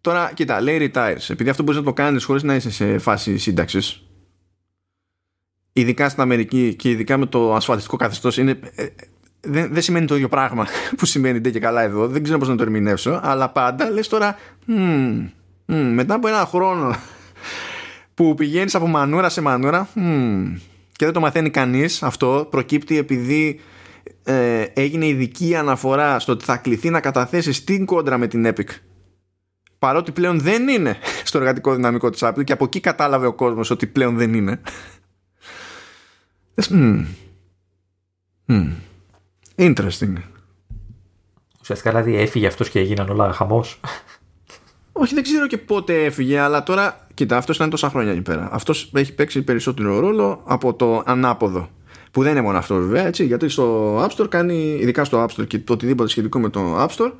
Τώρα, 0.00 0.32
κοίτα, 0.34 0.60
λέει 0.60 0.90
retires. 0.94 1.28
Επειδή 1.28 1.50
αυτό 1.50 1.62
μπορείς 1.62 1.78
να 1.78 1.86
το 1.86 1.92
κάνεις 1.92 2.24
χωρίς 2.24 2.42
να 2.42 2.54
είσαι 2.54 2.70
σε 2.70 2.98
φάση 2.98 3.38
σύνταξης. 3.38 4.02
Ειδικά 5.72 6.08
στην 6.08 6.22
Αμερική 6.22 6.74
και 6.74 6.90
ειδικά 6.90 7.16
με 7.16 7.26
το 7.26 7.54
ασφαλιστικό 7.54 7.96
καθεστώς, 7.96 8.36
είναι 8.36 8.58
ε, 8.74 8.86
δεν, 9.46 9.68
δεν 9.72 9.82
σημαίνει 9.82 10.06
το 10.06 10.14
ίδιο 10.14 10.28
πράγμα 10.28 10.66
που 10.96 11.06
σημαίνει 11.06 11.40
ντε 11.40 11.50
και 11.50 11.60
καλά 11.60 11.82
εδώ. 11.82 12.06
Δεν 12.06 12.22
ξέρω 12.22 12.38
πώς 12.38 12.48
να 12.48 12.56
το 12.56 12.62
ερμηνεύσω. 12.62 13.20
Αλλά 13.22 13.48
πάντα 13.48 13.90
λες 13.90 14.08
τώρα, 14.08 14.36
mm, 14.68 15.28
μετά 15.66 16.14
από 16.14 16.28
ένα 16.28 16.46
χρόνο 16.46 16.96
που 18.14 18.34
πηγαίνεις 18.34 18.74
από 18.74 18.86
μανούρα 18.86 19.28
σε 19.28 19.40
μανούρα 19.40 19.88
και 20.92 21.04
δεν 21.04 21.12
το 21.12 21.20
μαθαίνει 21.20 21.50
κανείς 21.50 22.02
αυτό, 22.02 22.46
προκύπτει 22.50 22.98
επειδή 22.98 23.60
ε, 24.24 24.62
έγινε 24.74 25.06
ειδική 25.06 25.54
αναφορά 25.54 26.18
στο 26.18 26.32
ότι 26.32 26.44
θα 26.44 26.56
κληθεί 26.56 26.90
να 26.90 27.00
καταθέσεις 27.00 27.56
στην 27.56 27.84
κόντρα 27.84 28.18
με 28.18 28.26
την 28.26 28.46
Epic. 28.46 28.68
Παρότι 29.78 30.12
πλέον 30.12 30.40
δεν 30.40 30.68
είναι 30.68 30.96
στο 31.24 31.38
εργατικό 31.38 31.74
δυναμικό 31.74 32.10
της 32.10 32.20
Apple 32.24 32.44
και 32.44 32.52
από 32.52 32.64
εκεί 32.64 32.80
κατάλαβε 32.80 33.26
ο 33.26 33.32
κόσμος 33.32 33.70
ότι 33.70 33.86
πλέον 33.86 34.16
δεν 34.16 34.34
είναι. 34.34 34.60
Mm. 36.70 37.04
Mm. 38.46 38.68
Interesting. 39.56 40.12
Ουσιαστικά 41.60 41.90
δηλαδή 41.90 42.16
έφυγε 42.16 42.46
αυτός 42.46 42.68
και 42.68 42.78
έγιναν 42.78 43.08
όλα 43.08 43.32
χαμός. 43.32 43.80
Όχι, 44.92 45.14
δεν 45.14 45.22
ξέρω 45.22 45.46
και 45.46 45.58
πότε 45.58 46.04
έφυγε, 46.04 46.38
αλλά 46.38 46.62
τώρα, 46.62 47.06
κοίτα, 47.14 47.36
αυτός 47.36 47.56
ήταν 47.56 47.70
τόσα 47.70 47.88
χρόνια 47.88 48.12
εκεί 48.12 48.20
πέρα. 48.20 48.48
Αυτός 48.52 48.90
έχει 48.94 49.14
παίξει 49.14 49.42
περισσότερο 49.42 50.00
ρόλο 50.00 50.42
από 50.44 50.74
το 50.74 51.02
ανάποδο. 51.06 51.68
Που 52.10 52.22
δεν 52.22 52.32
είναι 52.32 52.40
μόνο 52.40 52.58
αυτό 52.58 52.74
βέβαια, 52.74 53.06
έτσι, 53.06 53.24
γιατί 53.24 53.48
στο 53.48 53.96
App 54.04 54.08
Store 54.08 54.28
κάνει, 54.28 54.78
ειδικά 54.80 55.04
στο 55.04 55.24
App 55.24 55.40
Store 55.40 55.46
και 55.46 55.58
το 55.58 55.72
οτιδήποτε 55.72 56.08
σχετικό 56.08 56.38
με 56.38 56.48
το 56.48 56.82
App 56.82 56.88
Store, 56.88 57.12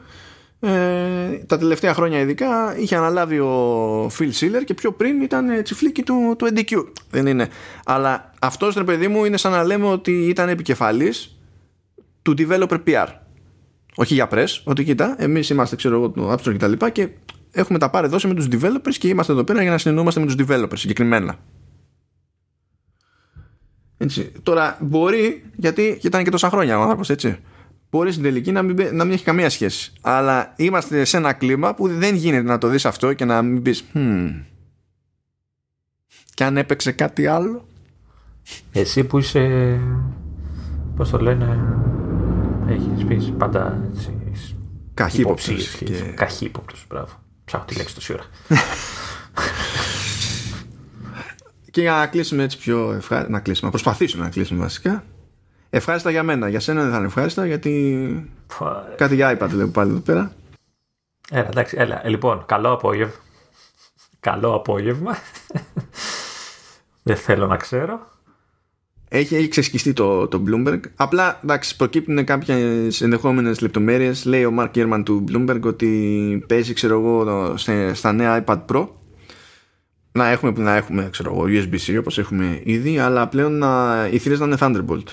ε, 0.61 1.39
τα 1.47 1.59
τελευταία 1.59 1.95
χρόνια 1.95 2.19
ειδικά 2.19 2.77
είχε 2.79 2.97
αναλάβει 2.97 3.39
ο 3.39 4.07
Phil 4.07 4.31
Schiller 4.41 4.65
και 4.65 4.75
πιο 4.75 4.93
πριν 4.93 5.21
ήταν 5.21 5.63
τσιφλίκι 5.63 6.03
του, 6.03 6.35
του 6.39 6.49
NDQ. 6.55 6.85
Δεν 7.11 7.27
είναι. 7.27 7.49
Αλλά 7.85 8.33
αυτός 8.41 8.75
ρε 8.75 8.85
παιδί 8.85 9.09
μου 9.09 9.25
είναι 9.25 9.37
σαν 9.37 9.53
να 9.53 9.65
λέμε 9.65 9.87
ότι 9.87 10.13
ήταν 10.13 10.49
επικεφαλής 10.49 11.37
του 12.23 12.35
developer 12.39 12.79
PR. 12.87 13.07
Όχι 13.95 14.15
για 14.15 14.29
press, 14.31 14.61
ότι 14.65 14.85
κοίτα, 14.85 15.17
εμείς 15.19 15.51
είμαστε 15.51 15.77
ξέρω 15.77 15.95
εγώ 15.95 16.11
το 16.11 16.33
App 16.33 16.37
Store 16.37 16.53
και 16.53 16.59
τα 16.59 16.69
λοιπά 16.69 16.91
και 16.91 17.09
έχουμε 17.53 17.79
τα 17.79 17.91
πάρε 17.91 18.07
δώσει 18.07 18.27
με 18.27 18.35
τους 18.35 18.49
developers 18.51 18.95
και 18.99 19.09
είμαστε 19.09 19.33
εδώ 19.33 19.45
πέρα 19.45 19.63
για 19.63 19.71
να 19.71 19.79
συνεννοούμαστε 19.79 20.21
με 20.21 20.27
τους 20.27 20.35
developers 20.39 20.79
συγκεκριμένα. 20.79 21.39
Έτσι. 23.97 24.33
Τώρα 24.43 24.79
μπορεί, 24.81 25.45
γιατί 25.57 25.99
ήταν 26.03 26.25
και 26.25 26.31
τόσα 26.31 26.51
χρόνια 26.51 26.79
ο 26.79 26.83
άνθρωπος 26.83 27.11
έτσι, 27.11 27.39
μπορεί 27.91 28.11
στην 28.11 28.23
τελική 28.23 28.53
να 28.53 28.63
μην, 28.63 28.77
να 28.77 29.05
μην 29.05 29.13
έχει 29.13 29.25
καμία 29.25 29.51
σχέση. 29.51 29.93
Αλλά 30.01 30.53
είμαστε 30.57 31.05
σε 31.05 31.17
ένα 31.17 31.33
κλίμα 31.33 31.75
που 31.75 31.89
δεν 31.89 32.15
γίνεται 32.15 32.49
να 32.49 32.59
το 32.59 32.69
δεις 32.69 32.87
αυτό 32.87 33.13
και 33.13 33.25
να 33.25 33.43
μην 33.43 33.63
πεις 33.63 33.85
hm, 33.95 34.31
και 36.35 36.45
αν 36.45 36.57
έπαιξε 36.57 36.93
κάτι 36.93 37.27
άλλο. 37.27 37.67
Εσύ 38.73 39.05
που 39.05 39.19
είσαι, 39.19 39.81
πώς 40.97 41.11
το 41.11 41.19
λένε, 41.19 41.79
έχεις 42.73 43.05
πει 43.05 43.35
πάντα 43.39 43.89
έτσι, 43.91 44.57
Καχύποπτος. 44.95 45.69
Και... 45.69 45.95
Καχύποπτος, 46.15 46.87
μπράβο. 46.89 47.13
Ψάχνω 47.45 47.67
τη 47.67 47.77
λέξη 47.77 47.95
τόση 47.95 48.13
ώρα. 48.13 48.25
και 51.71 51.81
για 51.81 51.93
να 51.93 52.07
κλείσουμε 52.07 52.43
έτσι 52.43 52.59
πιο 52.59 52.93
ευχάριστα, 52.93 53.31
να 53.31 53.41
κλείσουμε, 53.41 53.67
να 53.67 53.73
προσπαθήσουμε 53.73 54.25
να 54.25 54.31
κλείσουμε 54.31 54.61
βασικά. 54.61 55.05
Ευχάριστα 55.71 56.11
για 56.11 56.23
μένα. 56.23 56.49
Για 56.49 56.61
σένα 56.61 56.83
δεν 56.83 56.91
θα 56.91 56.97
είναι 56.97 57.07
ευχάριστα 57.07 57.47
γιατί. 57.47 58.33
Κάτι 58.97 59.15
για 59.15 59.39
iPad 59.39 59.51
λέω 59.51 59.69
πάλι 59.69 59.91
εδώ 59.91 60.01
πέρα. 60.01 60.33
Έλα, 61.31 61.47
εντάξει, 61.47 61.77
έλα. 61.79 62.07
Ε, 62.07 62.09
λοιπόν, 62.09 62.45
καλό 62.47 62.73
απόγευμα. 62.73 63.15
Καλό 64.21 64.55
απόγευμα. 64.55 65.17
δεν 67.03 67.17
θέλω 67.17 67.47
να 67.47 67.57
ξέρω. 67.57 68.12
Έχει, 69.15 69.37
έχει 69.37 69.49
ξεσκιστεί 69.49 69.93
το, 69.93 70.29
το 70.29 70.43
Bloomberg. 70.47 70.81
Απλά 70.97 71.41
εντάξει, 71.43 71.77
προκύπτουν 71.77 72.25
κάποιες 72.25 73.01
ενδεχόμενες 73.01 73.61
λεπτομέρειες. 73.61 74.25
Λέει 74.25 74.45
ο 74.45 74.55
Mark 74.59 74.71
Gurman 74.75 75.03
του 75.05 75.25
Bloomberg 75.33 75.61
ότι 75.61 76.45
παίζει, 76.49 76.73
ξέρω 76.73 76.99
εγώ, 76.99 77.55
στα 77.93 78.13
νέα 78.13 78.45
iPad 78.45 78.65
Pro 78.67 78.89
να 80.13 80.29
έχουμε, 80.29 80.53
να 80.57 80.77
έχουμε 80.77 81.09
ξέρω 81.11 81.33
εγώ, 81.33 81.45
USB-C 81.47 81.97
όπως 81.99 82.19
έχουμε 82.19 82.61
ήδη 82.65 82.99
αλλά 82.99 83.29
πλέον 83.29 83.59
να, 83.59 84.09
οι 84.11 84.19
θύρες 84.19 84.39
να 84.39 84.47
είναι 84.47 84.57
Thunderbolt 84.61 85.07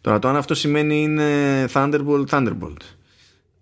Τώρα 0.00 0.18
το 0.18 0.28
αν 0.28 0.36
αυτό 0.36 0.54
σημαίνει 0.54 1.02
είναι 1.02 1.24
Thunderbolt, 1.72 2.24
Thunderbolt 2.30 2.80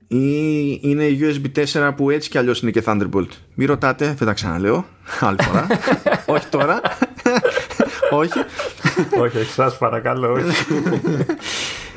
ή 0.07 0.81
είναι 0.82 1.19
USB 1.20 1.65
4 1.73 1.93
που 1.97 2.11
έτσι 2.11 2.31
κι 2.31 2.39
αλλιώς 2.39 2.62
είναι 2.62 2.70
και 2.70 2.82
Thunderbolt. 2.86 3.28
Μην 3.55 3.66
ρωτάτε, 3.66 4.15
δεν 4.19 4.27
τα 4.27 4.32
ξαναλέω. 4.32 4.86
Άλλη 5.20 5.36
φορά. 5.43 5.66
όχι 6.35 6.47
τώρα. 6.47 6.81
Όχι. 8.11 8.39
όχι, 9.23 9.39
εσάς 9.39 9.79
παρακαλώ, 9.79 10.33
όχι. 10.33 10.45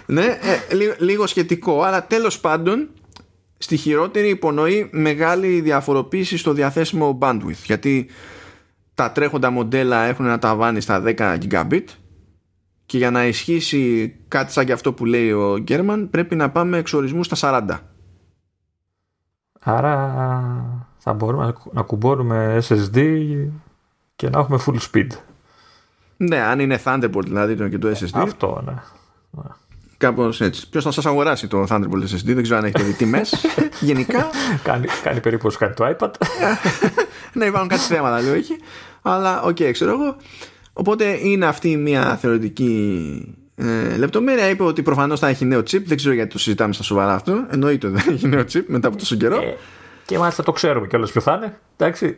ναι, 0.05 0.25
ε, 0.25 0.95
λίγο 0.97 1.27
σχετικό, 1.27 1.81
αλλά 1.81 2.07
τέλος 2.07 2.39
πάντων 2.39 2.89
στη 3.57 3.77
χειρότερη 3.77 4.29
υπονοεί 4.29 4.89
μεγάλη 4.91 5.61
διαφοροποίηση 5.61 6.37
στο 6.37 6.53
διαθέσιμο 6.53 7.17
bandwidth 7.21 7.63
γιατί 7.65 8.09
τα 8.93 9.11
τρέχοντα 9.11 9.49
μοντέλα 9.49 10.03
έχουν 10.03 10.25
ένα 10.25 10.39
ταβάνι 10.39 10.81
στα 10.81 11.03
10 11.05 11.37
gigabit 11.41 11.83
και 12.85 12.97
για 12.97 13.11
να 13.11 13.25
ισχύσει 13.25 14.15
κάτι 14.27 14.51
σαν 14.51 14.65
και 14.65 14.71
αυτό 14.71 14.93
που 14.93 15.05
λέει 15.05 15.31
ο 15.31 15.57
Γκέρμαν 15.57 16.09
πρέπει 16.09 16.35
να 16.35 16.49
πάμε 16.49 16.77
εξορισμού 16.77 17.23
στα 17.23 17.63
40 17.69 17.79
Άρα 19.59 20.87
θα 20.97 21.13
μπορούμε 21.13 21.53
να 21.71 21.81
κουμπώνουμε 21.81 22.61
SSD 22.67 22.99
και 24.15 24.29
να 24.29 24.39
έχουμε 24.39 24.59
full 24.65 24.77
speed. 24.91 25.07
Ναι, 26.17 26.39
αν 26.39 26.59
είναι 26.59 26.79
Thunderbolt 26.83 27.23
δηλαδή 27.23 27.55
το 27.55 27.67
και 27.67 27.77
το 27.77 27.87
SSD. 27.87 28.09
Αυτό, 28.13 28.63
ναι. 28.65 28.73
Κάπως 29.97 30.41
έτσι. 30.41 30.69
Ποιος 30.69 30.83
θα 30.83 30.91
σας 30.91 31.05
αγοράσει 31.05 31.47
το 31.47 31.65
Thunderbolt 31.69 32.03
SSD, 32.03 32.23
δεν 32.23 32.43
ξέρω 32.43 32.57
αν 32.57 32.65
έχετε 32.65 32.83
δει 32.83 32.93
τιμές. 32.93 33.45
Γενικά. 33.79 34.29
κάνει, 34.63 34.85
κάνει 35.03 35.19
περίπου 35.19 35.47
όσο 35.47 35.57
κάνει 35.57 35.73
το 35.73 35.95
iPad. 35.97 36.11
ναι, 37.33 37.45
υπάρχουν 37.45 37.69
κάτι 37.69 37.81
θέματα, 37.81 38.21
λέω 38.21 38.33
όχι. 38.33 38.55
Αλλά 39.01 39.41
οκ, 39.41 39.55
okay, 39.55 39.69
ξέρω 39.71 39.91
εγώ. 39.91 40.15
Οπότε 40.73 41.19
είναι 41.27 41.45
αυτή 41.45 41.77
μια 41.77 42.17
θεωρητική 42.21 43.35
ε, 43.55 43.97
λεπτομέρεια. 43.97 44.49
Είπε 44.49 44.63
ότι 44.63 44.81
προφανώς 44.81 45.19
θα 45.19 45.27
έχει 45.27 45.45
νέο 45.45 45.59
chip. 45.59 45.81
Δεν 45.85 45.97
ξέρω 45.97 46.13
γιατί 46.13 46.31
το 46.31 46.39
συζητάμε 46.39 46.73
στα 46.73 46.83
σοβαρά 46.83 47.13
αυτό. 47.13 47.45
Εννοείται 47.51 47.87
ότι 47.87 48.01
δεν 48.01 48.13
έχει 48.13 48.27
νέο 48.27 48.43
chip 48.53 48.63
μετά 48.67 48.87
από 48.87 48.97
τόσο 48.97 49.15
καιρό. 49.15 49.39
Ε, 50.07 50.13
και 50.13 50.17
μάλιστα 50.17 50.43
το 50.43 50.51
ξέρουμε 50.51 50.87
κιόλας 50.87 51.11
ποιο 51.11 51.21
θα 51.21 51.33
είναι. 51.33 51.57
Εντάξει. 51.77 52.15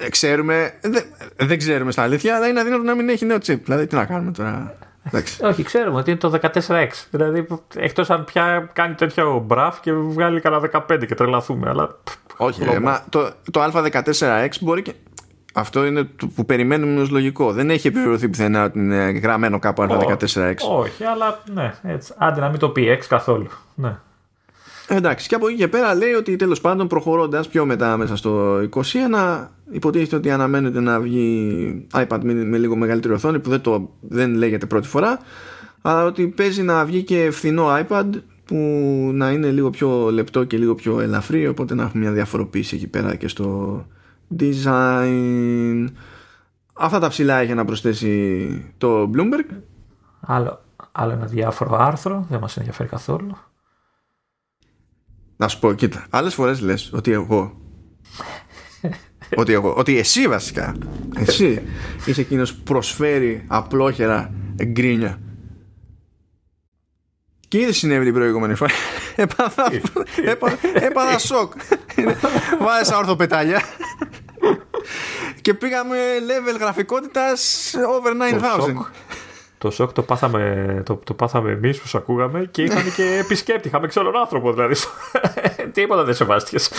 Ε, 0.00 0.08
ξέρουμε. 0.08 0.72
Δεν, 0.80 1.02
δεν 1.36 1.58
ξέρουμε 1.58 1.92
στα 1.92 2.02
αλήθεια, 2.02 2.36
αλλά 2.36 2.46
είναι 2.46 2.60
αδύνατο 2.60 2.82
να 2.82 2.94
μην 2.94 3.08
έχει 3.08 3.24
νέο 3.24 3.36
chip. 3.36 3.58
Δηλαδή, 3.64 3.86
τι 3.86 3.94
να 3.94 4.04
κάνουμε 4.04 4.32
τώρα. 4.32 4.76
Εντάξει. 5.02 5.38
Όχι, 5.50 5.62
ξέρουμε 5.62 5.98
ότι 5.98 6.10
είναι 6.10 6.18
το 6.18 6.38
14X. 6.42 6.88
Δηλαδή, 7.10 7.46
εκτός 7.76 8.10
αν 8.10 8.24
πια 8.24 8.70
κάνει 8.72 8.94
τέτοιο 8.94 9.42
μπραφ 9.46 9.80
και 9.80 9.92
βγάλει 9.92 10.40
κανένα 10.40 10.84
15 10.88 11.06
και 11.06 11.14
τρελαθούμε. 11.14 11.68
Αλλά... 11.68 11.96
Όχι, 12.36 12.64
ρε, 12.64 12.78
μα 12.78 13.04
το, 13.08 13.30
το 13.50 13.64
Α14X 13.64 14.50
μπορεί 14.60 14.82
και. 14.82 14.94
Αυτό 15.54 15.84
είναι 15.86 16.08
το 16.16 16.26
που 16.26 16.44
περιμένουμε 16.44 17.00
ως 17.00 17.10
λογικό. 17.10 17.52
Δεν 17.52 17.70
έχει 17.70 17.86
επιβεβαιωθεί 17.86 18.28
πουθενά 18.28 18.64
ότι 18.64 18.78
είναι 18.78 19.10
γραμμένο 19.10 19.58
κάπου 19.58 19.86
Α14X. 19.88 20.54
Όχι, 20.68 21.04
αλλά 21.04 21.42
ναι, 21.52 21.74
έτσι. 21.82 22.14
Άντε 22.16 22.40
να 22.40 22.48
μην 22.48 22.58
το 22.58 22.68
πει 22.68 22.98
X 23.00 23.04
καθόλου. 23.08 23.48
Ναι. 23.74 23.96
Εντάξει, 24.92 25.28
και 25.28 25.34
από 25.34 25.48
εκεί 25.48 25.56
και 25.56 25.68
πέρα 25.68 25.94
λέει 25.94 26.12
ότι 26.12 26.36
τέλος 26.36 26.60
πάντων 26.60 26.86
προχωρώντας 26.86 27.48
πιο 27.48 27.64
μετά 27.66 27.96
μέσα 27.96 28.16
στο 28.16 28.60
21, 28.70 29.46
υποτίθεται 29.70 30.16
ότι 30.16 30.30
αναμένεται 30.30 30.80
να 30.80 31.00
βγει 31.00 31.86
iPad 31.94 32.18
με 32.22 32.58
λίγο 32.58 32.76
μεγαλύτερη 32.76 33.14
οθόνη 33.14 33.38
που 33.38 33.50
δεν, 33.50 33.60
το, 33.60 33.90
δεν 34.00 34.34
λέγεται 34.34 34.66
πρώτη 34.66 34.88
φορά, 34.88 35.18
αλλά 35.82 36.04
ότι 36.04 36.26
παίζει 36.26 36.62
να 36.62 36.84
βγει 36.84 37.02
και 37.02 37.30
φθηνό 37.30 37.66
iPad 37.86 38.06
που 38.44 38.56
να 39.12 39.30
είναι 39.30 39.50
λίγο 39.50 39.70
πιο 39.70 40.10
λεπτό 40.10 40.44
και 40.44 40.56
λίγο 40.56 40.74
πιο 40.74 41.00
ελαφρύ, 41.00 41.46
οπότε 41.46 41.74
να 41.74 41.82
έχουμε 41.82 42.02
μια 42.02 42.12
διαφοροποίηση 42.12 42.76
εκεί 42.76 42.86
πέρα 42.86 43.14
και 43.14 43.28
στο 43.28 43.84
design. 44.38 45.86
Αυτά 46.72 46.98
τα 46.98 47.08
ψηλά 47.08 47.36
έχει 47.38 47.54
να 47.54 47.64
προσθέσει 47.64 48.72
το 48.78 49.10
Bloomberg. 49.14 49.54
Άλλο, 50.20 50.60
άλλο 50.92 51.12
ένα 51.12 51.26
διάφορο 51.26 51.76
άρθρο, 51.76 52.26
δεν 52.28 52.40
μας 52.40 52.56
ενδιαφέρει 52.56 52.88
καθόλου. 52.88 53.36
Να 55.40 55.48
σου 55.48 55.58
πω, 55.58 55.72
κοίτα, 55.72 56.06
άλλες 56.10 56.34
φορές 56.34 56.60
λες 56.60 56.90
ότι 56.92 57.12
εγώ 57.12 57.60
ότι, 59.36 59.52
εγώ, 59.52 59.74
ότι 59.74 59.98
εσύ 59.98 60.28
βασικά 60.28 60.76
εσύ 61.16 61.62
είσαι 62.04 62.20
εκείνος 62.20 62.54
που 62.54 62.62
προσφέρει 62.62 63.44
απλόχερα 63.46 64.32
γκρίνια. 64.64 65.20
Και 67.48 67.58
ήδη 67.58 67.72
συνέβη 67.72 68.04
την 68.04 68.14
προηγούμενη 68.14 68.54
φορά. 68.54 68.72
Έπαθα 70.86 71.18
σοκ. 71.18 71.52
Βάζεις 72.64 72.92
όρθο 72.92 73.16
πετάλια 73.16 73.62
και 75.42 75.54
πήγαμε 75.54 75.96
level 76.18 76.60
γραφικότητας 76.60 77.72
over 77.74 78.12
9000 78.40 78.74
το 79.60 79.70
σοκ 79.70 79.92
το 79.92 80.02
πάθαμε, 80.02 80.82
το, 80.84 81.00
το 81.04 81.14
πάθαμε 81.14 81.50
εμείς 81.50 81.80
που 81.80 81.98
ακούγαμε 81.98 82.48
και 82.50 82.62
είχαμε 82.62 82.90
και 82.96 83.18
επισκέπτη. 83.20 83.68
Είχαμε 83.68 83.86
ξένον 83.86 84.16
άνθρωπο 84.16 84.52
δηλαδή. 84.52 84.74
τίποτα 85.72 86.04
δεν 86.04 86.14
σεβάστηκες. 86.14 86.70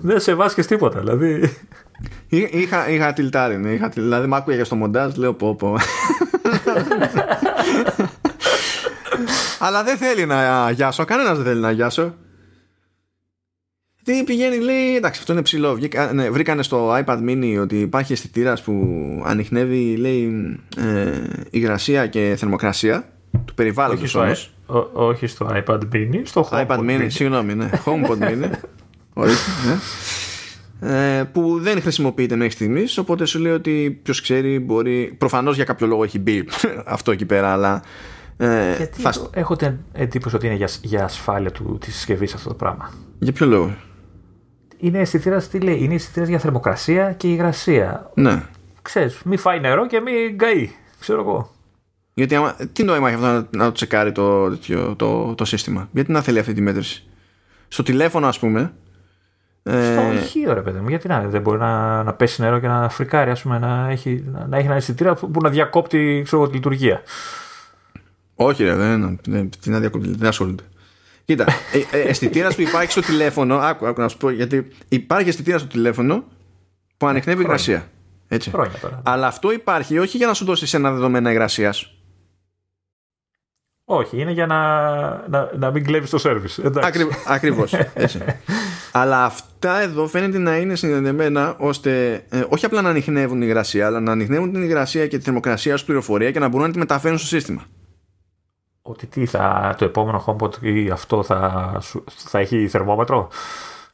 δεν 0.00 0.20
σεβάστηκες 0.20 0.66
τίποτα. 0.66 0.98
Δηλαδή. 0.98 1.56
Είχα, 2.28 2.88
είχα 2.88 3.12
τυλτάρει, 3.12 3.56
ναι, 3.56 3.70
είχα, 3.70 3.88
δηλαδή 3.88 4.26
μ' 4.26 4.34
άκουγε 4.34 4.64
στο 4.64 4.76
μοντάζ, 4.76 5.14
λέω 5.14 5.34
πω 5.34 5.54
πω. 5.54 5.76
Αλλά 9.58 9.82
δεν 9.82 9.96
θέλει 9.96 10.26
να 10.26 10.70
γιάσω, 10.70 11.04
κανένας 11.04 11.36
δεν 11.36 11.46
θέλει 11.46 11.60
να 11.60 11.70
γιάσω. 11.70 12.14
Τι 14.06 14.24
πηγαίνει, 14.24 14.58
λέει, 14.58 14.96
εντάξει, 14.96 15.20
αυτό 15.20 15.32
είναι 15.32 15.42
ψηλό. 15.42 15.78
ναι, 16.12 16.30
βρήκανε 16.30 16.62
στο 16.62 16.96
iPad 17.04 17.18
mini 17.28 17.58
ότι 17.60 17.80
υπάρχει 17.80 18.12
αισθητήρα 18.12 18.56
που 18.64 18.72
ανοιχνεύει, 19.24 19.96
λέει, 19.96 20.56
ε, 20.76 21.22
υγρασία 21.50 22.06
και 22.06 22.34
θερμοκρασία 22.38 23.08
του 23.44 23.54
περιβάλλοντος 23.54 24.14
όχι 24.14 24.34
στο, 24.34 24.90
όχι 24.92 25.26
στο 25.26 25.50
iPad 25.52 25.78
mini, 25.92 26.20
στο 26.22 26.48
HomePod 26.50 26.66
iPad 26.66 26.78
mini. 26.78 27.06
Συγγνώμη, 27.06 27.54
ναι, 27.54 27.70
HomePod 27.84 28.18
mini. 28.18 28.50
Ορίστε, 29.12 29.50
ναι. 29.66 31.18
Ε, 31.18 31.24
που 31.24 31.58
δεν 31.60 31.80
χρησιμοποιείται 31.80 32.36
μέχρι 32.36 32.52
στιγμής. 32.52 32.98
Οπότε 32.98 33.24
σου 33.24 33.38
λέει 33.38 33.52
ότι 33.52 34.00
ποιος 34.02 34.20
ξέρει, 34.20 34.58
μπορεί. 34.58 35.14
Προφανώς 35.18 35.56
για 35.56 35.64
κάποιο 35.64 35.86
λόγο 35.86 36.04
έχει 36.04 36.18
μπει 36.18 36.44
αυτό 36.84 37.10
εκεί 37.10 37.26
πέρα, 37.26 37.52
αλλά. 37.52 37.82
Ε, 38.36 38.76
Γιατί 38.76 39.00
θα... 39.00 39.14
έχω 39.30 39.56
την 39.56 39.76
εντύπωση 39.92 40.36
ότι 40.36 40.46
είναι 40.46 40.54
για, 40.54 40.68
για 40.82 41.04
ασφάλεια 41.04 41.50
της 41.78 41.94
συσκευής 41.94 42.34
αυτό 42.34 42.48
το 42.48 42.54
πράγμα. 42.54 42.92
Για 43.18 43.32
ποιο 43.32 43.46
λόγο; 43.46 43.74
Είναι 44.78 44.98
αισθητήρας, 44.98 45.48
τι 45.48 45.60
λέει, 45.60 45.78
είναι 45.82 45.94
αισθητήρας 45.94 46.28
για 46.28 46.38
θερμοκρασία 46.38 47.12
και 47.12 47.28
υγρασία. 47.28 48.10
Ναι. 48.14 48.42
Ξέρεις, 48.82 49.20
μη 49.24 49.36
φάει 49.36 49.60
νερό 49.60 49.86
και 49.86 50.00
μη 50.00 50.12
γκαεί. 50.34 50.70
Ξέρω 51.00 51.20
εγώ. 51.20 51.54
Γιατί 52.14 52.34
άμα, 52.34 52.56
τι 52.72 52.82
νόημα 52.82 53.08
έχει 53.08 53.16
αυτό 53.16 53.26
να, 53.26 53.46
να 53.50 53.64
το 53.64 53.72
τσεκάρει 53.72 54.12
το, 54.12 54.56
το, 54.56 54.96
το, 54.96 55.34
το, 55.34 55.44
σύστημα; 55.44 55.88
Γιατί 55.92 56.12
να 56.12 56.22
θέλει 56.22 56.38
αυτή 56.38 56.52
τη 56.52 56.60
μέτρηση; 56.60 57.08
Στο 57.68 57.82
τηλέφωνο, 57.82 58.26
ας 58.26 58.38
πούμε. 58.38 58.72
Ε, 59.62 59.92
Στο 59.92 60.12
ηχείο, 60.12 60.52
ρε 60.52 60.60
παιδί 60.62 60.78
μου. 60.78 60.88
Γιατί 60.88 61.08
να, 61.08 61.20
δεν 61.20 61.40
μπορεί 61.40 61.58
να, 61.58 62.02
να 62.02 62.12
πέσει 62.12 62.42
νερό 62.42 62.58
και 62.58 62.66
να 62.66 62.88
φρικάρει, 62.88 63.30
ας 63.30 63.42
πούμε, 63.42 63.58
να 63.58 63.88
έχει, 63.90 64.24
να 64.48 64.56
έχει 64.56 64.66
ένα 64.66 64.74
αισθητήρα 64.74 65.14
που 65.14 65.40
να 65.42 65.50
διακόπτει 65.50 66.22
ξέρω, 66.24 66.48
τη 66.48 66.54
λειτουργία. 66.54 67.02
Όχι, 68.34 68.64
ρε, 68.64 68.74
δεν, 68.74 69.20
δεν, 69.26 69.50
τι 69.60 69.70
να 69.70 69.78
διακόπτει, 69.78 70.14
δεν 70.16 70.28
ασχολούνται. 70.28 70.62
Κοίτα, 71.26 71.46
ε, 71.72 71.98
ε, 71.98 72.00
αισθητήρας 72.00 72.54
που 72.54 72.60
υπάρχει 72.60 72.90
στο 72.90 73.00
τηλέφωνο, 73.00 73.56
άκου, 73.56 73.86
άκου 73.86 74.00
να 74.00 74.08
σου 74.08 74.16
πω, 74.16 74.30
γιατί 74.30 74.68
υπάρχει 74.88 75.28
αισθητήρα 75.28 75.58
στο 75.58 75.66
τηλέφωνο 75.66 76.24
που 76.96 77.06
ανεχνεύει 77.06 77.42
υγρασία. 77.42 77.88
Έτσι. 78.28 78.50
Χρόνια 78.50 78.78
τώρα. 78.80 79.02
Αλλά 79.04 79.26
αυτό 79.26 79.52
υπάρχει 79.52 79.98
όχι 79.98 80.16
για 80.16 80.26
να 80.26 80.34
σου 80.34 80.44
δώσεις 80.44 80.74
ένα 80.74 80.90
δεδομένα 80.92 81.30
υγρασίας. 81.30 81.90
Όχι, 83.84 84.20
είναι 84.20 84.30
για 84.30 84.46
να, 84.46 84.58
να, 85.28 85.50
να 85.58 85.70
μην 85.70 85.84
κλέβεις 85.84 86.10
το 86.10 86.18
σερβις. 86.18 86.60
Ακριβώς. 87.26 87.74
αλλά 88.92 89.24
αυτά 89.24 89.80
εδώ 89.80 90.06
φαίνεται 90.06 90.38
να 90.38 90.56
είναι 90.56 90.74
συνδεδεμένα 90.74 91.56
ώστε 91.58 92.22
ε, 92.28 92.44
όχι 92.48 92.64
απλά 92.64 92.82
να 92.82 92.88
ανοιχνεύουν 92.88 93.42
υγρασία, 93.42 93.86
αλλά 93.86 94.00
να 94.00 94.12
ανοιχνεύουν 94.12 94.52
την 94.52 94.62
υγρασία 94.62 95.06
και 95.06 95.18
τη 95.18 95.24
θερμοκρασία 95.24 95.74
στην 95.74 95.86
πληροφορία 95.86 96.30
και 96.30 96.38
να 96.38 96.48
μπορούν 96.48 96.66
να 96.66 96.72
τη 96.72 96.78
μεταφέρουν 96.78 97.18
στο 97.18 97.26
σύστημα 97.26 97.66
ότι 98.88 99.06
τι 99.06 99.26
θα, 99.26 99.74
το 99.78 99.84
επόμενο 99.84 100.24
HomePod 100.26 100.62
ή 100.62 100.90
αυτό 100.90 101.22
θα, 101.22 101.72
θα 102.06 102.38
έχει 102.38 102.68
θερμόμετρο 102.68 103.28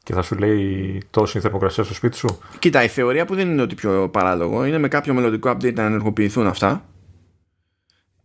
και 0.03 0.13
θα 0.13 0.23
σου 0.23 0.35
λέει 0.35 1.03
τόση 1.11 1.41
θερμοκρασία 1.41 1.85
στο 1.85 1.95
σπίτι 1.95 2.17
σου. 2.17 2.39
Κοίτα, 2.59 2.85
η 2.85 2.89
θεωρία 2.89 3.25
που 3.25 3.35
δεν 3.35 3.51
είναι 3.51 3.63
ότι 3.63 3.75
πιο 3.75 4.09
παράλογο 4.09 4.65
είναι 4.65 4.79
με 4.79 4.89
κάποιο 4.89 5.15
μελλοντικό 5.15 5.51
update 5.51 5.75
να 5.75 5.83
ενεργοποιηθούν 5.83 6.47
αυτά 6.47 6.85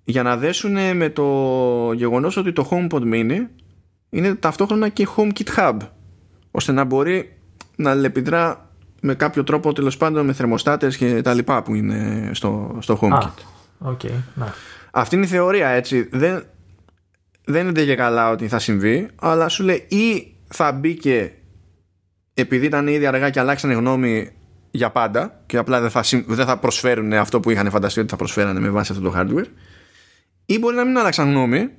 για 0.04 0.24
να 0.24 0.38
δέσουν 0.38 0.96
με 0.96 1.10
το 1.10 1.24
γεγονός 1.94 2.38
ότι 2.38 2.54
το 2.54 2.70
HomePod 2.72 3.02
Mini 3.14 3.38
είναι 4.10 4.36
ταυτόχρονα 4.36 4.90
και 4.90 5.08
HomeKit 5.16 5.56
Hub 5.56 5.78
ώστε 6.52 6.72
να 6.72 6.84
μπορεί 6.84 7.38
να 7.76 7.96
λεπιδρά 7.96 8.72
με 9.02 9.16
κάποιο 9.16 9.44
τρόπο 9.44 9.74
τέλος 9.74 9.98
πάντων 9.98 10.26
με 10.26 10.34
θερμοστάτες 10.34 10.98
και 10.98 11.22
τα 11.22 11.34
λοιπά 11.34 11.64
που 11.64 11.76
είναι 11.76 12.30
στο, 12.34 12.78
στο 12.80 13.00
HomeKit. 13.02 13.32
Ah, 13.84 13.92
okay, 13.92 14.12
να. 14.34 14.54
Αυτή 14.92 15.16
είναι 15.16 15.26
η 15.26 15.28
θεωρία 15.28 15.68
έτσι. 15.68 16.10
Δεν, 16.12 16.44
δεν 17.50 17.68
είναι 17.68 17.84
και 17.84 17.96
καλά 17.96 18.30
ότι 18.30 18.48
θα 18.48 18.60
συμβεί, 18.60 19.08
αλλά 19.16 19.50
σου 19.50 19.64
λέει 19.64 19.86
ή 19.88 20.36
θα 20.48 20.72
μπήκε 20.72 21.34
επειδή 22.34 22.66
ήταν 22.66 22.88
ήδη 22.88 23.06
αργά 23.06 23.30
και 23.30 23.40
αλλάξανε 23.40 23.74
γνώμη 23.74 24.32
για 24.72 24.90
πάντα 24.90 25.44
και 25.46 25.58
απλά 25.58 25.82
δεν 25.82 25.90
θα, 25.90 26.04
δεν 26.28 26.46
θα 26.46 26.58
προσφέρουν 26.58 27.14
αυτό 27.14 27.40
που 27.40 27.50
είχαν 27.50 27.70
φανταστεί 27.70 28.00
ότι 28.00 28.10
θα 28.10 28.16
προσφέρανε 28.16 28.60
με 28.60 28.70
βάση 28.70 28.92
αυτό 28.92 29.10
το 29.10 29.14
hardware 29.18 29.46
ή 30.46 30.60
μπορεί 30.60 30.76
να 30.76 30.84
μην 30.86 30.98
άλλαξαν 30.98 31.30
γνώμη 31.30 31.70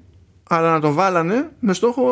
αλλά 0.49 0.71
να 0.71 0.81
το 0.81 0.93
βάλανε 0.93 1.51
με 1.61 1.73
στόχο 1.73 2.05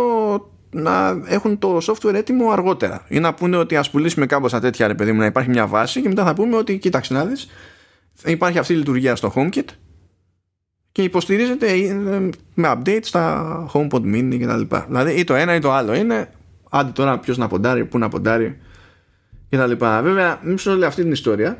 να 0.70 1.22
έχουν 1.26 1.58
το 1.58 1.78
software 1.82 2.14
έτοιμο 2.14 2.50
αργότερα. 2.50 3.04
Ή 3.08 3.18
να 3.18 3.34
πούνε 3.34 3.56
ότι 3.56 3.76
ας 3.76 3.90
πουλήσουμε 3.90 4.26
κάμποσα 4.26 4.60
τέτοια 4.60 4.86
ρε 4.86 4.94
παιδί 4.94 5.12
μου 5.12 5.18
να 5.18 5.26
υπάρχει 5.26 5.50
μια 5.50 5.66
βάση 5.66 6.00
και 6.00 6.08
μετά 6.08 6.24
θα 6.24 6.34
πούμε 6.34 6.56
ότι 6.56 6.78
κοίταξε 6.78 7.14
να 7.14 7.24
δεις 7.24 7.48
υπάρχει 8.24 8.58
αυτή 8.58 8.72
η 8.72 8.76
λειτουργία 8.76 9.16
στο 9.16 9.32
HomeKit 9.36 9.64
και 10.96 11.02
υποστηρίζεται 11.02 11.66
ε, 11.66 11.94
με 12.54 12.72
update 12.76 13.02
στα 13.02 13.66
HomePod 13.72 14.00
Mini 14.00 14.36
και 14.38 14.46
τα 14.46 14.56
λοιπά. 14.56 14.84
Δηλαδή 14.88 15.12
ή 15.12 15.24
το 15.24 15.34
ένα 15.34 15.54
ή 15.54 15.58
το 15.58 15.72
άλλο 15.72 15.94
είναι 15.94 16.30
άντε 16.70 16.90
τώρα 16.90 17.18
ποιος 17.18 17.36
να 17.36 17.48
ποντάρει, 17.48 17.84
πού 17.84 17.98
να 17.98 18.08
ποντάρει 18.08 18.58
και 19.48 19.56
τα 19.56 19.66
λοιπά. 19.66 20.02
Βέβαια, 20.02 20.40
μισό 20.42 20.74
λέει 20.74 20.88
αυτή 20.88 21.02
την 21.02 21.12
ιστορία. 21.12 21.58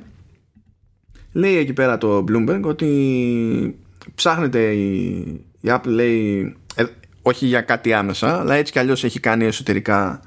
Λέει 1.33 1.57
εκεί 1.57 1.73
πέρα 1.73 1.99
το 1.99 2.25
Bloomberg 2.29 2.61
ότι 2.63 3.79
ψάχνεται 4.15 4.73
η, 4.73 5.17
η 5.61 5.69
Apple 5.69 5.87
λέει 5.87 6.57
ε, 6.75 6.85
όχι 7.23 7.47
για 7.47 7.61
κάτι 7.61 7.93
άμεσα 7.93 8.41
αλλά 8.41 8.55
έτσι 8.55 8.73
κι 8.73 8.79
αλλιώς 8.79 9.05
έχει 9.05 9.21
κάνει 9.21 9.45
εσωτερικά 9.45 10.21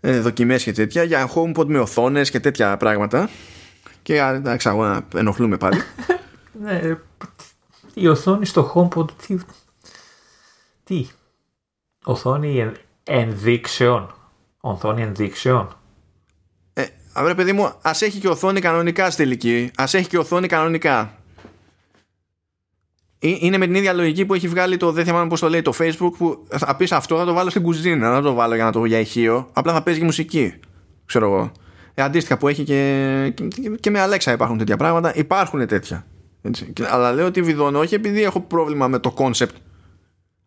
ε, 0.00 0.20
δοκιμές 0.20 0.62
και 0.62 0.72
τέτοια 0.72 1.02
για 1.02 1.30
HomePod 1.34 1.66
με 1.66 1.78
οθόνες 1.78 2.30
και 2.30 2.40
τέτοια 2.40 2.76
πράγματα 2.76 3.28
και 4.02 4.16
εντάξει 4.16 4.68
εγώ 4.68 5.04
ενοχλούμε 5.14 5.56
πάλι 5.56 5.80
ναι, 6.62 6.80
η 7.94 8.08
οθόνη 8.08 8.46
στο 8.46 8.72
HomePod 8.74 9.10
τι, 9.26 9.36
τι; 10.84 11.08
Οθόνη 12.04 12.72
ενδείξεων 13.04 14.14
οθόνη 14.60 15.02
ενδείξεων 15.02 15.76
ε, 16.72 16.84
Αύριο 17.12 17.34
παιδί 17.34 17.52
μου, 17.52 17.72
ας 17.82 18.02
έχει 18.02 18.18
και 18.18 18.28
οθόνη 18.28 18.60
κανονικά 18.60 19.10
στη 19.10 19.22
τελική. 19.22 19.70
Ας 19.76 19.94
έχει 19.94 20.08
και 20.08 20.18
οθόνη 20.18 20.46
κανονικά. 20.46 21.18
Ε, 23.18 23.36
είναι 23.38 23.58
με 23.58 23.66
την 23.66 23.74
ίδια 23.74 23.92
λογική 23.92 24.24
που 24.24 24.34
έχει 24.34 24.48
βγάλει 24.48 24.76
το, 24.76 24.92
δεν 24.92 25.04
θυμάμαι 25.04 25.28
πώς 25.28 25.40
το 25.40 25.48
λέει, 25.48 25.62
το 25.62 25.72
Facebook, 25.78 26.12
που 26.18 26.46
θα 26.50 26.76
πεις 26.76 26.92
αυτό, 26.92 27.16
θα 27.16 27.24
το 27.24 27.32
βάλω 27.32 27.50
στην 27.50 27.62
κουζίνα, 27.62 28.08
δεν 28.08 28.16
θα 28.16 28.22
το 28.22 28.34
βάλω 28.34 28.54
για 28.54 28.64
να 28.64 28.72
το 28.72 28.84
για 28.84 28.98
ηχείο. 28.98 29.48
Απλά 29.52 29.72
θα 29.72 29.82
παίζει 29.82 29.98
και 29.98 30.04
μουσική. 30.04 30.54
Ξέρω 31.06 31.26
εγώ. 31.26 31.52
Ε, 31.94 32.02
αντίστοιχα 32.02 32.38
που 32.38 32.48
έχει 32.48 32.64
και, 32.64 33.32
και, 33.34 33.70
και 33.80 33.90
με 33.90 34.04
Alexa 34.04 34.32
υπάρχουν 34.32 34.58
τέτοια 34.58 34.76
πράγματα. 34.76 35.14
Υπάρχουν 35.14 35.66
τέτοια. 35.66 36.06
Έτσι. 36.46 36.72
Αλλά 36.88 37.12
λέω 37.12 37.26
ότι 37.26 37.42
βιδώνω 37.42 37.78
όχι 37.78 37.94
επειδή 37.94 38.22
έχω 38.22 38.40
πρόβλημα 38.40 38.88
με 38.88 38.98
το 38.98 39.14
concept. 39.16 39.54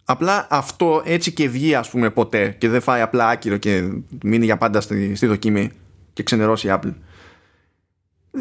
Απλά 0.06 0.48
αυτό 0.50 1.02
έτσι 1.06 1.32
και 1.32 1.50
βγει, 1.50 1.76
ας 1.76 1.90
πούμε, 1.90 2.10
ποτέ 2.10 2.56
και 2.58 2.70
δεν 2.70 2.82
φάει 2.82 3.02
απλά 3.02 3.28
άκυρο 3.28 3.58
και 3.58 3.90
μείνει 4.24 4.46
για 4.46 4.58
πάντα 4.58 4.82
στη, 4.82 5.16
στη 5.16 5.26
δοκιμή 5.26 5.72
και 6.14 6.24
ξενερώσει 6.24 6.68
η 6.68 6.70
Apple 6.74 6.94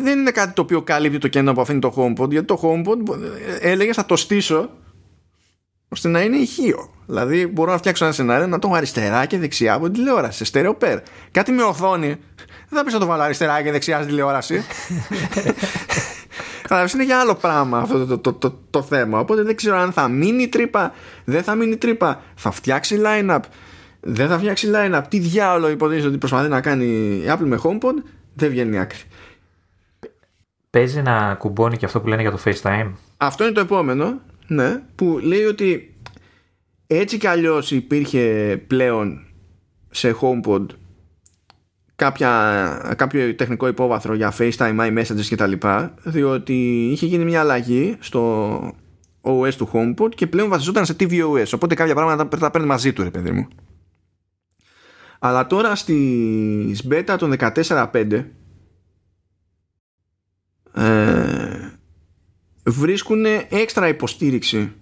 δεν 0.03 0.19
είναι 0.19 0.31
κάτι 0.31 0.53
το 0.53 0.63
οποίο 0.63 0.83
καλύπτει 0.83 1.19
το 1.19 1.29
κενό 1.29 1.53
που 1.53 1.61
αφήνει 1.61 1.79
το 1.79 1.95
HomePod 1.97 2.31
γιατί 2.31 2.47
το 2.47 2.61
HomePod 2.63 3.23
ε, 3.61 3.71
έλεγε 3.71 3.93
θα 3.93 4.07
το 4.07 4.17
στήσω 4.17 4.71
ώστε 5.89 6.09
να 6.09 6.21
είναι 6.23 6.37
ηχείο. 6.37 6.91
Δηλαδή 7.07 7.47
μπορώ 7.47 7.73
να 7.73 7.79
φτιάξω 7.79 8.05
ένα 8.05 8.15
σενάριο 8.15 8.47
να 8.47 8.59
το 8.59 8.69
έχω 8.69 8.77
αριστερά 8.77 9.27
και 9.27 9.39
δεξιά 9.39 9.75
από 9.75 9.85
την 9.85 9.93
τηλεόραση, 9.93 10.37
σε 10.37 10.45
στερεό 10.45 10.77
Κάτι 11.31 11.53
με 11.53 11.63
οθόνη, 11.63 12.07
δεν 12.69 12.79
θα 12.79 12.85
πεις 12.85 12.93
να 12.93 12.99
το 12.99 13.07
βάλω 13.07 13.23
αριστερά 13.23 13.63
και 13.63 13.71
δεξιά 13.71 13.97
στην 13.97 14.09
τηλεόραση. 14.09 14.65
Αλλά 16.69 16.89
είναι 16.95 17.05
για 17.05 17.21
άλλο 17.21 17.35
πράγμα 17.35 17.79
αυτό 17.79 18.07
το, 18.07 18.19
το, 18.19 18.33
το, 18.33 18.59
το, 18.71 18.83
θέμα. 18.83 19.19
Οπότε 19.19 19.43
δεν 19.43 19.57
ξέρω 19.57 19.77
αν 19.77 19.93
θα 19.93 20.09
μείνει 20.09 20.49
τρύπα, 20.49 20.93
δεν 21.25 21.43
θα 21.43 21.55
μείνει 21.55 21.77
τρύπα, 21.77 22.23
θα 22.35 22.51
φτιάξει 22.51 23.01
line-up, 23.05 23.41
δεν 24.01 24.29
θα 24.29 24.39
φτιάξει 24.39 24.71
line-up. 24.75 25.03
Τι 25.09 25.19
διάολο 25.19 25.69
υποτίθεται 25.69 26.09
ότι 26.09 26.19
προσπαθεί 26.19 26.49
να 26.49 26.61
κάνει 26.61 26.85
η 26.85 27.25
Apple 27.29 27.47
με 27.47 27.61
HomePod, 27.63 28.03
δεν 28.35 28.51
βγαίνει 28.51 28.79
άκρη. 28.79 28.99
Παίζει 30.71 31.03
να 31.03 31.35
κουμπώνει 31.35 31.77
και 31.77 31.85
αυτό 31.85 32.01
που 32.01 32.09
λένε 32.09 32.23
για 32.23 32.31
το 32.31 32.39
FaceTime; 32.45 32.93
Αυτό 33.17 33.45
είναι 33.45 33.53
το 33.53 33.61
επόμενο, 33.61 34.21
ναι, 34.47 34.83
που 34.95 35.19
λέει 35.23 35.45
ότι 35.45 35.95
έτσι 36.87 37.19
κι 37.19 37.27
αλλιώς 37.27 37.71
υπήρχε 37.71 38.57
πλέον 38.67 39.27
σε 39.91 40.17
HomePod 40.21 40.67
κάποια, 41.97 42.95
κάποιο 42.97 43.35
τεχνικό 43.35 43.67
υπόβαθρο 43.67 44.15
για 44.15 44.35
FaceTime, 44.39 44.79
iMessages 44.79 45.25
και 45.29 45.37
τα 45.37 45.47
λοιπά 45.47 45.95
διότι 46.03 46.89
είχε 46.91 47.07
γίνει 47.07 47.25
μια 47.25 47.41
αλλαγή 47.41 47.97
στο 48.01 48.75
OS 49.23 49.55
του 49.55 49.71
HomePod 49.73 50.15
και 50.15 50.27
πλέον 50.27 50.49
βασιζόταν 50.49 50.87
σε 50.87 50.97
tvOS 51.01 51.51
οπότε 51.55 51.75
κάποια 51.75 51.95
πράγματα 51.95 52.39
τα 52.39 52.51
παίρνει 52.51 52.67
μαζί 52.67 52.93
του 52.93 53.03
ρε 53.03 53.11
παιδί 53.11 53.31
μου. 53.31 53.49
Αλλά 55.19 55.47
τώρα 55.47 55.75
στις 55.75 56.87
beta 56.91 57.17
των 57.19 57.35
14.5 57.39 58.25
ε, 60.75 61.71
βρίσκουν 62.65 63.25
έξτρα 63.49 63.89
υποστήριξη 63.89 64.73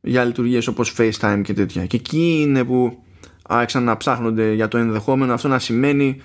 για 0.00 0.24
λειτουργίες 0.24 0.66
όπως 0.66 0.94
FaceTime 0.98 1.40
και 1.44 1.52
τέτοια. 1.52 1.86
Και 1.86 1.96
εκεί 1.96 2.40
είναι 2.40 2.64
που 2.64 3.04
άρχισαν 3.50 3.84
να 3.84 3.96
ψάχνονται 3.96 4.52
για 4.52 4.68
το 4.68 4.78
ενδεχόμενο 4.78 5.32
αυτό 5.32 5.48
να 5.48 5.58
σημαίνει 5.58 6.20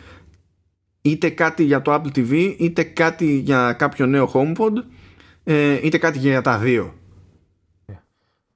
είτε 1.02 1.30
κάτι 1.30 1.64
για 1.64 1.82
το 1.82 1.94
Apple 1.94 2.18
TV 2.18 2.56
είτε 2.58 2.84
κάτι 2.84 3.38
για 3.38 3.74
κάποιο 3.74 4.06
νέο 4.06 4.32
HomePod 4.34 4.74
ε, 5.44 5.80
είτε 5.84 5.98
κάτι 5.98 6.18
για 6.18 6.42
τα 6.42 6.58
δύο 6.58 6.94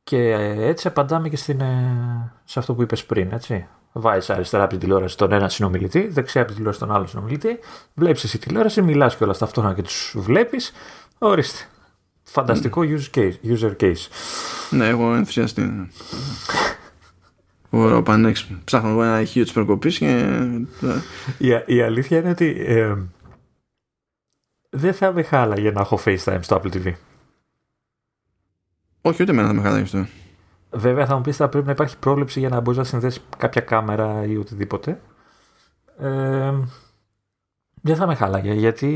και 0.03 0.31
έτσι 0.59 0.87
απαντάμε 0.87 1.29
και 1.29 1.37
στην, 1.37 1.61
ε, 1.61 2.33
σε 2.43 2.59
αυτό 2.59 2.73
που 2.73 2.81
είπες 2.81 3.05
πριν 3.05 3.31
έτσι 3.31 3.67
Βάζεις 3.91 4.29
αριστερά 4.29 4.63
από 4.63 4.71
την 4.71 4.79
τηλεόραση 4.79 5.17
τον 5.17 5.31
ένα 5.31 5.49
συνομιλητή, 5.49 6.07
δεξιά 6.07 6.41
από 6.41 6.49
την 6.49 6.57
τηλεόραση 6.57 6.85
τον 6.85 6.95
άλλο 6.95 7.05
συνομιλητή. 7.07 7.59
Βλέπεις 7.93 8.23
εσύ 8.23 8.37
τηλεόραση, 8.37 8.81
μιλάς 8.81 9.15
και 9.15 9.23
όλα 9.23 9.33
ταυτόχρονα 9.33 9.75
και 9.75 9.81
τους 9.81 10.13
βλέπεις. 10.17 10.71
Ορίστε. 11.17 11.59
Φανταστικό 12.23 12.81
user 12.81 13.17
case. 13.17 13.33
User 13.43 13.75
case. 13.79 14.07
Ναι, 14.69 14.87
εγώ 14.87 15.13
ενθουσιαστή. 15.13 15.89
Ωραίο, 17.69 18.03
πανέξυπνο. 18.03 18.57
Ψάχνω 18.63 18.89
εγώ 18.89 19.03
ένα 19.03 19.21
ηχείο 19.21 19.43
της 19.43 19.51
προκοπή 19.51 19.91
και. 19.91 20.39
Η, 21.37 21.47
η 21.65 21.81
αλήθεια 21.81 22.19
είναι 22.19 22.29
ότι 22.29 22.55
ε, 22.59 22.95
δεν 24.69 24.93
θα 24.93 25.11
με 25.11 25.23
χάλαγε 25.23 25.71
να 25.71 25.81
έχω 25.81 25.99
FaceTime 26.05 26.39
στο 26.41 26.61
Apple 26.61 26.73
TV. 26.73 26.93
Όχι, 29.01 29.21
ούτε 29.21 29.31
εμένα 29.31 29.47
θα 29.47 29.53
με 29.53 29.61
χάλαγε 29.61 29.83
αυτό. 29.83 30.05
Βέβαια 30.71 31.05
θα 31.05 31.15
μου 31.15 31.21
πεις 31.21 31.35
θα 31.35 31.49
πρέπει 31.49 31.65
να 31.65 31.71
υπάρχει 31.71 31.97
πρόβλεψη 31.97 32.39
για 32.39 32.49
να 32.49 32.59
μπορείς 32.59 32.77
να 32.77 32.83
συνδέσεις 32.83 33.23
κάποια 33.37 33.61
κάμερα 33.61 34.25
ή 34.25 34.37
οτιδήποτε. 34.37 34.99
Ε, 35.99 36.53
δεν 37.81 37.95
θα 37.95 38.07
με 38.07 38.15
χάλαγε 38.15 38.53
γιατί 38.53 38.87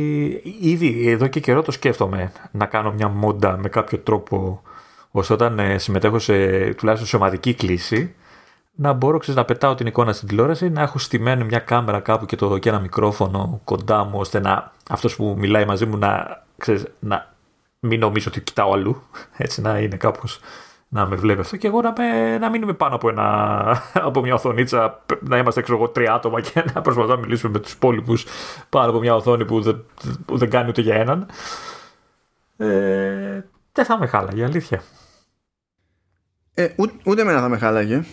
ήδη 0.61 1.09
εδώ 1.09 1.27
και 1.27 1.39
καιρό 1.39 1.61
το 1.61 1.71
σκέφτομαι 1.71 2.31
να 2.51 2.65
κάνω 2.65 2.93
μια 2.93 3.07
μόντα 3.07 3.57
με 3.57 3.69
κάποιο 3.69 3.97
τρόπο 3.97 4.61
ώστε 5.11 5.33
όταν 5.33 5.59
ε, 5.59 5.77
συμμετέχω 5.77 6.19
σε 6.19 6.33
τουλάχιστον 6.73 7.07
σωματική 7.07 7.53
κλίση 7.53 8.15
να 8.75 8.93
μπορώ 8.93 9.17
ξέρεις, 9.17 9.39
να 9.39 9.45
πετάω 9.45 9.75
την 9.75 9.87
εικόνα 9.87 10.13
στην 10.13 10.27
τηλεόραση, 10.27 10.69
να 10.69 10.81
έχω 10.81 10.97
στημένη 10.97 11.43
μια 11.43 11.59
κάμερα 11.59 11.99
κάπου 11.99 12.25
και, 12.25 12.35
το, 12.35 12.57
και 12.57 12.69
ένα 12.69 12.79
μικρόφωνο 12.79 13.61
κοντά 13.63 14.03
μου 14.03 14.19
ώστε 14.19 14.39
να 14.39 14.71
αυτός 14.89 15.15
που 15.15 15.35
μιλάει 15.37 15.65
μαζί 15.65 15.85
μου 15.85 15.97
να, 15.97 16.43
ξέρεις, 16.57 16.85
να 16.99 17.33
μην 17.79 17.99
νομίζω 17.99 18.25
ότι 18.29 18.41
κοιτάω 18.41 18.73
αλλού, 18.73 19.01
έτσι 19.37 19.61
να 19.61 19.79
είναι 19.79 19.97
κάπως 19.97 20.39
να 20.87 21.05
με 21.05 21.15
βλέπει 21.15 21.39
αυτό 21.39 21.57
και 21.57 21.67
εγώ 21.67 21.81
να, 21.81 21.93
με, 21.97 22.37
να 22.37 22.49
μην 22.49 22.61
είμαι 22.61 22.73
πάνω 22.73 22.95
από, 22.95 23.09
ένα, 23.09 23.23
από 24.07 24.21
μια 24.21 24.33
οθονίτσα, 24.33 25.03
να 25.19 25.37
είμαστε 25.37 25.61
ξέρω 25.61 25.77
εγώ 25.77 25.89
τρία 25.89 26.13
άτομα 26.13 26.41
και 26.41 26.63
να 26.73 26.81
προσπαθούμε 26.81 27.15
να 27.15 27.19
μιλήσουμε 27.19 27.51
με 27.51 27.59
τους 27.59 27.71
υπόλοιπους 27.71 28.25
πάνω 28.69 28.89
από 28.89 28.99
μια 28.99 29.15
οθόνη 29.15 29.45
που 29.45 29.61
δεν, 29.61 29.85
που 30.25 30.37
δεν 30.37 30.49
κάνει 30.49 30.69
ούτε 30.69 30.81
για 30.81 30.95
έναν. 30.95 31.27
Ε, 32.57 33.45
δεν 33.71 33.85
θα 33.85 33.97
με 33.97 34.07
χάλαγε, 34.07 34.43
αλήθεια. 34.43 34.83
Ε, 36.53 36.67
ούτε, 36.75 36.93
ούτε 37.03 37.21
εμένα 37.21 37.39
θα 37.39 37.49
με 37.49 37.57
χάλαγε 37.57 38.03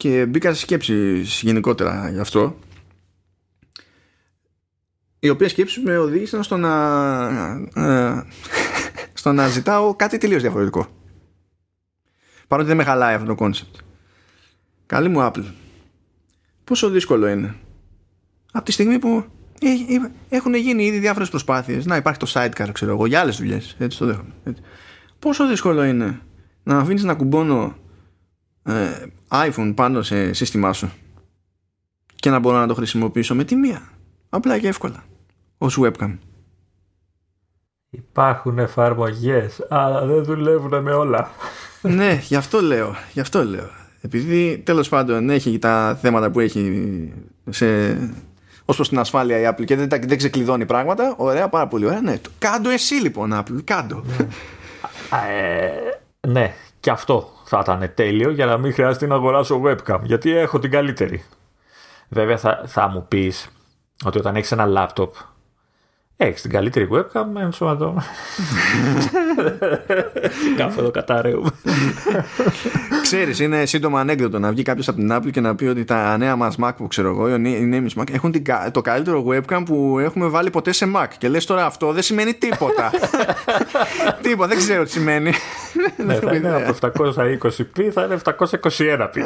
και 0.00 0.26
μπήκα 0.26 0.52
σε 0.54 0.60
σκέψεις 0.60 1.40
γενικότερα 1.42 2.10
γι' 2.10 2.18
αυτό 2.18 2.58
οι 5.18 5.28
οποίες 5.28 5.50
σκέψεις 5.50 5.82
με 5.82 5.98
οδήγησαν 5.98 6.42
στο 6.42 6.56
να, 6.56 6.72
ε, 7.74 8.22
στο 9.12 9.32
να 9.32 9.48
ζητάω 9.48 9.94
κάτι 9.94 10.18
τελείως 10.18 10.42
διαφορετικό. 10.42 10.86
Παρότι 12.48 12.68
δεν 12.68 12.76
με 12.76 12.84
χαλάει 12.84 13.14
αυτό 13.14 13.26
το 13.26 13.34
concept. 13.34 13.74
Καλή 14.86 15.08
μου 15.08 15.18
Apple. 15.20 15.44
Πόσο 16.64 16.90
δύσκολο 16.90 17.26
είναι. 17.28 17.54
Από 18.52 18.64
τη 18.64 18.72
στιγμή 18.72 18.98
που 18.98 19.24
έχουν 20.28 20.54
γίνει 20.54 20.84
ήδη 20.84 20.98
διάφορες 20.98 21.28
προσπάθειες 21.28 21.86
να 21.86 21.96
υπάρχει 21.96 22.18
το 22.18 22.32
sidecar, 22.34 22.68
ξέρω 22.72 22.90
εγώ, 22.92 23.06
για 23.06 23.20
άλλες 23.20 23.36
δουλειές. 23.36 23.76
Έτσι 23.78 23.98
το 23.98 24.06
δέχομαι. 24.06 24.32
Έτσι. 24.44 24.62
Πόσο 25.18 25.48
δύσκολο 25.48 25.84
είναι 25.84 26.20
να 26.62 26.78
αφήνεις 26.78 27.02
να 27.02 27.14
κουμπώνω 27.14 27.76
ε, 28.62 28.90
iPhone 29.30 29.72
πάνω 29.74 30.02
σε 30.02 30.32
σύστημά 30.32 30.72
σου 30.72 30.90
και 32.16 32.30
να 32.30 32.38
μπορώ 32.38 32.56
να 32.58 32.66
το 32.66 32.74
χρησιμοποιήσω 32.74 33.34
με 33.34 33.44
τη 33.44 33.54
μία. 33.54 33.82
Απλά 34.28 34.58
και 34.58 34.68
εύκολα. 34.68 35.04
Ως 35.58 35.66
webcam. 35.76 36.16
Υπάρχουν 37.90 38.58
εφαρμογές, 38.58 39.66
αλλά 39.68 40.06
δεν 40.06 40.24
δουλεύουν 40.24 40.82
με 40.82 40.92
όλα 40.92 41.30
ναι, 41.82 42.20
γι' 42.22 42.36
αυτό 42.36 42.60
λέω. 42.60 42.94
Γι' 43.12 43.20
αυτό 43.20 43.44
λέω. 43.44 43.68
Επειδή 44.00 44.58
τέλος 44.64 44.88
πάντων 44.88 45.30
έχει 45.30 45.58
τα 45.58 45.98
θέματα 46.00 46.30
που 46.30 46.40
έχει 46.40 47.12
σε, 47.50 47.90
ως 48.64 48.76
προς 48.76 48.88
την 48.88 48.98
ασφάλεια 48.98 49.38
η 49.38 49.54
Apple 49.54 49.64
και 49.64 49.76
δεν, 49.76 49.88
δεν 50.06 50.16
ξεκλειδώνει 50.16 50.66
πράγματα, 50.66 51.14
ωραία, 51.16 51.48
πάρα 51.48 51.66
πολύ 51.68 51.84
ωραία. 51.86 52.00
Ναι, 52.00 52.20
κάντο 52.38 52.70
εσύ 52.70 52.94
λοιπόν 52.94 53.30
Apple, 53.34 53.64
κάντο. 53.64 54.04
ε, 56.22 56.28
Ναι, 56.28 56.54
και 56.80 56.90
αυτό 56.90 57.32
θα 57.50 57.58
ήταν 57.62 57.92
τέλειο 57.94 58.30
για 58.30 58.46
να 58.46 58.58
μην 58.58 58.72
χρειάζεται 58.72 59.06
να 59.06 59.14
αγοράσω 59.14 59.62
webcam, 59.64 59.98
γιατί 60.02 60.36
έχω 60.36 60.58
την 60.58 60.70
καλύτερη. 60.70 61.24
Βέβαια 62.08 62.36
θα, 62.36 62.62
θα 62.66 62.88
μου 62.88 63.06
πεις 63.08 63.48
ότι 64.04 64.18
όταν 64.18 64.36
έχεις 64.36 64.52
ένα 64.52 64.66
λάπτοπ 64.66 65.14
έχει 66.22 66.40
την 66.40 66.50
καλύτερη 66.50 66.88
webcam 66.92 67.24
με 67.32 67.42
ενσωματώ. 67.42 67.94
Κάπου 70.56 70.80
εδώ 70.80 70.90
κατάρεουμε. 70.90 71.50
Ξέρεις, 73.02 73.40
είναι 73.40 73.66
σύντομο 73.66 73.96
ανέκδοτο 73.96 74.38
να 74.38 74.50
βγει 74.50 74.62
κάποιος 74.62 74.88
από 74.88 74.98
την 74.98 75.12
Apple 75.12 75.30
και 75.30 75.40
να 75.40 75.54
πει 75.54 75.64
ότι 75.64 75.84
τα 75.84 76.16
νέα 76.16 76.36
μας 76.36 76.56
Mac 76.62 76.70
που 76.76 76.86
ξέρω 76.86 77.08
εγώ, 77.08 77.34
οι 77.34 77.38
νέοι 77.38 77.86
Mac 77.96 78.12
έχουν 78.12 78.34
το 78.72 78.80
καλύτερο 78.80 79.24
webcam 79.28 79.62
που 79.64 79.98
έχουμε 79.98 80.26
βάλει 80.26 80.50
ποτέ 80.50 80.72
σε 80.72 80.86
Mac. 80.96 81.06
Και 81.18 81.28
λες 81.28 81.44
τώρα 81.44 81.64
αυτό 81.64 81.92
δεν 81.92 82.02
σημαίνει 82.02 82.34
τίποτα. 82.34 82.90
τίποτα, 84.22 84.48
δεν 84.48 84.56
ξέρω 84.56 84.84
τι 84.84 84.90
σημαίνει. 84.90 85.32
ναι, 86.04 86.14
θα 86.14 86.34
είναι 86.34 86.54
από 86.54 86.76
720p 86.80 87.90
θα 87.92 88.04
είναι 88.04 88.18
721p. 88.24 89.16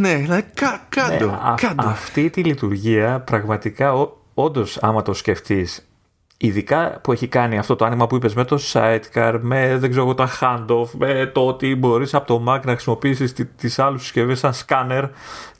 ναι. 0.00 0.08
Ναι, 0.08 0.16
δηλαδή 0.16 0.44
κα, 0.54 0.86
κάτω, 0.88 1.26
ναι, 1.26 1.54
κάτω. 1.56 1.88
αυτή 1.88 2.30
τη 2.30 2.42
λειτουργία 2.42 3.20
πραγματικά 3.20 3.92
όντως 4.34 4.78
άμα 4.82 5.02
το 5.02 5.12
σκεφτείς, 5.12 5.88
ειδικά 6.36 7.00
που 7.02 7.12
έχει 7.12 7.28
κάνει 7.28 7.58
αυτό 7.58 7.76
το 7.76 7.84
άνοιγμα 7.84 8.06
που 8.06 8.16
είπες 8.16 8.34
με 8.34 8.44
το 8.44 8.58
sidecar, 8.72 9.38
με 9.40 9.76
δεν 9.76 9.90
ξέρω 9.90 10.14
τα 10.14 10.30
handoff, 10.40 10.88
με 10.98 11.30
το 11.34 11.46
ότι 11.46 11.74
μπορείς 11.74 12.14
από 12.14 12.26
το 12.26 12.44
Mac 12.48 12.60
να 12.64 12.72
χρησιμοποιήσεις 12.72 13.32
τις 13.56 13.78
άλλες 13.78 14.00
συσκευές 14.00 14.38
σαν 14.38 14.52
scanner 14.66 15.08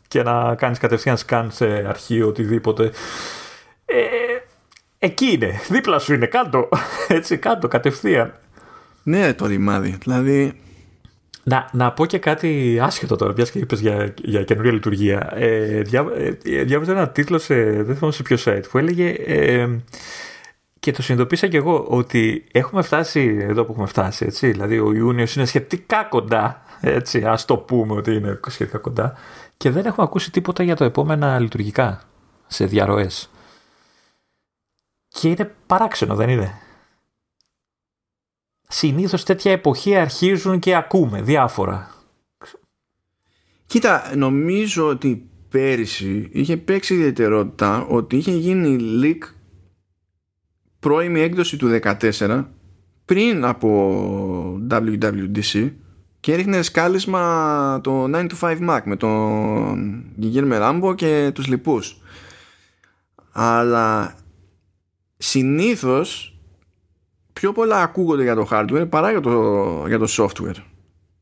και 0.08 0.22
να 0.22 0.54
κάνεις 0.54 0.78
κατευθείαν 0.78 1.16
scan 1.26 1.46
σε 1.50 1.66
αρχείο 1.66 2.26
οτιδήποτε. 2.28 2.90
Ε, 3.84 3.96
εκεί 4.98 5.26
είναι, 5.32 5.60
δίπλα 5.68 5.98
σου 5.98 6.14
είναι, 6.14 6.26
κάτω, 6.26 6.68
έτσι 7.08 7.38
κάτω 7.38 7.68
κατευθείαν. 7.68 8.34
Ναι 9.02 9.34
το 9.34 9.46
ρημάδι, 9.46 9.96
δηλαδή 10.00 10.60
να, 11.50 11.68
να 11.72 11.92
πω 11.92 12.06
και 12.06 12.18
κάτι 12.18 12.78
άσχετο 12.82 13.16
τώρα, 13.16 13.32
μιας 13.36 13.50
και 13.50 13.58
είπες 13.58 13.80
για, 13.80 14.14
για 14.22 14.44
καινούργια 14.44 14.72
λειτουργία. 14.72 15.32
Ε, 15.34 15.82
διά, 15.82 16.06
ε, 16.16 16.62
διάβαζα 16.62 16.92
ένα 16.92 17.08
τίτλο 17.08 17.38
σε, 17.38 17.54
δεν 17.82 17.94
θυμάμαι 17.94 18.12
σε 18.12 18.22
ποιο 18.22 18.36
site, 18.44 18.62
που 18.70 18.78
έλεγε 18.78 19.08
ε, 19.08 19.68
και 20.80 20.92
το 20.92 21.02
συνειδητοποίησα 21.02 21.46
και 21.46 21.56
εγώ 21.56 21.84
ότι 21.88 22.44
έχουμε 22.52 22.82
φτάσει 22.82 23.38
εδώ 23.40 23.64
που 23.64 23.72
έχουμε 23.72 23.86
φτάσει, 23.86 24.24
έτσι. 24.26 24.50
Δηλαδή 24.50 24.78
ο 24.78 24.92
Ιούνιος 24.92 25.36
είναι 25.36 25.44
σχετικά 25.44 26.04
κοντά, 26.04 26.62
έτσι, 26.80 27.24
ας 27.24 27.44
το 27.44 27.56
πούμε 27.56 27.94
ότι 27.94 28.14
είναι 28.14 28.40
σχετικά 28.46 28.78
κοντά 28.78 29.14
και 29.56 29.70
δεν 29.70 29.86
έχουμε 29.86 30.06
ακούσει 30.06 30.30
τίποτα 30.30 30.62
για 30.62 30.76
το 30.76 30.84
επόμενα 30.84 31.38
λειτουργικά 31.38 32.02
σε 32.46 32.64
διαρροές. 32.64 33.30
Και 35.08 35.28
είναι 35.28 35.54
παράξενο, 35.66 36.14
δεν 36.14 36.28
είναι; 36.28 36.54
Συνήθως 38.72 39.24
τέτοια 39.24 39.52
εποχή 39.52 39.96
αρχίζουν 39.96 40.58
και 40.58 40.76
ακούμε 40.76 41.22
διάφορα. 41.22 41.90
Κοίτα, 43.66 44.12
νομίζω 44.16 44.88
ότι 44.88 45.30
πέρυσι 45.48 46.28
είχε 46.32 46.56
παίξει 46.56 46.94
ιδιαιτερότητα 46.94 47.86
ότι 47.86 48.16
είχε 48.16 48.32
γίνει 48.32 48.78
leak 49.02 49.28
πρώιμη 50.80 51.20
έκδοση 51.20 51.56
του 51.56 51.80
14 51.82 52.44
πριν 53.04 53.44
από 53.44 54.60
WWDC 54.70 55.72
και 56.20 56.32
έριχνε 56.32 56.62
σκάλισμα 56.62 57.80
το 57.82 58.04
9 58.04 58.28
to 58.28 58.38
5 58.40 58.68
Mac 58.68 58.80
με 58.84 58.96
τον 58.96 60.04
Γιγέρ 60.16 60.48
Ράμπο 60.48 60.94
και 60.94 61.30
τους 61.34 61.46
λοιπούς 61.46 62.00
αλλά 63.32 64.14
συνήθως 65.16 66.39
πιο 67.40 67.52
πολλά 67.52 67.82
ακούγονται 67.82 68.22
για 68.22 68.34
το 68.34 68.48
hardware 68.50 68.86
παρά 68.88 69.10
για 69.10 69.20
το, 69.20 69.84
για 69.86 69.98
το 69.98 70.06
software. 70.08 70.62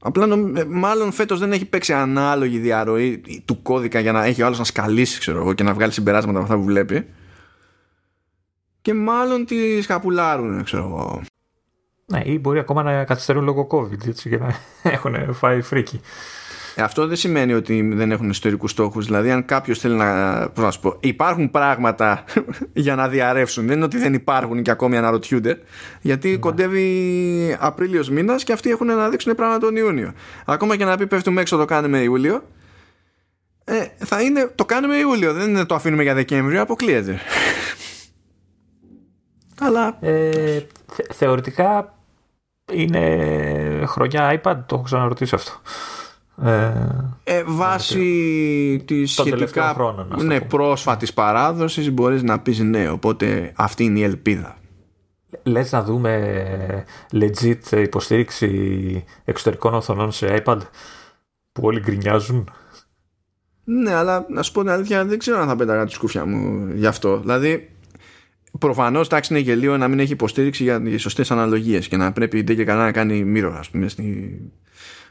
Απλά 0.00 0.24
ε, 0.56 0.64
μάλλον 0.64 1.12
φέτος 1.12 1.38
δεν 1.38 1.52
έχει 1.52 1.64
παίξει 1.64 1.92
ανάλογη 1.92 2.58
διαρροή 2.58 3.22
του 3.44 3.62
κώδικα 3.62 4.00
για 4.00 4.12
να 4.12 4.24
έχει 4.24 4.42
ο 4.42 4.46
άλλος 4.46 4.58
να 4.58 4.64
σκαλίσει 4.64 5.18
ξέρω 5.18 5.38
εγώ, 5.38 5.52
και 5.52 5.62
να 5.62 5.74
βγάλει 5.74 5.92
συμπεράσματα 5.92 6.38
από 6.38 6.46
αυτά 6.46 6.56
που 6.58 6.64
βλέπει. 6.64 7.06
Και 8.82 8.94
μάλλον 8.94 9.44
τη 9.44 9.82
σκαπουλάρουν, 9.82 10.64
ξέρω 10.64 10.82
εγώ. 10.82 11.22
Ναι, 12.06 12.22
ή 12.24 12.38
μπορεί 12.38 12.58
ακόμα 12.58 12.82
να 12.82 13.04
καθυστερούν 13.04 13.44
λόγω 13.44 13.66
COVID 13.70 14.06
έτσι, 14.06 14.28
για 14.28 14.38
να 14.38 14.54
έχουν 14.90 15.34
φάει 15.34 15.60
φρίκι. 15.60 16.00
Ε, 16.78 16.82
αυτό 16.82 17.06
δεν 17.06 17.16
σημαίνει 17.16 17.52
ότι 17.52 17.82
δεν 17.94 18.10
έχουν 18.10 18.30
ιστορικούς 18.30 18.70
στόχους. 18.70 19.06
Δηλαδή, 19.06 19.30
αν 19.30 19.44
κάποιος 19.44 19.78
θέλει 19.78 19.94
να. 19.94 20.48
Πώς 20.48 20.64
να 20.64 20.70
σου 20.70 20.80
πω, 20.80 20.96
υπάρχουν 21.00 21.50
πράγματα 21.50 22.24
για 22.72 22.94
να 22.94 23.08
διαρρεύσουν. 23.08 23.66
Δεν 23.66 23.76
είναι 23.76 23.84
ότι 23.84 23.98
δεν 23.98 24.14
υπάρχουν 24.14 24.62
και 24.62 24.70
ακόμη 24.70 24.96
αναρωτιούνται. 24.96 25.58
Γιατί 26.00 26.30
ναι. 26.30 26.36
κοντεύει 26.36 27.56
Απρίλιος 27.60 28.10
μήνας 28.10 28.44
και 28.44 28.52
αυτοί 28.52 28.70
έχουν 28.70 28.86
να 28.86 29.08
δείξουν 29.08 29.34
πράγματα 29.34 29.58
τον 29.58 29.76
Ιούνιο. 29.76 30.12
Ακόμα 30.44 30.76
και 30.76 30.84
να 30.84 30.96
πει 30.96 31.06
πέφτουμε 31.06 31.40
έξω 31.40 31.56
το 31.56 31.64
κάνουμε 31.64 31.98
Ιούλιο. 31.98 32.44
Ε, 33.64 33.86
θα 33.98 34.22
είναι 34.22 34.50
το 34.54 34.64
κάνουμε 34.64 34.96
Ιούλιο. 34.96 35.32
Δεν 35.32 35.48
είναι 35.48 35.64
το 35.64 35.74
αφήνουμε 35.74 36.02
για 36.02 36.14
Δεκέμβριο. 36.14 36.62
Αποκλείεται. 36.62 37.20
Αλλά. 39.66 39.96
Ε, 40.00 40.60
θεωρητικά 41.14 41.94
είναι 42.72 43.82
χρονιά 43.86 44.40
iPad. 44.42 44.56
Το 44.66 44.74
έχω 44.74 44.82
ξαναρωτήσει 44.82 45.34
αυτό. 45.34 45.52
Ε, 46.42 46.72
ε, 47.24 47.42
βάσει 47.46 48.82
της 48.86 49.12
σχετικά 49.12 49.76
ναι, 50.16 50.40
πρόσφατης 50.40 51.14
παράδοσης 51.14 51.90
μπορείς 51.90 52.22
να 52.22 52.38
πεις 52.40 52.58
ναι 52.58 52.90
οπότε 52.90 53.52
αυτή 53.56 53.84
είναι 53.84 53.98
η 53.98 54.02
ελπίδα. 54.02 54.56
Λες 55.42 55.72
να 55.72 55.82
δούμε 55.82 56.84
legit 57.12 57.76
υποστήριξη 57.76 59.04
εξωτερικών 59.24 59.74
οθονών 59.74 60.12
σε 60.12 60.42
iPad 60.44 60.58
που 61.52 61.62
όλοι 61.62 61.80
γκρινιάζουν; 61.80 62.50
Ναι 63.64 63.94
αλλά 63.94 64.26
να 64.28 64.42
σου 64.42 64.52
πω 64.52 64.60
την 64.60 64.70
αλήθεια 64.70 65.04
δεν 65.04 65.18
ξέρω 65.18 65.40
αν 65.40 65.48
θα 65.48 65.56
πέταγα 65.56 65.84
τη 65.84 65.92
σκούφια 65.92 66.24
μου 66.26 66.70
γι' 66.74 66.86
αυτό. 66.86 67.20
Δηλαδή 67.20 67.70
Προφανώς 68.58 69.08
τάξη 69.08 69.32
είναι 69.32 69.42
γελίο 69.42 69.76
να 69.76 69.88
μην 69.88 69.98
έχει 69.98 70.12
υποστήριξη 70.12 70.62
για 70.62 70.82
τις 70.82 71.02
σωστές 71.02 71.30
αναλογίες 71.30 71.88
και 71.88 71.96
να 71.96 72.12
πρέπει 72.12 72.44
και 72.44 72.64
καλά 72.64 72.84
να 72.84 72.92
κάνει 72.92 73.24
μύρο, 73.24 73.56
ας 73.58 73.70
πούμε, 73.70 73.88
στη, 73.88 74.40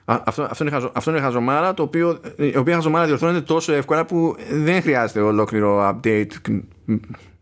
αυτό, 0.09 0.43
αυτό, 0.43 0.63
είναι 0.63 0.71
χαζο, 0.71 0.91
αυτό 0.93 1.11
είναι 1.11 1.19
χαζομάρα, 1.19 1.73
το 1.73 1.84
οποίο, 1.84 2.19
η 2.35 2.57
οποία 2.57 2.75
χαζομάρα 2.75 3.05
διορθώνεται 3.05 3.41
τόσο 3.41 3.73
εύκολα 3.73 4.05
που 4.05 4.35
δεν 4.51 4.81
χρειάζεται 4.81 5.19
ολόκληρο 5.19 5.89
update 5.89 6.31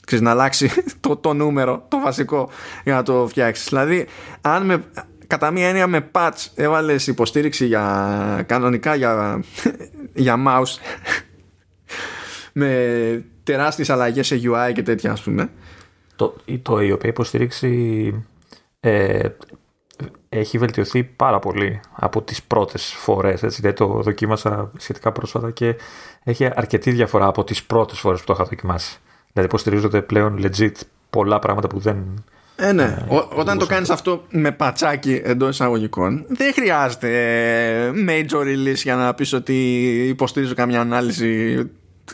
ξέρεις, 0.05 0.23
να 0.23 0.31
αλλάξει 0.31 0.69
το, 0.99 1.15
το 1.15 1.33
νούμερο, 1.33 1.85
το 1.87 1.99
βασικό 1.99 2.49
για 2.83 2.93
να 2.93 3.03
το 3.03 3.27
φτιάξεις. 3.27 3.67
Δηλαδή, 3.67 4.07
αν 4.41 4.65
με, 4.65 4.83
κατά 5.27 5.51
μία 5.51 5.67
έννοια 5.67 5.87
με 5.87 6.09
patch 6.11 6.47
έβαλες 6.55 7.07
υποστήριξη 7.07 7.65
για 7.65 8.43
κανονικά 8.47 8.95
για, 8.95 9.43
για 10.13 10.35
mouse 10.47 10.79
με 12.59 13.25
τεράστιες 13.43 13.89
αλλαγές 13.89 14.27
σε 14.27 14.41
UI 14.43 14.71
και 14.73 14.83
τέτοια 14.83 15.11
ας 15.11 15.21
πούμε 15.21 15.49
το, 16.15 16.35
το 16.61 16.81
η 16.81 16.91
οποία 16.91 17.09
υποστήριξη 17.09 18.13
ε, 18.79 19.29
έχει 20.29 20.57
βελτιωθεί 20.57 21.03
πάρα 21.03 21.39
πολύ 21.39 21.79
από 21.91 22.21
τις 22.21 22.43
πρώτες 22.43 22.93
φορές. 22.97 23.43
Έτσι, 23.43 23.61
δηλαδή 23.61 23.77
το 23.77 23.87
δοκίμασα 24.01 24.71
σχετικά 24.77 25.11
πρόσφατα 25.11 25.51
και 25.51 25.75
έχει 26.23 26.49
αρκετή 26.55 26.91
διαφορά 26.91 27.25
από 27.25 27.43
τις 27.43 27.63
πρώτες 27.63 27.99
φορές 27.99 28.19
που 28.19 28.25
το 28.25 28.33
είχα 28.33 28.43
δοκιμάσει. 28.43 28.99
Δηλαδή 29.33 29.49
υποστηρίζονται 29.53 30.01
πλέον 30.01 30.39
legit 30.41 30.71
πολλά 31.09 31.39
πράγματα 31.39 31.67
που 31.67 31.79
δεν... 31.79 32.23
Ε, 32.55 32.71
ναι. 32.71 33.05
Ε, 33.09 33.21
όταν 33.35 33.57
το 33.57 33.65
κάνεις 33.65 33.89
αυτό 33.89 34.23
με 34.29 34.51
πατσάκι 34.51 35.21
εντός 35.23 35.49
εισαγωγικών 35.49 36.25
δεν 36.27 36.53
χρειάζεται 36.53 37.09
ε, 37.85 37.91
major 38.07 38.41
release 38.41 38.75
για 38.83 38.95
να 38.95 39.13
πεις 39.13 39.33
ότι 39.33 39.81
υποστηρίζω 40.07 40.53
καμιά 40.53 40.79
ανάλυση 40.79 41.63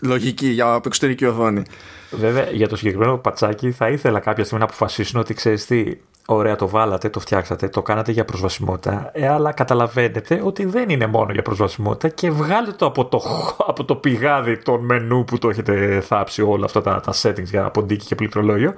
λογική 0.02 0.48
για 0.48 0.82
εξωτερική 0.86 1.26
οθόνη. 1.26 1.64
Βέβαια, 2.12 2.50
για 2.52 2.68
το 2.68 2.76
συγκεκριμένο 2.76 3.18
πατσάκι 3.18 3.72
θα 3.72 3.90
ήθελα 3.90 4.20
κάποια 4.20 4.44
στιγμή 4.44 4.64
να 4.64 4.70
αποφασίσουν 4.70 5.20
ότι 5.20 5.34
ξέρεις 5.34 5.66
τι, 5.66 5.84
Ωραία, 6.26 6.56
το 6.56 6.68
βάλατε, 6.68 7.10
το 7.10 7.20
φτιάξατε, 7.20 7.70
το 7.70 7.82
κάνατε 7.82 8.12
για 8.12 8.26
προσβασιμότητα, 8.26 9.10
ε, 9.14 9.28
αλλά 9.28 9.52
καταλαβαίνετε 9.52 10.42
ότι 10.44 10.66
δεν 10.66 10.90
είναι 10.90 11.08
μόνο 11.08 11.32
για 11.32 11.42
προσβασιμότητα 11.42 12.10
και 12.10 12.32
βγάλετε 12.32 12.72
το 12.72 12.86
από 12.86 13.06
το, 13.06 13.22
από 13.68 13.84
το 13.84 13.96
πηγάδι 13.96 14.58
των 14.58 14.86
μενού 14.86 15.26
που 15.26 15.38
το 15.38 15.50
έχετε 15.50 16.02
θάψει 16.02 16.42
όλα 16.42 16.66
αυτά 16.66 16.82
τα, 16.82 17.00
τα 17.00 17.14
settings 17.22 17.44
για 17.44 17.70
ποντίκι 17.70 18.06
και 18.06 18.16
πληκτρολόγιο 18.16 18.74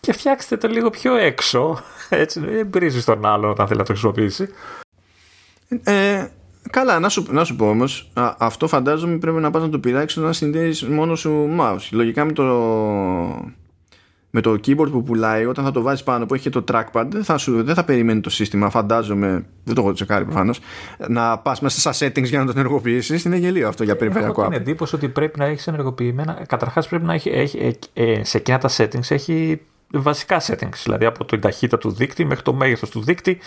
και 0.00 0.12
φτιάξτε 0.12 0.56
το 0.56 0.68
λίγο 0.68 0.90
πιο 0.90 1.14
έξω, 1.14 1.78
έτσι, 2.08 2.40
δεν 2.40 2.66
μπρίζεις 2.66 3.04
τον 3.04 3.26
άλλον 3.26 3.50
όταν 3.50 3.66
θέλει 3.66 3.78
να 3.78 3.84
το 3.84 3.92
χρησιμοποιήσει. 3.92 4.48
Ε, 5.82 6.26
καλά, 6.70 6.98
να 6.98 7.08
σου, 7.08 7.26
να 7.30 7.44
σου 7.44 7.56
πω 7.56 7.68
όμως, 7.68 8.10
αυτό 8.38 8.68
φαντάζομαι 8.68 9.16
πρέπει 9.16 9.40
να 9.40 9.50
πας 9.50 9.62
να 9.62 9.68
το 9.68 9.78
πειράξεις 9.78 10.18
όταν 10.18 10.32
συνδέει 10.34 10.74
μόνο 10.88 11.14
σου 11.14 11.56
mouse. 11.60 11.88
Λογικά 11.90 12.24
με 12.24 12.32
το 12.32 12.44
με 14.30 14.40
το 14.40 14.50
keyboard 14.50 14.90
που 14.90 15.02
πουλάει, 15.02 15.46
όταν 15.46 15.64
θα 15.64 15.70
το 15.70 15.82
βάζεις 15.82 16.02
πάνω 16.02 16.26
που 16.26 16.34
έχει 16.34 16.42
και 16.42 16.60
το 16.60 16.64
trackpad, 16.72 17.04
δεν 17.08 17.24
θα, 17.24 17.38
σου, 17.38 17.62
δεν 17.62 17.74
θα 17.74 17.84
περιμένει 17.84 18.20
το 18.20 18.30
σύστημα, 18.30 18.70
φαντάζομαι, 18.70 19.46
δεν 19.64 19.74
το 19.74 19.80
έχω 19.80 19.92
τσεκάρει 19.92 20.24
προφανώς, 20.24 20.60
να 21.08 21.38
πας 21.38 21.60
μέσα 21.60 21.92
στα 21.92 22.06
settings 22.06 22.24
για 22.24 22.38
να 22.38 22.44
το 22.44 22.52
ενεργοποιήσεις. 22.56 23.24
Είναι 23.24 23.36
γελίο 23.36 23.68
αυτό 23.68 23.84
για 23.84 23.96
περιφερειακό. 23.96 24.40
Έχω 24.40 24.50
την 24.50 24.60
εντύπωση 24.60 24.94
ότι 24.94 25.08
πρέπει 25.08 25.38
να 25.38 25.44
έχεις 25.44 25.66
ενεργοποιημένα. 25.66 26.44
Καταρχάς 26.48 26.88
πρέπει 26.88 27.04
να 27.04 27.14
έχει, 27.14 27.28
έχει 27.28 27.78
ε, 27.92 28.02
ε, 28.02 28.24
σε 28.24 28.36
εκείνα 28.36 28.58
τα 28.58 28.70
settings 28.76 29.10
έχει 29.10 29.60
βασικά 29.92 30.40
settings, 30.40 30.80
δηλαδή 30.84 31.04
από 31.04 31.24
την 31.24 31.40
ταχύτητα 31.40 31.78
του 31.78 31.90
δίκτυ 31.90 32.24
μέχρι 32.24 32.42
το 32.42 32.52
μέγεθος 32.52 32.90
του 32.90 33.00
δίκτυ 33.00 33.38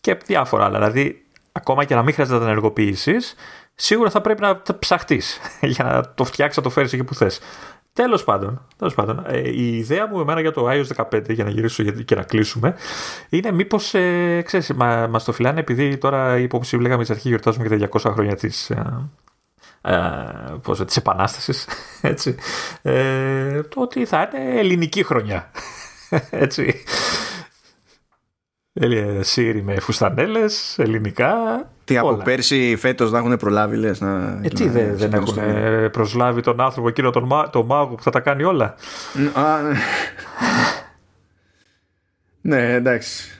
και 0.00 0.18
διάφορα 0.26 0.64
άλλα. 0.64 0.78
Δηλαδή, 0.78 1.24
ακόμα 1.52 1.84
και 1.84 1.94
να 1.94 2.02
μην 2.02 2.12
χρειάζεται 2.12 2.38
να 2.38 2.44
τα 2.44 2.50
ενεργοποιήσεις, 2.50 3.34
σίγουρα 3.74 4.10
θα 4.10 4.20
πρέπει 4.20 4.40
να 4.40 4.62
ψαχτείς 4.78 5.40
για 5.74 5.84
να 5.84 6.14
το 6.14 6.24
φτιάξεις, 6.24 6.56
να 6.56 6.62
το 6.62 6.70
φέρεις 6.70 6.92
εκεί 6.92 7.04
που 7.04 7.14
θες. 7.14 7.40
Τέλος 7.96 8.24
πάντων, 8.24 8.66
τέλος 8.76 8.94
πάντων 8.94 9.24
ε, 9.26 9.48
η 9.48 9.76
ιδέα 9.76 10.08
μου 10.08 10.20
εμένα 10.20 10.40
για 10.40 10.52
το 10.52 10.68
iOS 10.70 11.06
15, 11.10 11.28
για 11.28 11.44
να 11.44 11.50
γυρίσω 11.50 11.82
και 11.82 12.14
να 12.14 12.22
κλείσουμε, 12.22 12.74
είναι 13.28 13.52
μήπως 13.52 13.94
ε, 13.94 14.42
ξέρεις, 14.44 14.72
μα, 14.72 15.06
μας 15.06 15.24
το 15.24 15.32
φυλάνε 15.32 15.60
επειδή 15.60 15.98
τώρα, 15.98 16.38
υπόψη 16.38 16.76
λέγαμε 16.76 17.02
στην 17.02 17.14
αρχή, 17.14 17.28
γιορτάζουμε 17.28 17.68
και 17.68 17.76
τα 17.76 17.88
200 18.00 18.12
χρόνια 18.12 18.36
της. 18.36 18.70
Ε, 18.70 19.08
ε, 19.80 19.94
πώς, 20.62 20.84
της 20.84 20.96
Επανάστασης 20.96 21.68
έτσι, 22.00 22.36
ε, 22.82 23.62
το 23.62 23.80
ότι 23.80 24.04
θα 24.04 24.30
είναι 24.34 24.58
ελληνική 24.58 25.02
χρονιά 25.02 25.50
έτσι 26.30 26.84
Σύρι 29.20 29.62
με 29.62 29.80
φουστανέλες, 29.80 30.78
ελληνικά 30.78 31.34
Τι 31.84 31.98
από 31.98 32.14
πέρσι 32.14 32.76
φέτος 32.78 33.10
να 33.10 33.18
έχουν 33.18 33.36
προλάβει 33.36 33.76
λες 33.76 34.00
να, 34.00 34.40
ε, 34.42 34.48
τι 34.48 34.68
δεν, 34.68 34.96
δεν 34.96 35.12
έχουν 35.12 35.38
προσλάβει 35.90 36.40
τον 36.40 36.60
άνθρωπο 36.60 36.88
εκείνο 36.88 37.10
τον, 37.10 37.28
τον 37.50 37.66
μάγο 37.66 37.94
που 37.94 38.02
θα 38.02 38.10
τα 38.10 38.20
κάνει 38.20 38.42
όλα 38.42 38.74
Α, 39.32 39.62
ναι. 39.62 39.76
ναι 42.40 42.72
εντάξει 42.72 43.30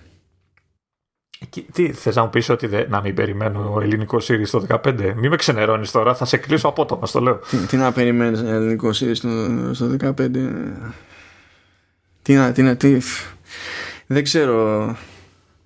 τι 1.72 1.92
θες 1.92 2.16
να 2.16 2.22
μου 2.22 2.30
πεις 2.30 2.48
ότι 2.48 2.66
δεν, 2.66 2.86
να 2.88 3.00
μην 3.00 3.14
περιμένω 3.14 3.78
ελληνικό 3.82 4.20
Σύρι 4.20 4.46
στο 4.46 4.66
15. 4.68 5.12
Μην 5.16 5.30
με 5.30 5.36
ξενερώνεις 5.36 5.90
τώρα, 5.90 6.14
θα 6.14 6.24
σε 6.24 6.36
κλείσω 6.36 6.68
απότομα, 6.68 7.06
στο 7.06 7.20
λέω. 7.20 7.34
Τι, 7.34 7.56
τι 7.56 7.76
να 7.76 7.92
περιμένεις 7.92 8.40
ελληνικό 8.40 8.92
Σύρι 8.92 9.14
στο, 9.14 9.28
στο 9.72 9.96
15. 10.00 10.28
Τι 12.22 12.34
να, 12.34 12.52
τι 12.52 12.62
να, 12.62 12.76
τι. 12.76 12.98
Δεν 14.06 14.22
ξέρω. 14.22 14.96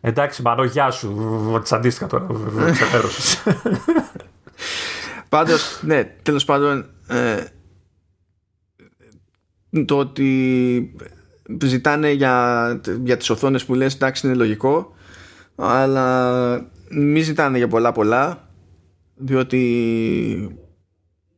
Εντάξει, 0.01 0.43
μανώ, 0.43 0.65
γεια 0.65 0.91
σου. 0.91 1.61
Τσαντίστηκα 1.63 2.07
τώρα. 2.07 2.27
Ξενέρωσε. 2.73 3.39
Πάντως, 5.29 5.81
ναι, 5.83 6.05
τέλος 6.23 6.45
πάντων. 6.45 6.87
Ε, 7.09 7.45
το 9.85 9.99
ότι 9.99 10.95
ζητάνε 11.63 12.11
για, 12.11 12.81
για 13.03 13.17
τις 13.17 13.31
οθόνες 13.31 13.65
που 13.65 13.75
λες 13.75 13.95
εντάξει 13.95 14.27
είναι 14.27 14.37
λογικό 14.37 14.95
αλλά 15.55 16.71
μη 16.91 17.21
ζητάνε 17.21 17.59
για 17.59 17.69
πολλά 17.69 17.93
πολλά 17.93 18.49
διότι 19.15 20.59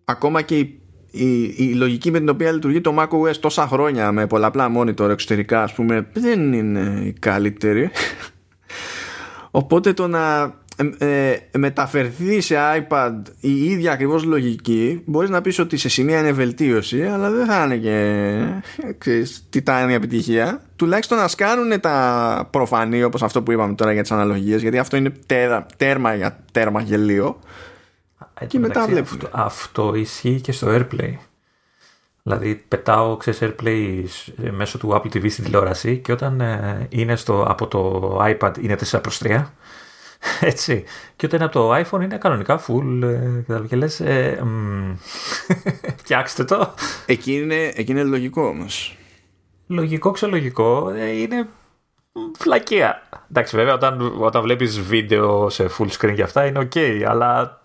ακόμα 0.05 0.43
και 0.43 0.59
η, 0.59 0.81
η, 1.11 1.55
η, 1.57 1.75
λογική 1.75 2.11
με 2.11 2.19
την 2.19 2.29
οποία 2.29 2.53
λειτουργεί 2.53 2.81
το 2.81 2.95
macOS 2.99 3.37
τόσα 3.37 3.67
χρόνια 3.67 4.13
με 4.13 4.27
πολλαπλά 4.27 4.71
monitor 4.77 5.09
εξωτερικά 5.09 5.63
ας 5.63 5.73
πούμε 5.75 6.07
δεν 6.13 6.53
είναι 6.53 7.01
η 7.05 7.13
καλύτερη 7.13 7.91
οπότε 9.53 9.93
το 9.93 10.07
να 10.07 10.55
ε, 10.77 11.07
ε, 11.31 11.59
μεταφερθεί 11.59 12.41
σε 12.41 12.57
iPad 12.77 13.13
η 13.41 13.65
ίδια 13.65 13.93
ακριβώς 13.93 14.25
λογική 14.25 15.03
μπορείς 15.05 15.31
να 15.31 15.41
πεις 15.41 15.59
ότι 15.59 15.77
σε 15.77 15.89
σημεία 15.89 16.19
είναι 16.19 16.33
βελτίωση 16.33 17.03
αλλά 17.03 17.31
δεν 17.31 17.47
θα 17.47 17.65
είναι 17.65 17.77
και 17.77 18.95
ξέρεις, 18.99 19.47
τιτάνια 19.51 19.95
επιτυχία. 19.95 20.63
Τουλάχιστον 20.77 21.19
να 21.19 21.29
σκάνουν 21.29 21.81
τα 21.81 22.49
προφανή 22.51 23.03
όπως 23.03 23.23
αυτό 23.23 23.43
που 23.43 23.53
είπαμε 23.53 23.75
τώρα 23.75 23.93
για 23.93 24.03
τις 24.03 24.11
αναλογίες 24.11 24.63
γιατί 24.63 24.79
αυτό 24.79 24.97
είναι 24.97 25.13
τέρα, 25.27 25.67
τέρμα 25.77 26.15
για 26.15 26.39
τέρμα 26.53 26.81
γελίο. 26.81 27.39
Ε, 28.41 28.47
και 28.47 28.59
μετά 28.59 28.87
βλέπουν 28.87 29.19
αυτό, 29.23 29.29
αυτό 29.33 29.95
ισχύει 29.95 30.41
και 30.41 30.53
στο 30.53 30.69
AirPlay 30.71 31.17
Δηλαδή 32.23 32.55
πετάω 32.69 33.17
ξέρεις, 33.17 33.41
AirPlay 33.43 34.05
μέσω 34.51 34.79
του 34.79 34.89
Apple 34.93 35.17
TV 35.17 35.31
στην 35.31 35.45
τηλεόραση 35.45 35.99
και 35.99 36.13
όταν 36.13 36.41
ε, 36.41 36.87
είναι 36.91 37.17
στο, 37.17 37.43
από 37.43 37.67
το 37.67 38.19
iPad 38.23 38.53
είναι 38.61 38.77
4 38.91 39.03
προς 39.03 39.21
3 39.25 39.45
Έτσι. 40.41 40.85
Και 41.17 41.27
όταν 41.27 41.41
είναι 41.41 41.49
από 41.53 41.59
το 41.59 41.75
iPhone 41.77 42.03
είναι 42.03 42.19
κανονικά 42.19 42.65
full 42.67 43.03
ε, 43.49 43.67
και 43.69 43.77
λες 43.77 44.01
ε, 44.01 44.43
φτιάξτε 46.01 46.45
το. 46.45 46.75
Εκεί 47.07 47.35
είναι, 47.35 47.73
εκεί 47.75 47.91
είναι 47.91 48.03
λογικό 48.03 48.47
όμως. 48.47 48.97
Λογικό 49.67 50.11
ξελογικό 50.11 50.91
ε, 50.91 51.21
είναι 51.21 51.49
φλακία. 52.39 53.03
Εντάξει 53.31 53.57
βέβαια 53.57 53.75
όταν, 53.75 54.13
όταν 54.19 54.43
βλέπεις 54.43 54.81
βίντεο 54.81 55.49
σε 55.49 55.71
full 55.79 55.89
screen 55.99 56.15
και 56.15 56.23
αυτά 56.23 56.47
είναι 56.47 56.69
ok 56.73 57.03
αλλά 57.03 57.62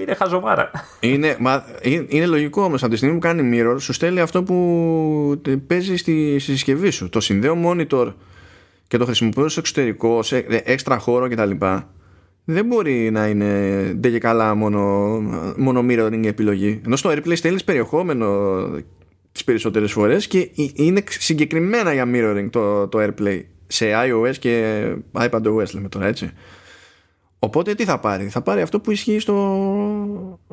είναι 0.00 0.14
χαζομάρα. 0.14 0.70
Είναι, 1.00 1.36
μα, 1.40 1.64
είναι 2.08 2.26
λογικό 2.26 2.62
όμως. 2.62 2.82
Από 2.82 2.90
τη 2.90 2.96
στιγμή 2.96 3.14
που 3.14 3.20
κάνει 3.20 3.50
mirror, 3.52 3.76
σου 3.78 3.92
στέλνει 3.92 4.20
αυτό 4.20 4.42
που 4.42 5.42
παίζει 5.66 5.96
στη, 5.96 6.38
στη 6.38 6.52
συσκευή 6.52 6.90
σου. 6.90 7.08
Το 7.08 7.20
συνδέω 7.20 7.56
monitor 7.64 8.12
και 8.86 8.96
το 8.96 9.04
χρησιμοποιώ 9.04 9.48
στο 9.48 9.60
εξωτερικό, 9.60 10.22
σε 10.22 10.46
έξτρα 10.64 10.98
χώρο 10.98 11.28
κτλ. 11.28 11.50
Δεν 12.44 12.66
μπορεί 12.66 13.10
να 13.10 13.26
είναι 13.26 13.80
ντε 13.94 14.10
και 14.10 14.18
καλά 14.18 14.54
μόνο, 14.54 15.20
μόνο 15.56 15.84
mirroring 15.88 16.24
επιλογή. 16.24 16.80
Ενώ 16.86 16.96
στο 16.96 17.10
AirPlay 17.10 17.36
στέλνεις 17.36 17.64
περιεχόμενο 17.64 18.26
τις 19.32 19.44
περισσότερες 19.44 19.92
φορές 19.92 20.26
και 20.26 20.50
είναι 20.74 21.02
συγκεκριμένα 21.08 21.92
για 21.92 22.10
mirroring 22.14 22.46
το, 22.50 22.88
το 22.88 23.02
AirPlay 23.02 23.40
σε 23.66 23.86
iOS 24.06 24.36
και 24.38 24.84
iPadOS 25.12 25.70
λέμε 25.74 25.88
τώρα 25.88 26.06
έτσι. 26.06 26.30
Οπότε 27.44 27.74
τι 27.74 27.84
θα 27.84 27.98
πάρει, 27.98 28.28
θα 28.28 28.42
πάρει 28.42 28.60
αυτό 28.60 28.80
που 28.80 28.90
ισχύει 28.90 29.18
στο, 29.18 29.34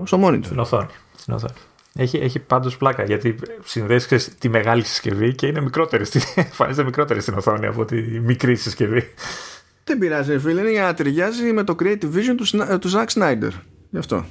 στο 0.04 0.20
monitor. 0.24 0.46
Στην 0.46 0.60
οθόνη. 0.60 0.88
Στην 1.18 1.34
οθόνη. 1.34 1.54
Έχει, 1.96 2.18
έχει 2.18 2.40
πάντως 2.40 2.78
πλάκα 2.78 3.04
γιατί 3.04 3.36
συνδέσει 3.64 4.38
τη 4.38 4.50
μεγάλη 4.50 4.84
συσκευή 4.84 5.36
και 5.36 5.48
είναι 5.48 5.62
μικρότερη. 5.62 6.06
Εμφανίζεται 6.36 6.84
μικρότερη 6.84 7.22
στην 7.22 7.34
οθόνη 7.34 7.66
από 7.66 7.86
τη 7.86 8.02
μικρή 8.02 8.56
συσκευή. 8.56 9.14
Δεν 9.84 9.98
πειράζει, 9.98 10.40
φίλε. 10.40 10.62
Είναι 10.62 10.72
για 10.72 10.84
να 10.84 10.94
ταιριάζει 10.94 11.54
με 11.54 11.64
το 11.64 11.76
creative 11.80 12.14
vision 12.14 12.36
του, 12.38 12.78
του 12.80 12.92
Zack 12.92 13.06
Snyder. 13.14 13.52
Γι' 13.90 13.98
αυτό. 13.98 14.26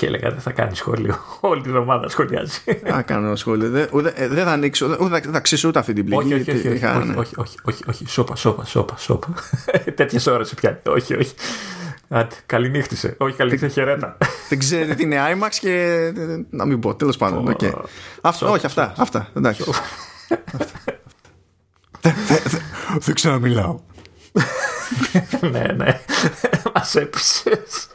Ε, 0.00 0.02
και 0.02 0.06
έλεγα 0.06 0.30
δεν 0.30 0.40
θα 0.40 0.50
κάνει 0.50 0.74
σχόλιο. 0.74 1.18
Όλη 1.40 1.62
τη 1.62 1.68
εβδομάδα 1.68 2.08
σχολιάζει. 2.08 2.60
Θα 2.84 3.02
κάνω 3.02 3.36
σχόλιο. 3.36 3.70
Δεν 3.70 3.88
ε, 4.14 4.28
δεν 4.28 4.44
θα 4.44 4.52
ανοίξω. 4.52 4.86
Δεν 4.88 5.32
θα 5.32 5.40
ξύσω 5.40 5.68
ούτε 5.68 5.78
αυτή 5.78 5.92
την 5.92 6.04
πληγή. 6.04 6.34
Όχι, 6.34 6.50
όχι, 6.50 6.68
όχι. 6.68 6.84
Όχι, 7.16 7.34
όχι, 7.36 7.56
όχι, 7.64 7.84
όχι. 7.88 8.08
Σόπα, 8.08 8.36
σόπα, 8.36 8.64
σόπα. 8.64 8.96
σόπα. 8.96 9.28
Τέτοιες 9.96 10.26
ώρες 10.26 10.54
πιάνει. 10.54 10.76
Όχι, 10.86 11.14
όχι. 11.14 11.34
Άντε, 12.08 12.34
καληνύχτησε. 12.46 13.14
Όχι, 13.18 13.36
καληνύχτησε 13.36 13.72
χαιρέτα. 13.72 14.16
Δεν 14.48 14.58
ξέρετε 14.58 14.94
τι 14.94 15.02
είναι 15.02 15.16
IMAX 15.32 15.54
και. 15.60 16.12
Να 16.50 16.64
μην 16.64 16.80
πω, 16.80 16.94
τέλος 16.94 17.16
πάντων. 17.16 17.56
Αυτό, 18.20 18.50
όχι, 18.50 18.66
αυτά. 18.66 18.92
αυτά 18.96 19.28
εντάξει. 19.36 19.64
Δεν 22.98 23.14
ξαναμιλάω. 23.14 23.78
ναι, 25.52 25.72
ναι. 25.76 26.00
Μας 26.74 26.94
έπεισες. 26.94 27.88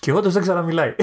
Και 0.00 0.12
όντω 0.12 0.30
δεν 0.30 0.42
ξαναμιλάει. 0.42 0.94